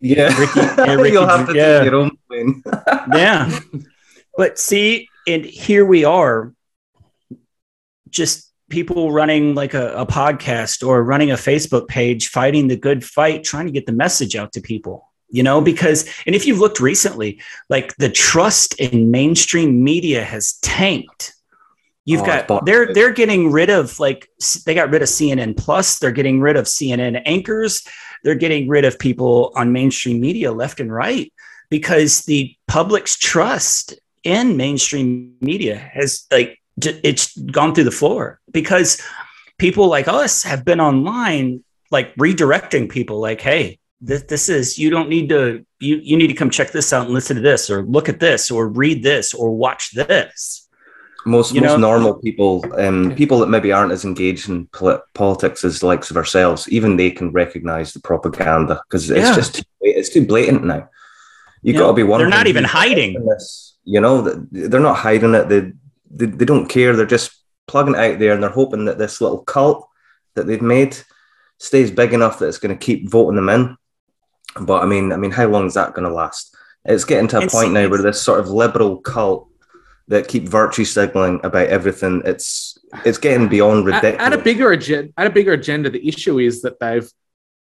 Yeah. 0.00 0.36
Ricky- 0.40 0.58
yeah, 0.60 0.92
Ricky 0.96 1.12
You'll 1.12 1.28
have 1.28 1.46
to 1.48 1.54
yeah. 1.54 1.78
take 1.78 1.90
your 1.92 2.00
own 2.00 2.18
plane. 2.28 2.64
Yeah. 3.14 3.60
but 4.36 4.58
see, 4.58 5.08
and 5.28 5.44
here 5.44 5.86
we 5.86 6.04
are, 6.04 6.52
just 8.10 8.45
people 8.68 9.12
running 9.12 9.54
like 9.54 9.74
a, 9.74 9.92
a 9.94 10.06
podcast 10.06 10.86
or 10.86 11.02
running 11.04 11.30
a 11.30 11.34
Facebook 11.34 11.88
page, 11.88 12.28
fighting 12.28 12.68
the 12.68 12.76
good 12.76 13.04
fight, 13.04 13.44
trying 13.44 13.66
to 13.66 13.72
get 13.72 13.86
the 13.86 13.92
message 13.92 14.36
out 14.36 14.52
to 14.52 14.60
people. 14.60 15.10
You 15.28 15.42
know, 15.42 15.60
because, 15.60 16.08
and 16.24 16.36
if 16.36 16.46
you've 16.46 16.60
looked 16.60 16.78
recently, 16.78 17.40
like 17.68 17.96
the 17.96 18.08
trust 18.08 18.74
in 18.74 19.10
mainstream 19.10 19.82
media 19.82 20.22
has 20.22 20.54
tanked. 20.62 21.34
You've 22.04 22.22
Oh, 22.22 22.26
got 22.46 22.64
they're 22.64 22.94
they're 22.94 23.12
getting 23.12 23.50
rid 23.50 23.68
of 23.68 23.98
like 23.98 24.28
they 24.64 24.74
got 24.74 24.90
rid 24.90 25.02
of 25.02 25.08
CNN 25.08 25.56
Plus, 25.56 25.98
they're 25.98 26.12
getting 26.12 26.40
rid 26.40 26.56
of 26.56 26.66
CNN 26.66 27.20
anchors, 27.26 27.84
they're 28.22 28.36
getting 28.36 28.68
rid 28.68 28.84
of 28.84 28.96
people 29.00 29.50
on 29.56 29.72
mainstream 29.72 30.20
media 30.20 30.52
left 30.52 30.78
and 30.78 30.92
right 30.92 31.32
because 31.68 32.22
the 32.22 32.54
public's 32.68 33.16
trust 33.16 33.94
in 34.22 34.56
mainstream 34.56 35.34
media 35.40 35.76
has 35.76 36.26
like 36.30 36.60
it's 36.82 37.36
gone 37.38 37.74
through 37.74 37.84
the 37.84 37.90
floor 37.90 38.40
because 38.52 39.00
people 39.58 39.88
like 39.88 40.08
us 40.08 40.42
have 40.42 40.64
been 40.64 40.80
online 40.80 41.62
like 41.90 42.14
redirecting 42.16 42.88
people 42.90 43.18
like 43.20 43.40
hey 43.40 43.78
this, 44.02 44.22
this 44.24 44.48
is 44.50 44.76
you 44.78 44.90
don't 44.90 45.08
need 45.08 45.28
to 45.30 45.64
you, 45.80 45.96
you 45.96 46.16
need 46.16 46.26
to 46.26 46.34
come 46.34 46.50
check 46.50 46.70
this 46.72 46.92
out 46.92 47.06
and 47.06 47.14
listen 47.14 47.36
to 47.36 47.42
this 47.42 47.70
or 47.70 47.82
look 47.84 48.08
at 48.10 48.20
this 48.20 48.50
or 48.50 48.68
read 48.68 49.02
this 49.02 49.32
or 49.32 49.50
watch 49.56 49.92
this 49.92 50.68
most 51.24 51.54
You 51.54 51.60
most 51.62 51.70
know- 51.72 51.76
normal 51.78 52.14
people, 52.14 52.64
um, 52.78 53.12
people 53.16 53.40
that 53.40 53.48
maybe 53.48 53.72
aren't 53.72 53.90
as 53.90 54.04
engaged 54.04 54.48
in 54.48 54.66
poli- 54.68 55.00
politics 55.14 55.64
as 55.64 55.80
the 55.80 55.86
likes 55.86 56.08
of 56.12 56.16
ourselves, 56.16 56.68
even 56.68 56.96
they 56.96 57.10
can 57.10 57.32
recognize 57.32 57.92
the 57.92 57.98
propaganda 58.00 58.80
because 58.88 59.10
it's 59.10 59.18
Yeah. 59.30 59.34
just 59.34 59.54
too, 59.56 59.62
it's 59.80 60.08
too 60.10 60.24
blatant 60.24 60.62
now. 60.64 60.88
You 61.62 61.72
You 61.72 61.78
got 61.80 61.88
to 61.88 61.92
be 61.94 62.04
one. 62.04 62.20
they're 62.20 62.28
not 62.28 62.46
even 62.46 62.62
hiding 62.62 63.14
This, 63.26 63.74
you 63.82 64.00
know, 64.00 64.22
th- 64.24 64.70
they're 64.70 64.78
not 64.78 64.98
hiding 64.98 65.34
it. 65.34 65.48
They, 65.48 65.72
they 66.10 66.26
they 66.26 66.44
don't 66.44 66.68
care. 66.68 66.94
They're 66.96 67.06
just 67.06 67.32
plugging 67.66 67.94
it 67.94 68.00
out 68.00 68.18
there, 68.18 68.32
and 68.32 68.42
they're 68.42 68.50
hoping 68.50 68.84
that 68.86 68.98
this 68.98 69.20
little 69.20 69.42
cult 69.44 69.88
that 70.34 70.46
they've 70.46 70.62
made 70.62 70.96
stays 71.58 71.90
big 71.90 72.12
enough 72.12 72.38
that 72.38 72.48
it's 72.48 72.58
going 72.58 72.76
to 72.76 72.84
keep 72.84 73.08
voting 73.08 73.36
them 73.36 73.48
in. 73.48 73.76
But 74.60 74.82
I 74.82 74.86
mean, 74.86 75.12
I 75.12 75.16
mean, 75.16 75.30
how 75.32 75.46
long 75.46 75.66
is 75.66 75.74
that 75.74 75.94
going 75.94 76.08
to 76.08 76.14
last? 76.14 76.54
It's 76.84 77.04
getting 77.04 77.28
to 77.28 77.36
a 77.38 77.40
It's- 77.40 77.52
point 77.52 77.72
now 77.72 77.88
where 77.88 78.02
this 78.02 78.22
sort 78.22 78.40
of 78.40 78.48
liberal 78.48 78.98
cult 78.98 79.48
that 80.08 80.28
keep 80.28 80.48
virtue 80.48 80.84
signaling 80.84 81.40
about 81.42 81.66
everything. 81.68 82.22
It's 82.24 82.78
it's 83.04 83.18
getting 83.18 83.48
beyond 83.48 83.80
At, 83.88 84.02
ridiculous. 84.02 84.20
at 84.26 84.32
a 84.32 84.38
bigger 84.38 84.70
agenda, 84.72 85.12
at 85.16 85.26
a 85.26 85.30
bigger 85.30 85.52
agenda, 85.52 85.90
the 85.90 86.06
issue 86.06 86.38
is 86.38 86.62
that 86.62 86.78
they've 86.78 87.10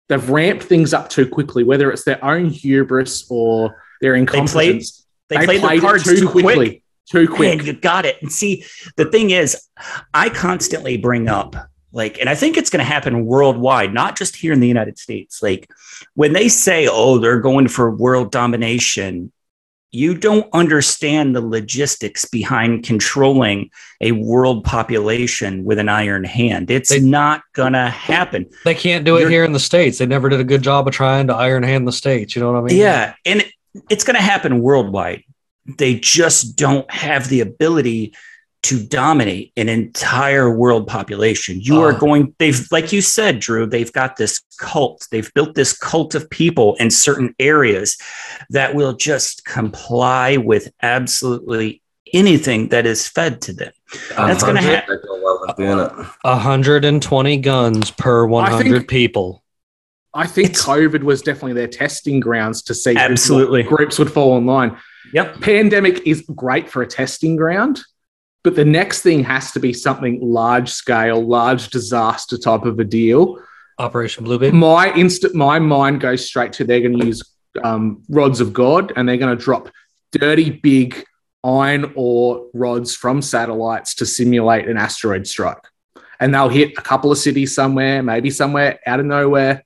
they've 0.09 0.29
ramped 0.29 0.63
things 0.65 0.93
up 0.93 1.09
too 1.09 1.27
quickly, 1.27 1.63
whether 1.63 1.89
it's 1.89 2.03
their 2.03 2.23
own 2.23 2.47
hubris 2.49 3.25
or 3.29 3.81
their 4.01 4.15
incompetence. 4.15 5.05
they 5.29 5.45
played 5.45 5.61
the 5.61 5.73
it 5.73 5.79
cards 5.81 6.03
too, 6.03 6.27
quick 6.27 6.82
too 7.09 7.25
Man, 7.27 7.35
quick. 7.35 7.63
you 7.65 7.73
got 7.73 8.05
it. 8.05 8.21
And 8.21 8.31
see, 8.31 8.63
the 8.97 9.05
thing 9.05 9.31
is, 9.31 9.67
I 10.13 10.29
constantly 10.29 10.97
bring 10.97 11.27
up, 11.27 11.55
like, 11.91 12.19
and 12.19 12.29
I 12.29 12.35
think 12.35 12.57
it's 12.57 12.69
going 12.69 12.79
to 12.83 12.91
happen 12.91 13.25
worldwide, 13.25 13.93
not 13.93 14.17
just 14.17 14.35
here 14.35 14.53
in 14.53 14.59
the 14.59 14.67
United 14.67 14.97
States. 14.97 15.41
Like, 15.43 15.69
when 16.15 16.33
they 16.33 16.49
say, 16.49 16.87
oh, 16.89 17.17
they're 17.19 17.39
going 17.39 17.67
for 17.67 17.95
world 17.95 18.31
domination, 18.31 19.31
you 19.95 20.15
don't 20.17 20.47
understand 20.53 21.35
the 21.35 21.41
logistics 21.41 22.25
behind 22.25 22.83
controlling 22.83 23.69
a 24.01 24.11
world 24.13 24.63
population 24.63 25.63
with 25.65 25.77
an 25.77 25.87
iron 25.87 26.23
hand. 26.23 26.71
It's 26.71 26.89
They- 26.89 26.99
not 26.99 27.43
going 27.53 27.73
to 27.73 27.89
happen. 27.89 28.47
they 28.65 28.73
can't 28.73 29.05
do 29.05 29.17
it 29.17 29.21
You're- 29.21 29.31
here 29.31 29.43
in 29.43 29.51
the 29.53 29.59
states. 29.59 29.99
They 29.99 30.07
never 30.07 30.29
did 30.29 30.39
a 30.39 30.43
good 30.43 30.63
job 30.63 30.87
of 30.87 30.95
trying 30.95 31.27
to 31.27 31.35
iron 31.35 31.61
hand 31.61 31.87
the 31.87 31.91
states. 31.91 32.35
You 32.35 32.41
know 32.41 32.53
what 32.53 32.59
I 32.59 32.61
mean? 32.63 32.77
Yeah, 32.77 33.13
and 33.25 33.41
it, 33.41 33.51
it's 33.89 34.03
going 34.03 34.15
to 34.15 34.21
happen 34.21 34.61
worldwide. 34.61 35.23
They 35.65 35.95
just 35.95 36.55
don't 36.55 36.89
have 36.91 37.29
the 37.29 37.41
ability 37.41 38.13
to 38.63 38.81
dominate 38.81 39.51
an 39.57 39.67
entire 39.67 40.55
world 40.55 40.87
population. 40.87 41.59
You 41.59 41.81
are 41.81 41.91
Uh. 41.93 41.97
going, 41.97 42.33
they've, 42.39 42.65
like 42.71 42.93
you 42.93 43.01
said, 43.01 43.41
Drew, 43.41 43.65
they've 43.65 43.91
got 43.91 44.15
this 44.15 44.41
cult. 44.57 45.05
They've 45.11 45.29
built 45.33 45.55
this 45.55 45.73
cult 45.77 46.15
of 46.15 46.29
people 46.29 46.75
in 46.79 46.89
certain 46.89 47.35
areas 47.39 47.97
that 48.51 48.73
will 48.73 48.93
just 48.93 49.43
comply 49.43 50.37
with 50.37 50.69
absolutely 50.81 51.81
anything 52.13 52.69
that 52.69 52.85
is 52.85 53.05
fed 53.07 53.41
to 53.41 53.53
them. 53.53 53.71
That's 54.15 54.43
gonna 54.43 54.61
hap- 54.61 54.87
They 54.87 54.95
go 54.95 55.21
well 55.21 55.43
in 55.57 55.65
doing 55.65 55.79
it. 55.79 55.91
120 56.23 57.37
guns 57.37 57.91
per 57.91 58.25
100 58.25 58.63
think- 58.79 58.87
people. 58.87 59.43
I 60.13 60.27
think 60.27 60.51
It's- 60.51 60.63
COVID 60.63 61.03
was 61.03 61.21
definitely 61.21 61.53
their 61.53 61.67
testing 61.67 62.19
grounds 62.19 62.61
to 62.63 62.73
see 62.75 62.95
Absolutely. 62.95 63.63
groups 63.63 63.97
would 63.99 64.11
fall 64.11 64.37
in 64.37 64.45
line. 64.45 64.77
Yep. 65.11 65.41
Pandemic 65.41 66.07
is 66.07 66.21
great 66.33 66.69
for 66.69 66.81
a 66.81 66.87
testing 66.87 67.35
ground, 67.35 67.81
but 68.43 68.55
the 68.55 68.65
next 68.65 69.01
thing 69.01 69.23
has 69.23 69.51
to 69.51 69.59
be 69.59 69.73
something 69.73 70.19
large 70.21 70.69
scale, 70.69 71.21
large 71.21 71.69
disaster 71.69 72.37
type 72.37 72.63
of 72.63 72.79
a 72.79 72.83
deal. 72.83 73.39
Operation 73.79 74.23
Blue 74.23 74.39
Beam. 74.39 74.55
My 74.55 74.93
instant, 74.93 75.35
my 75.35 75.59
mind 75.59 75.99
goes 75.99 76.25
straight 76.25 76.53
to 76.53 76.63
they're 76.63 76.79
going 76.79 76.99
to 76.99 77.05
use 77.05 77.21
um, 77.63 78.03
rods 78.09 78.39
of 78.39 78.53
God 78.53 78.93
and 78.95 79.07
they're 79.07 79.17
going 79.17 79.35
to 79.35 79.43
drop 79.43 79.69
dirty 80.11 80.49
big 80.51 81.03
iron 81.43 81.91
ore 81.95 82.47
rods 82.53 82.95
from 82.95 83.21
satellites 83.21 83.95
to 83.95 84.05
simulate 84.05 84.67
an 84.67 84.77
asteroid 84.77 85.27
strike, 85.27 85.63
and 86.19 86.33
they'll 86.33 86.49
hit 86.49 86.77
a 86.77 86.81
couple 86.81 87.11
of 87.11 87.17
cities 87.17 87.53
somewhere, 87.53 88.01
maybe 88.01 88.29
somewhere 88.29 88.79
out 88.87 88.99
of 88.99 89.05
nowhere, 89.05 89.63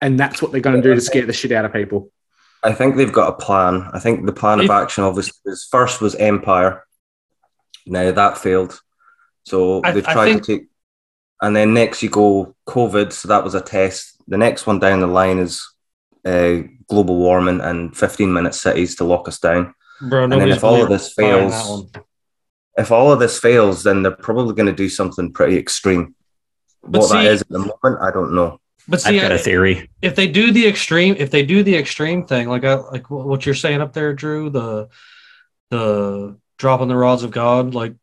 and 0.00 0.18
that's 0.18 0.42
what 0.42 0.50
they're 0.50 0.60
going 0.60 0.76
to 0.76 0.82
do 0.82 0.94
to 0.94 1.00
scare 1.00 1.26
the 1.26 1.32
shit 1.32 1.52
out 1.52 1.64
of 1.64 1.72
people. 1.72 2.10
I 2.66 2.72
think 2.74 2.96
they've 2.96 3.12
got 3.12 3.28
a 3.32 3.44
plan. 3.44 3.88
I 3.92 4.00
think 4.00 4.26
the 4.26 4.32
plan 4.32 4.58
of 4.58 4.68
action 4.70 5.04
obviously 5.04 5.34
was 5.44 5.68
first 5.70 6.00
was 6.00 6.16
Empire. 6.16 6.84
Now 7.86 8.10
that 8.10 8.38
failed. 8.38 8.80
So 9.44 9.80
I- 9.84 9.92
they've 9.92 10.04
tried 10.04 10.24
think- 10.26 10.44
to 10.44 10.58
take 10.58 10.68
and 11.40 11.54
then 11.54 11.74
next 11.74 12.02
you 12.02 12.08
go 12.08 12.56
COVID, 12.66 13.12
so 13.12 13.28
that 13.28 13.44
was 13.44 13.54
a 13.54 13.60
test. 13.60 14.16
The 14.26 14.38
next 14.38 14.66
one 14.66 14.78
down 14.78 15.00
the 15.00 15.06
line 15.06 15.38
is 15.38 15.64
uh, 16.24 16.62
global 16.88 17.16
warming 17.16 17.60
and 17.60 17.96
15 17.96 18.32
minute 18.32 18.54
cities 18.54 18.96
to 18.96 19.04
lock 19.04 19.28
us 19.28 19.38
down. 19.38 19.74
Bro, 20.00 20.24
And 20.24 20.32
then 20.32 20.48
if 20.48 20.64
all 20.64 20.82
of 20.82 20.88
this 20.88 21.12
fails, 21.12 21.86
if 22.76 22.90
all 22.90 23.12
of 23.12 23.20
this 23.20 23.38
fails, 23.38 23.84
then 23.84 24.02
they're 24.02 24.10
probably 24.10 24.54
going 24.54 24.66
to 24.66 24.72
do 24.72 24.88
something 24.88 25.32
pretty 25.32 25.56
extreme. 25.56 26.16
But 26.82 27.02
what 27.02 27.10
that 27.12 27.22
see- 27.22 27.28
is 27.28 27.42
at 27.42 27.48
the 27.48 27.58
moment, 27.58 28.02
I 28.02 28.10
don't 28.10 28.34
know. 28.34 28.58
But 28.88 29.00
see, 29.00 29.16
I've 29.16 29.22
got 29.22 29.32
a 29.32 29.38
theory. 29.38 29.90
if 30.00 30.14
they 30.14 30.28
do 30.28 30.52
the 30.52 30.66
extreme, 30.66 31.16
if 31.18 31.30
they 31.30 31.44
do 31.44 31.62
the 31.62 31.74
extreme 31.76 32.24
thing, 32.26 32.48
like 32.48 32.64
I, 32.64 32.74
like 32.74 33.10
what 33.10 33.44
you're 33.44 33.54
saying 33.54 33.80
up 33.80 33.92
there, 33.92 34.12
Drew, 34.14 34.50
the 34.50 34.88
the 35.70 36.36
dropping 36.58 36.88
the 36.88 36.96
rods 36.96 37.22
of 37.24 37.30
God, 37.30 37.74
like 37.74 37.94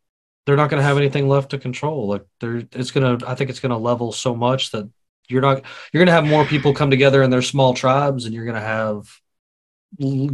they're 0.46 0.58
not 0.58 0.70
going 0.70 0.82
to 0.82 0.86
have 0.86 0.98
anything 0.98 1.30
left 1.30 1.52
to 1.52 1.58
control. 1.58 2.08
Like 2.08 2.26
they're, 2.42 2.64
it's 2.74 2.92
gonna, 2.92 3.18
I 3.26 3.34
think 3.36 3.50
it's 3.50 3.62
gonna 3.62 3.78
level 3.78 4.12
so 4.12 4.36
much 4.36 4.72
that 4.72 4.90
you're 5.30 5.42
not, 5.42 5.64
you're 5.94 6.04
gonna 6.04 6.12
have 6.16 6.26
more 6.28 6.44
people 6.46 6.74
come 6.74 6.90
together 6.90 7.24
in 7.24 7.30
their 7.30 7.42
small 7.42 7.74
tribes, 7.74 8.26
and 8.26 8.34
you're 8.34 8.46
gonna 8.46 8.60
have 8.60 9.08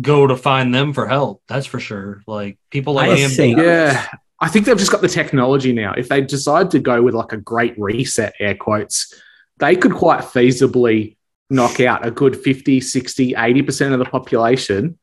go 0.01 0.25
to 0.25 0.35
find 0.37 0.73
them 0.73 0.93
for 0.93 1.05
help. 1.07 1.43
That's 1.47 1.65
for 1.67 1.79
sure. 1.79 2.21
Like 2.25 2.57
people 2.71 2.93
like 2.93 3.11
I 3.11 3.15
him. 3.17 3.29
think- 3.29 3.57
Yeah. 3.59 4.07
I 4.41 4.47
think 4.47 4.65
they've 4.65 4.77
just 4.77 4.91
got 4.91 5.01
the 5.01 5.09
technology 5.09 5.73
now. 5.73 5.93
If 5.97 6.07
they 6.07 6.21
decide 6.21 6.71
to 6.71 6.79
go 6.79 7.01
with 7.03 7.13
like 7.13 7.33
a 7.33 7.37
great 7.37 7.77
reset, 7.77 8.33
air 8.39 8.55
quotes, 8.55 9.13
they 9.59 9.75
could 9.75 9.93
quite 9.93 10.21
feasibly 10.21 11.15
knock 11.49 11.79
out 11.79 12.05
a 12.05 12.11
good 12.11 12.35
50, 12.37 12.79
60, 12.81 13.33
80% 13.35 13.93
of 13.93 13.99
the 13.99 14.05
population. 14.05 14.97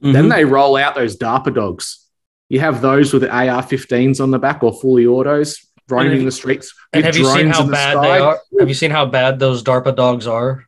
Then 0.00 0.26
Mhm. 0.26 0.34
they 0.34 0.44
roll 0.44 0.76
out 0.76 0.94
those 0.94 1.16
DARPA 1.16 1.54
dogs. 1.54 2.06
You 2.48 2.60
have 2.60 2.80
those 2.80 3.12
with 3.12 3.24
AR 3.24 3.62
15s 3.62 4.18
on 4.20 4.30
the 4.30 4.38
back 4.38 4.62
or 4.62 4.72
fully 4.80 5.06
autos 5.06 5.58
roaming 5.88 6.12
have- 6.12 6.24
the 6.24 6.32
streets. 6.32 6.72
And 6.92 7.04
with 7.04 7.14
have 7.14 7.16
you 7.16 7.26
seen 7.26 7.48
how 7.48 7.60
in 7.60 7.66
the 7.66 7.72
bad 7.72 7.92
sky. 7.92 8.02
they 8.18 8.18
are? 8.24 8.38
Have 8.60 8.68
you 8.68 8.74
seen 8.74 8.90
how 8.90 9.06
bad 9.06 9.38
those 9.38 9.62
DARPA 9.62 9.94
dogs 9.94 10.26
are? 10.26 10.64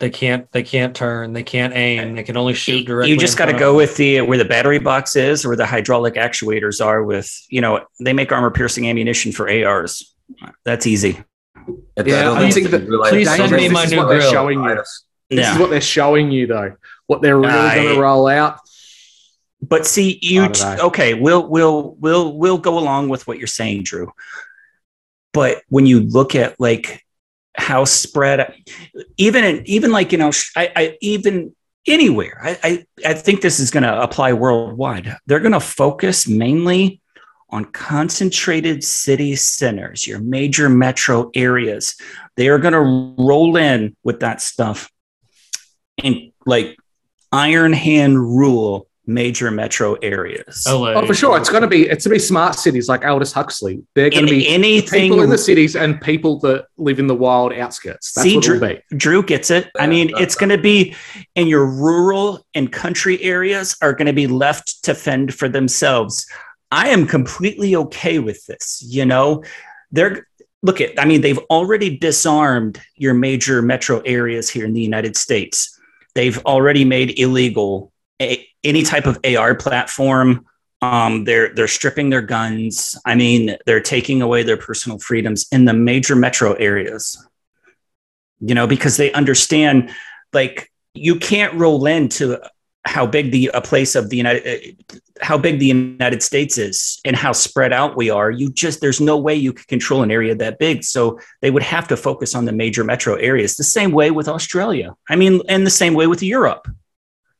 They 0.00 0.10
can't. 0.10 0.50
They 0.50 0.62
can't 0.64 0.96
turn. 0.96 1.32
They 1.32 1.44
can't 1.44 1.74
aim. 1.76 2.16
They 2.16 2.24
can 2.24 2.36
only 2.36 2.54
shoot 2.54 2.86
directly. 2.86 3.12
you 3.12 3.18
just 3.18 3.38
got 3.38 3.46
to 3.46 3.52
go 3.56 3.74
with 3.76 3.96
the 3.96 4.22
where 4.22 4.38
the 4.38 4.44
battery 4.44 4.78
box 4.80 5.14
is 5.14 5.44
or 5.44 5.48
where 5.50 5.56
the 5.56 5.66
hydraulic 5.66 6.14
actuators 6.14 6.84
are 6.84 7.04
with 7.04 7.30
you 7.50 7.60
know 7.60 7.84
they 8.00 8.12
make 8.12 8.32
armor 8.32 8.50
piercing 8.50 8.88
ammunition 8.88 9.30
for 9.30 9.48
ars 9.48 10.12
that's 10.64 10.86
easy 10.88 11.20
It- 11.96 12.06
Yeah, 12.06 12.22
don't 12.24 12.36
I 12.38 12.50
think 12.50 12.68
think 12.68 12.70
that- 12.70 13.08
please 13.10 13.28
send 13.28 13.52
this 13.52 13.58
me 13.60 13.66
is 13.66 13.72
my 13.72 13.80
this 13.82 13.86
is 13.86 13.92
new 13.92 13.98
what 13.98 14.08
they're 14.08 14.18
grill. 14.18 14.30
showing 14.32 14.62
you. 14.64 14.74
This 14.76 15.02
yeah 15.30 15.54
is 15.54 15.58
what 15.60 15.70
they're 15.70 15.80
showing 15.80 16.30
you, 16.30 16.46
though. 16.46 16.76
What 17.06 17.22
they're 17.22 17.38
really 17.38 17.52
I- 17.52 17.74
going 17.76 17.94
to 17.96 18.00
roll 18.00 18.26
out. 18.28 18.58
But 19.60 19.86
see, 19.86 20.18
you 20.22 20.40
Part 20.42 20.56
of 20.56 20.62
that. 20.62 20.80
okay? 20.80 21.14
We'll 21.14 21.46
we'll 21.48 21.94
we'll 22.00 22.36
we'll 22.36 22.58
go 22.58 22.78
along 22.78 23.08
with 23.10 23.26
what 23.28 23.38
you're 23.38 23.46
saying, 23.46 23.84
Drew. 23.84 24.10
But 25.32 25.62
when 25.68 25.86
you 25.86 26.00
look 26.00 26.34
at 26.34 26.58
like 26.58 27.04
how 27.56 27.84
spread, 27.84 28.54
even 29.18 29.44
in, 29.44 29.62
even 29.66 29.92
like 29.92 30.10
you 30.12 30.18
know, 30.18 30.32
I, 30.56 30.72
I 30.74 30.98
even 31.00 31.54
anywhere, 31.86 32.40
I, 32.42 32.58
I 33.04 33.10
I 33.10 33.14
think 33.14 33.40
this 33.40 33.60
is 33.60 33.70
going 33.70 33.82
to 33.84 34.02
apply 34.02 34.32
worldwide. 34.32 35.16
They're 35.26 35.40
going 35.40 35.52
to 35.52 35.60
focus 35.60 36.26
mainly 36.26 37.00
on 37.52 37.66
concentrated 37.66 38.82
city 38.82 39.36
centers, 39.36 40.06
your 40.06 40.18
major 40.18 40.68
metro 40.68 41.30
areas. 41.34 41.94
They 42.36 42.48
are 42.48 42.58
going 42.58 42.72
to 42.72 43.22
roll 43.22 43.56
in 43.56 43.94
with 44.02 44.20
that 44.20 44.40
stuff 44.40 44.90
and 46.02 46.32
like 46.46 46.76
iron 47.30 47.74
hand 47.74 48.18
rule 48.18 48.88
major 49.04 49.50
metro 49.50 49.94
areas. 49.94 50.64
LA. 50.68 50.92
Oh, 50.92 51.06
for 51.06 51.14
sure. 51.14 51.36
It's 51.36 51.50
going 51.50 51.62
to 51.62 51.68
be 51.68 51.88
it's 51.88 52.06
going 52.06 52.16
to 52.18 52.22
be 52.22 52.26
smart 52.26 52.54
cities 52.54 52.88
like 52.88 53.04
Aldous 53.04 53.32
Huxley. 53.32 53.82
They're 53.94 54.10
going 54.10 54.26
to 54.26 54.30
be 54.30 54.48
anything 54.48 55.10
people 55.10 55.22
in 55.22 55.30
the 55.30 55.38
cities 55.38 55.74
and 55.76 56.00
people 56.00 56.38
that 56.40 56.66
live 56.76 56.98
in 56.98 57.06
the 57.06 57.14
wild 57.14 57.52
outskirts. 57.52 58.12
That's 58.12 58.22
See, 58.22 58.36
what 58.36 58.44
it'll 58.44 58.58
Drew- 58.58 58.68
be. 58.68 58.96
Drew 58.96 59.22
gets 59.22 59.50
it. 59.50 59.70
I 59.78 59.86
mean, 59.86 60.12
that's 60.12 60.22
it's 60.22 60.34
going 60.36 60.50
to 60.50 60.58
be 60.58 60.94
in 61.34 61.48
your 61.48 61.66
rural 61.66 62.46
and 62.54 62.70
country 62.72 63.22
areas 63.22 63.76
are 63.82 63.92
going 63.92 64.06
to 64.06 64.12
be 64.12 64.26
left 64.26 64.84
to 64.84 64.94
fend 64.94 65.34
for 65.34 65.48
themselves. 65.48 66.26
I 66.72 66.88
am 66.88 67.06
completely 67.06 67.76
okay 67.76 68.18
with 68.18 68.44
this. 68.46 68.82
You 68.84 69.06
know, 69.06 69.44
they're 69.92 70.26
look 70.62 70.80
at, 70.80 71.00
I 71.00 71.04
mean, 71.04 71.20
they've 71.20 71.38
already 71.50 71.96
disarmed 71.96 72.80
your 72.96 73.14
major 73.14 73.62
metro 73.62 74.00
areas 74.00 74.48
here 74.48 74.64
in 74.64 74.72
the 74.72 74.80
United 74.80 75.16
States. 75.16 75.78
They've 76.14 76.38
already 76.44 76.84
made 76.84 77.18
illegal 77.18 77.92
a, 78.20 78.44
any 78.64 78.82
type 78.82 79.06
of 79.06 79.18
AR 79.24 79.54
platform. 79.54 80.46
Um, 80.80 81.24
they're 81.24 81.54
they're 81.54 81.68
stripping 81.68 82.10
their 82.10 82.22
guns. 82.22 82.98
I 83.06 83.14
mean, 83.14 83.56
they're 83.66 83.80
taking 83.80 84.20
away 84.20 84.42
their 84.42 84.56
personal 84.56 84.98
freedoms 84.98 85.46
in 85.52 85.64
the 85.64 85.74
major 85.74 86.16
metro 86.16 86.54
areas 86.54 87.24
you 88.42 88.54
know, 88.54 88.66
because 88.66 88.96
they 88.96 89.12
understand 89.12 89.90
like 90.32 90.70
you 90.94 91.16
can't 91.16 91.54
roll 91.54 91.86
into 91.86 92.38
how 92.84 93.06
big 93.06 93.30
the 93.30 93.50
a 93.54 93.60
place 93.60 93.94
of 93.94 94.10
the 94.10 94.16
United 94.16 94.76
uh, 94.92 94.96
how 95.20 95.38
big 95.38 95.60
the 95.60 95.66
United 95.66 96.22
States 96.22 96.58
is 96.58 97.00
and 97.04 97.14
how 97.14 97.30
spread 97.32 97.72
out 97.72 97.96
we 97.96 98.10
are. 98.10 98.30
You 98.30 98.50
just 98.50 98.80
there's 98.80 99.00
no 99.00 99.16
way 99.16 99.34
you 99.36 99.52
could 99.52 99.68
control 99.68 100.02
an 100.02 100.10
area 100.10 100.34
that 100.34 100.58
big. 100.58 100.82
So 100.82 101.18
they 101.42 101.50
would 101.50 101.62
have 101.62 101.86
to 101.88 101.96
focus 101.96 102.34
on 102.34 102.44
the 102.44 102.52
major 102.52 102.82
metro 102.82 103.14
areas. 103.14 103.54
The 103.56 103.62
same 103.64 103.92
way 103.92 104.10
with 104.10 104.26
Australia. 104.28 104.94
I 105.08 105.14
mean, 105.16 105.40
and 105.48 105.64
the 105.64 105.70
same 105.70 105.94
way 105.94 106.08
with 106.08 106.22
Europe. 106.22 106.66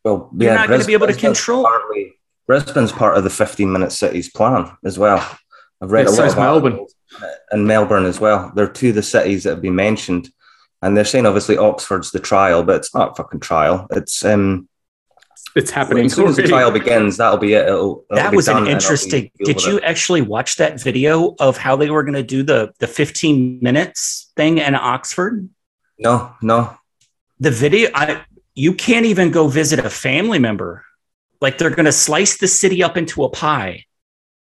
Well, 0.05 0.31
You're 0.37 0.55
not 0.55 0.69
gonna 0.69 0.85
be 0.85 0.93
able 0.93 1.07
to 1.09 1.13
Brisbane's 1.13 1.39
control- 1.39 1.65
Partly, 1.65 2.15
Brisbane's 2.47 2.93
part 2.93 3.17
of 3.17 3.25
the 3.25 3.31
15 3.31 3.73
minute 3.73 3.93
cities 3.93 4.31
plan 4.31 4.71
as 4.85 4.99
well. 4.99 5.19
I've 5.81 5.91
read 5.91 6.07
Yeah, 6.07 6.13
a 6.13 6.17
lot 6.17 6.27
is 6.27 6.33
of 6.35 6.39
Melbourne. 6.39 6.73
articles 6.73 6.95
on 7.21 7.29
it, 7.29 7.35
and 7.51 7.67
Melbourne 7.67 8.05
as 8.07 8.21
well. 8.21 8.53
They're 8.55 8.69
two 8.69 8.91
of 8.91 8.95
the 8.95 9.03
cities 9.03 9.43
that 9.45 9.51
have 9.51 9.63
been 9.63 9.75
mentioned, 9.75 10.31
and 10.83 10.97
they're 10.97 11.05
saying 11.05 11.27
obviously 11.27 11.57
Oxford's 11.57 12.13
the 12.13 12.21
trial, 12.21 12.63
but 12.63 12.77
it's 12.77 12.95
not 12.95 13.13
a 13.13 13.15
fucking 13.17 13.41
trial. 13.41 13.87
It's 13.91 14.25
um, 14.25 14.69
It's 15.55 15.71
happening. 15.71 16.07
as 16.07 16.15
soon 16.15 16.29
as 16.29 16.37
the 16.37 16.45
trial 16.45 16.71
begins, 16.71 17.19
that'll 17.19 17.37
be 17.39 17.53
it. 17.55 17.67
It'll, 17.67 18.05
it'll 18.11 18.17
That 18.17 18.31
be 18.31 18.37
was 18.37 18.47
done 18.47 18.57
an 18.57 18.63
and 18.63 18.69
it'll 18.69 18.79
be 18.79 18.83
interesting. 18.85 19.31
Did 19.45 19.63
you 19.65 19.77
it. 19.79 19.85
actually 19.85 20.23
watch 20.23 20.57
that 20.57 20.81
video 20.81 21.35
of 21.41 21.57
how 21.59 21.77
they 21.77 21.91
were 21.91 22.03
going 22.03 22.15
to 22.15 22.23
do 22.23 22.43
the 22.43 22.73
the 22.79 22.87
15 22.87 23.59
minutes 23.61 24.33
thing 24.37 24.59
in 24.59 24.75
Oxford? 24.75 25.49
No, 25.99 26.35
no. 26.43 26.75
the 27.39 27.51
video 27.51 27.91
I 27.95 28.23
you 28.55 28.73
can't 28.75 29.07
even 29.07 29.31
go 29.31 29.49
visit 29.49 29.79
a 29.79 29.91
family 29.91 30.39
member. 30.39 30.85
Like 31.41 31.59
they're 31.59 31.71
going 31.71 31.87
to 31.87 31.93
slice 31.93 32.39
the 32.39 32.47
city 32.49 32.83
up 32.83 32.97
into 32.97 33.25
a 33.25 33.29
pie. 33.29 33.85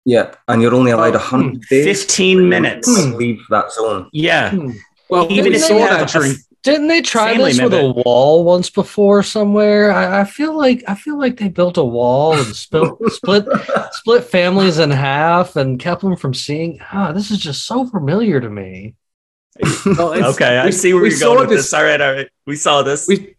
Yeah, 0.05 0.35
and 0.47 0.61
you're 0.63 0.75
only 0.75 0.91
allowed 0.91 1.15
Oh, 1.15 1.19
a 1.19 1.21
hundred 1.21 1.63
days. 1.69 1.85
15 1.85 2.39
to 2.39 2.43
minutes. 2.45 2.89
Leave 3.15 3.41
that 3.51 3.73
zone. 3.73 4.09
Yeah. 4.13 4.51
Hmm. 4.51 4.71
Well, 5.11 5.25
Even 5.31 5.37
even 5.39 5.53
if 5.55 5.61
saw 5.63 5.75
you 5.75 5.81
have 5.87 6.01
that 6.01 6.15
a- 6.15 6.19
during 6.19 6.37
Didn't 6.65 6.89
they 6.89 7.01
try 7.03 7.33
Family 7.35 7.53
this 7.53 7.61
with 7.63 7.73
a 7.75 7.89
wall 8.05 8.45
once 8.45 8.69
before 8.69 9.23
somewhere? 9.23 9.93
I, 9.93 10.21
I 10.21 10.25
feel 10.25 10.57
like 10.57 10.83
I 10.89 10.95
feel 10.97 11.17
like 11.17 11.39
they 11.39 11.49
built 11.49 11.77
a 11.79 11.85
wall 11.85 12.35
and 12.35 12.55
split 12.55 12.93
split 13.13 13.47
split 13.93 14.25
families 14.25 14.79
in 14.79 14.91
half 14.91 15.57
and 15.57 15.79
kept 15.79 16.03
them 16.03 16.17
from 16.17 16.35
seeing. 16.35 16.81
Ah, 16.93 17.13
this 17.13 17.31
is 17.31 17.39
just 17.39 17.65
so 17.67 17.87
familiar 17.87 18.41
to 18.41 18.51
me. 18.51 18.95
Well, 19.87 20.13
it's- 20.13 20.35
Okay, 20.35 20.59
I 20.59 20.67
we- 20.67 20.73
see 20.73 20.93
where 20.95 21.03
we 21.03 21.11
you're 21.11 21.19
saw 21.19 21.35
going 21.35 21.41
with 21.41 21.51
this- 21.51 21.67
this. 21.67 21.75
All 21.75 21.85
right, 21.85 22.01
all 22.01 22.13
right. 22.13 22.29
We 22.47 22.57
saw 22.57 22.83
this. 22.83 23.07
We 23.07 23.35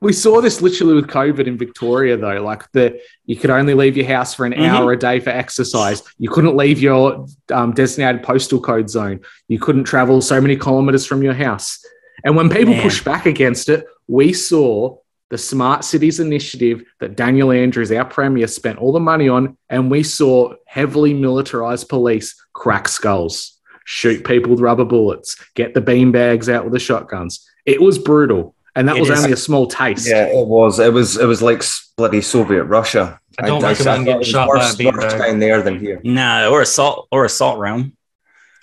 we 0.00 0.12
saw 0.12 0.40
this 0.42 0.60
literally 0.60 0.94
with 0.94 1.06
COVID 1.06 1.46
in 1.46 1.56
Victoria, 1.56 2.16
though. 2.16 2.42
Like 2.42 2.70
the 2.72 3.00
you 3.24 3.36
could 3.36 3.50
only 3.50 3.74
leave 3.74 3.96
your 3.96 4.06
house 4.06 4.34
for 4.34 4.44
an 4.44 4.52
Mhm. 4.52 4.68
hour 4.68 4.92
a 4.92 4.98
day 4.98 5.20
for 5.20 5.30
exercise. 5.30 6.02
You 6.18 6.28
couldn't 6.30 6.56
leave 6.56 6.80
your 6.80 7.26
um, 7.52 7.72
designated 7.72 8.22
postal 8.22 8.60
code 8.60 8.90
zone. 8.90 9.20
You 9.48 9.58
couldn't 9.58 9.84
travel 9.84 10.20
so 10.20 10.40
many 10.40 10.56
kilometers 10.56 11.06
from 11.06 11.22
your 11.22 11.32
house. 11.34 11.78
And 12.26 12.34
when 12.36 12.50
people 12.50 12.74
Man. 12.74 12.82
pushed 12.82 13.04
back 13.04 13.24
against 13.24 13.68
it, 13.68 13.86
we 14.08 14.32
saw 14.32 14.96
the 15.30 15.38
Smart 15.38 15.84
Cities 15.84 16.18
initiative 16.20 16.82
that 17.00 17.16
Daniel 17.16 17.52
Andrews, 17.52 17.90
our 17.92 18.04
premier, 18.04 18.48
spent 18.48 18.78
all 18.78 18.92
the 18.92 19.00
money 19.00 19.28
on, 19.28 19.56
and 19.70 19.90
we 19.90 20.02
saw 20.02 20.52
heavily 20.66 21.14
militarized 21.14 21.88
police 21.88 22.34
crack 22.52 22.88
skulls, 22.88 23.56
shoot 23.84 24.24
people 24.24 24.50
with 24.50 24.60
rubber 24.60 24.84
bullets, 24.84 25.36
get 25.54 25.72
the 25.72 25.80
beanbags 25.80 26.52
out 26.52 26.64
with 26.64 26.72
the 26.72 26.78
shotguns. 26.80 27.48
It 27.64 27.80
was 27.80 27.96
brutal. 27.98 28.54
And 28.74 28.88
that 28.88 28.96
It 28.96 29.00
was 29.00 29.10
is. 29.10 29.18
only 29.20 29.32
a 29.32 29.36
small 29.36 29.66
taste. 29.68 30.06
Yeah, 30.06 30.26
it 30.26 30.46
was. 30.46 30.78
It 30.80 30.92
was. 30.92 31.16
It 31.16 31.24
was 31.24 31.40
like 31.40 31.62
bloody 31.96 32.20
Soviet 32.20 32.64
Russia. 32.64 33.18
I 33.38 33.46
don't 33.46 33.64
I 33.64 33.70
recommend 33.70 33.78
thought 33.86 34.00
it 34.00 34.04
getting 34.18 34.22
shot 34.24 34.48
by 34.48 34.54
a 34.54 34.58
worse, 34.58 34.66
worse 34.66 34.76
beanbag. 34.76 35.18
down 35.18 35.38
there 35.38 35.62
than 35.62 35.78
here. 35.80 36.00
nah, 36.04 36.48
or 36.48 36.60
assault 36.60 37.08
or 37.10 37.24
assault 37.24 37.58
round. 37.58 37.92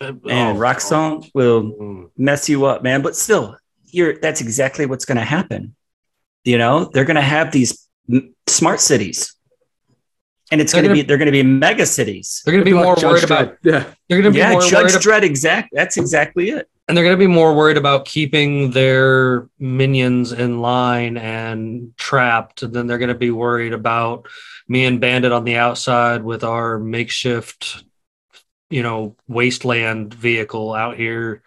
Oh, 0.03 0.29
And 0.29 0.59
rock 0.59 0.79
salt 0.81 1.29
will 1.33 1.63
Mm. 1.63 2.09
mess 2.17 2.49
you 2.49 2.65
up, 2.65 2.83
man. 2.83 3.01
But 3.01 3.15
still, 3.15 3.57
you're 3.85 4.19
that's 4.19 4.41
exactly 4.41 4.85
what's 4.85 5.05
going 5.05 5.17
to 5.17 5.23
happen. 5.25 5.75
You 6.43 6.57
know, 6.57 6.89
they're 6.93 7.05
going 7.05 7.15
to 7.15 7.21
have 7.21 7.51
these 7.51 7.87
m- 8.11 8.33
smart 8.47 8.79
cities. 8.81 9.33
And 10.51 10.61
it's 10.61 10.73
going 10.73 10.85
to 10.85 10.93
be 10.93 11.01
they're 11.01 11.17
going 11.17 11.27
to 11.27 11.31
be 11.31 11.41
mega 11.41 11.85
cities. 11.85 12.41
They're 12.45 12.51
going 12.51 12.63
to 12.65 12.69
be 12.69 12.77
more 12.77 12.95
Judge 12.95 13.03
worried 13.05 13.23
about. 13.23 13.57
Yeah. 13.63 13.85
They're 14.07 14.21
going 14.21 14.23
to 14.23 14.31
be 14.31 14.37
Yeah, 14.37 14.51
more 14.51 14.61
Judge 14.61 14.93
worried 14.93 15.01
Dredd 15.03 15.23
exact 15.23 15.69
that's 15.73 15.97
exactly 15.97 16.49
it. 16.49 16.67
and 16.87 16.95
they're 16.97 17.03
going 17.05 17.15
to 17.17 17.25
be 17.27 17.33
more 17.33 17.55
worried 17.55 17.77
about 17.77 18.05
keeping 18.05 18.71
their 18.71 19.47
minions 19.57 20.31
in 20.33 20.59
line 20.61 21.17
and 21.17 21.93
trapped 21.97 22.61
and 22.61 22.73
then 22.73 22.85
they're 22.87 22.97
going 22.99 23.07
to 23.09 23.15
be 23.15 23.31
worried 23.31 23.73
about 23.73 24.27
me 24.67 24.85
and 24.85 24.99
bandit 25.01 25.31
on 25.31 25.43
the 25.45 25.55
outside 25.55 26.23
with 26.23 26.43
our 26.43 26.77
makeshift 26.77 27.83
you 28.73 28.83
know 28.83 29.15
wasteland 29.27 30.13
vehicle 30.13 30.73
out 30.73 30.97
here 30.97 31.41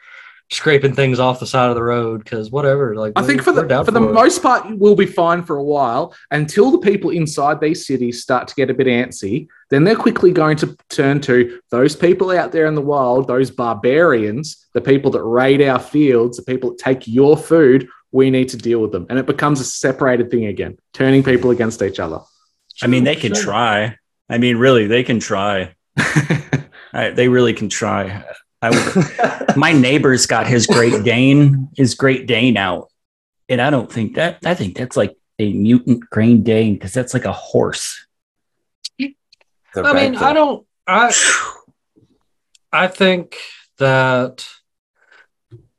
scraping 0.51 0.95
things 0.95 1.19
off 1.19 1.41
the 1.41 1.47
side 1.47 1.71
of 1.71 1.75
the 1.75 1.83
road 1.83 2.23
because 2.23 2.51
whatever 2.51 2.95
like 2.95 3.13
I 3.17 3.23
think 3.23 3.43
for 3.43 3.53
the 3.53 3.63
down 3.63 3.85
for 3.85 3.91
the 3.91 4.03
it. 4.03 4.13
most 4.13 4.43
part, 4.43 4.79
we'll 4.79 4.95
be 4.95 5.07
fine 5.07 5.43
for 5.43 5.57
a 5.57 5.63
while 5.63 6.15
until 6.31 6.71
the 6.71 6.79
people 6.79 7.11
inside 7.11 7.61
these 7.61 7.87
cities 7.87 8.23
start 8.23 8.47
to 8.49 8.55
get 8.55 8.71
a 8.71 8.75
bit 8.75 8.87
antsy. 8.87 9.49
Then 9.71 9.83
they're 9.83 9.97
quickly 9.97 10.31
going 10.31 10.57
to 10.59 10.77
turn 10.89 11.21
to 11.23 11.61
those 11.71 11.97
people 11.97 12.31
out 12.31 12.53
there 12.53 12.67
in 12.67 12.77
the 12.77 12.81
wild, 12.81 13.27
those 13.27 13.51
barbarians, 13.51 14.69
the 14.73 14.81
people 14.81 15.11
that 15.13 15.23
raid 15.25 15.61
our 15.63 15.81
fields, 15.81 16.37
the 16.37 16.45
people 16.45 16.71
that 16.71 16.79
take 16.79 17.09
your 17.09 17.37
food. 17.37 17.89
We 18.13 18.31
need 18.31 18.49
to 18.51 18.57
deal 18.57 18.81
with 18.81 18.93
them, 18.93 19.07
and 19.11 19.19
it 19.19 19.27
becomes 19.27 19.61
a 19.61 19.65
separated 19.65 20.31
thing 20.31 20.47
again, 20.47 20.79
turning 20.95 21.25
people 21.25 21.51
against 21.51 21.83
each 21.83 21.99
other. 21.99 22.21
I 22.81 22.87
mean, 22.87 23.05
they 23.05 23.17
can 23.17 23.35
try. 23.35 23.97
I 24.29 24.39
mean, 24.39 24.59
really, 24.59 24.87
they 24.87 25.03
can 25.03 25.19
try. 25.19 25.75
I, 26.97 27.11
they 27.11 27.29
really 27.29 27.53
can 27.53 27.69
try. 27.69 28.25
I, 28.63 29.53
my 29.57 29.73
neighbor's 29.73 30.27
got 30.27 30.47
his 30.47 30.67
Great 30.67 31.05
Dane, 31.05 31.69
his 31.77 31.95
Great 31.95 32.27
Dane 32.27 32.57
out, 32.57 32.91
and 33.49 33.61
I 33.61 33.71
don't 33.71 33.93
think 33.93 34.15
that. 34.15 34.39
I 34.45 34.55
think 34.55 34.77
that's 34.77 34.97
like 34.97 35.17
a 35.39 35.53
mutant 35.53 36.09
Great 36.11 36.43
Dane 36.43 36.75
because 36.75 36.93
that's 36.93 37.13
like 37.13 37.27
a 37.27 37.33
horse. 37.33 38.07
They're 39.77 39.85
i 39.85 39.93
mean 39.93 40.17
i 40.17 40.33
don't 40.33 40.67
i 40.87 41.13
i 42.73 42.87
think 42.87 43.37
that 43.77 44.49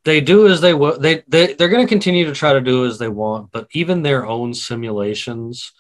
they 0.06 0.22
do 0.22 0.48
as 0.48 0.62
they 0.62 0.76
want 0.76 1.02
they, 1.02 1.24
they 1.28 1.54
they're 1.54 1.68
going 1.68 1.86
to 1.86 1.90
continue 1.90 2.26
to 2.26 2.34
try 2.34 2.54
to 2.54 2.62
do 2.62 2.86
as 2.86 3.00
they 3.00 3.08
want 3.10 3.52
but 3.52 3.68
even 3.72 4.04
their 4.04 4.24
own 4.24 4.54
simulations 4.54 5.72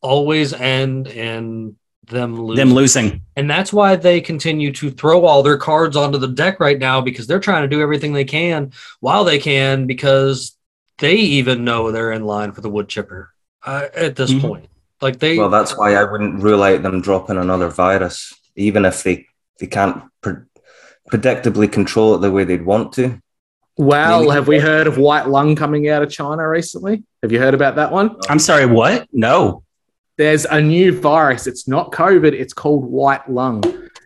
always 0.00 0.52
end 0.52 1.08
in 1.08 1.74
them 2.06 2.36
losing 2.40 2.56
Them 2.66 2.74
losing. 2.74 3.20
and 3.36 3.48
that's 3.50 3.72
why 3.72 3.96
they 3.96 4.20
continue 4.20 4.72
to 4.72 4.90
throw 4.90 5.24
all 5.24 5.42
their 5.42 5.58
cards 5.58 5.96
onto 5.96 6.18
the 6.18 6.28
deck 6.28 6.60
right 6.60 6.78
now 6.78 7.00
because 7.00 7.26
they're 7.26 7.40
trying 7.40 7.62
to 7.62 7.68
do 7.68 7.80
everything 7.82 8.12
they 8.12 8.24
can 8.24 8.72
while 9.00 9.24
they 9.24 9.38
can 9.38 9.86
because 9.86 10.56
they 10.98 11.14
even 11.14 11.64
know 11.64 11.90
they're 11.90 12.12
in 12.12 12.24
line 12.24 12.52
for 12.52 12.60
the 12.60 12.70
wood 12.70 12.88
chipper 12.88 13.30
uh, 13.64 13.86
at 13.96 14.16
this 14.16 14.30
Mhm. 14.32 14.40
point 14.40 14.66
like 15.00 15.18
they 15.18 15.36
Well, 15.38 15.50
that's 15.50 15.76
why 15.76 15.94
I 15.94 16.04
wouldn't 16.04 16.42
rule 16.42 16.62
out 16.62 16.82
them 16.82 17.00
dropping 17.00 17.36
another 17.36 17.68
virus, 17.68 18.32
even 18.56 18.84
if 18.84 19.02
they 19.02 19.26
they 19.60 19.66
can't 19.66 20.02
pre- 20.22 20.34
predictably 21.10 21.70
control 21.70 22.14
it 22.14 22.18
the 22.20 22.30
way 22.30 22.44
they'd 22.44 22.64
want 22.64 22.92
to. 22.94 23.20
Well, 23.76 24.20
Maybe- 24.20 24.32
have 24.34 24.46
we 24.48 24.58
heard 24.60 24.86
of 24.86 24.98
white 24.98 25.28
lung 25.28 25.56
coming 25.56 25.88
out 25.88 26.02
of 26.02 26.10
China 26.10 26.48
recently? 26.48 27.02
Have 27.22 27.32
you 27.32 27.40
heard 27.40 27.54
about 27.54 27.74
that 27.76 27.90
one? 27.90 28.16
I'm 28.28 28.38
sorry. 28.38 28.66
What? 28.66 29.08
No. 29.12 29.63
There's 30.16 30.44
a 30.44 30.60
new 30.60 30.98
virus. 30.98 31.46
It's 31.46 31.66
not 31.66 31.92
COVID. 31.92 32.32
It's 32.32 32.52
called 32.52 32.84
white 32.84 33.28
lung. 33.28 33.62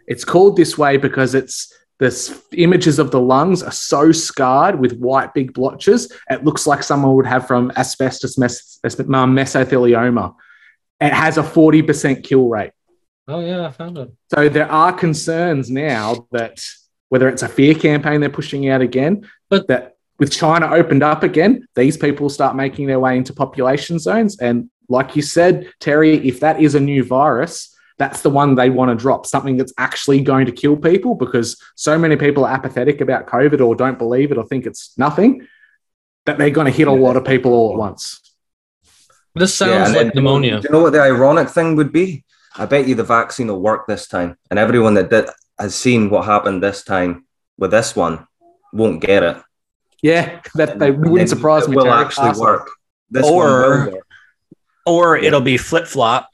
It's 0.06 0.24
called 0.24 0.56
this 0.56 0.78
way 0.78 0.96
because 0.96 1.34
it's 1.34 1.72
the 1.98 2.40
images 2.52 2.98
of 2.98 3.10
the 3.10 3.20
lungs 3.20 3.62
are 3.62 3.72
so 3.72 4.12
scarred 4.12 4.78
with 4.78 4.98
white 4.98 5.34
big 5.34 5.52
blotches. 5.52 6.12
It 6.30 6.44
looks 6.44 6.66
like 6.66 6.82
someone 6.82 7.14
would 7.16 7.26
have 7.26 7.46
from 7.46 7.72
asbestos 7.76 8.38
mes- 8.38 8.78
um, 8.84 9.36
mesothelioma. 9.36 10.34
It 11.00 11.12
has 11.12 11.38
a 11.38 11.42
40% 11.42 12.24
kill 12.24 12.48
rate. 12.48 12.70
Oh 13.26 13.40
yeah, 13.40 13.66
I 13.66 13.72
found 13.72 13.98
it. 13.98 14.10
So 14.32 14.48
there 14.48 14.70
are 14.70 14.92
concerns 14.92 15.70
now 15.70 16.26
that 16.32 16.60
whether 17.08 17.28
it's 17.28 17.42
a 17.42 17.48
fear 17.48 17.74
campaign 17.74 18.20
they're 18.20 18.30
pushing 18.30 18.68
out 18.68 18.80
again, 18.80 19.28
but 19.50 19.66
that 19.68 19.96
with 20.18 20.32
China 20.32 20.70
opened 20.70 21.02
up 21.02 21.22
again, 21.22 21.66
these 21.74 21.96
people 21.96 22.28
start 22.28 22.56
making 22.56 22.86
their 22.86 23.00
way 23.00 23.16
into 23.16 23.32
population 23.32 23.98
zones. 23.98 24.38
And 24.38 24.70
like 24.88 25.16
you 25.16 25.22
said, 25.22 25.70
Terry, 25.80 26.16
if 26.26 26.40
that 26.40 26.60
is 26.60 26.74
a 26.74 26.80
new 26.80 27.04
virus, 27.04 27.74
that's 27.98 28.22
the 28.22 28.30
one 28.30 28.54
they 28.54 28.70
want 28.70 28.90
to 28.90 28.94
drop, 28.94 29.26
something 29.26 29.56
that's 29.56 29.72
actually 29.76 30.20
going 30.20 30.46
to 30.46 30.52
kill 30.52 30.76
people 30.76 31.14
because 31.14 31.60
so 31.74 31.98
many 31.98 32.16
people 32.16 32.44
are 32.44 32.54
apathetic 32.54 33.00
about 33.00 33.26
COVID 33.26 33.60
or 33.60 33.74
don't 33.74 33.98
believe 33.98 34.30
it 34.30 34.38
or 34.38 34.44
think 34.44 34.66
it's 34.66 34.96
nothing 34.96 35.46
that 36.24 36.38
they're 36.38 36.50
going 36.50 36.66
to 36.66 36.76
hit 36.76 36.88
a 36.88 36.92
lot 36.92 37.16
of 37.16 37.24
people 37.24 37.52
all 37.52 37.72
at 37.72 37.78
once. 37.78 38.20
This 39.34 39.54
sounds 39.54 39.88
and 39.88 39.96
like 39.96 40.06
then- 40.06 40.12
pneumonia. 40.14 40.60
Do 40.60 40.68
you 40.68 40.72
know 40.72 40.82
what 40.82 40.92
the 40.92 41.00
ironic 41.00 41.48
thing 41.48 41.76
would 41.76 41.92
be? 41.92 42.24
I 42.56 42.66
bet 42.66 42.88
you 42.88 42.94
the 42.94 43.04
vaccine 43.04 43.48
will 43.48 43.60
work 43.60 43.86
this 43.86 44.08
time, 44.08 44.36
and 44.50 44.58
everyone 44.58 44.94
that 44.94 45.10
did, 45.10 45.28
has 45.58 45.74
seen 45.76 46.10
what 46.10 46.24
happened 46.24 46.62
this 46.62 46.82
time 46.82 47.24
with 47.56 47.70
this 47.70 47.94
one 47.94 48.26
won't 48.72 49.00
get 49.00 49.22
it. 49.22 49.36
Yeah, 50.02 50.40
that 50.54 50.78
they 50.78 50.90
wouldn't 50.90 51.28
surprise 51.28 51.64
it 51.64 51.70
me. 51.70 51.76
Will 51.76 51.92
actually 51.92 52.38
work. 52.40 52.70
This 53.10 53.26
Or- 53.26 53.92
one 54.88 54.94
will 54.94 55.00
work. 55.10 55.20
or 55.20 55.24
it'll 55.24 55.40
be 55.40 55.56
flip 55.56 55.86
flop. 55.86 56.28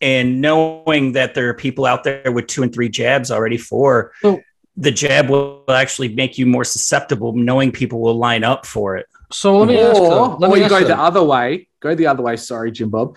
And 0.00 0.40
knowing 0.42 1.12
that 1.12 1.34
there 1.34 1.48
are 1.48 1.54
people 1.54 1.86
out 1.86 2.04
there 2.04 2.30
with 2.32 2.46
two 2.46 2.62
and 2.62 2.72
three 2.72 2.88
jabs 2.90 3.30
already 3.30 3.56
for 3.56 4.12
So- 4.22 4.40
the 4.76 4.90
jab 4.90 5.28
will 5.28 5.64
actually 5.68 6.08
make 6.14 6.38
you 6.38 6.46
more 6.46 6.64
susceptible, 6.64 7.32
knowing 7.34 7.72
people 7.72 8.00
will 8.00 8.14
line 8.16 8.44
up 8.44 8.64
for 8.66 8.96
it. 8.96 9.06
So 9.32 9.58
let 9.58 9.68
me 9.68 9.78
ask. 9.78 10.00
or, 10.00 10.08
though, 10.10 10.36
let 10.36 10.50
or 10.50 10.54
me 10.54 10.58
you 10.60 10.64
ask 10.64 10.70
go 10.70 10.80
though. 10.80 10.86
the 10.88 10.98
other 10.98 11.22
way. 11.22 11.68
Go 11.80 11.94
the 11.94 12.06
other 12.06 12.22
way. 12.22 12.36
Sorry, 12.36 12.70
Jim 12.72 12.90
Bob. 12.90 13.16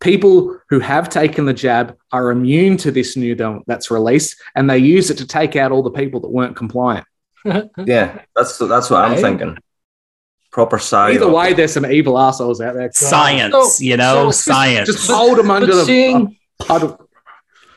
People 0.00 0.58
who 0.70 0.80
have 0.80 1.08
taken 1.08 1.44
the 1.44 1.52
jab 1.52 1.96
are 2.12 2.30
immune 2.30 2.76
to 2.78 2.90
this 2.90 3.16
new 3.16 3.34
dome 3.34 3.62
that's 3.66 3.90
released, 3.90 4.36
and 4.54 4.68
they 4.70 4.78
use 4.78 5.10
it 5.10 5.18
to 5.18 5.26
take 5.26 5.56
out 5.56 5.72
all 5.72 5.82
the 5.82 5.90
people 5.90 6.20
that 6.20 6.28
weren't 6.30 6.56
compliant. 6.56 7.06
Yeah, 7.86 8.20
that's 8.36 8.58
that's 8.58 8.90
what 8.90 9.04
I'm 9.04 9.16
thinking. 9.16 9.58
Proper 10.50 10.78
side. 10.78 11.14
Either 11.14 11.30
way, 11.30 11.52
there's 11.52 11.72
some 11.72 11.86
evil 11.86 12.18
assholes 12.18 12.60
out 12.60 12.74
there. 12.74 12.90
Science, 12.92 13.54
So- 13.54 13.84
you 13.84 13.96
know, 13.96 14.30
so- 14.30 14.52
science. 14.52 14.88
Just 14.88 15.08
hold 15.10 15.38
them 15.38 15.50
under 15.50 15.66
but 15.68 15.74
the 15.76 15.84
seeing, 15.84 16.36
a 16.60 16.64
puddle. 16.64 17.08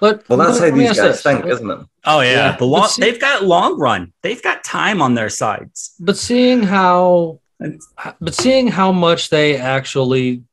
but 0.02 0.28
Well, 0.28 0.40
that's 0.40 0.58
how 0.60 0.72
these 0.72 0.88
guys 0.90 0.98
this. 0.98 1.22
think, 1.24 1.46
isn't 1.46 1.70
it? 1.70 1.80
oh 2.06 2.22
yeah, 2.22 2.32
Yeah. 2.32 2.56
the 2.58 2.66
long 2.66 2.88
see- 2.88 3.02
they've 3.02 3.20
got 3.20 3.44
long 3.46 3.78
run. 3.80 4.12
They've 4.24 4.42
got 4.42 4.64
time 4.64 5.02
on 5.02 5.14
their 5.14 5.30
sides. 5.30 5.94
But 6.00 6.18
seeing 6.18 6.64
how, 6.64 7.40
but 8.20 8.34
seeing 8.34 8.68
how 8.70 8.92
much 8.92 9.30
they 9.30 9.56
actually 9.56 10.44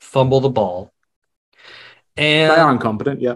fumble 0.00 0.40
the 0.40 0.50
ball, 0.50 0.92
They 2.16 2.46
are 2.46 2.68
and 2.70 2.76
incompetent. 2.76 3.20
Yeah, 3.20 3.34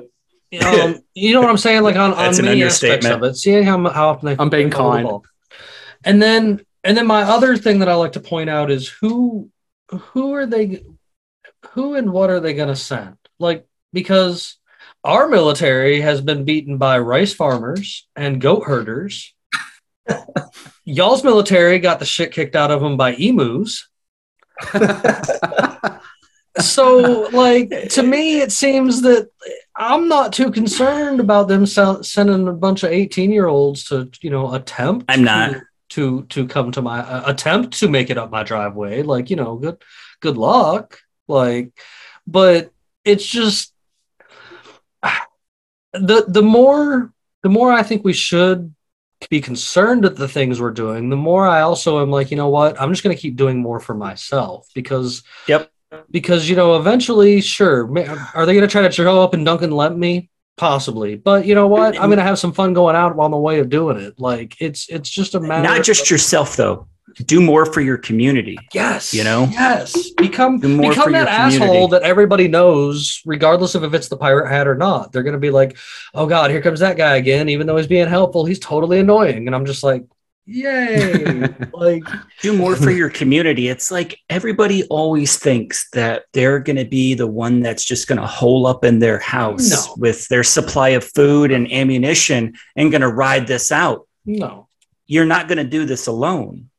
um, 0.64 1.00
you 1.14 1.34
know 1.34 1.40
what 1.40 1.50
I'm 1.50 1.56
saying, 1.58 1.82
like 1.82 1.96
on, 1.96 2.12
on 2.12 2.16
That's 2.18 2.38
an 2.38 2.44
many 2.44 2.62
aspects 2.62 3.06
of 3.06 3.22
it, 3.24 3.36
seeing 3.36 3.64
how 3.64 3.76
how 3.90 4.10
often 4.10 4.26
they 4.26 4.36
I'm 4.38 4.48
being 4.48 4.70
they 4.70 4.76
the 4.76 4.76
kind. 4.76 5.08
and 6.04 6.22
then 6.22 6.60
and 6.84 6.96
then 6.96 7.06
my 7.06 7.22
other 7.22 7.56
thing 7.56 7.80
that 7.80 7.88
I 7.88 7.94
like 7.94 8.12
to 8.12 8.20
point 8.20 8.50
out 8.50 8.70
is 8.70 8.88
who 8.88 9.50
who 9.90 10.34
are 10.34 10.46
they, 10.46 10.84
who 11.70 11.94
and 11.94 12.12
what 12.12 12.30
are 12.30 12.40
they 12.40 12.54
going 12.54 12.68
to 12.68 12.76
send? 12.76 13.16
Like 13.38 13.66
because 13.92 14.56
our 15.04 15.28
military 15.28 16.00
has 16.00 16.20
been 16.20 16.44
beaten 16.44 16.76
by 16.76 16.98
rice 16.98 17.32
farmers 17.32 18.06
and 18.14 18.40
goat 18.40 18.64
herders. 18.64 19.34
Y'all's 20.84 21.24
military 21.24 21.78
got 21.78 21.98
the 21.98 22.04
shit 22.04 22.32
kicked 22.32 22.56
out 22.56 22.70
of 22.70 22.80
them 22.80 22.96
by 22.96 23.14
emus. 23.14 23.88
so 26.60 27.28
like 27.32 27.70
to 27.90 28.02
me 28.02 28.40
it 28.40 28.50
seems 28.50 29.02
that 29.02 29.28
i'm 29.76 30.08
not 30.08 30.32
too 30.32 30.50
concerned 30.50 31.20
about 31.20 31.46
them 31.46 31.64
sell, 31.64 32.02
sending 32.02 32.48
a 32.48 32.52
bunch 32.52 32.82
of 32.82 32.90
18 32.90 33.30
year 33.30 33.46
olds 33.46 33.84
to 33.84 34.10
you 34.20 34.30
know 34.30 34.52
attempt 34.54 35.04
I'm 35.08 35.22
not. 35.22 35.52
to 35.52 35.62
to, 35.90 36.24
to 36.24 36.46
come 36.46 36.72
to 36.72 36.82
my 36.82 37.00
uh, 37.00 37.22
attempt 37.30 37.78
to 37.80 37.88
make 37.88 38.10
it 38.10 38.18
up 38.18 38.30
my 38.30 38.42
driveway. 38.42 39.02
Like 39.02 39.30
you 39.30 39.36
know 39.36 39.56
good 39.56 39.82
good 40.20 40.36
luck. 40.36 41.00
Like 41.26 41.72
but 42.26 42.70
it's 43.04 43.24
just 43.26 43.72
the 45.92 46.24
the 46.28 46.42
more 46.42 47.12
the 47.42 47.48
more 47.48 47.72
i 47.72 47.82
think 47.82 48.04
we 48.04 48.12
should 48.12 48.74
be 49.30 49.40
concerned 49.40 50.04
at 50.04 50.14
the 50.16 50.28
things 50.28 50.60
we're 50.60 50.70
doing 50.70 51.08
the 51.08 51.16
more 51.16 51.46
i 51.46 51.62
also 51.62 52.00
am 52.00 52.10
like 52.10 52.30
you 52.30 52.36
know 52.36 52.48
what? 52.50 52.80
I'm 52.80 52.92
just 52.92 53.02
going 53.02 53.16
to 53.16 53.20
keep 53.20 53.34
doing 53.34 53.58
more 53.58 53.80
for 53.80 53.94
myself 53.94 54.68
because 54.74 55.24
Yep. 55.48 55.70
because 56.10 56.48
you 56.48 56.54
know 56.54 56.76
eventually 56.76 57.40
sure 57.40 57.84
are 58.34 58.46
they 58.46 58.52
going 58.54 58.60
to 58.60 58.68
try 58.68 58.82
to 58.82 58.92
show 58.92 59.22
up 59.22 59.34
and 59.34 59.44
dunk 59.44 59.62
and 59.62 59.72
let 59.72 59.96
me 59.96 60.30
possibly 60.58 61.14
but 61.14 61.46
you 61.46 61.54
know 61.54 61.66
what 61.66 61.94
i'm 61.96 62.08
going 62.08 62.18
to 62.18 62.22
have 62.22 62.38
some 62.38 62.52
fun 62.52 62.74
going 62.74 62.94
out 62.96 63.18
on 63.18 63.30
the 63.30 63.36
way 63.36 63.60
of 63.60 63.68
doing 63.68 63.96
it 63.96 64.18
like 64.18 64.56
it's 64.60 64.88
it's 64.88 65.08
just 65.08 65.34
a 65.34 65.40
matter 65.40 65.62
Not 65.62 65.84
just 65.84 66.02
of, 66.02 66.10
yourself 66.10 66.56
though. 66.56 66.88
Do 67.24 67.40
more 67.40 67.64
for 67.66 67.80
your 67.80 67.96
community. 67.96 68.58
yes 68.74 69.14
you 69.14 69.24
know? 69.24 69.48
yes 69.50 70.10
become 70.10 70.58
become 70.58 71.12
that 71.12 71.28
asshole 71.28 71.88
that 71.88 72.02
everybody 72.02 72.48
knows 72.48 73.22
regardless 73.24 73.74
of 73.74 73.82
if 73.82 73.94
it's 73.94 74.08
the 74.08 74.16
pirate 74.16 74.48
hat 74.48 74.68
or 74.68 74.74
not 74.74 75.10
they're 75.12 75.22
going 75.22 75.32
to 75.32 75.38
be 75.40 75.50
like 75.50 75.78
oh 76.14 76.26
god 76.26 76.50
here 76.50 76.60
comes 76.60 76.80
that 76.80 76.96
guy 76.96 77.16
again 77.16 77.48
even 77.48 77.66
though 77.66 77.76
he's 77.76 77.86
being 77.86 78.06
helpful 78.08 78.44
he's 78.44 78.58
totally 78.58 78.98
annoying 79.00 79.46
and 79.46 79.56
i'm 79.56 79.64
just 79.64 79.82
like 79.82 80.04
yay 80.48 81.46
like 81.74 82.02
do 82.40 82.56
more 82.56 82.74
for 82.74 82.90
your 82.90 83.10
community. 83.10 83.68
It's 83.68 83.90
like 83.90 84.18
everybody 84.30 84.84
always 84.84 85.38
thinks 85.38 85.88
that 85.90 86.24
they're 86.32 86.58
going 86.58 86.76
to 86.76 86.86
be 86.86 87.12
the 87.14 87.26
one 87.26 87.60
that's 87.60 87.84
just 87.84 88.08
going 88.08 88.20
to 88.20 88.26
hole 88.26 88.66
up 88.66 88.82
in 88.84 88.98
their 88.98 89.18
house 89.18 89.70
No. 89.70 89.94
with 89.98 90.26
their 90.28 90.42
supply 90.44 90.90
of 90.90 91.04
food 91.04 91.50
and 91.52 91.70
ammunition 91.70 92.54
and 92.76 92.90
going 92.90 93.02
to 93.02 93.08
ride 93.12 93.46
this 93.46 93.70
out. 93.70 94.06
no 94.24 94.68
You're 95.06 95.26
not 95.26 95.48
going 95.48 95.58
to 95.58 95.64
do 95.64 95.84
this 95.84 96.06
alone. 96.06 96.70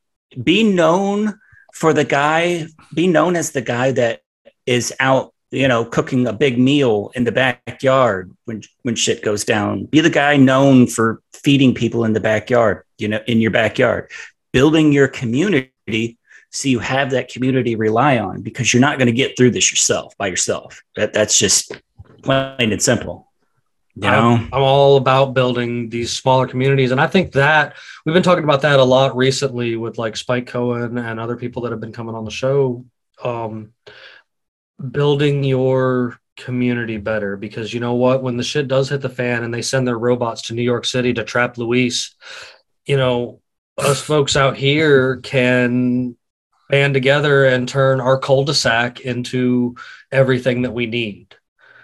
Be 0.42 0.64
known 0.64 1.38
for 1.72 1.92
the 1.92 2.04
guy, 2.04 2.66
be 2.94 3.06
known 3.06 3.36
as 3.36 3.52
the 3.52 3.60
guy 3.62 3.92
that 3.92 4.20
is 4.66 4.92
out, 4.98 5.32
you 5.52 5.68
know, 5.68 5.84
cooking 5.84 6.26
a 6.26 6.32
big 6.32 6.58
meal 6.58 7.10
in 7.14 7.24
the 7.24 7.32
backyard 7.32 8.32
when 8.46 8.62
when 8.82 8.96
shit 8.96 9.22
goes 9.22 9.44
down. 9.44 9.84
Be 9.86 10.00
the 10.00 10.10
guy 10.10 10.36
known 10.36 10.86
for 10.88 11.22
feeding 11.32 11.74
people 11.74 12.04
in 12.04 12.12
the 12.12 12.20
backyard, 12.20 12.84
you 13.00 13.08
know, 13.08 13.20
in 13.26 13.40
your 13.40 13.50
backyard. 13.50 14.10
Building 14.52 14.92
your 14.92 15.08
community 15.08 16.18
so 16.50 16.68
you 16.68 16.80
have 16.80 17.10
that 17.12 17.28
community 17.28 17.76
rely 17.76 18.18
on 18.18 18.42
because 18.42 18.74
you're 18.74 18.80
not 18.80 18.98
going 18.98 19.06
to 19.06 19.12
get 19.12 19.36
through 19.36 19.52
this 19.52 19.70
yourself 19.70 20.16
by 20.18 20.26
yourself. 20.26 20.82
That 20.96 21.12
that's 21.12 21.38
just 21.38 21.72
plain 22.22 22.72
and 22.72 22.82
simple. 22.82 23.28
You 23.94 24.02
know, 24.02 24.30
I'm, 24.30 24.48
I'm 24.52 24.62
all 24.62 24.96
about 24.96 25.34
building 25.34 25.88
these 25.90 26.12
smaller 26.12 26.46
communities. 26.46 26.90
And 26.90 27.00
I 27.00 27.06
think 27.06 27.32
that 27.32 27.76
we've 28.04 28.14
been 28.14 28.22
talking 28.22 28.44
about 28.44 28.62
that 28.62 28.78
a 28.78 28.84
lot 28.84 29.16
recently 29.16 29.76
with 29.76 29.98
like 29.98 30.16
Spike 30.16 30.46
Cohen 30.46 30.96
and 30.96 31.20
other 31.20 31.36
people 31.36 31.62
that 31.62 31.72
have 31.72 31.80
been 31.80 31.92
coming 31.92 32.14
on 32.14 32.24
the 32.24 32.30
show. 32.30 32.84
Um, 33.22 33.72
building 34.90 35.44
your 35.44 36.18
community 36.36 36.96
better 36.96 37.36
because 37.36 37.74
you 37.74 37.80
know 37.80 37.94
what? 37.94 38.22
When 38.22 38.36
the 38.36 38.42
shit 38.42 38.68
does 38.68 38.88
hit 38.88 39.02
the 39.02 39.08
fan 39.08 39.42
and 39.42 39.52
they 39.52 39.62
send 39.62 39.86
their 39.86 39.98
robots 39.98 40.42
to 40.42 40.54
New 40.54 40.62
York 40.62 40.86
City 40.86 41.12
to 41.14 41.24
trap 41.24 41.58
Luis, 41.58 42.14
you 42.86 42.96
know, 42.96 43.40
us 43.78 44.00
folks 44.00 44.36
out 44.36 44.56
here 44.56 45.16
can 45.18 46.16
band 46.68 46.94
together 46.94 47.44
and 47.46 47.68
turn 47.68 48.00
our 48.00 48.18
cul-de-sac 48.18 49.00
into 49.00 49.74
everything 50.12 50.62
that 50.62 50.72
we 50.72 50.86
need. 50.86 51.34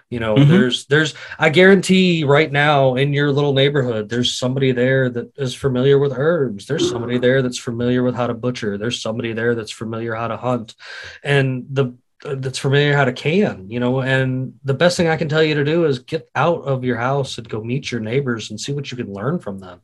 You 0.09 0.21
know, 0.21 0.35
Mhm. 0.35 0.47
there's 0.47 0.85
there's 0.85 1.13
I 1.37 1.49
guarantee 1.49 2.23
right 2.23 2.49
now 2.49 2.95
in 2.95 3.11
your 3.11 3.29
little 3.29 3.53
neighborhood, 3.53 4.07
there's 4.07 4.33
somebody 4.33 4.71
there 4.71 5.09
that 5.09 5.33
is 5.37 5.53
familiar 5.53 5.99
with 5.99 6.13
herbs. 6.15 6.65
There's 6.65 6.89
somebody 6.89 7.17
there 7.17 7.41
that's 7.41 7.57
familiar 7.57 8.03
with 8.03 8.15
how 8.15 8.27
to 8.27 8.33
butcher. 8.33 8.77
There's 8.77 9.01
somebody 9.01 9.33
there 9.33 9.53
that's 9.53 9.71
familiar 9.71 10.15
how 10.15 10.29
to 10.29 10.37
hunt, 10.37 10.75
and 11.23 11.65
the 11.69 11.93
that's 12.23 12.57
familiar 12.57 12.95
how 12.95 13.05
to 13.05 13.13
can. 13.13 13.69
You 13.69 13.81
know, 13.81 13.99
and 13.99 14.53
the 14.63 14.73
best 14.73 14.95
thing 14.95 15.09
I 15.09 15.17
can 15.17 15.27
tell 15.27 15.43
you 15.43 15.55
to 15.55 15.65
do 15.65 15.83
is 15.85 15.99
get 15.99 16.29
out 16.35 16.63
of 16.63 16.85
your 16.85 16.97
house 16.97 17.37
and 17.37 17.47
go 17.47 17.61
meet 17.61 17.91
your 17.91 18.01
neighbors 18.01 18.49
and 18.49 18.59
see 18.59 18.71
what 18.71 18.89
you 18.89 18.97
can 18.97 19.13
learn 19.13 19.39
from 19.39 19.59
them. 19.59 19.81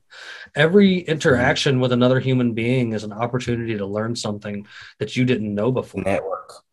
Every 0.56 1.02
mm-hmm. 1.02 1.12
interaction 1.12 1.80
with 1.80 1.92
another 1.92 2.20
human 2.20 2.54
being 2.54 2.94
is 2.94 3.04
an 3.04 3.14
opportunity 3.14 3.78
to 3.78 3.86
learn 3.86 4.16
something 4.16 4.68
that 5.00 5.16
you 5.16 5.26
didn't 5.26 5.54
know 5.54 5.72
before. 5.72 6.04
Network. 6.04 6.64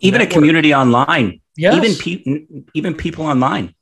even 0.00 0.20
a 0.20 0.26
community 0.26 0.74
online, 0.74 1.40
Yes. 1.56 1.76
even 1.76 1.94
people, 1.96 2.64
even 2.74 2.94
people 2.94 3.26
online. 3.26 3.74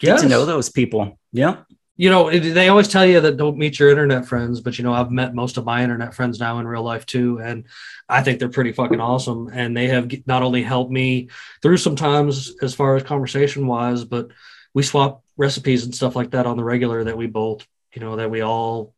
Get 0.00 0.08
yes. 0.08 0.22
to 0.22 0.28
know 0.28 0.44
those 0.44 0.68
people. 0.70 1.18
Yeah. 1.32 1.58
you 1.96 2.08
know, 2.08 2.28
it, 2.28 2.40
they 2.40 2.68
always 2.70 2.88
tell 2.88 3.04
you 3.04 3.20
that 3.20 3.36
don't 3.36 3.58
meet 3.58 3.78
your 3.78 3.90
internet 3.90 4.24
friends, 4.26 4.60
but 4.62 4.78
you 4.78 4.84
know, 4.84 4.94
I've 4.94 5.10
met 5.10 5.34
most 5.34 5.58
of 5.58 5.66
my 5.66 5.82
internet 5.82 6.14
friends 6.14 6.40
now 6.40 6.58
in 6.58 6.66
real 6.66 6.82
life 6.82 7.04
too, 7.04 7.38
and 7.40 7.66
I 8.08 8.22
think 8.22 8.38
they're 8.38 8.48
pretty 8.48 8.72
fucking 8.72 9.00
awesome. 9.00 9.50
And 9.52 9.76
they 9.76 9.88
have 9.88 10.10
not 10.26 10.42
only 10.42 10.62
helped 10.62 10.90
me 10.90 11.28
through 11.60 11.76
some 11.76 11.96
times 11.96 12.54
as 12.62 12.74
far 12.74 12.96
as 12.96 13.02
conversation 13.02 13.66
wise, 13.66 14.04
but 14.04 14.28
we 14.72 14.82
swap 14.82 15.22
recipes 15.36 15.84
and 15.84 15.94
stuff 15.94 16.16
like 16.16 16.30
that 16.30 16.46
on 16.46 16.56
the 16.56 16.64
regular 16.64 17.04
that 17.04 17.18
we 17.18 17.26
both, 17.26 17.66
you 17.94 18.00
know, 18.00 18.16
that 18.16 18.30
we 18.30 18.42
all 18.42 18.94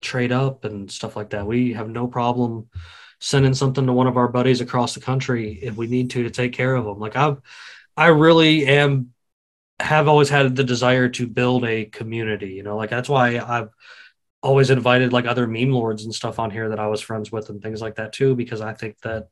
trade 0.00 0.32
up 0.32 0.64
and 0.64 0.90
stuff 0.90 1.16
like 1.16 1.30
that. 1.30 1.46
We 1.46 1.72
have 1.74 1.88
no 1.88 2.06
problem 2.06 2.68
sending 3.20 3.54
something 3.54 3.86
to 3.86 3.92
one 3.92 4.06
of 4.06 4.16
our 4.16 4.28
buddies 4.28 4.60
across 4.60 4.94
the 4.94 5.00
country 5.00 5.58
if 5.62 5.76
we 5.76 5.86
need 5.86 6.10
to 6.10 6.22
to 6.24 6.30
take 6.30 6.52
care 6.52 6.74
of 6.74 6.84
them. 6.84 6.98
Like 6.98 7.16
I've, 7.16 7.38
I 7.96 8.08
really 8.08 8.66
am 8.66 9.12
have 9.78 10.08
always 10.08 10.28
had 10.28 10.56
the 10.56 10.64
desire 10.64 11.08
to 11.10 11.26
build 11.26 11.64
a 11.64 11.86
community. 11.86 12.50
You 12.50 12.62
know, 12.62 12.76
like 12.76 12.90
that's 12.90 13.08
why 13.08 13.38
I've 13.38 13.68
always 14.42 14.70
invited 14.70 15.12
like 15.12 15.26
other 15.26 15.46
meme 15.46 15.72
lords 15.72 16.04
and 16.04 16.14
stuff 16.14 16.38
on 16.38 16.50
here 16.50 16.68
that 16.68 16.78
I 16.78 16.86
was 16.86 17.00
friends 17.00 17.32
with 17.32 17.48
and 17.50 17.60
things 17.62 17.80
like 17.80 17.96
that 17.96 18.12
too, 18.12 18.36
because 18.36 18.60
I 18.60 18.74
think 18.74 19.00
that 19.00 19.28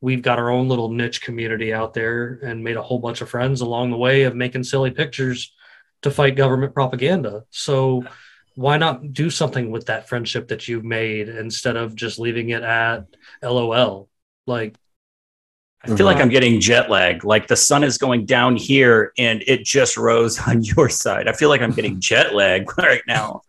we've 0.00 0.22
got 0.22 0.38
our 0.38 0.50
own 0.50 0.68
little 0.68 0.90
niche 0.90 1.22
community 1.22 1.72
out 1.72 1.94
there 1.94 2.40
and 2.44 2.62
made 2.62 2.76
a 2.76 2.82
whole 2.82 2.98
bunch 2.98 3.20
of 3.20 3.30
friends 3.30 3.60
along 3.60 3.90
the 3.90 3.96
way 3.96 4.24
of 4.24 4.36
making 4.36 4.64
silly 4.64 4.90
pictures 4.90 5.52
to 6.02 6.10
fight 6.10 6.36
government 6.36 6.74
propaganda. 6.74 7.44
So 7.50 8.04
why 8.58 8.76
not 8.76 9.12
do 9.12 9.30
something 9.30 9.70
with 9.70 9.86
that 9.86 10.08
friendship 10.08 10.48
that 10.48 10.66
you've 10.66 10.84
made 10.84 11.28
instead 11.28 11.76
of 11.76 11.94
just 11.94 12.18
leaving 12.18 12.48
it 12.50 12.64
at 12.64 13.06
LOL? 13.40 14.08
Like 14.48 14.74
I 15.84 15.94
feel 15.96 16.06
like 16.06 16.16
uh-huh. 16.16 16.24
I'm 16.24 16.28
getting 16.28 16.58
jet 16.60 16.90
lag. 16.90 17.24
Like 17.24 17.46
the 17.46 17.54
sun 17.54 17.84
is 17.84 17.98
going 17.98 18.26
down 18.26 18.56
here 18.56 19.12
and 19.16 19.44
it 19.46 19.64
just 19.64 19.96
rose 19.96 20.36
on 20.48 20.64
your 20.64 20.88
side. 20.88 21.28
I 21.28 21.32
feel 21.32 21.48
like 21.50 21.62
I'm 21.62 21.70
getting 21.70 22.00
jet 22.10 22.34
lag 22.34 22.66
right 22.78 23.02
now. 23.06 23.42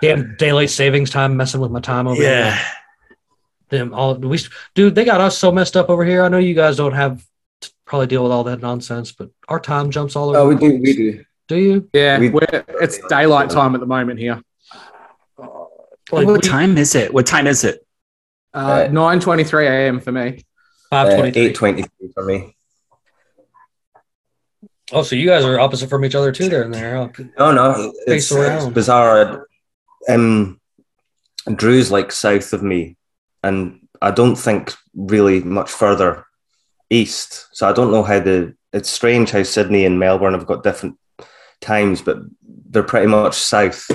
damn 0.00 0.34
daylight 0.36 0.70
savings 0.70 1.10
time 1.10 1.36
messing 1.36 1.60
with 1.60 1.70
my 1.70 1.80
time 1.80 2.06
over 2.06 2.20
here. 2.22 2.30
Yeah. 2.30 2.64
them 3.68 3.92
all 3.92 4.14
we 4.14 4.38
dude 4.74 4.94
they 4.94 5.04
got 5.04 5.20
us 5.20 5.36
so 5.36 5.52
messed 5.52 5.76
up 5.76 5.90
over 5.90 6.04
here 6.06 6.22
i 6.24 6.28
know 6.28 6.38
you 6.38 6.54
guys 6.54 6.76
don't 6.76 6.94
have 6.94 7.22
to 7.60 7.70
probably 7.84 8.06
deal 8.06 8.22
with 8.22 8.32
all 8.32 8.44
that 8.44 8.60
nonsense 8.62 9.12
but 9.12 9.28
our 9.48 9.60
time 9.60 9.90
jumps 9.90 10.16
all 10.16 10.30
over 10.30 10.38
Oh, 10.38 10.48
we 10.48 10.54
the 10.54 10.60
do. 10.60 10.70
place. 10.78 10.82
We 10.82 10.96
do. 10.96 11.24
Do 11.48 11.56
you 11.56 11.88
Yeah, 11.92 12.18
We- 12.18 12.30
we're, 12.30 12.64
it's 12.80 12.98
daylight 13.08 13.50
time 13.50 13.74
at 13.74 13.80
the 13.80 13.86
moment 13.86 14.18
here. 14.18 14.40
like 15.38 16.26
what 16.26 16.26
we- 16.26 16.38
time 16.40 16.76
is 16.78 16.94
it? 16.94 17.12
What 17.12 17.26
time 17.26 17.46
is 17.46 17.64
it? 17.64 17.84
Uh, 18.54 18.86
Uh, 18.86 18.88
9.23 18.88 19.66
a.m. 19.66 20.00
for 20.00 20.12
me. 20.12 20.44
Uh, 20.90 21.04
523 21.06 21.42
Eight 21.42 21.54
twenty 21.54 21.84
for 22.12 22.22
me. 22.24 22.54
oh 24.92 25.02
so 25.02 25.16
you 25.16 25.26
guys 25.26 25.42
are 25.44 25.58
opposite 25.58 25.88
from 25.88 26.04
each 26.04 26.14
other 26.14 26.30
too 26.32 26.50
there 26.50 26.62
and 26.62 26.74
there 26.74 26.96
huh? 26.96 27.08
No, 27.38 27.50
no, 27.52 27.92
it's, 28.06 28.30
it's 28.30 28.66
bizarre. 28.66 29.46
Um, 30.08 30.60
Drew's 31.56 31.90
like 31.90 32.12
south 32.12 32.52
of 32.52 32.62
me, 32.62 32.96
and 33.42 33.80
I 34.02 34.10
don't 34.10 34.36
think 34.36 34.74
really 34.94 35.40
much 35.40 35.70
further 35.70 36.26
east. 36.90 37.48
So 37.52 37.68
I 37.68 37.72
don't 37.72 37.90
know 37.90 38.02
how 38.02 38.20
the. 38.20 38.54
It's 38.72 38.90
strange 38.90 39.30
how 39.30 39.42
Sydney 39.42 39.84
and 39.84 39.98
Melbourne 39.98 40.34
have 40.34 40.46
got 40.46 40.62
different 40.62 40.98
times, 41.62 42.02
but 42.02 42.18
they're 42.70 42.82
pretty 42.82 43.06
much 43.06 43.34
south. 43.34 43.88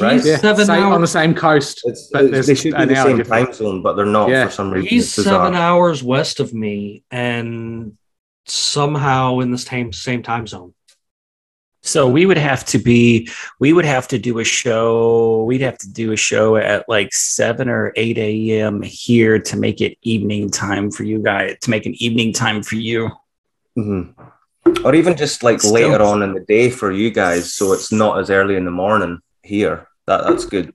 Right. 0.00 0.22
Yeah, 0.24 0.36
seven 0.36 0.66
same, 0.66 0.84
on 0.84 1.00
the 1.00 1.06
same 1.06 1.34
coast. 1.34 1.80
It's, 1.84 2.08
But 2.12 2.24
it's- 2.26 2.46
they 2.46 2.54
should 2.54 2.76
be 2.76 2.84
the 2.86 2.94
same 2.96 3.16
difference. 3.18 3.46
time 3.46 3.54
zone, 3.54 3.82
but 3.82 3.94
they're 3.96 4.04
not 4.06 4.28
Yeah. 4.28 4.46
for 4.46 4.52
some 4.52 4.70
reason. 4.70 4.88
he's 4.88 5.10
seven 5.12 5.54
hours 5.54 6.02
west 6.02 6.40
of 6.40 6.52
me 6.52 7.02
and 7.10 7.96
somehow 8.46 9.38
in 9.40 9.50
the 9.50 9.58
same 9.58 9.92
same 9.92 10.22
time 10.22 10.46
zone 10.46 10.72
So 11.82 12.06
we 12.08 12.26
would 12.26 12.36
have 12.38 12.64
to 12.66 12.78
be, 12.78 13.28
we 13.60 13.72
would 13.72 13.84
have 13.86 14.08
to 14.08 14.18
do 14.18 14.40
a 14.40 14.44
show. 14.44 15.44
We'd 15.44 15.60
have 15.62 15.78
to 15.78 15.88
do 15.90 16.12
a 16.12 16.16
show 16.16 16.56
at 16.56 16.86
like 16.88 17.14
seven 17.14 17.68
or 17.70 17.92
eight 17.96 18.18
a.m. 18.18 18.82
here 18.82 19.38
to 19.38 19.56
make 19.56 19.80
it 19.80 19.96
evening 20.02 20.50
time 20.50 20.90
for 20.90 21.04
you 21.04 21.18
guys. 21.20 21.56
To 21.62 21.70
make 21.70 21.86
an 21.86 21.94
evening 22.02 22.32
time 22.34 22.62
for 22.62 22.74
you. 22.76 23.10
Mhm. 23.78 24.12
Or 24.84 24.94
even 24.94 25.16
just 25.16 25.42
like 25.42 25.60
Still- 25.60 25.72
later 25.72 26.02
on 26.02 26.22
in 26.22 26.34
the 26.34 26.40
day 26.40 26.70
for 26.70 26.92
you 26.92 27.10
guys, 27.10 27.54
so 27.54 27.72
it's 27.72 27.90
not 27.92 28.18
as 28.18 28.30
early 28.30 28.56
in 28.56 28.64
the 28.64 28.70
morning 28.70 29.20
here. 29.42 29.88
That 30.06 30.24
that's 30.24 30.46
good. 30.46 30.72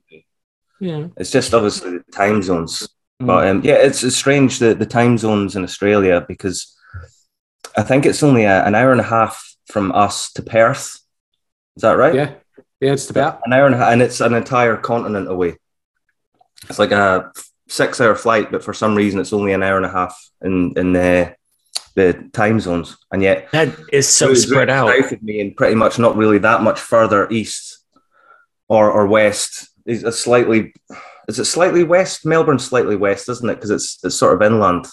yeah 0.80 1.08
It's 1.16 1.30
just 1.30 1.54
obviously 1.54 1.98
the 1.98 2.04
time 2.12 2.42
zones. 2.42 2.88
Mm. 3.22 3.26
But 3.26 3.48
um, 3.48 3.60
yeah, 3.64 3.74
it's, 3.74 4.02
it's 4.04 4.16
strange 4.16 4.58
the, 4.58 4.74
the 4.74 4.86
time 4.86 5.18
zones 5.18 5.56
in 5.56 5.62
Australia 5.64 6.24
because 6.26 6.76
I 7.76 7.82
think 7.82 8.06
it's 8.06 8.22
only 8.22 8.44
a, 8.44 8.64
an 8.64 8.74
hour 8.74 8.92
and 8.92 9.00
a 9.00 9.04
half 9.04 9.54
from 9.66 9.92
us 9.92 10.32
to 10.34 10.42
Perth. 10.42 11.00
Is 11.76 11.82
that 11.82 11.96
right? 11.96 12.14
yeah, 12.14 12.34
yeah, 12.80 12.92
it's 12.92 13.10
about. 13.10 13.40
An 13.44 13.52
hour 13.52 13.66
and 13.66 13.74
a 13.74 13.78
half, 13.78 13.92
and 13.92 14.02
it's 14.02 14.20
an 14.20 14.34
entire 14.34 14.76
continent 14.76 15.28
away. 15.28 15.56
It's 16.68 16.78
like 16.78 16.92
a 16.92 17.32
six 17.68 18.00
hour 18.00 18.14
flight, 18.14 18.52
but 18.52 18.62
for 18.62 18.72
some 18.72 18.94
reason 18.94 19.18
it's 19.20 19.32
only 19.32 19.52
an 19.52 19.62
hour 19.62 19.76
and 19.76 19.86
a 19.86 19.90
half 19.90 20.16
in 20.42 20.74
in 20.76 20.92
the 20.92 21.34
the 21.94 22.28
time 22.32 22.58
zones, 22.60 22.96
and 23.12 23.22
yet 23.22 23.48
That 23.52 23.76
is 23.92 24.08
so 24.08 24.34
spread 24.34 24.68
out. 24.70 24.88
south 24.88 25.12
of 25.12 25.22
me 25.22 25.40
and 25.40 25.56
pretty 25.56 25.74
much 25.76 25.98
not 25.98 26.16
really 26.16 26.38
that 26.38 26.62
much 26.62 26.80
further 26.80 27.28
east 27.30 27.78
or 28.68 28.90
or 28.90 29.06
west. 29.06 29.68
Is 29.86 30.02
a 30.04 30.12
slightly 30.12 30.74
is 31.28 31.38
it 31.38 31.44
slightly 31.44 31.84
west? 31.84 32.26
Melbourne's 32.26 32.64
slightly 32.64 32.96
west, 32.96 33.28
isn't 33.28 33.48
it? 33.48 33.54
Because 33.56 33.70
it's 33.70 33.98
it's 34.02 34.16
sort 34.16 34.34
of 34.34 34.42
inland. 34.42 34.86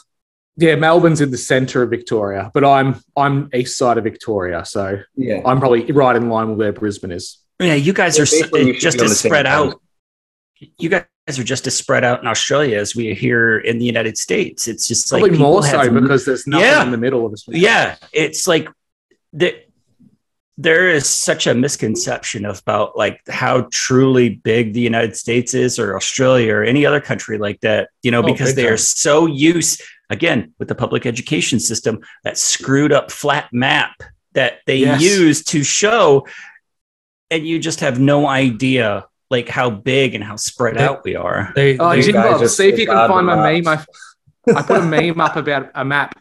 Yeah, 0.58 0.76
Melbourne's 0.76 1.22
in 1.22 1.32
the 1.32 1.38
centre 1.38 1.82
of 1.82 1.90
Victoria, 1.90 2.52
but 2.54 2.64
I'm 2.66 2.96
I'm 3.18 3.50
east 3.54 3.78
side 3.78 3.98
of 3.98 4.04
Victoria, 4.04 4.64
so 4.66 5.00
Yeah. 5.16 5.42
I'm 5.46 5.60
probably 5.60 5.90
right 5.92 6.16
in 6.16 6.30
line 6.30 6.50
with 6.50 6.60
where 6.60 6.74
Brisbane 6.74 7.12
is. 7.12 7.40
Yeah, 7.60 7.74
you 7.76 7.94
guys 7.94 8.18
are 8.20 8.24
Yeah, 8.24 8.42
basically 8.42 8.66
we 8.66 8.76
s- 8.76 8.82
just 8.82 9.00
as 9.02 9.10
the 9.10 9.16
same 9.16 9.30
spread 9.30 9.46
time. 9.46 9.70
out. 9.70 9.82
You 10.78 10.90
guys 10.90 11.06
are 11.30 11.44
just 11.44 11.68
as 11.68 11.76
spread 11.78 12.04
out 12.04 12.22
in 12.22 12.28
Australia 12.28 12.78
as 12.78 12.96
we 12.96 13.12
are 13.12 13.16
here 13.16 13.58
in 13.60 13.80
the 13.80 13.86
United 13.86 14.18
States. 14.18 14.68
It's 14.68 14.88
just 14.88 15.12
like 15.12 15.22
Probably 15.22 15.38
people 15.38 15.52
more 15.52 15.64
so 15.64 15.78
have- 15.80 15.94
because 15.94 16.26
there's 16.26 16.48
nothing 16.48 16.66
Yeah. 16.68 16.84
in 16.84 16.92
the 16.92 16.98
middle 16.98 17.26
of 17.26 17.32
Australia. 17.34 17.62
yeah, 17.64 17.96
it's 18.12 18.48
like 18.48 18.68
the, 19.32 19.56
there 20.58 20.90
is 20.90 21.08
such 21.08 21.48
a 21.48 21.54
misconception 21.54 22.46
about 22.46 22.98
like 22.98 23.22
how 23.30 23.68
truly 23.72 24.30
big 24.30 24.74
the 24.74 24.82
United 24.82 25.16
States 25.16 25.54
is, 25.54 25.80
or 25.80 25.96
Australia, 25.96 26.54
or 26.56 26.64
any 26.64 26.86
other 26.86 27.00
country 27.00 27.38
like 27.38 27.60
that. 27.62 27.90
You 28.04 28.12
know, 28.12 28.20
Oh, 28.20 28.24
because 28.26 28.56
they 28.56 28.68
are 28.68 28.78
so 28.78 29.26
used 29.26 29.82
again 30.10 30.54
with 30.60 30.68
the 30.68 30.76
public 30.76 31.06
education 31.06 31.60
system 31.60 32.00
that 32.24 32.38
screwed 32.38 32.92
up 32.92 33.10
flat 33.12 33.48
map 33.54 33.94
that 34.34 34.60
they 34.66 34.78
Yes. 34.80 35.02
use 35.02 35.44
to 35.46 35.64
show, 35.64 36.28
and 37.30 37.48
you 37.48 37.58
just 37.60 37.80
have 37.80 38.00
no 38.00 38.28
idea 38.28 39.06
like 39.32 39.50
how 39.50 39.70
big 39.72 40.14
and 40.14 40.24
how 40.24 40.36
spread 40.36 40.76
They- 40.76 40.84
out 40.84 41.04
we 41.04 41.16
are. 41.16 41.52
they, 41.56 41.78
Oh, 41.80 41.90
they 41.90 41.96
These 41.96 42.06
Jim 42.08 42.16
guys 42.16 42.34
Bob, 42.34 42.42
are 42.44 42.48
see 42.48 42.70
if 42.70 42.78
you 42.78 42.86
can 42.86 42.96
find 43.08 43.26
with 43.26 43.36
my 43.38 43.62
meme. 43.62 43.68
I, 43.68 43.84
I 44.56 44.62
put 44.62 44.82
a 44.82 44.86
meme 44.86 45.20
up 45.20 45.36
about 45.38 45.72
a 45.74 45.84
map 45.84 46.14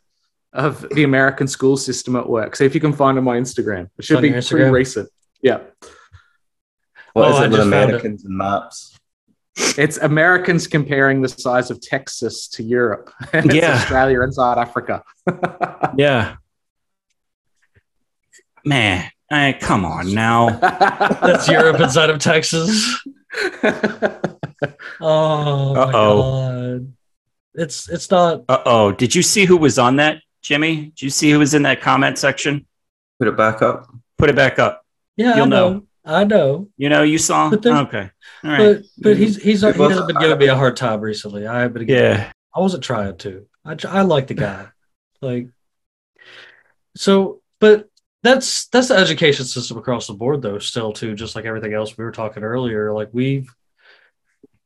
of 0.53 0.87
the 0.91 1.03
American 1.05 1.47
school 1.49 1.77
system 1.77 2.17
at 2.17 2.29
work. 2.29 2.57
See 2.57 2.65
if 2.65 2.75
you 2.75 2.81
can 2.81 2.93
find 2.93 3.17
it 3.17 3.21
on 3.21 3.25
my 3.25 3.37
Instagram. 3.37 3.89
It 3.99 4.05
should 4.05 4.17
On 4.17 4.23
be 4.23 4.31
pretty 4.33 4.71
recent. 4.71 5.09
Yeah. 5.43 5.59
What 7.13 7.27
Oh, 7.27 7.33
is 7.35 7.37
I 7.41 7.45
it 7.45 7.51
with 7.51 7.59
just 7.61 7.71
found 7.71 7.73
it. 7.75 7.85
Americans 7.89 8.25
and 8.25 8.37
maps? 8.39 8.97
It's 9.77 9.99
Americans 9.99 10.67
comparing 10.69 11.21
the 11.23 11.29
size 11.29 11.71
of 11.71 11.81
Texas 11.81 12.47
to 12.49 12.63
Europe. 12.63 13.13
And 13.33 13.47
it's 13.51 13.55
Yeah. 13.57 13.75
Australia 13.75 14.23
and 14.23 14.33
South 14.33 14.57
Africa. 14.59 15.03
Yeah. 15.97 16.37
Man, 18.65 19.11
eh, 19.31 19.53
come 19.55 19.85
on 19.85 20.13
now. 20.15 20.51
that's 21.23 21.49
europe 21.49 21.81
inside 21.81 22.11
of 22.11 22.19
texas 22.19 23.03
oh 25.01 25.75
Uh-oh. 25.75 26.79
god 26.79 26.93
it's 27.55 27.89
it's 27.89 28.11
not 28.11 28.43
Uh 28.49 28.63
oh. 28.65 28.93
Did 28.93 29.15
you 29.15 29.23
see 29.23 29.45
who 29.45 29.57
was 29.57 29.77
on 29.79 29.97
that, 29.97 30.23
Jimmy? 30.41 30.87
Did 30.97 31.03
you 31.03 31.11
see 31.11 31.31
who 31.33 31.41
was 31.41 31.53
in 31.53 31.63
that 31.65 31.81
comment 31.81 32.17
section? 32.17 32.65
Put 33.19 33.27
it 33.29 33.37
back 33.37 33.61
up. 33.61 33.93
Put 34.19 34.31
it 34.31 34.37
back 34.37 34.59
up. 34.61 34.85
yeah 35.17 35.35
You'll 35.35 35.47
I 35.47 35.49
know, 35.49 35.73
know. 35.73 35.83
i 36.05 36.25
know 36.25 36.69
You 36.77 36.89
know, 36.89 37.03
you 37.03 37.19
saw? 37.19 37.51
But 37.51 37.63
there's- 37.63 37.81
Okay. 37.89 38.11
All 38.45 38.51
right. 38.51 38.59
but 38.59 38.83
but 38.99 39.17
he's 39.17 39.37
he's 39.43 39.63
he 39.63 39.67
It 39.69 39.77
wasn't- 39.77 39.91
hasn't 39.91 40.07
been 40.09 40.21
giving 40.21 40.39
me 40.39 40.47
a 40.47 40.55
hard 40.55 40.77
time 40.77 41.01
recently 41.01 41.47
i 41.47 41.61
have 41.61 41.75
been 41.75 41.87
giving 41.87 42.03
yeah. 42.05 42.33
I 42.55 42.61
wasn't 42.61 42.83
trying 42.85 43.17
to. 43.19 43.47
I 43.65 43.77
I 43.89 44.03
like 44.03 44.27
the 44.29 44.35
guy. 44.35 44.67
Like 45.23 45.49
so, 46.97 47.43
but 47.59 47.90
that's 48.23 48.67
that's 48.69 48.89
the 48.89 48.97
education 48.97 49.45
system 49.45 49.79
across 49.79 50.07
the 50.07 50.15
board 50.15 50.43
though, 50.43 50.59
still 50.59 50.93
too, 50.93 51.15
just 51.15 51.35
like 51.35 51.45
everything 51.45 51.73
else 51.73 51.97
we 51.97 52.05
were 52.05 52.13
talking 52.13 52.43
earlier. 52.43 52.93
Like 52.93 53.09
we've 53.13 53.55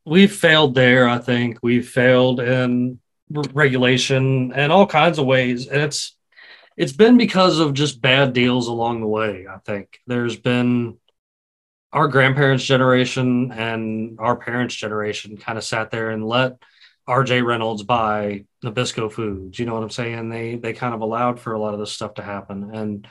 we've 0.05 0.33
failed 0.35 0.75
there, 0.75 1.09
I 1.09 1.19
think. 1.19 1.59
We've 1.63 1.89
failed 1.89 2.41
in 2.41 2.99
regulation 3.31 4.53
and 4.53 4.73
all 4.73 4.87
kinds 4.87 5.19
of 5.19 5.27
ways. 5.27 5.67
And 5.69 5.83
it's 5.83 6.17
it's 6.77 6.93
been 6.93 7.17
because 7.17 7.61
of 7.61 7.75
just 7.75 8.01
bad 8.01 8.33
deals 8.33 8.67
along 8.67 9.01
the 9.01 9.07
way, 9.07 9.47
I 9.49 9.59
think. 9.59 10.01
There's 10.07 10.37
been 10.37 10.99
our 11.93 12.09
grandparents' 12.09 12.65
generation 12.65 13.53
and 13.53 14.19
our 14.19 14.37
parents' 14.37 14.75
generation 14.75 15.37
kind 15.37 15.57
of 15.57 15.65
sat 15.65 15.93
there 15.93 16.11
and 16.11 16.27
let 16.27 16.57
RJ 17.09 17.45
Reynolds 17.47 17.85
buy 17.85 18.47
Nabisco 18.65 19.13
Foods. 19.13 19.59
You 19.59 19.67
know 19.67 19.75
what 19.75 19.85
I'm 19.85 19.91
saying? 19.91 20.29
They 20.29 20.57
they 20.57 20.73
kind 20.73 20.95
of 20.95 21.03
allowed 21.03 21.39
for 21.39 21.53
a 21.53 21.61
lot 21.61 21.75
of 21.75 21.81
this 21.81 21.93
stuff 21.93 22.15
to 22.15 22.23
happen. 22.23 22.75
And 22.75 23.07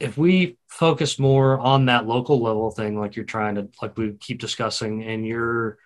if 0.00 0.16
we 0.16 0.58
focus 0.68 1.18
more 1.18 1.58
on 1.58 1.86
that 1.86 2.06
local 2.06 2.40
level 2.40 2.70
thing, 2.70 2.98
like 2.98 3.16
you're 3.16 3.24
trying 3.24 3.54
to, 3.56 3.68
like 3.82 3.96
we 3.96 4.14
keep 4.14 4.40
discussing, 4.40 5.04
and 5.04 5.26
you're 5.26 5.78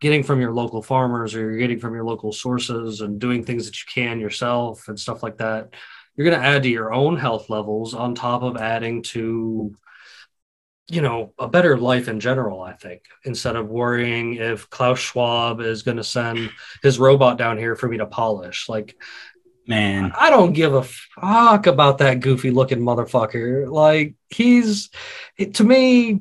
getting 0.00 0.22
from 0.22 0.40
your 0.40 0.52
local 0.52 0.82
farmers 0.82 1.34
or 1.34 1.40
you're 1.40 1.58
getting 1.58 1.78
from 1.78 1.94
your 1.94 2.04
local 2.04 2.32
sources 2.32 3.00
and 3.00 3.20
doing 3.20 3.44
things 3.44 3.66
that 3.66 3.78
you 3.78 3.86
can 3.92 4.20
yourself 4.20 4.88
and 4.88 4.98
stuff 4.98 5.22
like 5.22 5.38
that, 5.38 5.74
you're 6.16 6.28
going 6.28 6.38
to 6.38 6.46
add 6.46 6.62
to 6.64 6.68
your 6.68 6.92
own 6.92 7.16
health 7.16 7.48
levels 7.48 7.94
on 7.94 8.14
top 8.14 8.42
of 8.42 8.56
adding 8.56 9.02
to 9.02 9.74
you 10.88 11.00
know 11.00 11.32
a 11.38 11.48
better 11.48 11.78
life 11.78 12.08
in 12.08 12.18
general 12.18 12.60
i 12.60 12.72
think 12.72 13.02
instead 13.24 13.54
of 13.54 13.68
worrying 13.68 14.34
if 14.34 14.68
klaus 14.68 14.98
schwab 14.98 15.60
is 15.60 15.82
going 15.82 15.96
to 15.96 16.04
send 16.04 16.50
his 16.82 16.98
robot 16.98 17.38
down 17.38 17.56
here 17.56 17.76
for 17.76 17.88
me 17.88 17.96
to 17.98 18.06
polish. 18.06 18.68
Like 18.68 18.96
Man, 19.66 20.12
I 20.18 20.28
don't 20.30 20.52
give 20.52 20.74
a 20.74 20.82
fuck 20.82 21.66
about 21.66 21.98
that 21.98 22.20
goofy 22.20 22.50
looking 22.50 22.80
motherfucker. 22.80 23.70
Like 23.70 24.14
he's 24.30 24.90
to 25.54 25.62
me, 25.64 26.20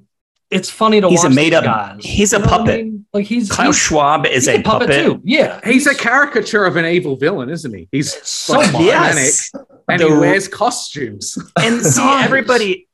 it's 0.51 0.69
funny 0.69 1.01
to 1.01 1.09
He's 1.09 1.23
a 1.23 1.29
made 1.29 1.53
up- 1.53 1.63
guys. 1.63 2.01
he's 2.03 2.33
a 2.33 2.37
You 2.37 2.41
know 2.43 2.45
what 2.51 2.53
I 2.53 2.57
puppet. 2.65 2.85
mean? 2.85 3.05
Like 3.13 3.25
he's 3.25 3.49
Klaus 3.51 3.67
he's, 3.67 3.77
Schwab 3.77 4.25
is 4.27 4.45
he's 4.45 4.59
a 4.59 4.61
puppet. 4.61 4.89
too. 4.91 5.21
Yeah, 5.23 5.59
He's 5.63 5.87
a 5.87 5.95
caricature 5.95 6.65
of 6.65 6.75
an 6.75 6.85
evil 6.85 7.15
villain, 7.15 7.49
isn't 7.49 7.73
he? 7.73 7.87
He's 7.91 8.13
so 8.27 8.53
like, 8.59 8.71
much. 8.73 8.81
Yes. 8.83 9.51
and 9.89 9.99
The- 9.99 10.07
he 10.07 10.13
wears 10.13 10.47
costumes. 10.47 11.37
And 11.59 11.81
see, 11.85 12.01
everybody, 12.03 12.87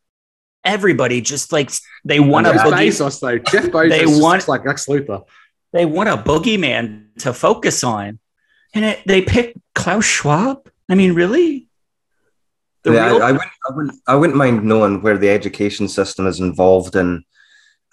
everybody 0.64 1.22
just 1.22 1.52
like 1.52 1.72
they 2.06 2.20
want 2.20 2.48
a 2.48 2.54
Jeff 2.54 2.62
boogie, 2.68 2.88
Bezos, 2.88 3.20
though. 3.20 3.38
Jeff 3.38 3.66
Bezos 3.66 3.90
They 3.90 4.06
want- 4.06 4.22
looks 4.22 4.48
like 4.48 4.66
Lex 4.66 4.86
Luthor. 4.88 5.24
they 5.74 5.86
want 5.86 6.10
a 6.10 6.18
boogeyman 6.18 7.08
to 7.20 7.34
focus 7.34 7.84
on, 7.84 8.20
and 8.74 8.86
it, 8.86 9.00
they 9.06 9.22
pick 9.22 9.56
Klaus 9.76 10.06
Schwab. 10.06 10.70
I 10.90 10.96
mean, 10.96 11.14
really? 11.14 11.68
The 12.84 12.94
yeah, 12.94 13.08
real- 13.08 13.24
I, 13.24 13.28
I, 13.28 13.32
wouldn't, 13.32 13.52
I, 13.70 13.72
wouldn't, 13.74 13.96
I 14.08 14.16
wouldn't 14.16 14.38
mind 14.38 14.64
knowing 14.64 15.02
where 15.02 15.18
the 15.18 15.30
education 15.30 15.88
system 15.88 16.28
is 16.28 16.40
involved 16.40 16.96
in 16.96 17.24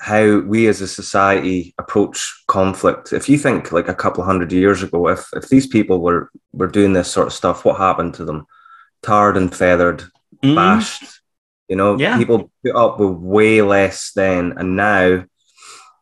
how 0.01 0.41
we 0.41 0.67
as 0.67 0.81
a 0.81 0.89
society 0.89 1.75
approach 1.79 2.45
conflict. 2.49 3.13
If 3.13 3.29
you 3.29 3.39
think 3.39 3.73
like 3.73 3.89
a 3.89 3.95
couple 3.95 4.23
hundred 4.25 4.53
years 4.53 4.83
ago, 4.83 5.09
if, 5.09 5.27
if 5.35 5.49
these 5.49 5.67
people 5.67 6.01
were, 6.01 6.31
were 6.53 6.67
doing 6.69 6.93
this 6.93 7.11
sort 7.11 7.29
of 7.29 7.33
stuff, 7.33 7.65
what 7.65 7.77
happened 7.79 8.15
to 8.15 8.25
them? 8.25 8.47
Tarred 9.03 9.37
and 9.37 9.55
feathered, 9.55 10.05
Mhm. 10.43 10.55
bashed. 10.55 11.05
You 11.69 11.77
know, 11.77 11.97
Yeah. 11.99 12.19
people 12.19 12.51
put 12.65 12.75
up 12.77 12.99
with 13.01 13.13
way 13.13 13.63
less 13.63 14.13
then, 14.15 14.55
and 14.59 14.77
now 14.77 15.25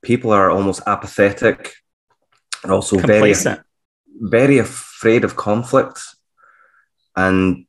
people 0.02 0.32
are 0.32 0.50
almost 0.50 0.82
apathetic 0.86 1.72
and 2.64 2.72
also 2.72 2.98
complacent. 2.98 3.58
very 3.58 3.64
afraid 4.20 5.24
of 5.24 5.36
conflict. 5.36 6.00
And 7.16 7.66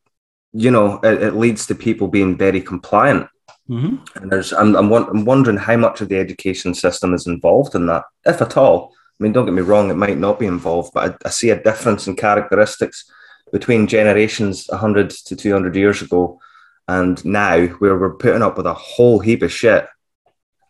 you 0.54 0.72
know 0.72 1.00
it, 1.04 1.22
it 1.22 1.36
leads 1.36 1.66
to 1.68 1.76
people 1.76 2.08
being 2.08 2.38
very 2.38 2.62
compliant. 2.62 3.28
Mhm. 3.70 4.06
and 4.16 4.30
there's 4.30 4.52
I'm, 4.52 4.76
I'm, 4.76 4.92
I'm 4.92 5.24
wondering 5.24 5.56
how 5.56 5.78
much 5.78 6.02
of 6.02 6.10
the 6.10 6.18
education 6.18 6.74
system 6.74 7.14
is 7.14 7.28
involved 7.28 7.76
in 7.76 7.86
that 7.86 8.04
if 8.26 8.42
at 8.42 8.58
all. 8.58 8.94
I 9.20 9.24
mean 9.24 9.32
don't 9.32 9.46
get 9.46 9.54
me 9.54 9.62
wrong 9.62 9.90
it 9.90 9.96
might 9.96 10.18
not 10.18 10.38
be 10.38 10.46
involved 10.48 10.92
but 10.94 11.12
i, 11.24 11.28
I 11.28 11.30
see 11.30 11.50
a 11.52 11.64
difference 11.64 12.08
in 12.08 12.18
characteristics 12.18 13.10
between 13.54 13.88
generations 13.88 14.66
100 14.68 15.12
to 15.12 15.36
200 15.36 15.76
years 15.78 16.02
ago 16.02 16.42
and 16.88 17.24
now 17.24 17.66
where 17.68 17.98
we're 17.98 18.16
putting 18.16 18.42
up 18.42 18.58
with 18.58 18.66
a 18.66 18.74
whole 18.74 19.20
heap 19.20 19.42
of 19.44 19.52
shit. 19.52 19.88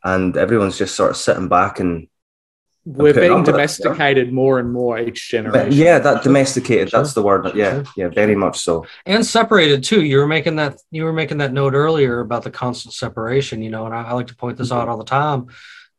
And 0.03 0.35
everyone's 0.37 0.77
just 0.77 0.95
sort 0.95 1.11
of 1.11 1.17
sitting 1.17 1.47
back 1.47 1.79
and 1.79 2.07
We're 2.85 3.13
being 3.13 3.31
I'm 3.31 3.43
gonna- 3.43 3.53
domesticated 3.53 4.33
more 4.33 4.59
and 4.59 4.71
more 4.71 4.99
each 4.99 5.29
generation. 5.29 5.71
yeah 5.71 5.99
that 5.99 6.23
domesticated, 6.23 6.91
that's 6.91 7.13
the 7.13 7.23
word 7.23 7.55
yeah 7.55 7.83
yeah 7.95 8.09
very 8.09 8.35
much 8.35 8.59
so 8.59 8.85
and 9.05 9.25
separated 9.25 9.83
too. 9.83 10.03
You 10.03 10.17
were 10.17 10.27
making 10.27 10.57
that 10.57 10.79
you 10.91 11.03
were 11.03 11.13
making 11.13 11.37
that 11.37 11.53
note 11.53 11.73
earlier 11.73 12.19
about 12.19 12.43
the 12.43 12.51
constant 12.51 12.93
separation. 12.93 13.61
You 13.61 13.69
know, 13.69 13.85
and 13.85 13.95
I, 13.95 14.03
I 14.03 14.13
like 14.13 14.27
to 14.27 14.35
point 14.35 14.57
this 14.57 14.71
out 14.71 14.81
mm-hmm. 14.81 14.91
all 14.91 14.97
the 14.97 15.05
time. 15.05 15.47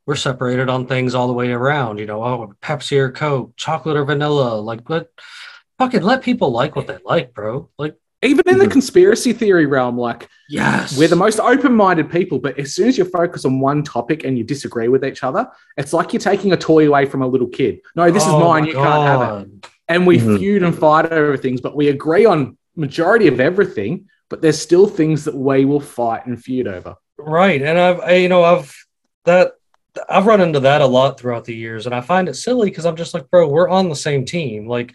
We're 0.06 0.16
separated 0.16 0.68
on 0.68 0.86
things 0.86 1.14
all 1.14 1.26
the 1.26 1.32
way 1.32 1.50
around. 1.50 1.98
You 1.98 2.06
know, 2.06 2.22
oh, 2.22 2.54
Pepsi 2.60 2.98
or 2.98 3.10
Coke, 3.10 3.56
chocolate 3.56 3.96
or 3.96 4.04
vanilla. 4.04 4.60
Like, 4.60 4.88
let 4.90 5.06
fucking 5.78 6.02
let 6.02 6.22
people 6.22 6.50
like 6.50 6.76
what 6.76 6.86
they 6.86 6.98
like, 7.04 7.32
bro. 7.32 7.70
Like, 7.78 7.96
Even 8.24 8.48
in 8.48 8.58
the 8.58 8.66
Mhm. 8.66 8.70
conspiracy 8.72 9.32
theory 9.32 9.66
realm, 9.66 9.98
like 9.98 10.28
yes, 10.48 10.98
we're 10.98 11.08
the 11.08 11.16
most 11.16 11.38
open-minded 11.38 12.10
people, 12.10 12.38
but 12.38 12.58
as 12.58 12.74
soon 12.74 12.88
as 12.88 12.96
you 12.96 13.04
focus 13.04 13.44
on 13.44 13.60
one 13.60 13.82
topic 13.82 14.24
and 14.24 14.38
you 14.38 14.44
disagree 14.44 14.88
with 14.88 15.04
each 15.04 15.22
other, 15.22 15.46
it's 15.76 15.92
like 15.92 16.12
you're 16.12 16.20
taking 16.20 16.52
a 16.52 16.56
toy 16.56 16.88
away 16.88 17.04
from 17.06 17.22
a 17.22 17.26
little 17.26 17.48
kid. 17.48 17.80
No, 17.94 18.10
this 18.10 18.26
Oh 18.26 18.30
is 18.30 18.36
mine. 18.36 18.64
You 18.64 18.72
can't 18.74 19.02
have 19.02 19.20
it. 19.22 19.66
And 19.88 20.06
we 20.06 20.18
Mhm. 20.18 20.38
feud 20.38 20.62
and 20.62 20.74
fight 20.76 21.12
over 21.12 21.36
things, 21.36 21.60
but 21.60 21.76
we 21.76 21.88
agree 21.88 22.24
on 22.24 22.56
majority 22.74 23.28
of 23.28 23.38
everything. 23.40 24.06
But 24.30 24.40
there's 24.40 24.58
still 24.58 24.86
things 24.86 25.24
that 25.26 25.34
we 25.36 25.66
will 25.66 25.80
fight 25.80 26.24
and 26.26 26.42
feud 26.42 26.66
over. 26.66 26.96
Right. 27.18 27.60
And 27.60 27.78
I've, 27.78 28.00
I, 28.00 28.14
you 28.14 28.28
know, 28.30 28.42
I've 28.42 28.74
that 29.26 29.52
I've 30.08 30.26
run 30.26 30.40
into 30.40 30.60
that 30.60 30.80
a 30.80 30.86
lot 30.86 31.20
throughout 31.20 31.44
the 31.44 31.54
years, 31.54 31.86
and 31.86 31.94
I 31.94 32.00
find 32.00 32.28
it 32.28 32.34
silly 32.34 32.68
because 32.68 32.84
I'm 32.84 32.96
just 32.96 33.14
like, 33.14 33.30
bro, 33.30 33.46
we're 33.46 33.68
on 33.68 33.88
the 33.90 33.94
same 33.94 34.24
team. 34.24 34.66
Like, 34.66 34.92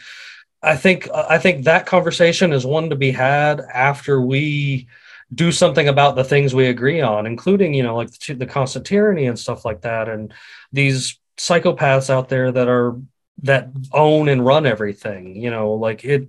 I 0.61 0.75
think 0.75 1.09
I 1.13 1.37
think 1.37 1.63
that 1.65 1.85
conversation 1.85 2.51
is 2.53 2.65
one 2.65 2.89
to 2.89 2.95
be 2.95 3.11
had 3.11 3.61
after 3.61 4.19
we 4.21 4.87
do 5.33 5.51
something 5.51 5.87
about 5.87 6.15
the 6.15 6.23
things 6.23 6.53
we 6.55 6.67
agree 6.67 7.01
on, 7.01 7.25
including, 7.25 7.73
you 7.73 7.83
know, 7.83 7.95
like 7.95 8.11
the, 8.11 8.33
the 8.33 8.45
constant 8.45 8.85
tyranny 8.85 9.27
and 9.27 9.37
stuff 9.39 9.63
like 9.63 9.81
that, 9.81 10.09
and 10.09 10.33
these 10.73 11.17
psychopaths 11.37 12.09
out 12.09 12.27
there 12.29 12.51
that 12.51 12.67
are 12.67 12.97
that 13.43 13.69
own 13.93 14.27
and 14.27 14.45
run 14.45 14.65
everything. 14.65 15.35
You 15.35 15.49
know, 15.51 15.73
like 15.73 16.03
it. 16.03 16.27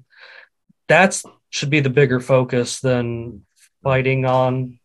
That's 0.87 1.25
should 1.51 1.71
be 1.71 1.81
the 1.81 1.91
bigger 1.91 2.21
focus 2.21 2.81
than 2.81 3.45
fighting 3.83 4.25
on 4.27 4.79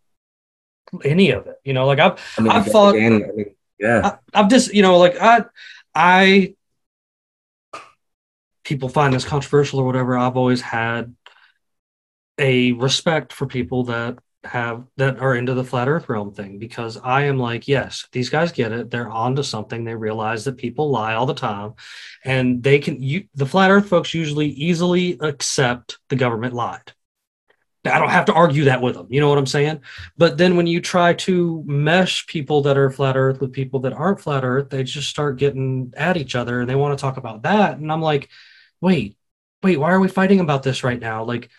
any 1.03 1.31
of 1.31 1.47
it. 1.47 1.59
You 1.63 1.73
know, 1.73 1.85
like 1.87 1.99
I've 1.99 2.19
I 2.37 2.41
mean, 2.41 2.51
I 2.51 2.59
again- 2.61 2.71
thought- 2.71 2.95
again, 2.95 3.13
I 3.23 3.31
mean, 3.35 3.55
yeah, 3.79 4.17
I, 4.33 4.39
I've 4.39 4.49
just, 4.49 4.73
you 4.73 4.81
know, 4.83 4.97
like 4.97 5.17
I, 5.19 5.45
I, 5.93 6.55
people 8.65 8.89
find 8.89 9.13
this 9.13 9.23
controversial 9.23 9.79
or 9.79 9.85
whatever. 9.85 10.17
I've 10.17 10.35
always 10.35 10.61
had 10.61 11.15
a 12.37 12.73
respect 12.73 13.31
for 13.31 13.45
people 13.45 13.85
that 13.85 14.17
have 14.43 14.83
that 14.97 15.19
are 15.19 15.35
into 15.35 15.53
the 15.53 15.63
flat 15.63 15.87
Earth 15.87 16.09
realm 16.09 16.33
thing 16.33 16.59
because 16.59 16.97
I 16.97 17.23
am 17.23 17.37
like, 17.37 17.67
yes, 17.67 18.07
these 18.11 18.29
guys 18.29 18.51
get 18.51 18.71
it. 18.71 18.91
They're 18.91 19.09
onto 19.09 19.43
something. 19.43 19.83
They 19.83 19.95
realize 19.95 20.45
that 20.45 20.57
people 20.57 20.89
lie 20.91 21.15
all 21.15 21.25
the 21.25 21.33
time, 21.33 21.73
and 22.23 22.61
they 22.61 22.79
can. 22.79 23.01
You, 23.01 23.25
the 23.35 23.45
flat 23.45 23.71
Earth 23.71 23.87
folks 23.87 24.13
usually 24.13 24.47
easily 24.47 25.17
accept 25.21 25.99
the 26.09 26.15
government 26.15 26.53
lied. 26.53 26.93
I 27.85 27.99
don't 27.99 28.09
have 28.09 28.25
to 28.25 28.33
argue 28.33 28.65
that 28.65 28.81
with 28.81 28.95
them. 28.95 29.07
You 29.09 29.19
know 29.21 29.29
what 29.29 29.37
I'm 29.37 29.45
saying? 29.45 29.81
But 30.17 30.37
then 30.37 30.55
when 30.57 30.65
you 30.65 30.81
try 30.81 31.13
to 31.13 31.63
mesh 31.67 32.25
people 32.25 32.63
that 32.63 32.77
are 32.77 32.89
flat 32.89 33.15
earth 33.15 33.39
with 33.39 33.53
people 33.53 33.81
that 33.81 33.93
aren't 33.93 34.19
flat 34.19 34.43
earth, 34.43 34.69
they 34.69 34.83
just 34.83 35.09
start 35.09 35.37
getting 35.37 35.93
at 35.95 36.17
each 36.17 36.35
other 36.35 36.61
and 36.61 36.69
they 36.69 36.75
want 36.75 36.97
to 36.97 37.01
talk 37.01 37.17
about 37.17 37.43
that. 37.43 37.77
And 37.77 37.91
I'm 37.91 38.01
like, 38.01 38.29
wait, 38.85 39.17
wait, 39.63 39.79
why 39.79 39.91
are 39.91 39.99
we 39.99 40.07
fighting 40.07 40.39
about 40.39 40.61
this 40.61 40.83
right 40.83 40.99
now? 40.99 41.23
Like, 41.23 41.49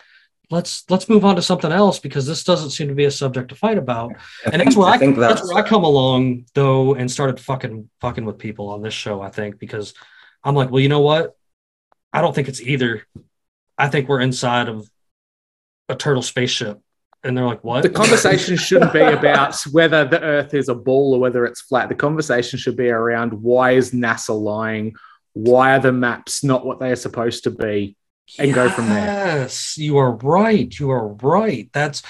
let's 0.49 0.89
let's 0.89 1.09
move 1.09 1.25
on 1.25 1.35
to 1.35 1.41
something 1.41 1.73
else 1.73 1.99
because 1.99 2.25
this 2.25 2.45
doesn't 2.45 2.69
seem 2.69 2.87
to 2.87 2.95
be 2.95 3.03
a 3.03 3.11
subject 3.11 3.49
to 3.49 3.55
fight 3.55 3.77
about. 3.77 4.13
I 4.45 4.51
And 4.53 4.61
that's 4.61 4.77
where 4.77 4.87
I, 4.87 4.97
think 4.97 5.17
that's, 5.17 5.43
where 5.43 5.61
I 5.61 5.67
come 5.67 5.83
along 5.83 6.45
though 6.53 6.95
and 6.95 7.11
started 7.11 7.37
fucking 7.41 7.89
fucking 7.99 8.23
with 8.23 8.37
people 8.37 8.69
on 8.69 8.81
this 8.81 8.93
show, 8.93 9.21
I 9.21 9.29
think, 9.29 9.59
because 9.59 9.93
I'm 10.41 10.55
like, 10.55 10.71
well, 10.71 10.79
you 10.79 10.87
know 10.87 11.01
what? 11.01 11.35
I 12.13 12.21
don't 12.21 12.33
think 12.33 12.47
it's 12.47 12.61
either. 12.61 13.05
I 13.77 13.89
think 13.89 14.07
we're 14.07 14.21
inside 14.21 14.69
of 14.69 14.89
a 15.89 15.95
turtle 15.95 16.23
spaceship. 16.23 16.79
And 17.23 17.35
they're 17.35 17.45
like, 17.45 17.63
what? 17.63 17.83
The 17.83 17.89
conversation 17.89 18.55
shouldn't 18.55 18.93
be 18.93 19.01
about 19.01 19.53
whether 19.71 20.05
the 20.05 20.21
Earth 20.21 20.53
is 20.53 20.69
a 20.69 20.75
ball 20.75 21.15
or 21.15 21.19
whether 21.19 21.45
it's 21.45 21.61
flat. 21.61 21.89
The 21.89 21.95
conversation 21.95 22.57
should 22.57 22.77
be 22.77 22.89
around 22.89 23.33
why 23.33 23.71
is 23.71 23.91
NASA 23.91 24.39
lying? 24.39 24.95
Why 25.37 25.75
are 25.75 25.79
the 25.79 25.91
maps 25.91 26.43
not 26.43 26.65
what 26.65 26.79
they 26.79 26.91
are 26.91 26.95
supposed 26.95 27.43
to 27.45 27.51
be? 27.51 27.95
and 28.37 28.53
go 28.53 28.67
from 28.69 28.89
there. 28.89 29.05
Yes, 29.05 29.77
you 29.77 29.97
are 29.97 30.11
right. 30.17 30.77
You 30.77 30.91
are 30.91 31.07
right. 31.07 31.69
That's 31.71 32.03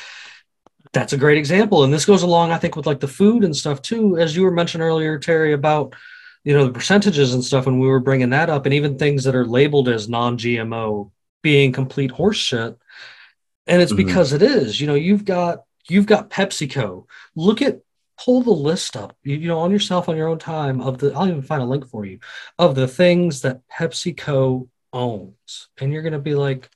that's 0.94 1.14
a 1.14 1.18
great 1.18 1.38
example, 1.38 1.84
and 1.84 1.94
this 1.94 2.06
goes 2.06 2.24
along, 2.24 2.52
I 2.52 2.58
think, 2.58 2.76
with 2.76 2.88
like 2.88 3.02
the 3.02 3.08
food 3.08 3.44
and 3.44 3.56
stuff 3.56 3.84
too, 3.84 4.18
as 4.18 4.36
you 4.36 4.42
were 4.42 4.52
mentioning 4.52 4.88
earlier, 4.88 5.20
Terry, 5.20 5.54
about 5.54 5.96
you 6.44 6.54
know 6.56 6.66
the 6.66 6.74
percentages 6.74 7.36
and 7.36 7.44
stuff, 7.44 7.68
and 7.68 7.80
we 7.80 7.88
were 7.88 8.00
bringing 8.00 8.32
that 8.32 8.50
up, 8.50 8.66
and 8.66 8.74
even 8.74 8.98
things 8.98 9.26
that 9.26 9.36
are 9.36 9.46
labeled 9.46 9.90
as 9.90 10.10
non-GMO 10.10 11.12
being 11.44 11.72
complete 11.72 12.12
horseshit 12.12 12.78
and 13.68 13.82
it's 13.82 13.94
Mhm. 13.94 13.98
because 13.98 14.34
it 14.34 14.42
is. 14.42 14.82
You 14.82 14.88
know, 14.88 14.96
you've 14.96 15.26
got 15.26 15.64
you've 15.90 16.06
got 16.06 16.30
PepsiCo. 16.30 17.06
Look 17.36 17.62
at 17.62 17.80
pull 18.24 18.42
the 18.42 18.52
list 18.52 18.96
up, 18.98 19.16
you, 19.24 19.36
you 19.38 19.48
know, 19.48 19.60
on 19.60 19.72
yourself 19.72 20.10
on 20.10 20.18
your 20.18 20.28
own 20.28 20.40
time 20.40 20.82
of 20.82 20.98
the. 20.98 21.14
I'll 21.14 21.28
even 21.28 21.42
find 21.42 21.62
a 21.62 21.66
link 21.66 21.88
for 21.88 22.06
you 22.06 22.20
of 22.58 22.76
the 22.76 22.88
things 22.88 23.42
that 23.42 23.62
PepsiCo 23.72 24.68
owns, 24.94 25.70
and 25.80 25.92
you're 25.94 26.02
going 26.02 26.14
to 26.14 26.20
be 26.20 26.36
like, 26.36 26.70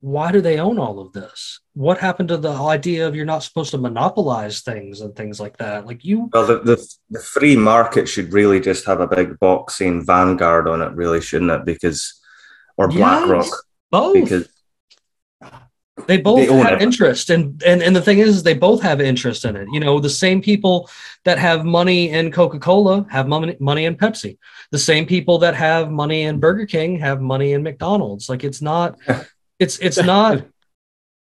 why 0.00 0.30
do 0.30 0.40
they 0.40 0.58
own 0.58 0.78
all 0.78 1.00
of 1.00 1.12
this? 1.12 1.60
What 1.74 1.98
happened 1.98 2.28
to 2.28 2.36
the 2.36 2.52
idea 2.52 3.06
of 3.06 3.16
you're 3.16 3.24
not 3.24 3.42
supposed 3.42 3.72
to 3.72 3.78
monopolize 3.78 4.60
things 4.60 5.00
and 5.00 5.14
things 5.14 5.40
like 5.40 5.56
that? 5.58 5.86
Like 5.86 6.04
you, 6.04 6.30
Well, 6.32 6.46
the, 6.46 6.60
the 6.60 6.94
the 7.10 7.20
free 7.20 7.56
market 7.56 8.08
should 8.08 8.32
really 8.32 8.60
just 8.60 8.86
have 8.86 9.00
a 9.00 9.08
big 9.08 9.38
box 9.38 9.76
saying 9.76 10.06
Vanguard 10.06 10.68
on 10.68 10.82
it, 10.82 10.92
really, 10.94 11.20
shouldn't 11.20 11.50
it? 11.50 11.64
Because 11.64 12.20
or 12.76 12.88
BlackRock, 12.88 13.46
Yes, 13.46 13.62
both. 13.90 14.14
because 14.14 14.48
They 16.06 16.16
both 16.18 16.38
They 16.38 16.48
own 16.48 16.64
have 16.64 16.80
interest, 16.80 17.28
and, 17.30 17.62
and 17.64 17.82
and 17.82 17.94
the 17.94 18.00
thing 18.00 18.18
is, 18.18 18.42
they 18.42 18.54
both 18.54 18.80
have 18.82 19.00
interest 19.00 19.44
in 19.44 19.56
it. 19.56 19.68
You 19.72 19.80
know, 19.80 19.98
the 20.00 20.08
same 20.10 20.40
people 20.40 20.88
that 21.24 21.38
have 21.38 21.64
money 21.64 22.10
in 22.10 22.30
Coca 22.32 22.58
Cola 22.58 23.06
have 23.10 23.28
money 23.28 23.56
money 23.60 23.84
in 23.84 23.96
Pepsi. 23.96 24.38
The 24.70 24.78
same 24.78 25.06
people 25.06 25.38
that 25.38 25.54
have 25.54 25.90
money 25.90 26.22
in 26.22 26.38
Burger 26.40 26.66
King 26.66 26.98
have 27.00 27.20
money 27.20 27.52
in 27.52 27.62
McDonald's. 27.62 28.28
Like 28.28 28.44
it's 28.44 28.62
not, 28.62 28.98
it's 29.58 29.78
it's 29.80 30.02
not. 30.02 30.44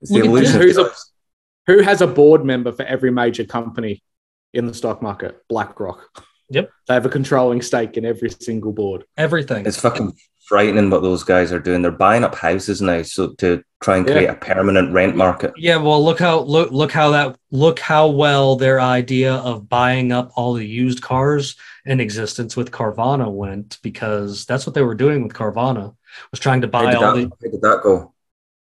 It's 0.03 0.11
the 0.12 0.20
illusion. 0.20 0.61
Who's 0.61 0.77
a- 0.78 0.90
Who 1.66 1.81
has 1.82 2.01
a 2.01 2.07
board 2.07 2.44
member 2.44 2.70
for 2.70 2.85
every 2.85 3.11
major 3.11 3.44
company 3.44 4.03
in 4.53 4.66
the 4.66 4.74
stock 4.74 5.03
market? 5.03 5.43
BlackRock. 5.48 6.01
Yep. 6.51 6.70
They 6.86 6.94
have 6.94 7.07
a 7.07 7.09
controlling 7.09 7.61
stake 7.62 7.97
in 7.97 8.05
every 8.05 8.31
single 8.31 8.73
board. 8.73 9.05
Everything. 9.16 9.66
It's 9.66 9.81
fucking 9.81 10.12
frightening 10.47 10.90
what 10.90 11.02
those 11.02 11.24
guys 11.24 11.52
are 11.52 11.59
doing. 11.59 11.82
They're 11.82 11.90
buying 11.90 12.23
up 12.23 12.36
houses 12.36 12.81
now 12.81 13.02
so 13.02 13.28
to 13.35 13.62
try 13.82 13.97
and 13.97 14.06
Yeah. 14.06 14.14
create 14.14 14.31
a 14.31 14.35
permanent 14.35 14.93
rent 14.93 15.16
market. 15.16 15.52
Yeah, 15.56 15.77
well, 15.77 16.02
look 16.02 16.20
how 16.20 16.40
look 16.40 16.70
look 16.70 16.93
how 16.93 17.10
that 17.10 17.36
look 17.51 17.81
how 17.81 18.09
well 18.09 18.55
their 18.56 18.81
idea 18.81 19.35
of 19.35 19.68
buying 19.68 20.12
up 20.12 20.31
all 20.36 20.55
the 20.55 20.66
used 20.66 21.02
cars 21.02 21.56
in 21.85 22.01
existence 22.01 22.56
with 22.56 22.70
Carvana 22.70 23.31
went 23.31 23.78
because 23.82 24.47
that's 24.47 24.66
what 24.66 24.74
they 24.74 24.82
were 24.82 24.94
doing 24.94 25.23
with 25.24 25.35
Carvana 25.35 25.94
was 26.31 26.40
trying 26.40 26.60
to 26.60 26.68
buy 26.68 26.86
did, 26.86 26.94
all 26.94 27.14
that, 27.14 27.20
the 27.20 27.23
how 27.23 27.51
did 27.51 27.60
that 27.62 27.81
go? 27.82 28.12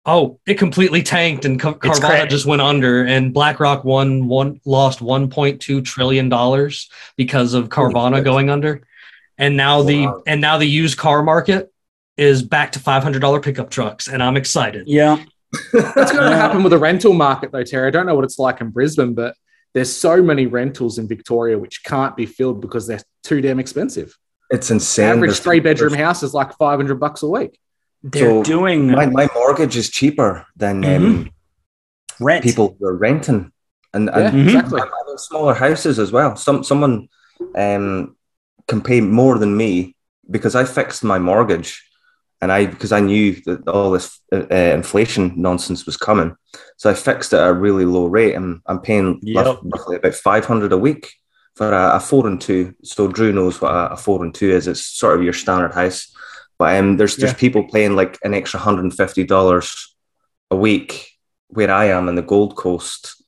oh 0.04 0.38
it 0.46 0.54
completely 0.58 1.02
tanked 1.02 1.44
and 1.44 1.58
Car- 1.60 1.74
Carvana 1.74 2.20
cra- 2.20 2.28
just 2.28 2.44
went 2.46 2.60
under 2.62 3.04
and 3.04 3.32
BlackRock 3.32 3.84
won 3.84 4.26
one 4.28 4.60
lost 4.64 5.00
1.2 5.00 5.84
trillion 5.84 6.28
dollars 6.28 6.90
because 7.16 7.54
of 7.54 7.68
Carvana 7.70 8.22
going 8.22 8.50
under 8.50 8.82
and 9.42 9.56
now 9.56 9.82
the 9.82 10.00
and 10.26 10.40
now 10.40 10.56
the 10.58 10.66
used 10.66 10.96
car 10.98 11.22
market 11.22 11.72
is 12.16 12.42
back 12.42 12.72
to 12.72 12.78
$500 12.78 13.42
pickup 13.42 13.70
trucks 13.70 14.06
and 14.08 14.22
I'm 14.22 14.36
excited. 14.36 14.84
Yeah. 14.86 15.16
That's 15.72 16.12
going 16.12 16.30
to 16.30 16.36
happen 16.36 16.62
with 16.62 16.70
the 16.72 16.78
rental 16.78 17.12
market, 17.12 17.52
though, 17.52 17.64
Terry. 17.64 17.88
I 17.88 17.90
don't 17.90 18.06
know 18.06 18.14
what 18.14 18.24
it's 18.24 18.38
like 18.38 18.60
in 18.60 18.68
Brisbane, 18.70 19.14
but 19.14 19.34
there's 19.74 19.90
so 19.94 20.22
many 20.22 20.46
rentals 20.46 20.98
in 20.98 21.08
Victoria 21.08 21.58
which 21.58 21.82
can't 21.84 22.14
be 22.16 22.26
filled 22.26 22.60
because 22.60 22.86
they're 22.86 23.00
too 23.24 23.40
damn 23.40 23.58
expensive. 23.58 24.14
It's 24.50 24.68
The 24.68 24.74
insane. 24.74 25.08
average 25.16 25.38
three 25.40 25.60
bedroom 25.60 25.92
there's- 25.92 26.04
house 26.06 26.22
is 26.22 26.32
like 26.34 26.56
500 26.58 27.00
bucks 27.00 27.22
a 27.22 27.28
week. 27.28 27.58
They're 28.02 28.22
So, 28.28 28.42
doing 28.42 28.90
My, 28.90 29.06
my 29.06 29.28
mortgage 29.34 29.76
is 29.76 29.88
cheaper 29.90 30.46
than 30.56 30.84
um, 30.84 31.30
rent. 32.20 32.44
people 32.44 32.76
who 32.78 32.86
are 32.86 32.96
renting. 32.96 33.50
And, 33.94 34.10
Yeah, 34.12 34.28
and 34.28 34.40
exactly. 34.42 34.80
Smaller 35.16 35.54
houses 35.54 35.98
as 35.98 36.10
well. 36.12 36.34
Some 36.36 36.64
someone 36.64 37.08
um, 37.54 38.16
can 38.72 38.80
pay 38.80 39.00
more 39.02 39.36
than 39.38 39.56
me 39.56 39.94
because 40.30 40.54
I 40.54 40.64
fixed 40.64 41.04
my 41.04 41.18
mortgage, 41.18 41.70
and 42.40 42.50
I 42.50 42.66
because 42.66 42.92
I 42.98 43.00
knew 43.00 43.28
that 43.46 43.68
all 43.68 43.90
this 43.90 44.08
uh, 44.32 44.46
uh, 44.50 44.74
inflation 44.80 45.24
nonsense 45.36 45.84
was 45.86 45.96
coming, 46.08 46.30
so 46.78 46.90
I 46.90 46.94
fixed 46.94 47.32
it 47.34 47.40
at 47.40 47.48
a 47.50 47.60
really 47.66 47.84
low 47.84 48.06
rate, 48.06 48.34
and 48.34 48.60
I'm 48.66 48.80
paying 48.80 49.20
Yep. 49.22 49.58
roughly 49.74 49.96
about 49.96 50.14
five 50.14 50.44
hundred 50.46 50.72
a 50.72 50.78
week 50.78 51.04
for 51.58 51.68
a, 51.72 51.96
a 51.96 52.00
four 52.00 52.26
and 52.26 52.40
two. 52.40 52.74
So 52.82 53.08
Drew 53.08 53.32
knows 53.32 53.60
what 53.60 53.74
a, 53.74 53.92
a 53.92 53.96
four 53.96 54.24
and 54.24 54.34
two 54.34 54.50
is. 54.50 54.66
It's 54.66 54.84
sort 55.00 55.16
of 55.18 55.24
your 55.24 55.34
standard 55.34 55.74
house, 55.74 56.00
but 56.58 56.76
um, 56.78 56.96
there's 56.96 57.16
there's 57.16 57.32
Yeah. 57.32 57.44
people 57.44 57.64
paying 57.74 57.94
like 58.00 58.18
an 58.24 58.32
extra 58.34 58.60
hundred 58.60 58.84
and 58.84 58.96
fifty 58.96 59.24
dollars 59.24 59.68
a 60.50 60.56
week 60.56 60.90
where 61.48 61.70
I 61.70 61.86
am 61.96 62.08
in 62.08 62.14
the 62.16 62.28
Gold 62.34 62.56
Coast 62.56 63.22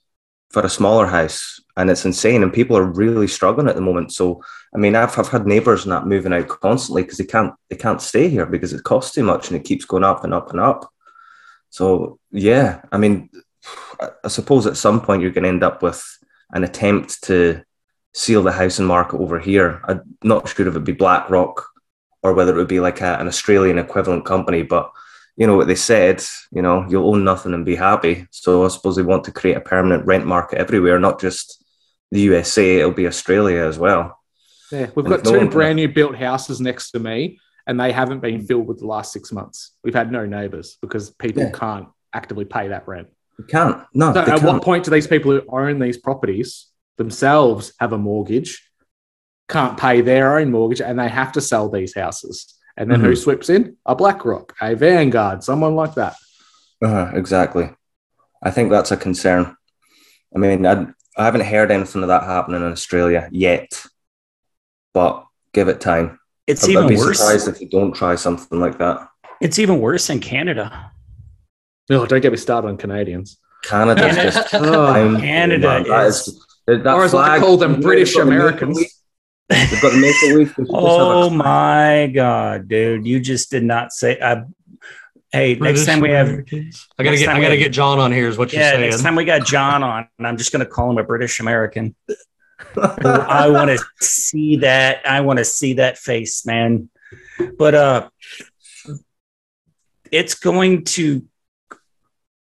for 0.51 0.63
a 0.65 0.71
smaller 0.79 1.07
house 1.07 1.61
and 1.77 1.91
it's 1.91 2.05
insane 2.05 2.43
and 2.43 2.53
people 2.53 2.77
are 2.77 2.85
really 2.85 3.27
struggling 3.27 3.69
at 3.69 3.75
the 3.75 3.81
moment. 3.81 4.13
So 4.13 4.43
i 4.75 4.79
mean 4.79 4.97
i've, 4.97 5.17
I've 5.19 5.29
had 5.29 5.47
neighbors 5.47 5.85
and 5.85 5.93
that 5.93 6.07
moving 6.07 6.33
out 6.33 6.49
constantly 6.49 7.03
because 7.03 7.19
they 7.19 7.25
can't 7.25 7.55
they 7.71 7.77
can't 7.77 8.03
stay 8.03 8.29
here 8.29 8.47
because 8.47 8.73
it 8.73 8.85
costs 8.85 9.15
too 9.15 9.23
much 9.23 9.49
and 9.49 9.57
it 9.57 9.65
keeps 9.65 9.85
going 9.85 10.05
up 10.05 10.25
and 10.25 10.35
up 10.35 10.51
and 10.51 10.61
up. 10.61 10.91
So 11.71 12.19
yeah 12.31 12.83
i 12.93 12.99
mean 12.99 13.31
i 14.01 14.11
I 14.25 14.29
suppose 14.29 14.67
at 14.67 14.77
some 14.77 15.01
point 15.01 15.23
you're 15.23 15.31
going 15.31 15.45
to 15.45 15.49
end 15.49 15.63
up 15.63 15.83
with 15.83 16.03
an 16.51 16.65
attempt 16.65 17.23
to 17.25 17.63
seal 18.13 18.43
the 18.43 18.53
housing 18.53 18.87
market 18.87 19.19
over 19.19 19.39
here. 19.41 19.81
I'm 19.89 20.03
not 20.23 20.49
sure 20.49 20.67
if 20.67 20.73
it'd 20.73 20.85
be 20.85 20.93
blackrock 20.93 21.67
or 22.23 22.35
whether 22.35 22.53
it 22.53 22.57
would 22.57 22.69
be 22.69 22.81
like 22.81 23.01
a, 23.01 23.19
an 23.19 23.27
australian 23.27 23.79
equivalent 23.79 24.25
company 24.25 24.63
but 24.63 24.91
you 25.37 25.47
know 25.47 25.57
what 25.57 25.67
they 25.67 25.75
said, 25.75 26.23
you 26.53 26.63
know, 26.63 26.87
you'll 26.89 27.09
own 27.09 27.25
nothing 27.25 27.55
and 27.55 27.65
be 27.65 27.75
happy. 27.75 28.27
So 28.31 28.65
I 28.65 28.69
suppose 28.69 28.97
they 28.97 29.03
want 29.03 29.25
to 29.25 29.33
create 29.33 29.57
a 29.57 29.61
permanent 29.61 30.07
rent 30.07 30.27
market 30.27 30.59
everywhere, 30.59 30.99
not 31.01 31.21
just 31.21 31.64
the 32.15 32.21
USA, 32.21 32.79
it'll 32.79 32.93
be 32.93 33.09
Australia 33.09 33.67
as 33.67 33.77
well. 33.77 34.17
Yeah, 34.71 34.87
we've 34.95 35.05
And 35.05 35.09
got 35.23 35.25
two 35.25 35.51
brand 35.51 35.77
new 35.77 35.89
built 35.89 36.15
houses 36.17 36.61
next 36.61 36.93
to 36.93 37.01
me, 37.01 37.41
and 37.67 37.79
they 37.79 37.91
haven't 37.91 38.21
been 38.21 38.47
filled 38.47 38.69
with 38.69 38.79
the 38.79 38.87
last 38.87 39.13
six 39.13 39.33
months. 39.33 39.73
We've 39.83 39.95
had 39.95 40.13
no 40.13 40.25
neighbors 40.25 40.79
because 40.81 41.11
people 41.11 41.43
Yeah. 41.43 41.51
can't 41.51 41.89
actively 42.13 42.45
pay 42.45 42.69
that 42.69 42.87
rent. 42.87 43.09
You 43.39 43.45
can't. 43.47 43.83
No, 43.93 44.13
So 44.15 44.21
at 44.21 44.27
can't. 44.27 44.43
what 44.45 44.63
point 44.63 44.85
do 44.85 44.93
these 44.93 45.09
people 45.09 45.33
who 45.33 45.43
own 45.49 45.81
these 45.81 45.99
properties 45.99 46.67
themselves 46.99 47.73
have 47.81 47.93
a 47.93 47.99
mortgage, 47.99 48.63
can't 49.49 49.77
pay 49.77 50.01
their 50.01 50.39
own 50.39 50.53
mortgage, 50.53 50.81
and 50.81 50.97
they 50.99 51.09
have 51.09 51.33
to 51.33 51.41
sell 51.41 51.69
these 51.69 51.97
houses? 51.97 52.55
And 52.77 52.89
then 52.89 52.99
Mm-hmm. 53.01 53.09
who 53.09 53.17
sweeps 53.17 53.51
in? 53.51 53.77
A 53.87 53.97
BlackRock, 53.97 54.55
a 54.63 54.77
Vanguard, 54.77 55.43
someone 55.43 55.75
like 55.75 55.95
that. 55.95 56.15
Uh, 56.81 57.11
exactly. 57.15 57.71
I 58.41 58.51
think 58.53 58.71
that's 58.71 58.93
a 58.93 58.97
concern. 58.97 59.57
I 60.35 60.39
mean, 60.39 60.65
I, 60.65 60.87
I 61.17 61.25
haven't 61.25 61.43
heard 61.43 61.71
anything 61.71 62.03
of 62.03 62.09
that 62.09 62.25
happening 62.25 62.61
in 62.63 62.73
Australia 62.73 63.29
yet, 63.31 63.85
but 64.93 65.27
give 65.53 65.69
it 65.69 65.81
time. 65.81 66.19
it's 66.47 66.65
I'd, 66.65 66.71
even 66.71 66.85
I'd 66.85 66.89
be 66.89 66.97
worse. 66.97 67.19
surprised 67.19 67.49
if 67.49 67.61
you 67.61 67.69
don't 67.69 67.93
try 67.95 68.15
something 68.17 68.59
like 68.61 68.79
that. 68.79 69.09
It's 69.41 69.59
even 69.59 69.81
worse 69.81 70.11
in 70.11 70.21
Canada. 70.21 70.91
Oh, 71.91 72.07
don't 72.07 72.21
get 72.21 72.33
me 72.33 72.39
started 72.39 72.69
on 72.69 72.77
Canadians. 72.77 73.39
Canada's 73.63 74.17
just 74.17 74.55
Oh, 74.55 75.17
Canada 75.21 75.69
man, 75.69 75.83
that 75.85 76.07
is- 76.07 76.41
that 76.67 76.87
or 76.87 77.05
as 77.05 77.13
I 77.15 77.19
like 77.19 77.27
flag- 77.27 77.41
to 77.41 77.47
call 77.47 77.57
them, 77.59 77.81
British 77.81 78.15
got 78.15 78.25
the 78.25 78.31
Maple 78.31 78.39
Americans. 78.47 79.03
They've 79.51 79.83
got 79.83 79.93
the 79.93 79.99
Maple 79.99 80.39
Leaf. 80.39 80.57
They 80.57 80.65
should 80.65 80.67
just 80.67 80.71
have 80.71 80.81
a 80.81 81.11
Oh 81.13 81.29
my 81.31 82.11
god, 82.15 82.69
dude! 82.69 83.07
You 83.07 83.21
just 83.21 83.51
did 83.51 83.63
not 83.65 83.93
say. 83.93 84.19
I, 84.19 84.45
hey, 85.35 85.55
next 85.57 85.85
time 85.87 86.01
we 86.01 86.11
have, 86.11 86.29
I 86.29 86.33
gotta 87.05 87.17
get 87.17 87.29
I 87.29 87.41
gotta 87.41 87.51
have- 87.51 87.59
get 87.59 87.73
John 87.73 87.99
on 87.99 88.13
here. 88.13 88.29
Is 88.29 88.39
what 88.39 88.53
you're 88.53 88.63
yeah, 88.63 88.71
saying? 88.73 88.91
next 88.91 89.03
time 89.03 89.17
we 89.17 89.25
got 89.25 89.47
John 89.47 89.83
on, 89.83 90.09
and 90.19 90.27
I'm 90.27 90.37
just 90.37 90.53
gonna 90.53 90.67
call 90.67 90.91
him 90.91 90.99
a 90.99 91.05
British 91.05 91.41
American. 91.41 91.95
I 92.77 93.49
want 93.51 93.71
to 93.71 93.85
see 94.01 94.57
that. 94.59 95.01
I 95.07 95.21
want 95.21 95.39
to 95.39 95.45
see 95.45 95.75
that 95.75 95.99
face, 95.99 96.47
man. 96.47 96.89
But 97.59 97.75
uh, 97.75 98.09
it's 100.11 100.35
going 100.35 100.85
to. 100.85 101.25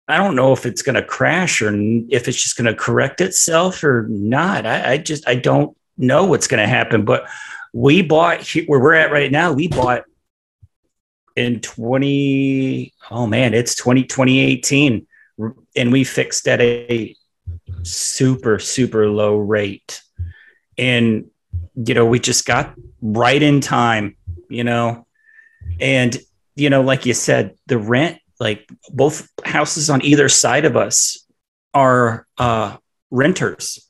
I 0.07 0.19
don't 0.19 0.37
know 0.37 0.53
if 0.53 0.67
it's 0.67 0.83
going 0.83 0.97
to 0.97 1.03
crash 1.03 1.63
or 1.63 1.73
if 1.75 2.29
it's 2.29 2.43
just 2.43 2.59
going 2.59 2.67
to 2.67 2.75
correct 2.75 3.23
itself 3.23 3.83
or 3.83 4.07
not. 4.11 4.67
I, 4.67 4.93
I 4.93 4.99
just 4.99 5.27
I 5.27 5.35
don't 5.37 5.75
know 5.97 6.27
what's 6.27 6.47
going 6.47 6.61
to 6.61 6.69
happen. 6.69 7.07
But 7.07 7.27
we 7.73 8.03
bought 8.03 8.43
he- 8.43 8.67
where 8.67 8.81
we're 8.81 8.95
at 8.95 9.11
right 9.11 9.33
now. 9.33 9.53
We 9.53 9.69
bought 9.69 10.05
in 11.37 11.61
20 11.61 12.95
oh 13.11 13.27
man 13.27 13.55
it's 13.55 13.75
20 13.75 14.05
2018 14.05 15.07
and 15.77 15.93
we 15.93 16.05
fixed 16.05 16.47
at 16.47 16.61
a 16.61 17.15
super 17.83 18.59
super 18.59 19.09
low 19.09 19.37
rate. 19.37 20.03
And 20.79 21.31
you 21.75 21.95
know 21.95 22.07
we 22.07 22.19
just 22.19 22.47
got 22.47 22.75
right 23.01 23.43
in 23.43 23.61
time 23.61 24.17
you 24.49 24.65
know? 24.65 25.07
And 25.81 26.17
you 26.55 26.71
know 26.71 26.83
like 26.83 27.07
you 27.07 27.15
said 27.15 27.57
the 27.67 27.79
rent 27.79 28.19
like 28.41 28.69
both 28.91 29.29
houses 29.45 29.91
on 29.91 30.05
either 30.05 30.29
side 30.29 30.65
of 30.65 30.77
us 30.77 31.27
are 31.73 32.27
uh 32.39 32.77
renters. 33.11 33.89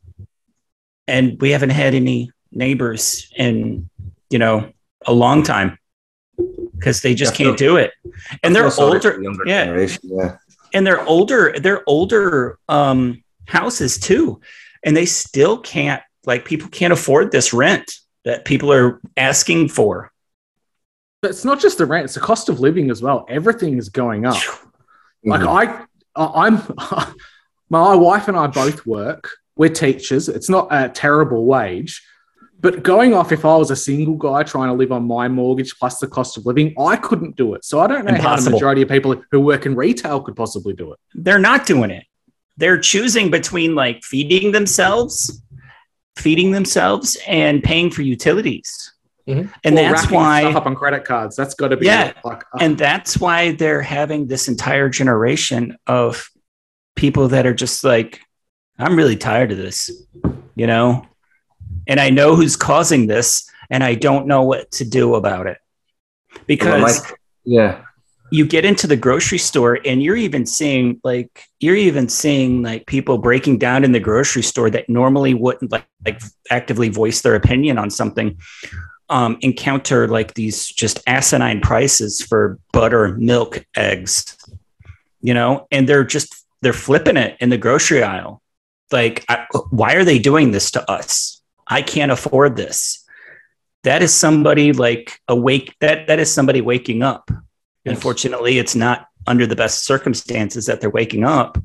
And 1.06 1.38
we 1.40 1.50
haven't 1.50 1.70
had 1.70 1.94
any 1.94 2.30
neighbors 2.50 3.30
in 3.36 3.88
you 4.30 4.38
know 4.38 4.72
a 5.06 5.12
long 5.12 5.42
time 5.42 5.78
because 6.78 7.02
they 7.02 7.14
just 7.14 7.38
Yeah, 7.38 7.46
can't 7.46 7.58
do 7.58 7.76
it 7.76 7.92
and 8.42 8.54
they're 8.54 8.64
feel 8.64 8.70
sorry 8.70 9.00
for 9.00 9.08
older 9.08 9.16
the 9.18 9.22
younger 9.24 9.46
yeah 9.46 9.64
generation, 9.66 10.00
yeah. 10.04 10.36
and 10.72 10.86
they're 10.86 11.04
older 11.06 11.54
they're 11.58 11.82
older 11.86 12.58
um 12.68 13.22
houses 13.46 13.98
too 13.98 14.40
and 14.84 14.96
they 14.96 15.06
still 15.06 15.58
can't 15.58 16.02
like 16.26 16.44
people 16.44 16.68
can't 16.68 16.92
afford 16.92 17.30
this 17.32 17.52
rent 17.52 17.94
that 18.24 18.44
people 18.44 18.72
are 18.72 19.00
asking 19.16 19.68
for 19.68 20.10
But 21.22 21.30
it's 21.32 21.44
not 21.44 21.60
just 21.60 21.78
the 21.78 21.86
rent; 21.86 22.04
it's 22.04 22.14
the 22.14 22.20
cost 22.20 22.48
of 22.48 22.60
living 22.60 22.90
as 22.90 23.00
well. 23.02 23.24
Everything 23.28 23.78
is 23.78 23.88
going 23.90 24.26
up. 24.26 24.42
Like 25.24 25.40
Mhm. 25.42 25.86
I, 26.16 26.22
I- 26.22 26.46
I'm, 26.46 27.14
my 27.70 27.94
wife 27.94 28.28
and 28.28 28.36
I 28.36 28.46
both 28.46 28.84
work. 28.86 29.30
We're 29.56 29.70
teachers. 29.72 30.28
It's 30.28 30.50
not 30.50 30.68
a 30.70 30.88
terrible 30.90 31.44
wage, 31.46 32.02
but 32.64 32.82
going 32.82 33.12
off 33.14 33.30
if 33.30 33.44
I 33.44 33.56
was 33.56 33.70
a 33.70 33.76
single 33.76 34.14
guy 34.16 34.42
trying 34.42 34.68
to 34.68 34.74
live 34.74 34.90
on 34.90 35.04
my 35.06 35.28
mortgage 35.28 35.78
plus 35.78 35.98
the 35.98 36.08
cost 36.08 36.36
of 36.38 36.46
living, 36.46 36.74
I 36.78 36.96
couldn't 36.96 37.36
do 37.36 37.54
it. 37.54 37.64
So 37.64 37.78
I 37.80 37.86
don't 37.86 38.04
know 38.06 38.14
how 38.20 38.36
the 38.36 38.50
majority 38.50 38.82
of 38.82 38.88
people 38.88 39.22
who 39.30 39.40
work 39.40 39.66
in 39.66 39.76
retail 39.76 40.20
could 40.20 40.34
possibly 40.34 40.72
do 40.72 40.86
it. 40.92 40.98
they're 41.14 41.38
not 41.50 41.66
doing 41.66 41.90
it 41.98 42.04
they're 42.56 42.78
choosing 42.92 43.30
between 43.30 43.74
like 43.74 44.02
feeding 44.04 44.52
themselves 44.52 45.42
feeding 46.16 46.52
themselves 46.52 47.16
and 47.26 47.62
paying 47.62 47.90
for 47.90 48.02
utilities 48.02 48.70
Mhm. 49.26 49.50
And 49.64 49.74
Or 49.78 49.82
that's 49.82 50.10
why 50.10 50.42
stuff 50.42 50.56
up 50.56 50.66
on 50.66 50.74
credit 50.76 51.02
cards. 51.06 51.34
That's 51.34 51.54
got 51.54 51.68
to 51.68 51.78
be 51.78 51.86
Yeah. 51.86 52.12
like 52.24 52.42
uh, 52.52 52.58
and 52.64 52.76
that's 52.76 53.16
why 53.18 53.52
they're 53.52 53.80
having 53.98 54.26
this 54.26 54.48
entire 54.48 54.88
generation 54.90 55.76
of 55.86 56.28
people 56.94 57.28
that 57.28 57.44
are 57.46 57.54
just 57.64 57.84
like 57.84 58.20
i'm 58.78 58.94
really 58.96 59.16
tired 59.16 59.50
of 59.50 59.58
this 59.66 59.78
you 60.54 60.66
know 60.66 60.86
and 61.86 62.00
i 62.00 62.10
know 62.10 62.34
who's 62.36 62.56
causing 62.56 63.06
this 63.06 63.48
and 63.70 63.82
i 63.82 63.94
don't 63.94 64.26
know 64.26 64.42
what 64.42 64.70
to 64.70 64.84
do 64.84 65.14
about 65.14 65.46
it. 65.46 65.58
Because 66.46 67.00
Mike- 67.02 67.18
yeah. 67.44 67.82
you 68.32 68.44
get 68.44 68.64
into 68.64 68.86
the 68.86 68.96
grocery 68.96 69.38
store 69.38 69.78
and 69.84 70.02
you're 70.02 70.16
even 70.16 70.46
seeing 70.46 71.00
like 71.04 71.44
you're 71.60 71.76
even 71.76 72.08
seeing 72.08 72.62
like 72.62 72.86
people 72.86 73.18
breaking 73.18 73.58
down 73.58 73.84
in 73.84 73.92
the 73.92 74.00
grocery 74.00 74.42
store 74.42 74.68
that 74.70 74.88
normally 74.88 75.32
wouldn't 75.32 75.70
like, 75.70 75.86
like 76.04 76.20
actively 76.50 76.88
voice 76.88 77.20
their 77.20 77.36
opinion 77.36 77.78
on 77.78 77.90
something 77.90 78.36
um, 79.10 79.38
encounter 79.42 80.08
like 80.08 80.34
these 80.34 80.66
just 80.66 81.00
asinine 81.06 81.60
prices 81.60 82.20
for 82.20 82.58
butter 82.72 83.16
milk 83.16 83.64
eggs 83.76 84.36
you 85.24 85.32
know? 85.32 85.66
And 85.72 85.88
they're 85.88 86.04
just 86.04 86.44
they're 86.60 86.72
flipping 86.72 87.16
it 87.16 87.36
in 87.40 87.48
the 87.48 87.58
grocery 87.58 88.02
aisle. 88.02 88.42
Like 88.92 89.24
I, 89.28 89.46
why 89.70 89.94
are 89.94 90.04
they 90.04 90.18
doing 90.18 90.52
this 90.52 90.70
to 90.72 90.88
us 90.88 91.33
i 91.68 91.80
can't 91.82 92.12
afford 92.12 92.56
this 92.56 93.04
that 93.82 94.02
is 94.02 94.12
somebody 94.14 94.72
like 94.72 95.20
awake 95.28 95.74
that 95.80 96.06
that 96.06 96.18
is 96.18 96.32
somebody 96.32 96.60
waking 96.60 97.02
up 97.02 97.30
Yes. 97.86 97.96
Unfortunately, 97.96 98.56
it's 98.58 98.74
not 98.74 99.08
under 99.26 99.46
the 99.46 99.56
best 99.56 99.84
circumstances 99.84 100.64
that 100.64 100.80
they're 100.80 100.88
waking 100.88 101.22
up, 101.22 101.58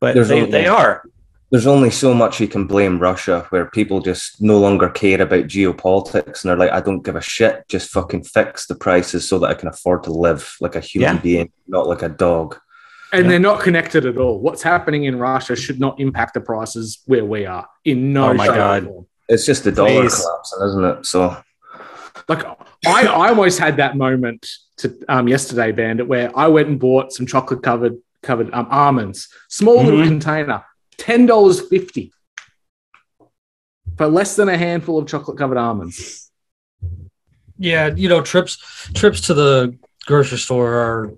but 0.00 0.16
There's 0.16 0.26
they, 0.26 0.40
only- 0.40 0.50
they 0.50 0.66
are. 0.66 1.04
There's 1.52 1.68
only 1.68 1.90
so 1.90 2.12
much 2.12 2.40
you 2.40 2.48
can 2.48 2.66
blame 2.66 2.98
Russia 2.98 3.46
where 3.50 3.66
people 3.66 4.00
just 4.00 4.42
no 4.42 4.58
longer 4.58 4.88
care 4.88 5.22
about 5.22 5.44
geopolitics 5.46 6.42
and 6.42 6.48
they're 6.50 6.56
like, 6.56 6.72
I 6.72 6.80
don't 6.80 7.04
give 7.04 7.14
a 7.14 7.20
shit. 7.20 7.68
Just 7.68 7.90
fucking 7.90 8.24
fix 8.24 8.66
the 8.66 8.74
prices 8.74 9.28
so 9.28 9.38
that 9.38 9.46
I 9.50 9.54
can 9.54 9.68
afford 9.68 10.02
to 10.04 10.10
live 10.12 10.56
like 10.60 10.74
a 10.74 10.80
human 10.80 11.14
Yeah. 11.16 11.22
being, 11.22 11.52
not 11.68 11.86
like 11.86 12.02
a 12.02 12.08
dog. 12.08 12.58
and 13.12 13.24
Yeah. 13.24 13.28
they're 13.30 13.38
not 13.38 13.60
connected 13.60 14.06
at 14.06 14.16
all. 14.16 14.40
What's 14.40 14.62
happening 14.62 15.04
in 15.04 15.18
Russia 15.20 15.54
should 15.54 15.78
not 15.78 16.00
impact 16.00 16.34
the 16.34 16.40
prices 16.40 16.98
where 17.06 17.24
we 17.24 17.46
are 17.46 17.68
in 17.84 18.12
no 18.12 18.30
Oh 18.30 18.34
my 18.34 18.46
God. 18.48 18.84
form. 18.86 19.06
It's 19.30 19.46
just 19.46 19.62
the 19.64 19.70
dollar 19.72 20.02
Please. 20.02 20.14
collapsing, 20.16 20.66
isn't 20.66 20.84
it? 20.84 21.06
So 21.06 21.36
Like 22.28 22.44
I, 22.86 23.06
I 23.06 23.28
almost 23.28 23.58
had 23.60 23.76
that 23.76 23.96
moment 23.96 24.46
to 24.78 24.92
um, 25.08 25.28
yesterday, 25.28 25.70
Bandit, 25.72 26.06
where 26.08 26.36
I 26.36 26.48
went 26.48 26.68
and 26.68 26.78
bought 26.80 27.12
some 27.12 27.26
chocolate 27.26 27.62
covered 27.62 27.96
covered 28.22 28.52
um, 28.52 28.66
almonds, 28.70 29.28
small 29.48 29.82
little 29.82 30.00
Mhm. 30.00 30.08
container, 30.08 30.64
ten 30.98 31.26
dollars 31.26 31.60
fifty 31.68 32.12
for 33.96 34.08
less 34.08 34.34
than 34.36 34.48
a 34.48 34.56
handful 34.58 34.98
of 34.98 35.06
chocolate 35.06 35.38
covered 35.38 35.58
almonds. 35.58 36.30
Yeah, 37.58 37.94
you 37.94 38.08
know, 38.08 38.20
trips 38.22 38.58
trips 38.94 39.20
to 39.22 39.34
the 39.34 39.76
grocery 40.06 40.38
store 40.38 40.74
are 40.74 41.12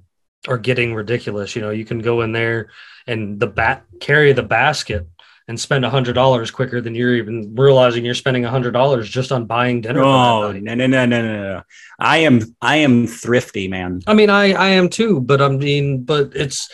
are 0.48 0.58
getting 0.58 0.92
ridiculous. 0.94 1.56
You 1.56 1.62
know, 1.62 1.70
you 1.70 1.84
can 1.86 2.00
go 2.00 2.20
in 2.22 2.32
there 2.32 2.70
and 3.06 3.40
the 3.40 3.46
bat 3.46 3.84
carry 4.00 4.32
the 4.32 4.42
basket 4.42 5.06
and 5.52 5.60
spend 5.60 5.84
a 5.84 5.90
hundred 5.90 6.14
dollars 6.14 6.50
quicker 6.50 6.80
than 6.80 6.94
you're 6.94 7.14
even 7.14 7.54
realizing 7.54 8.06
you're 8.06 8.14
spending 8.14 8.46
a 8.46 8.50
hundred 8.50 8.70
dollars 8.72 9.06
just 9.06 9.30
on 9.30 9.44
buying 9.44 9.82
dinner. 9.82 10.00
for 10.00 10.06
Oh 10.06 10.52
no 10.52 10.74
no 10.74 10.86
no 10.86 11.04
no 11.04 11.06
no 11.06 11.42
no! 11.42 11.62
I 11.98 12.16
am 12.28 12.40
I 12.62 12.76
am 12.76 13.06
thrifty, 13.06 13.68
man. 13.68 14.00
I 14.06 14.14
mean, 14.14 14.30
I 14.30 14.52
I 14.54 14.68
am 14.70 14.88
too, 14.88 15.20
but 15.20 15.42
I 15.42 15.48
mean, 15.48 16.04
but 16.04 16.32
it's 16.34 16.70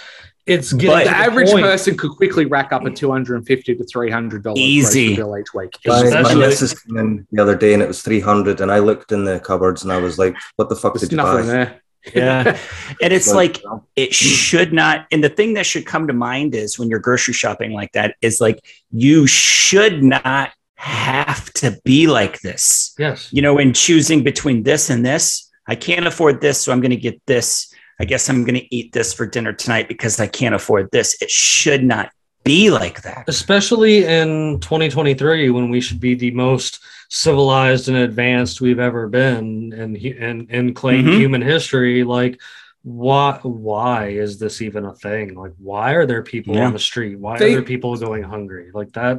it's 0.46 0.72
getting 0.72 0.90
But 0.94 1.04
The 1.04 1.10
the 1.10 1.16
average 1.16 1.50
point- 1.50 1.64
person 1.64 1.96
could 1.96 2.12
quickly 2.12 2.44
rack 2.46 2.72
up 2.72 2.84
a 2.86 2.90
two 2.90 3.10
hundred 3.10 3.34
and 3.38 3.46
fifty 3.48 3.74
to 3.74 3.84
three 3.84 4.10
hundred 4.12 4.44
dollars 4.44 4.60
Easy. 4.60 5.16
bill 5.16 5.36
each 5.36 5.52
week. 5.52 5.72
my, 5.84 6.22
my 6.22 6.34
missus 6.34 6.72
came 6.80 6.96
in 6.98 7.26
the 7.32 7.42
other 7.42 7.56
day 7.56 7.74
and 7.74 7.82
it 7.82 7.88
was 7.88 8.00
300 8.02 8.60
and 8.60 8.70
I 8.70 8.78
looked 8.78 9.10
in 9.10 9.24
the 9.24 9.40
cupboards 9.40 9.82
and 9.82 9.92
I 9.92 9.98
was 9.98 10.18
like, 10.18 10.36
what 10.56 10.68
the 10.68 10.76
fuck 10.76 10.94
There's 10.94 11.08
did 11.08 11.16
you 11.16 11.18
buy? 11.22 11.42
there. 11.42 11.82
Yeah, 12.14 12.58
and 13.02 13.12
it's 13.12 13.32
like 13.32 13.62
you 13.62 13.68
know, 13.68 13.84
it 13.96 14.14
should 14.14 14.72
not. 14.72 15.06
And 15.10 15.22
the 15.22 15.28
thing 15.28 15.54
that 15.54 15.66
should 15.66 15.86
come 15.86 16.06
to 16.06 16.12
mind 16.12 16.54
is 16.54 16.78
when 16.78 16.88
you're 16.88 16.98
grocery 16.98 17.34
shopping 17.34 17.72
like 17.72 17.92
that 17.92 18.16
is 18.22 18.40
like 18.40 18.64
you 18.90 19.26
should 19.26 20.02
not 20.02 20.52
have 20.76 21.52
to 21.54 21.78
be 21.84 22.06
like 22.06 22.40
this. 22.40 22.94
Yes. 22.98 23.32
you 23.32 23.42
know, 23.42 23.58
in 23.58 23.72
choosing 23.72 24.22
between 24.22 24.62
this 24.62 24.90
and 24.90 25.04
this, 25.04 25.50
I 25.66 25.74
can't 25.74 26.06
afford 26.06 26.40
this, 26.40 26.60
so 26.60 26.72
I'm 26.72 26.80
going 26.80 26.90
to 26.90 26.96
get 26.96 27.20
this. 27.26 27.72
I 28.00 28.04
guess 28.04 28.30
I'm 28.30 28.44
going 28.44 28.54
to 28.54 28.74
eat 28.74 28.92
this 28.92 29.12
for 29.12 29.26
dinner 29.26 29.52
tonight 29.52 29.88
because 29.88 30.20
I 30.20 30.28
can't 30.28 30.54
afford 30.54 30.90
this. 30.92 31.20
It 31.20 31.30
should 31.30 31.82
not 31.82 32.10
be 32.44 32.70
like 32.70 33.02
that. 33.02 33.24
especially 33.28 34.04
in 34.04 34.58
2023 34.60 35.50
when 35.50 35.68
we 35.68 35.80
should 35.80 36.00
be 36.00 36.14
the 36.14 36.30
most 36.30 36.80
civilized 37.08 37.88
and 37.88 37.96
advanced 37.96 38.60
we've 38.60 38.78
ever 38.78 39.08
been 39.08 39.72
in 39.72 39.94
hu- 39.94 40.08
in, 40.26 40.46
in 40.50 40.74
claim 40.74 41.04
Mhm. 41.06 41.16
human 41.18 41.42
history 41.42 42.04
like 42.04 42.40
why 42.82 43.38
why 43.42 44.08
is 44.08 44.38
this 44.38 44.60
even 44.62 44.84
a 44.84 44.94
thing 44.94 45.34
like 45.34 45.52
why 45.58 45.92
are 45.92 46.06
there 46.06 46.22
people 46.22 46.54
Yeah. 46.54 46.66
on 46.66 46.72
the 46.74 46.78
street 46.78 47.18
why 47.18 47.38
They- 47.38 47.52
are 47.52 47.56
there 47.56 47.62
people 47.62 47.96
going 47.96 48.22
hungry 48.22 48.66
like 48.72 48.92
that 48.92 49.18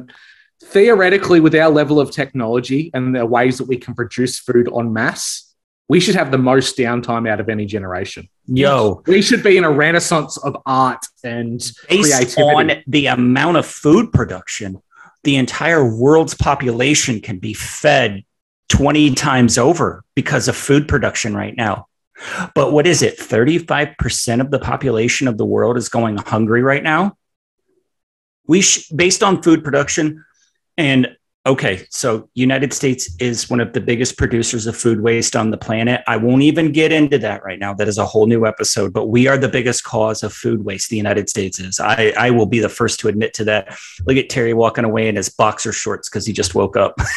Theoretically, 0.62 1.40
with 1.40 1.54
our 1.54 1.70
level 1.70 1.98
of 1.98 2.10
technology 2.10 2.90
and 2.92 3.16
the 3.16 3.24
ways 3.24 3.56
that 3.56 3.64
we 3.66 3.78
can 3.78 3.94
produce 3.94 4.38
food 4.38 4.68
en 4.78 4.92
masse, 4.92 5.54
we 5.88 5.98
should 6.00 6.14
have 6.14 6.30
the 6.30 6.36
most 6.36 6.76
downtime 6.76 7.26
out 7.26 7.40
of 7.40 7.48
any 7.48 7.64
generation. 7.64 8.28
Yo, 8.46 9.02
We 9.06 9.22
should 9.22 9.42
be 9.42 9.56
in 9.56 9.64
a 9.64 9.70
renaissance 9.70 10.36
of 10.36 10.58
art 10.66 11.02
and 11.24 11.58
based 11.88 12.12
creativity. 12.12 12.42
on 12.42 12.82
the 12.86 13.06
amount 13.06 13.56
of 13.56 13.64
food 13.64 14.12
production, 14.12 14.82
the 15.24 15.36
entire 15.36 15.84
world's 15.84 16.34
population 16.34 17.20
can 17.20 17.38
be 17.38 17.54
fed 17.54 18.24
20 18.70 19.14
times 19.14 19.58
over 19.58 20.04
because 20.14 20.48
of 20.48 20.56
food 20.56 20.88
production 20.88 21.34
right 21.34 21.56
now. 21.56 21.86
But 22.54 22.72
what 22.72 22.86
is 22.86 23.02
it? 23.02 23.18
35% 23.18 24.40
of 24.40 24.50
the 24.50 24.58
population 24.58 25.28
of 25.28 25.38
the 25.38 25.44
world 25.44 25.76
is 25.76 25.88
going 25.88 26.16
hungry 26.16 26.62
right 26.62 26.82
now. 26.82 27.16
We 28.46 28.60
sh- 28.60 28.88
based 28.88 29.22
on 29.22 29.42
food 29.42 29.64
production 29.64 30.24
and 30.76 31.16
okay, 31.46 31.86
so 31.90 32.28
United 32.34 32.72
States 32.72 33.14
is 33.18 33.48
one 33.48 33.60
of 33.60 33.72
the 33.72 33.80
biggest 33.80 34.18
producers 34.18 34.66
of 34.66 34.76
food 34.76 35.00
waste 35.00 35.34
on 35.34 35.50
the 35.50 35.56
planet. 35.56 36.02
I 36.06 36.16
won't 36.16 36.42
even 36.42 36.72
get 36.72 36.92
into 36.92 37.18
that 37.18 37.42
right 37.42 37.58
now. 37.58 37.72
That 37.74 37.88
is 37.88 37.98
a 37.98 38.04
whole 38.04 38.26
new 38.26 38.46
episode, 38.46 38.92
but 38.92 39.06
we 39.06 39.26
are 39.26 39.38
the 39.38 39.48
biggest 39.48 39.84
cause 39.84 40.22
of 40.22 40.32
food 40.32 40.64
waste 40.64 40.90
the 40.90 40.96
United 40.96 41.28
States 41.28 41.58
is. 41.58 41.80
I, 41.80 42.12
I 42.16 42.30
will 42.30 42.46
be 42.46 42.60
the 42.60 42.68
first 42.68 43.00
to 43.00 43.08
admit 43.08 43.34
to 43.34 43.44
that. 43.44 43.76
Look 44.06 44.16
at 44.16 44.28
Terry 44.28 44.54
walking 44.54 44.84
away 44.84 45.08
in 45.08 45.16
his 45.16 45.28
boxer 45.28 45.72
shorts 45.72 46.08
because 46.08 46.26
he 46.26 46.32
just 46.32 46.54
woke 46.54 46.76
up. 46.76 46.98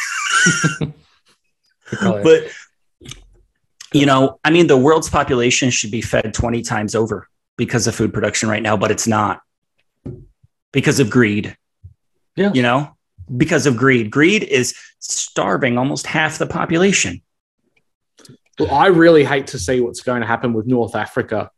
But 2.00 2.50
you 3.92 4.06
know, 4.06 4.40
I 4.42 4.50
mean, 4.50 4.66
the 4.66 4.76
world's 4.76 5.08
population 5.08 5.70
should 5.70 5.90
be 5.90 6.00
fed 6.00 6.34
20 6.34 6.62
times 6.62 6.94
over 6.94 7.28
because 7.56 7.86
of 7.86 7.94
food 7.94 8.12
production 8.12 8.48
right 8.48 8.62
now, 8.62 8.76
but 8.76 8.90
it's 8.90 9.06
not 9.06 9.40
because 10.72 10.98
of 10.98 11.10
greed. 11.10 11.56
Yeah. 12.34 12.52
You 12.52 12.62
know, 12.62 12.96
because 13.36 13.66
of 13.66 13.76
greed. 13.76 14.10
Greed 14.10 14.42
is 14.42 14.74
starving 14.98 15.78
almost 15.78 16.06
half 16.06 16.38
the 16.38 16.46
population. 16.46 17.22
Well, 18.58 18.72
I 18.72 18.86
really 18.86 19.24
hate 19.24 19.48
to 19.48 19.58
see 19.58 19.80
what's 19.80 20.00
going 20.00 20.20
to 20.20 20.26
happen 20.26 20.52
with 20.52 20.66
North 20.66 20.94
Africa 20.94 21.50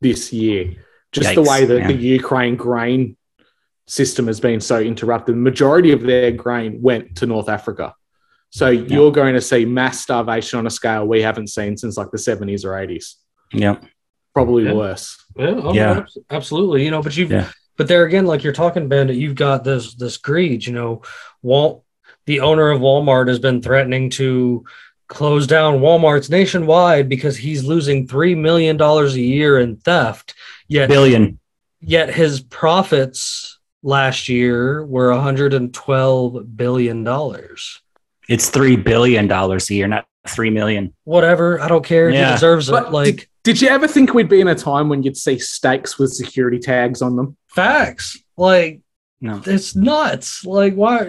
this 0.00 0.32
year. 0.32 0.74
Just 1.12 1.34
the 1.34 1.42
way 1.42 1.64
that 1.64 1.78
yeah. 1.78 1.86
the 1.88 1.94
Ukraine 1.94 2.56
grain 2.56 3.16
system 3.86 4.26
has 4.26 4.40
been 4.40 4.60
so 4.60 4.78
interrupted. 4.78 5.34
The 5.34 5.40
majority 5.40 5.92
of 5.92 6.02
their 6.02 6.30
grain 6.30 6.80
went 6.82 7.16
to 7.16 7.26
North 7.26 7.48
Africa. 7.48 7.94
So 8.50 8.70
you're 8.70 9.12
going 9.12 9.34
to 9.34 9.40
see 9.40 9.64
mass 9.64 10.00
starvation 10.00 10.58
on 10.58 10.66
a 10.66 10.70
scale 10.70 11.06
we 11.06 11.20
haven't 11.22 11.48
seen 11.48 11.76
since 11.76 11.96
like 11.96 12.10
the 12.10 12.18
70s 12.18 12.64
or 12.64 12.70
80s. 12.70 13.14
Yeah. 13.52 13.76
Probably 14.34 14.64
Yeah. 14.64 14.72
worse. 14.72 15.22
Yeah, 15.36 15.60
oh, 15.62 15.74
Yeah. 15.74 16.04
absolutely. 16.30 16.84
You 16.84 16.90
know, 16.90 17.02
but 17.02 17.16
you've 17.16 17.30
Yeah. 17.30 17.50
But 17.78 17.88
there 17.88 18.04
again, 18.04 18.26
like 18.26 18.44
you're 18.44 18.52
talking, 18.52 18.88
Bandit, 18.88 19.16
you've 19.16 19.36
got 19.36 19.64
this 19.64 19.94
this 19.94 20.18
greed. 20.18 20.66
You 20.66 20.74
know, 20.74 21.02
Walt, 21.42 21.84
the 22.26 22.40
owner 22.40 22.70
of 22.70 22.80
Walmart, 22.80 23.28
has 23.28 23.38
been 23.38 23.62
threatening 23.62 24.10
to 24.10 24.64
close 25.06 25.46
down 25.46 25.78
Walmart's 25.78 26.28
nationwide 26.28 27.08
because 27.08 27.36
he's 27.36 27.64
losing 27.64 28.06
three 28.06 28.34
million 28.34 28.76
dollars 28.76 29.14
a 29.14 29.20
year 29.20 29.58
in 29.58 29.76
theft. 29.76 30.34
Yet, 30.66 30.88
Billion. 30.88 31.38
yet 31.80 32.12
his 32.12 32.40
profits 32.40 33.58
last 33.82 34.28
year 34.28 34.84
were 34.84 35.12
112 35.12 36.56
billion 36.56 37.04
dollars. 37.04 37.80
It's 38.28 38.50
$3 38.50 38.84
billion 38.84 39.30
a 39.30 39.58
year, 39.70 39.86
not 39.88 40.06
3 40.26 40.50
million. 40.50 40.94
Whatever, 41.04 41.60
I 41.60 41.68
don't 41.68 41.84
care. 41.84 42.10
Yeah. 42.10 42.26
He 42.26 42.32
deserves 42.34 42.68
it. 42.68 42.72
But 42.72 42.92
like 42.92 43.30
did, 43.48 43.54
did 43.54 43.62
you 43.62 43.68
ever 43.68 43.88
think 43.88 44.14
we'd 44.14 44.28
be 44.28 44.40
in 44.40 44.48
a 44.48 44.54
time 44.54 44.88
when 44.88 45.02
you'd 45.02 45.16
see 45.16 45.38
steaks 45.38 45.98
with 45.98 46.12
security 46.12 46.58
tags 46.58 47.02
on 47.02 47.16
them? 47.16 47.36
facts. 47.48 48.16
Like 48.36 48.80
No. 49.20 49.42
it's 49.46 49.74
nuts. 49.74 50.44
Like 50.44 50.74
why? 50.74 51.06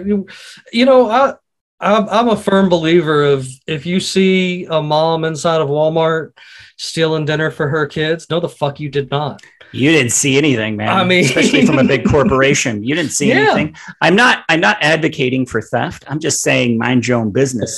You 0.72 0.84
know, 0.84 1.08
I 1.10 1.34
I'm, 1.82 2.08
I'm 2.08 2.28
a 2.28 2.36
firm 2.36 2.68
believer 2.68 3.22
of 3.24 3.48
if 3.66 3.86
you 3.86 4.00
see 4.00 4.66
a 4.66 4.82
mom 4.82 5.24
inside 5.24 5.60
of 5.60 5.68
Walmart 5.68 6.32
stealing 6.76 7.24
dinner 7.24 7.50
for 7.50 7.68
her 7.68 7.86
kids, 7.86 8.26
no, 8.28 8.38
the 8.40 8.48
fuck 8.48 8.80
you 8.80 8.88
did 8.90 9.10
not. 9.10 9.40
You 9.72 9.90
didn't 9.92 10.10
see 10.12 10.36
anything, 10.36 10.76
man. 10.76 10.88
I 10.90 11.04
mean- 11.04 11.24
especially 11.24 11.64
from 11.64 11.78
a 11.78 11.84
big 11.84 12.04
corporation. 12.14 12.82
You 12.82 12.94
didn't 12.96 13.12
see 13.12 13.28
Yeah. 13.28 13.36
anything. 13.52 13.76
I'm 14.00 14.16
not 14.16 14.44
I'm 14.48 14.60
not 14.60 14.76
advocating 14.82 15.46
for 15.46 15.62
theft. 15.62 16.04
I'm 16.08 16.18
just 16.20 16.42
saying 16.42 16.76
mind 16.78 17.06
your 17.06 17.18
own 17.20 17.30
business. 17.30 17.72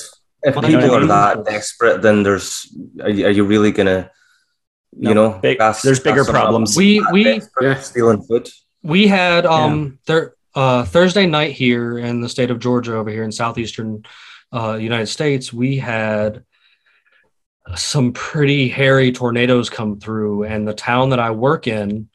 if 0.45 0.55
Well, 0.57 0.63
people 0.65 0.81
you 0.81 0.87
know 0.87 0.93
what 0.95 1.03
are 1.03 1.07
that 1.07 1.45
desperate, 1.45 2.01
then 2.03 2.23
there's 2.23 2.75
are 3.03 3.11
you, 3.11 3.27
are 3.27 3.31
you 3.31 3.45
really 3.45 3.71
gonna, 3.71 4.11
No, 4.95 5.09
you 5.09 5.15
know, 5.15 5.39
big- 5.41 5.59
gas- 5.59 5.83
there's 5.83 6.01
bigger 6.01 6.25
gas 6.25 6.31
problems. 6.31 6.77
We 6.77 7.05
we 7.13 7.41
Yeah. 7.61 7.75
stealing 7.81 8.23
food. 8.23 8.49
we 8.83 9.07
had 9.07 9.47
um 9.47 9.99
thir- 10.07 10.35
uh, 10.55 10.85
Thursday 10.85 11.27
night 11.27 11.53
here 11.53 11.97
in 11.99 12.21
the 12.21 12.29
state 12.29 12.51
of 12.51 12.59
Georgia, 12.59 12.97
over 12.97 13.09
here 13.11 13.23
in 13.25 13.33
southeastern 13.33 14.05
uh, 14.53 14.75
United 14.75 15.07
States, 15.07 15.51
we 15.53 15.79
had 15.79 16.45
some 17.75 18.13
pretty 18.13 18.69
hairy 18.69 19.13
tornadoes 19.13 19.71
come 19.71 19.99
through, 19.99 20.43
and 20.45 20.69
the 20.69 20.75
town 20.75 21.09
that 21.11 21.21
I 21.21 21.31
work 21.31 21.67
in, 21.67 22.09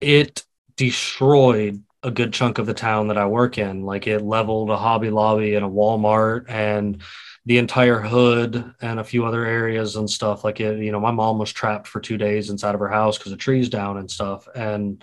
it 0.00 0.44
destroyed 0.76 1.82
a 2.02 2.10
good 2.10 2.32
chunk 2.32 2.58
of 2.58 2.66
the 2.66 2.74
town 2.74 3.08
that 3.08 3.18
I 3.18 3.26
work 3.26 3.58
in. 3.58 3.82
Like 3.82 4.06
it 4.06 4.22
leveled 4.22 4.70
a 4.70 4.76
Hobby 4.76 5.10
Lobby 5.10 5.54
and 5.54 5.64
a 5.64 5.68
Walmart 5.68 6.46
and 6.48 7.02
the 7.46 7.58
entire 7.58 8.00
hood 8.00 8.74
and 8.80 9.00
a 9.00 9.04
few 9.04 9.24
other 9.24 9.44
areas 9.44 9.96
and 9.96 10.08
stuff. 10.08 10.44
Like 10.44 10.60
it, 10.60 10.78
you 10.78 10.92
know, 10.92 11.00
my 11.00 11.10
mom 11.10 11.38
was 11.38 11.52
trapped 11.52 11.88
for 11.88 12.00
two 12.00 12.16
days 12.16 12.50
inside 12.50 12.74
of 12.74 12.80
her 12.80 12.88
house 12.88 13.18
because 13.18 13.32
the 13.32 13.38
trees 13.38 13.68
down 13.68 13.98
and 13.98 14.10
stuff. 14.10 14.48
And 14.54 15.02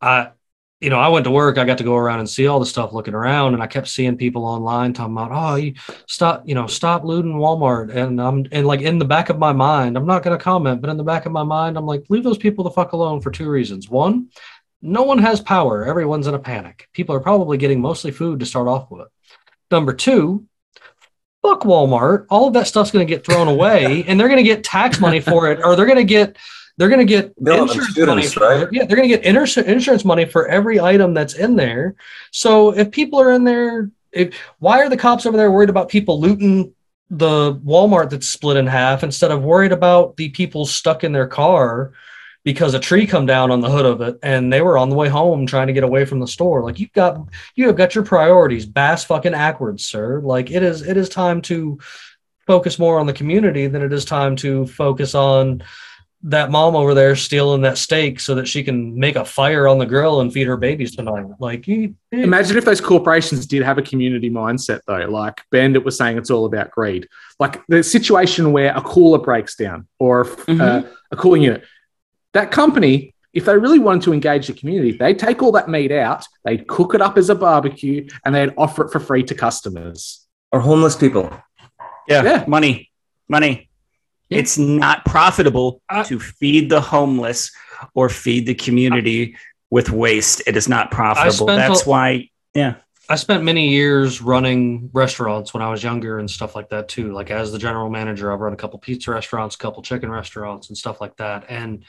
I, 0.00 0.30
you 0.80 0.90
know, 0.90 0.98
I 0.98 1.08
went 1.08 1.24
to 1.24 1.30
work. 1.32 1.58
I 1.58 1.64
got 1.64 1.78
to 1.78 1.84
go 1.84 1.96
around 1.96 2.20
and 2.20 2.30
see 2.30 2.46
all 2.46 2.60
the 2.60 2.66
stuff 2.66 2.92
looking 2.92 3.14
around, 3.14 3.54
and 3.54 3.62
I 3.62 3.66
kept 3.66 3.88
seeing 3.88 4.16
people 4.16 4.44
online 4.44 4.92
talking 4.92 5.12
about, 5.12 5.32
"Oh, 5.32 5.56
you 5.56 5.74
stop, 6.06 6.44
you 6.46 6.54
know, 6.54 6.68
stop 6.68 7.02
looting 7.02 7.34
Walmart." 7.34 7.92
And 7.92 8.20
I'm 8.20 8.46
and 8.52 8.64
like 8.64 8.80
in 8.82 8.98
the 9.00 9.04
back 9.04 9.28
of 9.28 9.38
my 9.38 9.52
mind, 9.52 9.96
I'm 9.96 10.06
not 10.06 10.22
going 10.22 10.38
to 10.38 10.42
comment, 10.42 10.80
but 10.80 10.90
in 10.90 10.96
the 10.96 11.02
back 11.02 11.26
of 11.26 11.32
my 11.32 11.42
mind, 11.42 11.76
I'm 11.76 11.86
like, 11.86 12.04
leave 12.10 12.22
those 12.22 12.38
people 12.38 12.62
the 12.62 12.70
fuck 12.70 12.92
alone 12.92 13.20
for 13.20 13.32
two 13.32 13.50
reasons. 13.50 13.88
One, 13.88 14.28
no 14.80 15.02
one 15.02 15.18
has 15.18 15.40
power. 15.40 15.84
Everyone's 15.84 16.26
in 16.26 16.34
a 16.34 16.38
panic. 16.38 16.88
People 16.92 17.14
are 17.14 17.20
probably 17.20 17.58
getting 17.58 17.80
mostly 17.80 18.10
food 18.10 18.40
to 18.40 18.46
start 18.46 18.68
off 18.68 18.90
with. 18.90 19.08
Number 19.70 19.92
two, 19.92 20.46
fuck 21.42 21.62
Walmart. 21.62 22.26
All 22.30 22.48
of 22.48 22.54
that 22.54 22.66
stuff's 22.66 22.90
going 22.90 23.06
to 23.06 23.12
get 23.12 23.24
thrown 23.24 23.48
away, 23.48 24.04
and 24.06 24.18
they're 24.18 24.28
going 24.28 24.42
to 24.42 24.48
get 24.48 24.64
tax 24.64 25.00
money 25.00 25.20
for 25.20 25.50
it, 25.50 25.60
or 25.62 25.76
they're 25.76 25.86
going 25.86 25.98
to 25.98 26.04
get 26.04 26.36
they're 26.76 26.88
going 26.88 27.04
to 27.04 27.04
get 27.04 27.34
They'll 27.42 27.62
insurance 27.62 27.88
insurance, 27.88 28.08
money 28.08 28.26
for 28.28 28.40
right? 28.40 28.68
Yeah, 28.70 28.84
they're 28.84 28.96
going 28.96 29.08
to 29.08 29.16
get 29.16 29.24
inter- 29.24 29.62
insurance 29.62 30.04
money 30.04 30.24
for 30.26 30.46
every 30.46 30.78
item 30.78 31.12
that's 31.12 31.34
in 31.34 31.56
there. 31.56 31.96
So 32.30 32.70
if 32.70 32.92
people 32.92 33.20
are 33.20 33.32
in 33.32 33.42
there, 33.42 33.90
if, 34.12 34.38
why 34.60 34.78
are 34.78 34.88
the 34.88 34.96
cops 34.96 35.26
over 35.26 35.36
there 35.36 35.50
worried 35.50 35.70
about 35.70 35.88
people 35.88 36.20
looting 36.20 36.72
the 37.10 37.54
Walmart 37.64 38.10
that's 38.10 38.28
split 38.28 38.56
in 38.56 38.68
half 38.68 39.02
instead 39.02 39.32
of 39.32 39.42
worried 39.42 39.72
about 39.72 40.16
the 40.16 40.28
people 40.28 40.66
stuck 40.66 41.02
in 41.02 41.12
their 41.12 41.26
car 41.26 41.94
because 42.44 42.74
a 42.74 42.80
tree 42.80 43.06
come 43.06 43.26
down 43.26 43.50
on 43.50 43.60
the 43.60 43.70
hood 43.70 43.84
of 43.86 44.00
it 44.00 44.18
and 44.22 44.52
they 44.52 44.60
were 44.62 44.78
on 44.78 44.88
the 44.90 44.96
way 44.96 45.08
home 45.08 45.46
trying 45.46 45.66
to 45.66 45.72
get 45.72 45.84
away 45.84 46.04
from 46.04 46.20
the 46.20 46.26
store? 46.28 46.62
Like 46.62 46.78
you've 46.78 46.92
got 46.92 47.18
you 47.54 47.66
have 47.66 47.76
got 47.76 47.94
your 47.94 48.04
priorities 48.04 48.66
bass 48.66 49.04
fucking 49.04 49.32
backwards, 49.32 49.84
sir. 49.84 50.20
Like 50.20 50.50
it 50.50 50.62
is 50.62 50.82
it 50.82 50.96
is 50.96 51.08
time 51.08 51.42
to 51.42 51.78
focus 52.46 52.78
more 52.78 52.98
on 52.98 53.06
the 53.06 53.12
community 53.12 53.66
than 53.66 53.82
it 53.82 53.92
is 53.92 54.04
time 54.04 54.34
to 54.36 54.66
focus 54.66 55.14
on 55.14 55.62
that 56.22 56.50
mom 56.50 56.74
over 56.74 56.94
there 56.94 57.14
stealing 57.14 57.60
that 57.62 57.78
steak 57.78 58.18
so 58.18 58.34
that 58.34 58.48
she 58.48 58.64
can 58.64 58.98
make 58.98 59.14
a 59.14 59.24
fire 59.24 59.68
on 59.68 59.78
the 59.78 59.86
grill 59.86 60.20
and 60.20 60.32
feed 60.32 60.48
her 60.48 60.56
babies 60.56 60.96
tonight. 60.96 61.24
Like, 61.38 61.68
you, 61.68 61.94
Imagine 62.10 62.56
if 62.56 62.64
those 62.64 62.80
corporations 62.80 63.46
did 63.46 63.62
have 63.62 63.78
a 63.78 63.82
community 63.82 64.28
mindset, 64.28 64.80
though. 64.88 65.06
Like 65.08 65.40
Bandit 65.52 65.84
was 65.84 65.96
saying, 65.96 66.18
it's 66.18 66.30
all 66.30 66.44
about 66.44 66.72
greed. 66.72 67.06
Like 67.38 67.60
the 67.68 67.84
situation 67.84 68.50
where 68.50 68.76
a 68.76 68.80
cooler 68.80 69.18
breaks 69.20 69.54
down 69.54 69.86
or 70.00 70.24
Mhm. 70.24 70.60
uh, 70.60 70.88
a 71.12 71.16
cooling 71.16 71.42
unit, 71.42 71.62
that 72.38 72.50
company, 72.50 73.14
if 73.32 73.44
they 73.44 73.56
really 73.58 73.78
wanted 73.78 74.02
to 74.02 74.12
engage 74.12 74.46
the 74.46 74.52
community, 74.52 74.92
they'd 74.92 75.18
take 75.18 75.42
all 75.42 75.52
that 75.52 75.68
meat 75.68 75.92
out, 75.92 76.24
they'd 76.44 76.66
cook 76.66 76.94
it 76.94 77.00
up 77.00 77.18
as 77.18 77.28
a 77.30 77.34
barbecue, 77.34 78.06
and 78.24 78.34
they'd 78.34 78.54
offer 78.56 78.84
it 78.86 78.90
for 78.92 79.00
free 79.00 79.22
to 79.24 79.34
customers. 79.34 80.26
Or 80.52 80.60
homeless 80.60 80.96
people. 80.96 81.24
Yeah, 82.08 82.22
Yeah. 82.22 82.44
money, 82.46 82.90
money. 83.28 83.68
Yeah. 84.30 84.38
It's 84.38 84.56
not 84.58 85.04
profitable 85.04 85.82
I- 85.88 86.04
to 86.04 86.18
feed 86.18 86.70
the 86.70 86.80
homeless 86.80 87.50
or 87.94 88.08
feed 88.08 88.46
the 88.46 88.54
community 88.54 89.36
with 89.70 89.90
waste. 89.90 90.42
It 90.46 90.56
is 90.56 90.68
not 90.68 90.90
profitable. 90.90 91.46
That's 91.46 91.86
a- 91.86 91.90
why, 91.90 92.30
yeah. 92.54 92.74
I 93.10 93.16
spent 93.16 93.42
many 93.42 93.68
years 93.70 94.20
running 94.20 94.90
restaurants 94.92 95.54
when 95.54 95.62
I 95.62 95.70
was 95.70 95.82
younger 95.82 96.18
and 96.18 96.30
stuff 96.30 96.54
like 96.54 96.68
that 96.70 96.88
too. 96.88 97.12
Like 97.12 97.30
as 97.30 97.52
the 97.52 97.58
general 97.58 97.88
manager, 97.88 98.30
I've 98.30 98.40
run 98.40 98.52
a 98.52 98.56
couple 98.56 98.78
pizza 98.78 99.10
restaurants, 99.10 99.54
a 99.54 99.58
couple 99.58 99.82
chicken 99.82 100.10
restaurants, 100.10 100.68
and 100.68 100.76
stuff 100.76 101.00
like 101.00 101.16
that. 101.16 101.46
And 101.48 101.84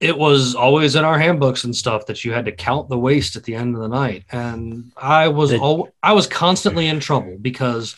it 0.00 0.16
was 0.16 0.54
always 0.54 0.94
in 0.94 1.04
our 1.04 1.18
handbooks 1.18 1.64
and 1.64 1.74
stuff 1.74 2.06
that 2.06 2.24
you 2.24 2.32
had 2.32 2.44
to 2.44 2.52
count 2.52 2.88
the 2.88 2.98
waste 2.98 3.36
at 3.36 3.44
the 3.44 3.54
end 3.54 3.74
of 3.74 3.80
the 3.80 3.88
night. 3.88 4.24
And 4.30 4.92
I 4.96 5.28
was 5.28 5.52
al- 5.52 5.88
I 6.02 6.12
was 6.12 6.26
constantly 6.26 6.86
in 6.86 7.00
trouble 7.00 7.38
because 7.40 7.96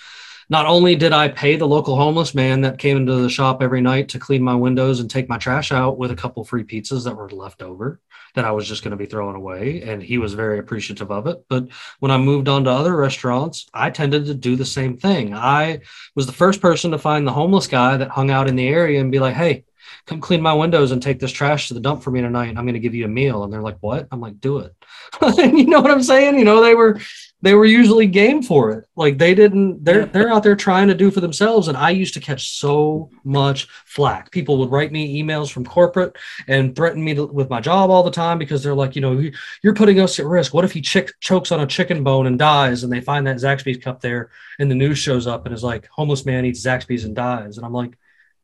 not 0.51 0.67
only 0.67 0.95
did 0.97 1.13
I 1.13 1.29
pay 1.29 1.57
the 1.57 1.67
local 1.67 1.97
homeless 1.97 2.35
man 2.35 2.63
that 2.63 2.79
came 2.79 2.97
into 2.97 3.17
the 3.17 3.29
shop 3.29 3.63
every 3.63 3.81
night 3.81 4.09
to 4.11 4.19
clean 4.19 4.43
my 4.43 4.55
windows 4.55 5.01
and 5.01 5.11
take 5.11 5.29
my 5.29 5.39
trash 5.39 5.73
out 5.73 5.99
with 5.99 6.11
a 6.11 6.17
couple 6.17 6.45
free 6.45 6.65
pizzas 6.65 7.05
that 7.05 7.17
were 7.17 7.29
left 7.29 7.63
over 7.63 8.01
that 8.35 8.45
I 8.45 8.53
was 8.53 8.69
just 8.69 8.85
going 8.85 8.93
to 8.93 8.97
be 8.97 9.07
throwing 9.07 9.37
away, 9.37 9.83
and 9.83 10.03
he 10.03 10.19
was 10.19 10.35
very 10.35 10.59
appreciative 10.59 11.11
of 11.11 11.27
it. 11.27 11.45
But 11.49 11.69
when 11.99 12.13
I 12.13 12.19
moved 12.19 12.49
on 12.49 12.65
to 12.65 12.71
other 12.71 12.95
restaurants, 12.95 13.67
I 13.75 13.91
tended 13.91 14.27
to 14.27 14.35
do 14.35 14.55
the 14.55 14.65
same 14.65 14.97
thing. 14.97 15.35
I 15.35 15.81
was 16.15 16.27
the 16.27 16.33
first 16.33 16.61
person 16.61 16.91
to 16.93 16.99
find 16.99 17.27
the 17.27 17.33
homeless 17.33 17.67
guy 17.67 17.97
that 17.97 18.11
hung 18.11 18.31
out 18.31 18.49
in 18.49 18.55
the 18.55 18.69
area 18.69 19.01
and 19.01 19.11
be 19.11 19.19
like, 19.19 19.35
hey, 19.35 19.65
come 20.09 20.21
clean 20.21 20.41
my 20.41 20.55
windows 20.55 20.91
and 20.91 21.03
take 21.03 21.21
this 21.21 21.31
trash 21.31 21.69
to 21.69 21.75
the 21.75 21.81
dump 21.81 22.03
for 22.03 22.11
me 22.11 22.21
tonight. 22.23 22.49
I'm 22.57 22.65
going 22.65 22.73
to 22.75 22.81
give 22.81 22.95
you 22.95 23.05
a 23.05 23.09
meal. 23.09 23.45
And 23.45 23.53
they're 23.53 23.63
like, 23.63 23.77
what? 23.81 24.09
I'm 24.11 24.21
like, 24.21 24.41
do 24.41 24.59
it. 24.59 24.75
you 25.39 25.67
know 25.67 25.81
what 25.81 25.91
I'm 25.91 26.03
saying? 26.03 26.39
You 26.39 26.45
know, 26.45 26.63
they 26.63 26.75
were, 26.75 26.99
they 27.43 27.55
were 27.55 27.67
usually 27.67 28.07
game 28.07 28.43
for 28.43 28.73
it. 28.73 28.87
Like 28.97 29.19
they 29.19 29.35
didn't, 29.35 29.85
they're, 29.85 30.07
they're 30.07 30.33
out 30.33 30.43
there 30.43 30.57
trying 30.57 30.89
to 30.89 30.95
do 30.95 31.11
for 31.11 31.21
themselves. 31.21 31.69
And 31.69 31.77
I 31.77 31.91
used 31.91 32.15
to 32.15 32.21
catch 32.21 32.59
so 32.59 33.11
much 33.23 33.69
flack. 33.85 34.31
People 34.33 34.57
would 34.59 34.71
write 34.71 34.93
me 34.93 35.23
emails 35.23 35.53
from 35.53 35.65
corporate 35.65 36.17
and 36.49 36.75
threaten 36.75 37.05
me 37.05 37.15
to, 37.15 37.27
with 37.27 37.51
my 37.51 37.61
job 37.61 37.91
all 37.91 38.03
the 38.03 38.11
time 38.11 38.39
because 38.39 38.63
they're 38.63 38.75
like, 38.75 38.97
you 38.97 39.03
know, 39.03 39.13
"You- 39.13 39.33
you're 39.63 39.75
putting 39.75 40.01
us 40.01 40.19
at 40.19 40.27
risk. 40.27 40.55
What 40.55 40.65
if 40.65 40.73
he 40.73 40.81
chick- 40.81 41.13
chokes 41.21 41.53
on 41.53 41.61
a 41.61 41.67
chicken 41.67 42.03
bone 42.03 42.27
and 42.27 42.39
dies? 42.39 42.83
And 42.83 42.93
they 42.93 43.01
find 43.03 43.27
that 43.27 43.37
Zaxby's 43.37 43.83
cup 43.85 44.01
there, 44.01 44.31
and 44.59 44.71
the 44.71 44.75
news 44.75 44.99
shows 44.99 45.27
up 45.27 45.45
and 45.47 45.55
is 45.55 45.63
like, 45.63 45.87
homeless 45.89 46.25
man 46.27 46.45
eats 46.47 46.65
Zaxby's 46.65 47.05
and 47.05 47.15
dies. 47.15 47.57
And 47.59 47.65
I'm 47.67 47.73
like, 47.75 47.97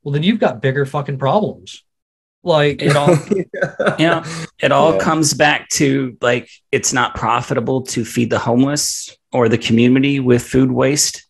well, 0.05 0.13
then 0.13 0.23
you've 0.23 0.39
got 0.39 0.63
bigger 0.63 0.87
fucking 0.87 1.19
problems. 1.19 1.83
Like, 2.45 2.83
It 2.83 2.95
all, 2.95 3.09
yeah. 3.35 3.97
yeah, 3.99 4.25
it 4.61 4.71
all 4.71 4.93
Yeah. 4.95 4.99
comes 5.01 5.33
back 5.35 5.69
to 5.71 6.17
like 6.21 6.49
it's 6.71 6.93
not 6.93 7.15
profitable 7.15 7.83
to 7.83 8.05
feed 8.05 8.29
the 8.31 8.39
homeless 8.39 9.17
or 9.33 9.49
the 9.49 9.57
community 9.59 10.21
with 10.21 10.43
food 10.43 10.71
waste. 10.71 11.25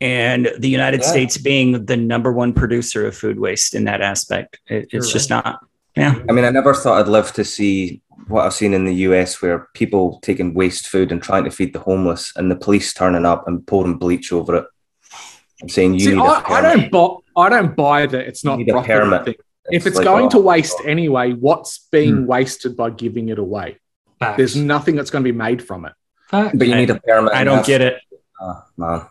And 0.00 0.48
the 0.58 0.68
United 0.68 1.00
Yeah. 1.02 1.08
States 1.08 1.36
being 1.36 1.84
the 1.84 1.96
number 1.96 2.32
one 2.32 2.52
producer 2.54 3.06
of 3.06 3.16
food 3.16 3.38
waste 3.40 3.74
in 3.74 3.84
that 3.84 4.00
aspect, 4.00 4.58
it, 4.68 4.88
You're 4.92 5.02
it's 5.02 5.12
just 5.12 5.28
not. 5.30 5.58
Yeah, 5.96 6.14
I 6.28 6.32
mean, 6.32 6.44
I 6.44 6.50
never 6.50 6.72
thought 6.72 7.00
I'd 7.00 7.08
live 7.08 7.32
to 7.32 7.44
see 7.44 8.00
what 8.28 8.46
I've 8.46 8.54
seen 8.54 8.72
in 8.72 8.84
the 8.84 8.94
US 9.08 9.42
where 9.42 9.66
people 9.74 10.20
taking 10.22 10.54
waste 10.54 10.86
food 10.86 11.10
and 11.10 11.20
trying 11.20 11.42
to 11.44 11.50
feed 11.50 11.72
the 11.72 11.80
homeless 11.80 12.32
and 12.36 12.48
the 12.50 12.54
police 12.56 12.94
turning 12.94 13.26
up 13.26 13.48
and 13.48 13.66
pouring 13.66 13.98
bleach 13.98 14.32
over 14.32 14.54
it. 14.54 14.64
I'm 15.60 15.68
saying 15.68 15.94
you 15.94 16.00
See, 16.00 16.10
need 16.14 16.20
a 16.20 16.22
I, 16.22 16.38
I 16.38 16.60
permit. 16.62 16.92
don't 16.92 16.92
buy. 16.92 17.16
I 17.40 17.48
don't 17.48 17.74
buy 17.76 18.06
that 18.06 18.26
it's 18.28 18.44
not 18.44 18.58
You 18.58 18.64
need 18.66 18.70
a 18.70 18.82
profitable 18.82 19.34
If 19.70 19.86
it's 19.86 19.96
like, 19.96 20.04
going 20.04 20.26
oh, 20.26 20.30
to 20.30 20.38
waste 20.38 20.78
anyway, 20.84 21.32
what's 21.32 21.86
being 21.90 22.18
Hmm. 22.18 22.26
wasted 22.26 22.76
by 22.76 22.90
giving 22.90 23.28
it 23.28 23.38
away? 23.38 23.78
facts. 24.18 24.36
There's 24.36 24.56
nothing 24.56 24.96
that's 24.96 25.10
going 25.10 25.24
to 25.24 25.32
be 25.32 25.36
made 25.36 25.62
from 25.62 25.86
it. 25.86 25.92
Facts. 26.28 26.56
But 26.58 26.68
you 26.68 26.74
need 26.74 26.90
a 26.90 27.00
permit. 27.00 27.32
I 27.34 27.42
don't 27.44 27.64
get 27.64 27.80
it. 27.80 27.98
Oh, 28.40 28.62
man. 28.76 29.02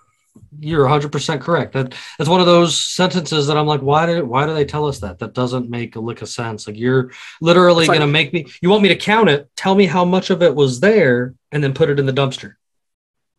You're 0.59 0.85
100% 0.87 1.41
correct. 1.41 1.73
That 1.73 1.93
that's 2.17 2.29
one 2.29 2.39
of 2.39 2.45
those 2.45 2.77
sentences 2.77 3.47
that 3.47 3.57
I'm 3.57 3.65
like, 3.67 3.81
why 3.81 4.05
do 4.05 4.25
why 4.25 4.45
do 4.45 4.53
they 4.53 4.65
tell 4.65 4.85
us 4.87 4.99
that? 4.99 5.19
That 5.19 5.33
doesn't 5.33 5.69
make 5.69 5.95
a 5.95 5.99
lick 5.99 6.21
of 6.21 6.29
sense. 6.29 6.67
Like 6.67 6.77
you're 6.77 7.11
literally 7.41 7.83
It's 7.83 7.89
like- 7.89 7.97
going 7.99 8.07
to 8.07 8.11
make 8.11 8.33
me. 8.33 8.47
You 8.61 8.69
want 8.69 8.83
me 8.83 8.89
to 8.89 8.95
count 8.95 9.29
it? 9.29 9.49
Tell 9.55 9.75
me 9.75 9.85
how 9.85 10.05
much 10.05 10.29
of 10.29 10.41
it 10.41 10.53
was 10.55 10.79
there, 10.79 11.33
and 11.51 11.63
then 11.63 11.73
put 11.73 11.89
it 11.89 11.99
in 11.99 12.05
the 12.05 12.13
dumpster. 12.13 12.53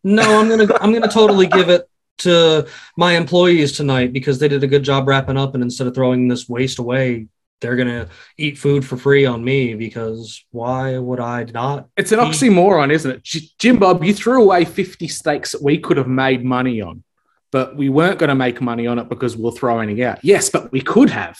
No, 0.03 0.39
I'm 0.39 0.49
gonna 0.49 0.67
I'm 0.81 0.93
gonna 0.93 1.07
totally 1.07 1.47
give 1.47 1.69
it 1.69 1.87
to 2.23 2.67
my 2.97 3.13
employees 3.13 3.71
tonight 3.73 4.13
because 4.13 4.39
they 4.39 4.47
did 4.47 4.63
a 4.63 4.67
good 4.67 4.83
job 4.83 5.07
wrapping 5.07 5.37
up, 5.37 5.53
and 5.55 5.63
instead 5.63 5.87
of 5.87 5.95
throwing 5.95 6.27
this 6.27 6.47
waste 6.49 6.79
away, 6.79 7.27
they're 7.61 7.75
gonna 7.75 8.07
eat 8.37 8.57
food 8.57 8.83
for 8.85 8.97
free 8.97 9.25
on 9.25 9.43
me 9.43 9.75
because 9.75 10.43
why 10.51 10.97
would 10.97 11.19
I 11.19 11.43
not? 11.43 11.89
It's 11.95 12.11
an 12.11 12.19
Hmm. 12.19 12.25
oxymoron, 12.25 12.91
isn't 12.91 13.11
it? 13.11 13.23
J- 13.23 13.49
Jim 13.59 13.77
Bob, 13.77 14.03
you 14.03 14.13
threw 14.13 14.41
away 14.41 14.65
50 14.65 15.07
steaks 15.07 15.51
that 15.51 15.61
we 15.61 15.77
could 15.77 15.97
have 15.97 16.07
made 16.07 16.43
money 16.43 16.81
on, 16.81 17.03
but 17.51 17.75
we 17.77 17.87
weren't 17.89 18.17
going 18.17 18.29
to 18.29 18.35
make 18.35 18.61
money 18.61 18.87
on 18.87 18.97
it 18.97 19.09
because 19.09 19.37
we're 19.37 19.51
throwing 19.51 19.95
it 19.95 20.01
out. 20.03 20.19
Yes, 20.23 20.49
but 20.49 20.71
we 20.71 20.81
could 20.81 21.11
have, 21.11 21.37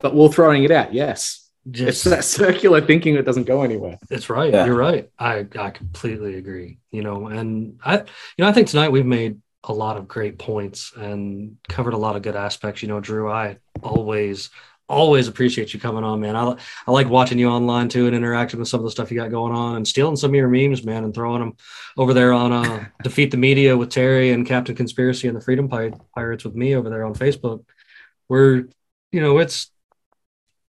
but 0.00 0.14
we're 0.14 0.28
throwing 0.28 0.64
it 0.64 0.70
out. 0.70 0.92
Yes. 0.92 1.38
It's 1.64 1.78
Just 1.78 2.04
that 2.06 2.24
circular 2.40 2.80
thinking 2.80 3.14
that 3.14 3.24
doesn't 3.24 3.44
go 3.44 3.62
anywhere. 3.62 3.96
It's 4.10 4.28
right. 4.28 4.52
Yeah. 4.52 4.66
You're 4.66 4.74
right. 4.76 5.08
I 5.18 5.46
I 5.58 5.70
completely 5.70 6.34
agree. 6.34 6.78
You 6.90 7.02
know, 7.04 7.28
and 7.28 7.78
I 7.84 7.98
you 7.98 8.04
know 8.40 8.48
I 8.48 8.52
think 8.52 8.66
tonight 8.68 8.90
we've 8.90 9.06
made 9.06 9.40
a 9.64 9.72
lot 9.72 9.96
of 9.96 10.08
great 10.08 10.38
points 10.38 10.92
and 10.96 11.56
covered 11.68 11.94
a 11.94 11.98
lot 11.98 12.16
of 12.16 12.22
good 12.22 12.36
aspects. 12.36 12.82
You 12.82 12.88
know, 12.88 13.00
Drew, 13.00 13.30
I 13.30 13.58
always 13.82 14.50
always 14.88 15.26
appreciate 15.26 15.72
you 15.72 15.80
coming 15.80 16.04
on, 16.04 16.20
man. 16.20 16.36
I, 16.36 16.54
I 16.86 16.90
like 16.90 17.08
watching 17.08 17.38
you 17.38 17.48
online 17.48 17.88
too 17.88 18.06
and 18.06 18.14
interacting 18.14 18.58
with 18.58 18.68
some 18.68 18.80
of 18.80 18.84
the 18.84 18.90
stuff 18.90 19.10
you 19.10 19.16
got 19.16 19.30
going 19.30 19.52
on 19.52 19.76
and 19.76 19.88
stealing 19.88 20.16
some 20.16 20.32
of 20.32 20.34
your 20.34 20.48
memes, 20.48 20.84
man, 20.84 21.04
and 21.04 21.14
throwing 21.14 21.40
them 21.40 21.56
over 21.96 22.12
there 22.12 22.32
on 22.32 22.52
uh, 22.52 22.84
Defeat 23.02 23.30
the 23.30 23.36
Media 23.36 23.76
with 23.76 23.90
Terry 23.90 24.32
and 24.32 24.46
Captain 24.46 24.74
Conspiracy 24.74 25.28
and 25.28 25.36
the 25.36 25.40
Freedom 25.40 25.68
Pi- 25.68 25.92
Pirates 26.14 26.44
with 26.44 26.54
me 26.54 26.74
over 26.74 26.90
there 26.90 27.04
on 27.04 27.14
Facebook. 27.14 27.64
We're, 28.28 28.68
you 29.10 29.20
know, 29.20 29.38
it's 29.38 29.70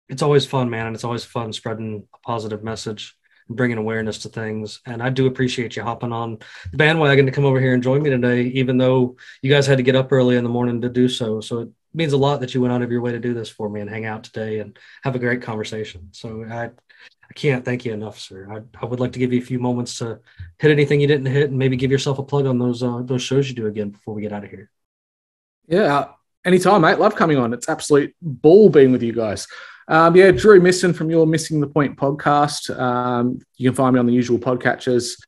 it's 0.08 0.22
always 0.22 0.46
fun, 0.46 0.70
man, 0.70 0.88
and 0.88 0.96
it's 0.96 1.06
always 1.06 1.24
fun 1.24 1.54
spreading 1.54 2.08
a 2.14 2.18
positive 2.20 2.64
message 2.64 3.16
and 3.48 3.58
bringing 3.58 3.78
awareness 3.78 4.20
to 4.20 4.30
things. 4.30 4.82
And 4.86 5.02
I 5.02 5.10
do 5.10 5.28
appreciate 5.28 5.76
you 5.76 5.84
hopping 5.84 6.12
on 6.12 6.40
the 6.72 6.78
bandwagon 6.78 7.26
to 7.26 7.32
come 7.32 7.46
over 7.46 7.60
here 7.60 7.74
and 7.74 7.84
join 7.84 8.02
me 8.02 8.10
today, 8.10 8.44
even 8.44 8.78
though 8.78 9.18
you 9.42 9.50
guys 9.50 9.68
had 9.68 9.78
to 9.78 9.84
get 9.84 9.96
up 9.96 10.12
early 10.12 10.38
in 10.38 10.44
the 10.44 10.50
morning 10.50 10.82
to 10.82 10.90
do 10.90 11.08
so. 11.08 11.42
So 11.42 11.60
it 11.60 11.70
means 11.94 12.14
a 12.14 12.18
lot 12.18 12.40
that 12.42 12.54
you 12.54 12.62
went 12.62 12.74
out 12.74 12.82
of 12.82 12.92
your 12.92 13.02
way 13.02 13.12
to 13.12 13.20
do 13.20 13.34
this 13.34 13.50
for 13.50 13.70
me 13.70 13.82
and 13.82 13.90
hang 13.90 14.06
out 14.06 14.24
today 14.24 14.60
and 14.60 14.78
have 15.04 15.16
a 15.16 15.20
great 15.20 15.42
conversation. 15.42 16.10
So 16.12 16.46
I, 16.50 16.66
I 16.66 17.34
can't 17.34 17.64
thank 17.64 17.86
you 17.86 17.94
enough, 17.94 18.20
sir. 18.20 18.48
I, 18.52 18.84
I 18.84 18.86
would 18.86 19.00
like 19.00 19.14
to 19.14 19.20
give 19.20 19.34
you 19.34 19.40
a 19.40 19.46
few 19.46 19.60
moments 19.60 19.98
to 20.00 20.20
hit 20.60 20.72
anything 20.72 21.02
you 21.02 21.08
didn't 21.08 21.28
hit 21.28 21.50
and 21.50 21.58
maybe 21.58 21.78
give 21.78 21.92
yourself 21.92 22.20
a 22.20 22.24
plug 22.24 22.46
on 22.46 22.60
those 22.60 22.84
uh, 22.84 23.02
those 23.04 23.22
shows 23.22 23.48
you 23.48 23.56
do 23.56 23.68
again 23.68 23.90
before 23.90 24.14
we 24.14 24.22
get 24.22 24.34
out 24.34 24.44
of 24.44 24.50
here. 24.50 24.70
Yeah, 25.68 26.10
anytime, 26.46 26.82
mate. 26.82 27.00
Love 27.00 27.16
coming 27.16 27.38
on. 27.38 27.54
It's 27.54 27.70
absolute 27.70 28.14
ball 28.22 28.70
being 28.70 28.92
with 28.92 29.04
you 29.04 29.14
guys. 29.14 29.48
Um, 29.92 30.16
yeah, 30.16 30.32
Drew 30.32 30.62
Misson 30.62 30.94
from 30.94 31.10
your 31.10 31.28
Missing 31.28 31.60
the 31.60 31.68
Point 31.68 31.98
podcast. 31.98 32.74
Um, 32.80 33.40
you 33.58 33.70
can 33.70 33.76
find 33.76 33.94
me 33.94 34.00
on 34.00 34.06
the 34.06 34.14
usual 34.14 34.40
podcatchers. 34.40 35.22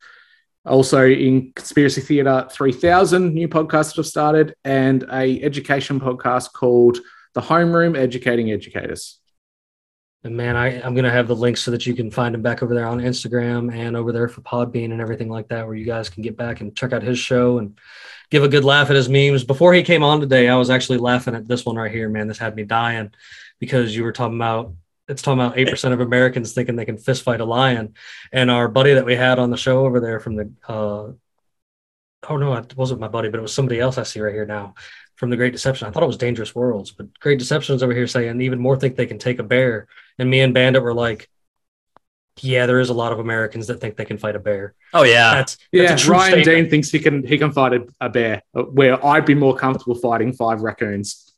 Also 0.64 1.06
in 1.06 1.52
Conspiracy 1.54 2.00
Theatre 2.00 2.48
3000, 2.50 3.34
new 3.34 3.46
podcast 3.46 3.94
that 3.94 3.98
I've 3.98 4.06
started, 4.06 4.54
and 4.64 5.04
a 5.12 5.42
education 5.42 6.00
podcast 6.00 6.54
called 6.54 6.96
The 7.34 7.42
Homeroom 7.42 7.94
Educating 7.94 8.52
Educators. 8.52 9.18
And 10.22 10.34
man, 10.34 10.56
I, 10.56 10.80
I'm 10.80 10.94
going 10.94 11.04
to 11.04 11.10
have 11.10 11.28
the 11.28 11.36
links 11.36 11.60
so 11.60 11.70
that 11.70 11.84
you 11.84 11.92
can 11.92 12.10
find 12.10 12.34
him 12.34 12.40
back 12.40 12.62
over 12.62 12.74
there 12.74 12.86
on 12.86 13.00
Instagram 13.00 13.70
and 13.70 13.94
over 13.94 14.12
there 14.12 14.28
for 14.28 14.40
Podbean 14.40 14.92
and 14.92 15.00
everything 15.02 15.28
like 15.28 15.48
that, 15.48 15.66
where 15.66 15.76
you 15.76 15.84
guys 15.84 16.08
can 16.08 16.22
get 16.22 16.38
back 16.38 16.62
and 16.62 16.74
check 16.74 16.94
out 16.94 17.02
his 17.02 17.18
show 17.18 17.58
and 17.58 17.78
give 18.30 18.42
a 18.42 18.48
good 18.48 18.64
laugh 18.64 18.88
at 18.88 18.96
his 18.96 19.10
memes. 19.10 19.44
Before 19.44 19.74
he 19.74 19.82
came 19.82 20.02
on 20.02 20.20
today, 20.20 20.48
I 20.48 20.56
was 20.56 20.70
actually 20.70 20.96
laughing 20.96 21.34
at 21.34 21.46
this 21.46 21.66
one 21.66 21.76
right 21.76 21.92
here, 21.92 22.08
man. 22.08 22.28
This 22.28 22.38
had 22.38 22.56
me 22.56 22.64
dying 22.64 23.12
because 23.60 23.94
you 23.94 24.04
were 24.04 24.12
talking 24.12 24.36
about 24.36 24.74
it's 25.08 25.22
talking 25.22 25.40
about 25.40 25.58
eight 25.58 25.68
percent 25.68 25.94
of 25.94 26.00
Americans 26.00 26.52
thinking 26.52 26.76
they 26.76 26.84
can 26.84 26.98
fist 26.98 27.22
fight 27.22 27.40
a 27.40 27.44
lion, 27.44 27.94
and 28.32 28.50
our 28.50 28.68
buddy 28.68 28.94
that 28.94 29.04
we 29.06 29.14
had 29.16 29.38
on 29.38 29.50
the 29.50 29.56
show 29.56 29.84
over 29.86 30.00
there 30.00 30.20
from 30.20 30.36
the 30.36 30.50
uh, 30.68 31.12
oh 32.28 32.36
no, 32.36 32.54
it 32.54 32.76
wasn't 32.76 33.00
my 33.00 33.08
buddy, 33.08 33.28
but 33.28 33.38
it 33.38 33.42
was 33.42 33.52
somebody 33.54 33.80
else 33.80 33.98
I 33.98 34.02
see 34.02 34.20
right 34.20 34.34
here 34.34 34.46
now 34.46 34.74
from 35.16 35.30
the 35.30 35.36
Great 35.36 35.52
Deception. 35.52 35.86
I 35.86 35.90
thought 35.90 36.02
it 36.02 36.06
was 36.06 36.16
Dangerous 36.16 36.54
Worlds, 36.54 36.90
but 36.90 37.18
Great 37.20 37.38
Deception's 37.38 37.82
over 37.82 37.92
here 37.92 38.06
saying 38.06 38.40
even 38.40 38.58
more 38.58 38.76
think 38.76 38.96
they 38.96 39.06
can 39.06 39.18
take 39.18 39.38
a 39.38 39.44
bear, 39.44 39.88
and 40.18 40.30
me 40.30 40.40
and 40.40 40.54
Bandit 40.54 40.82
were 40.82 40.94
like. 40.94 41.28
Yeah, 42.40 42.66
there 42.66 42.80
is 42.80 42.88
a 42.88 42.94
lot 42.94 43.12
of 43.12 43.20
Americans 43.20 43.68
that 43.68 43.80
think 43.80 43.96
they 43.96 44.04
can 44.04 44.18
fight 44.18 44.34
a 44.34 44.40
bear. 44.40 44.74
Oh 44.92 45.04
yeah. 45.04 45.34
That's, 45.34 45.56
that's 45.72 45.90
Yeah, 45.90 45.96
true 45.96 46.14
Ryan 46.14 46.32
statement. 46.32 46.44
Dean 46.46 46.68
thinks 46.68 46.90
he 46.90 46.98
can 46.98 47.24
he 47.24 47.38
can 47.38 47.52
fight 47.52 47.74
a, 47.74 47.86
a 48.00 48.08
bear, 48.08 48.42
uh, 48.56 48.62
where 48.62 49.06
I'd 49.06 49.24
be 49.24 49.36
more 49.36 49.54
comfortable 49.54 49.94
fighting 49.94 50.32
five 50.32 50.62
raccoons. 50.62 51.32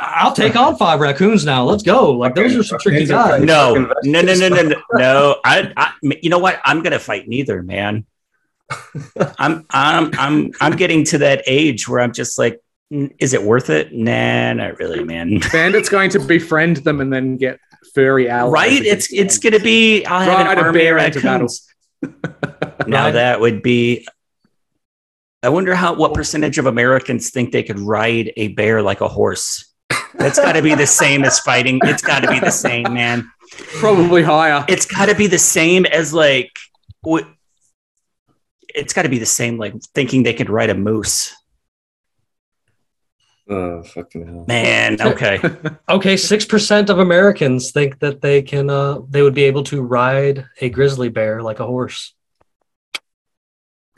I'll 0.00 0.32
take 0.32 0.56
on 0.56 0.76
five 0.76 0.98
raccoons 0.98 1.44
now. 1.44 1.64
Let's 1.64 1.82
go. 1.82 2.12
Like 2.12 2.34
those 2.34 2.56
are 2.56 2.62
some 2.62 2.78
tricky 2.78 3.04
guys. 3.04 3.42
no, 3.42 3.74
no, 3.74 3.92
no, 4.02 4.22
no, 4.22 4.48
no, 4.48 4.62
no, 4.62 4.82
no. 4.94 5.36
I, 5.44 5.72
I, 5.76 5.92
you 6.22 6.30
know 6.30 6.38
what? 6.38 6.58
I'm 6.64 6.82
gonna 6.82 6.98
fight 6.98 7.28
neither, 7.28 7.62
man. 7.62 8.06
I'm, 9.38 9.66
I'm, 9.70 10.10
I'm, 10.14 10.52
I'm 10.60 10.76
getting 10.76 11.04
to 11.06 11.18
that 11.18 11.42
age 11.46 11.88
where 11.88 12.00
I'm 12.00 12.12
just 12.12 12.38
like, 12.38 12.60
"Mm, 12.92 13.14
is 13.18 13.34
it 13.34 13.42
worth 13.42 13.68
it? 13.68 13.92
Nah, 13.92 14.54
not 14.54 14.78
really, 14.78 15.04
man. 15.04 15.40
Bandit's 15.52 15.88
going 15.88 16.10
to 16.10 16.20
befriend 16.20 16.78
them 16.78 17.00
and 17.00 17.12
then 17.12 17.36
get 17.36 17.60
furry 17.94 18.28
allies. 18.28 18.52
Right? 18.52 18.80
against 18.80 19.12
It's, 19.12 19.20
it's 19.20 19.38
gonna 19.38 19.62
be. 19.62 20.04
I'll 20.06 20.20
have 20.20 20.46
an 20.46 20.58
a 20.58 20.62
army 20.62 20.78
bear 20.78 20.98
into 20.98 21.20
battle. 21.20 21.48
now 22.86 23.06
Ride- 23.06 23.12
that 23.12 23.40
would 23.40 23.62
be. 23.62 24.06
I 25.42 25.48
wonder 25.48 25.74
how 25.74 25.94
what 25.94 26.14
percentage 26.14 26.58
of 26.58 26.66
Americans 26.66 27.30
think 27.30 27.52
they 27.52 27.62
could 27.62 27.78
ride 27.78 28.32
a 28.36 28.48
bear 28.48 28.82
like 28.82 29.00
a 29.00 29.08
horse. 29.08 29.69
That's 30.14 30.38
got 30.38 30.52
to 30.52 30.62
be 30.62 30.74
the 30.74 30.86
same 30.86 31.24
as 31.24 31.38
fighting. 31.40 31.80
It's 31.84 32.02
got 32.02 32.20
to 32.20 32.28
be 32.28 32.38
the 32.40 32.50
same, 32.50 32.92
man. 32.94 33.30
probably 33.78 34.22
higher. 34.22 34.64
it's 34.68 34.86
got 34.86 35.06
to 35.06 35.14
be 35.14 35.26
the 35.26 35.38
same 35.38 35.86
as 35.86 36.12
like 36.14 36.50
what 37.02 37.26
it's 38.74 38.92
got 38.92 39.02
to 39.02 39.08
be 39.08 39.18
the 39.18 39.26
same 39.26 39.58
like 39.58 39.74
thinking 39.94 40.22
they 40.22 40.34
could 40.34 40.48
ride 40.50 40.70
a 40.70 40.74
moose 40.74 41.34
Oh, 43.48 43.82
fucking 43.82 44.26
hell. 44.26 44.44
man 44.46 45.00
okay 45.02 45.40
Okay, 45.88 46.16
six 46.16 46.44
percent 46.44 46.88
of 46.88 47.00
Americans 47.00 47.72
think 47.72 47.98
that 47.98 48.20
they 48.20 48.42
can 48.42 48.70
uh 48.70 49.00
they 49.08 49.22
would 49.22 49.34
be 49.34 49.42
able 49.44 49.64
to 49.64 49.82
ride 49.82 50.46
a 50.60 50.68
grizzly 50.68 51.08
bear 51.08 51.42
like 51.42 51.58
a 51.58 51.66
horse. 51.66 52.14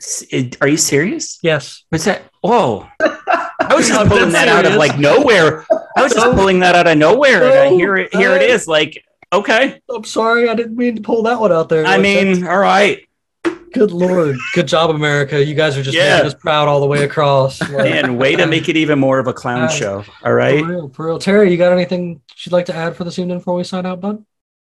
S- 0.03 0.25
it- 0.31 0.57
are 0.61 0.67
you 0.67 0.77
serious 0.77 1.39
Yes. 1.41 1.83
what's 1.89 2.03
that 2.05 2.23
whoa 2.41 2.87
i 2.99 3.73
was 3.73 3.87
just 3.87 4.07
pulling 4.09 4.25
dead 4.31 4.33
that 4.33 4.47
out 4.49 4.65
of 4.65 4.73
like 4.75 4.99
nowhere 4.99 5.65
i 5.97 6.03
was 6.03 6.13
just 6.13 6.25
No. 6.27 6.33
pulling 6.33 6.59
that 6.59 6.75
out 6.75 6.87
of 6.87 6.97
nowhere 6.97 7.43
and 7.43 7.53
I, 7.59 7.69
No. 7.69 7.77
here 7.77 7.95
it 7.97 8.13
here 8.13 8.31
it 8.35 8.41
is 8.49 8.67
like 8.67 9.03
okay 9.31 9.79
I'm 9.89 10.03
sorry, 10.03 10.49
I 10.49 10.55
didn't 10.55 10.75
mean 10.75 10.95
to 10.97 11.01
pull 11.01 11.23
that 11.23 11.39
one 11.39 11.51
out 11.51 11.69
there. 11.69 11.85
i 11.85 11.91
Like, 11.93 12.01
mean 12.01 12.45
all 12.45 12.57
right 12.59 12.99
good 13.73 13.91
lord, 13.91 14.35
good 14.53 14.67
job, 14.67 14.91
America. 14.91 15.43
You 15.43 15.55
guys 15.55 15.75
are 15.77 15.81
just 15.81 15.97
Yeah. 15.97 16.17
making 16.17 16.27
us 16.27 16.33
proud 16.35 16.67
all 16.67 16.79
the 16.79 16.85
way 16.85 17.03
across. 17.05 17.59
Like, 17.71 17.89
and 17.91 18.19
way 18.19 18.35
to 18.35 18.45
make 18.45 18.69
it 18.69 18.77
even 18.77 18.99
more 18.99 19.17
of 19.17 19.25
a 19.25 19.33
clown 19.33 19.63
Uh, 19.63 19.67
show 19.67 20.03
all 20.23 20.33
right 20.33 20.59
For 20.63 20.69
real, 20.69 20.89
for 20.89 21.05
real. 21.07 21.17
Terry, 21.19 21.49
you 21.51 21.57
got 21.57 21.71
anything 21.73 22.21
you'd 22.43 22.51
like 22.51 22.67
to 22.67 22.75
add 22.75 22.95
for 22.95 23.03
this 23.03 23.17
evening 23.17 23.39
before 23.39 23.55
we 23.55 23.63
sign 23.63 23.85
out, 23.87 23.99
bud? 23.99 24.23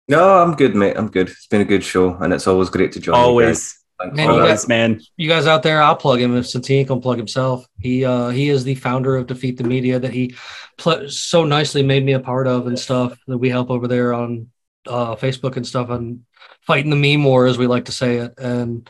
No, 0.09 0.43
I'm 0.43 0.55
good, 0.55 0.75
mate. 0.75 0.97
I'm 0.99 1.09
good. 1.09 1.29
It's 1.29 1.47
been 1.47 1.61
a 1.63 1.65
good 1.65 1.83
show, 1.85 2.15
and 2.21 2.35
it's 2.35 2.47
always 2.47 2.69
great 2.69 2.93
to 2.93 3.01
join. 3.01 3.15
you 3.15 3.21
guys. 3.21 3.27
always 3.27 3.79
Thanks 4.01 4.17
Man, 4.17 4.27
you 4.29 4.35
that. 4.37 4.41
always 4.43 4.69
man 4.69 5.01
you 5.17 5.29
guys 5.29 5.47
out 5.47 5.63
there, 5.63 5.83
I'll 5.83 5.97
plug 5.97 6.21
him 6.21 6.37
if 6.37 6.49
since 6.49 6.67
he 6.67 6.77
ain't 6.77 6.89
gonna 6.89 7.01
plug 7.01 7.19
himself. 7.19 7.67
He 7.79 8.05
uh 8.05 8.29
he 8.31 8.49
is 8.49 8.65
the 8.65 8.75
founder 8.75 9.17
of 9.17 9.27
Defeat 9.27 9.59
the 9.59 9.65
Media 9.65 9.99
that 9.99 10.13
he 10.13 10.35
pl- 10.79 11.09
so 11.11 11.45
nicely 11.45 11.83
made 11.83 12.05
me 12.05 12.13
a 12.15 12.21
part 12.21 12.47
of 12.47 12.67
and 12.67 12.79
stuff 12.79 13.19
that 13.27 13.39
we 13.39 13.51
help 13.51 13.71
over 13.71 13.87
there 13.87 14.15
on 14.15 14.49
uh 14.87 15.15
Facebook 15.17 15.57
and 15.57 15.67
stuff 15.67 15.91
and 15.91 16.21
fighting 16.63 16.91
the 16.91 16.97
meme 16.97 17.25
war 17.25 17.47
as 17.47 17.59
we 17.59 17.67
like 17.67 17.85
to 17.87 17.93
say 17.93 18.17
it. 18.17 18.35
And 18.39 18.89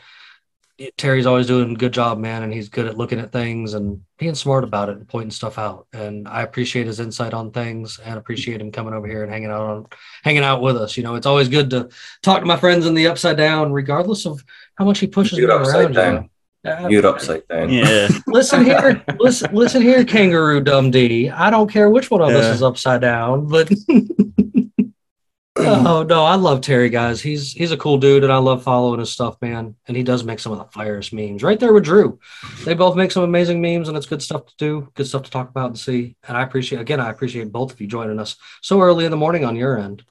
it- 0.77 0.97
Terry's 0.97 1.25
always 1.27 1.45
doing 1.47 1.71
a 1.71 1.75
good 1.75 1.91
job, 1.93 2.17
man, 2.17 2.41
and 2.43 2.51
he's 2.53 2.69
good 2.69 2.87
at 2.87 2.97
looking 2.97 3.19
at 3.19 3.31
things 3.31 3.73
and 3.75 4.01
being 4.17 4.33
smart 4.35 4.63
about 4.63 4.89
it 4.89 4.97
and 4.97 5.07
pointing 5.07 5.29
stuff 5.31 5.59
out. 5.59 5.85
And 5.93 6.27
I 6.27 6.41
appreciate 6.41 6.87
his 6.87 6.99
insight 6.99 7.33
on 7.35 7.51
things 7.51 7.99
and 8.03 8.17
appreciate 8.17 8.61
him 8.61 8.71
coming 8.71 8.93
over 8.93 9.05
here 9.07 9.21
and 9.23 9.31
hanging 9.31 9.51
out 9.51 9.61
on 9.69 9.85
hanging 10.23 10.43
out 10.43 10.61
with 10.61 10.77
us. 10.77 10.97
You 10.97 11.03
know, 11.03 11.15
it's 11.15 11.27
always 11.27 11.49
good 11.49 11.69
to 11.71 11.89
talk 12.23 12.39
to 12.39 12.45
my 12.45 12.57
friends 12.57 12.85
in 12.87 12.93
the 12.95 13.07
upside 13.07 13.37
down, 13.37 13.71
regardless 13.73 14.25
of 14.25 14.43
how 14.77 14.85
much 14.85 14.99
he 14.99 15.07
pushes 15.07 15.37
You're 15.37 15.49
me 15.49 15.55
upside 15.55 15.95
around. 15.95 15.97
Uh, 15.97 16.01
you 16.11 16.15
down. 16.63 16.83
know? 16.83 16.89
You're 16.89 17.07
upside 17.07 17.47
down. 17.47 17.69
yeah 17.69 18.07
Listen 18.27 18.63
here, 18.63 19.03
listen, 19.19 19.53
listen 19.53 19.81
here, 19.81 20.05
Kangaroo 20.05 20.61
Dundee. 20.61 21.29
I 21.29 21.49
don't 21.49 21.71
care 21.71 21.89
which 21.89 22.11
one 22.11 22.21
of 22.21 22.29
us 22.29 22.55
is 22.55 22.63
upside 22.63 23.01
down, 23.01 23.47
but 23.47 23.71
oh 25.57 26.03
no, 26.07 26.23
I 26.23 26.35
love 26.35 26.61
Terry, 26.61 26.89
guys. 26.89 27.21
He's 27.21 27.51
he's 27.51 27.71
a 27.71 27.77
cool 27.77 27.97
dude, 27.97 28.23
and 28.23 28.31
I 28.31 28.37
love 28.37 28.63
following 28.63 28.99
his 28.99 29.11
stuff, 29.11 29.37
man. 29.41 29.75
And 29.87 29.97
he 29.97 30.03
does 30.03 30.23
make 30.23 30.39
some 30.39 30.51
of 30.51 30.59
the 30.59 30.65
firest 30.65 31.13
memes. 31.13 31.43
Right 31.43 31.59
there 31.59 31.73
with 31.73 31.83
Drew, 31.83 32.19
they 32.63 32.73
both 32.73 32.95
make 32.95 33.11
some 33.11 33.23
amazing 33.23 33.61
memes, 33.61 33.87
and 33.87 33.97
it's 33.97 34.05
good 34.05 34.21
stuff 34.21 34.45
to 34.45 34.53
do, 34.57 34.91
good 34.93 35.07
stuff 35.07 35.23
to 35.23 35.31
talk 35.31 35.49
about 35.49 35.67
and 35.67 35.79
see. 35.79 36.15
And 36.27 36.37
I 36.37 36.43
appreciate 36.43 36.79
again, 36.79 36.99
I 36.99 37.09
appreciate 37.09 37.51
both 37.51 37.73
of 37.73 37.81
you 37.81 37.87
joining 37.87 38.19
us 38.19 38.35
so 38.61 38.81
early 38.81 39.05
in 39.05 39.11
the 39.11 39.17
morning 39.17 39.45
on 39.45 39.55
your 39.55 39.77
end. 39.79 40.03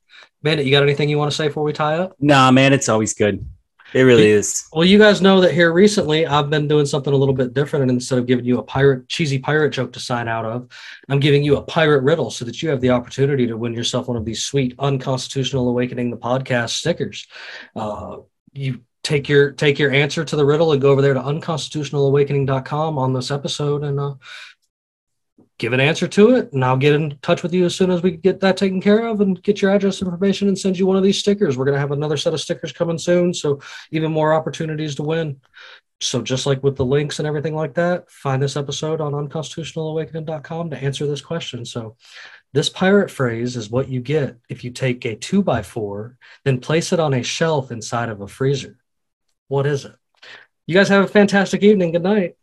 Bandit, 0.42 0.64
you 0.66 0.72
got 0.72 0.82
anything 0.82 1.08
you 1.08 1.18
want 1.18 1.30
to 1.30 1.36
say 1.36 1.48
before 1.48 1.62
we 1.62 1.72
tie 1.72 1.98
up? 1.98 2.16
nah 2.18 2.50
man 2.50 2.72
it's 2.72 2.88
always 2.88 3.12
good 3.12 3.44
it 3.92 4.02
really 4.02 4.28
is 4.28 4.68
Well, 4.72 4.84
you 4.84 4.98
guys 4.98 5.20
know 5.20 5.40
that 5.40 5.52
here 5.52 5.72
recently 5.72 6.26
I've 6.26 6.50
been 6.50 6.68
doing 6.68 6.86
something 6.86 7.12
a 7.12 7.16
little 7.16 7.34
bit 7.34 7.54
different. 7.54 7.82
And 7.82 7.90
instead 7.90 8.18
of 8.18 8.26
giving 8.26 8.44
you 8.44 8.58
a 8.58 8.62
pirate, 8.62 9.08
cheesy 9.08 9.38
pirate 9.38 9.70
joke 9.70 9.92
to 9.94 10.00
sign 10.00 10.28
out 10.28 10.44
of, 10.44 10.68
I'm 11.08 11.20
giving 11.20 11.42
you 11.42 11.56
a 11.56 11.62
pirate 11.62 12.02
riddle 12.02 12.30
so 12.30 12.44
that 12.44 12.62
you 12.62 12.68
have 12.68 12.80
the 12.80 12.90
opportunity 12.90 13.46
to 13.46 13.56
win 13.56 13.74
yourself 13.74 14.08
one 14.08 14.16
of 14.16 14.24
these 14.24 14.44
sweet 14.44 14.74
unconstitutional 14.78 15.68
awakening 15.68 16.10
the 16.10 16.16
podcast 16.16 16.70
stickers. 16.70 17.26
Uh, 17.74 18.18
you 18.52 18.80
take 19.02 19.28
your 19.28 19.52
take 19.52 19.78
your 19.78 19.90
answer 19.90 20.24
to 20.24 20.36
the 20.36 20.44
riddle 20.44 20.72
and 20.72 20.82
go 20.82 20.90
over 20.90 21.02
there 21.02 21.14
to 21.14 21.20
unconstitutionalawakening.com 21.20 22.98
on 22.98 23.12
this 23.12 23.30
episode 23.30 23.82
and 23.82 23.98
uh, 23.98 24.14
give 25.60 25.74
an 25.74 25.78
answer 25.78 26.08
to 26.08 26.34
it. 26.34 26.52
And 26.52 26.64
I'll 26.64 26.76
get 26.76 26.94
in 26.94 27.18
touch 27.20 27.42
with 27.42 27.52
you 27.52 27.66
as 27.66 27.76
soon 27.76 27.90
as 27.90 28.02
we 28.02 28.12
get 28.12 28.40
that 28.40 28.56
taken 28.56 28.80
care 28.80 29.06
of 29.06 29.20
and 29.20 29.40
get 29.42 29.60
your 29.60 29.70
address 29.70 30.00
information 30.00 30.48
and 30.48 30.58
send 30.58 30.78
you 30.78 30.86
one 30.86 30.96
of 30.96 31.02
these 31.02 31.18
stickers. 31.18 31.56
We're 31.56 31.66
going 31.66 31.74
to 31.74 31.80
have 31.80 31.92
another 31.92 32.16
set 32.16 32.32
of 32.32 32.40
stickers 32.40 32.72
coming 32.72 32.98
soon. 32.98 33.34
So 33.34 33.60
even 33.90 34.10
more 34.10 34.32
opportunities 34.32 34.94
to 34.96 35.02
win. 35.02 35.38
So 36.00 36.22
just 36.22 36.46
like 36.46 36.62
with 36.62 36.76
the 36.76 36.84
links 36.84 37.18
and 37.18 37.28
everything 37.28 37.54
like 37.54 37.74
that, 37.74 38.10
find 38.10 38.42
this 38.42 38.56
episode 38.56 39.02
on 39.02 39.12
unconstitutionalawakening.com 39.12 40.70
to 40.70 40.82
answer 40.82 41.06
this 41.06 41.20
question. 41.20 41.66
So 41.66 41.96
this 42.54 42.70
pirate 42.70 43.10
phrase 43.10 43.54
is 43.54 43.68
what 43.68 43.90
you 43.90 44.00
get 44.00 44.38
if 44.48 44.64
you 44.64 44.70
take 44.70 45.04
a 45.04 45.14
two 45.14 45.42
by 45.42 45.60
four, 45.60 46.16
then 46.44 46.58
place 46.58 46.94
it 46.94 47.00
on 47.00 47.12
a 47.12 47.22
shelf 47.22 47.70
inside 47.70 48.08
of 48.08 48.22
a 48.22 48.28
freezer. 48.28 48.78
What 49.48 49.66
is 49.66 49.84
it? 49.84 49.94
You 50.66 50.74
guys 50.74 50.88
have 50.88 51.04
a 51.04 51.08
fantastic 51.08 51.62
evening. 51.62 51.92
Good 51.92 52.02
night. 52.02 52.36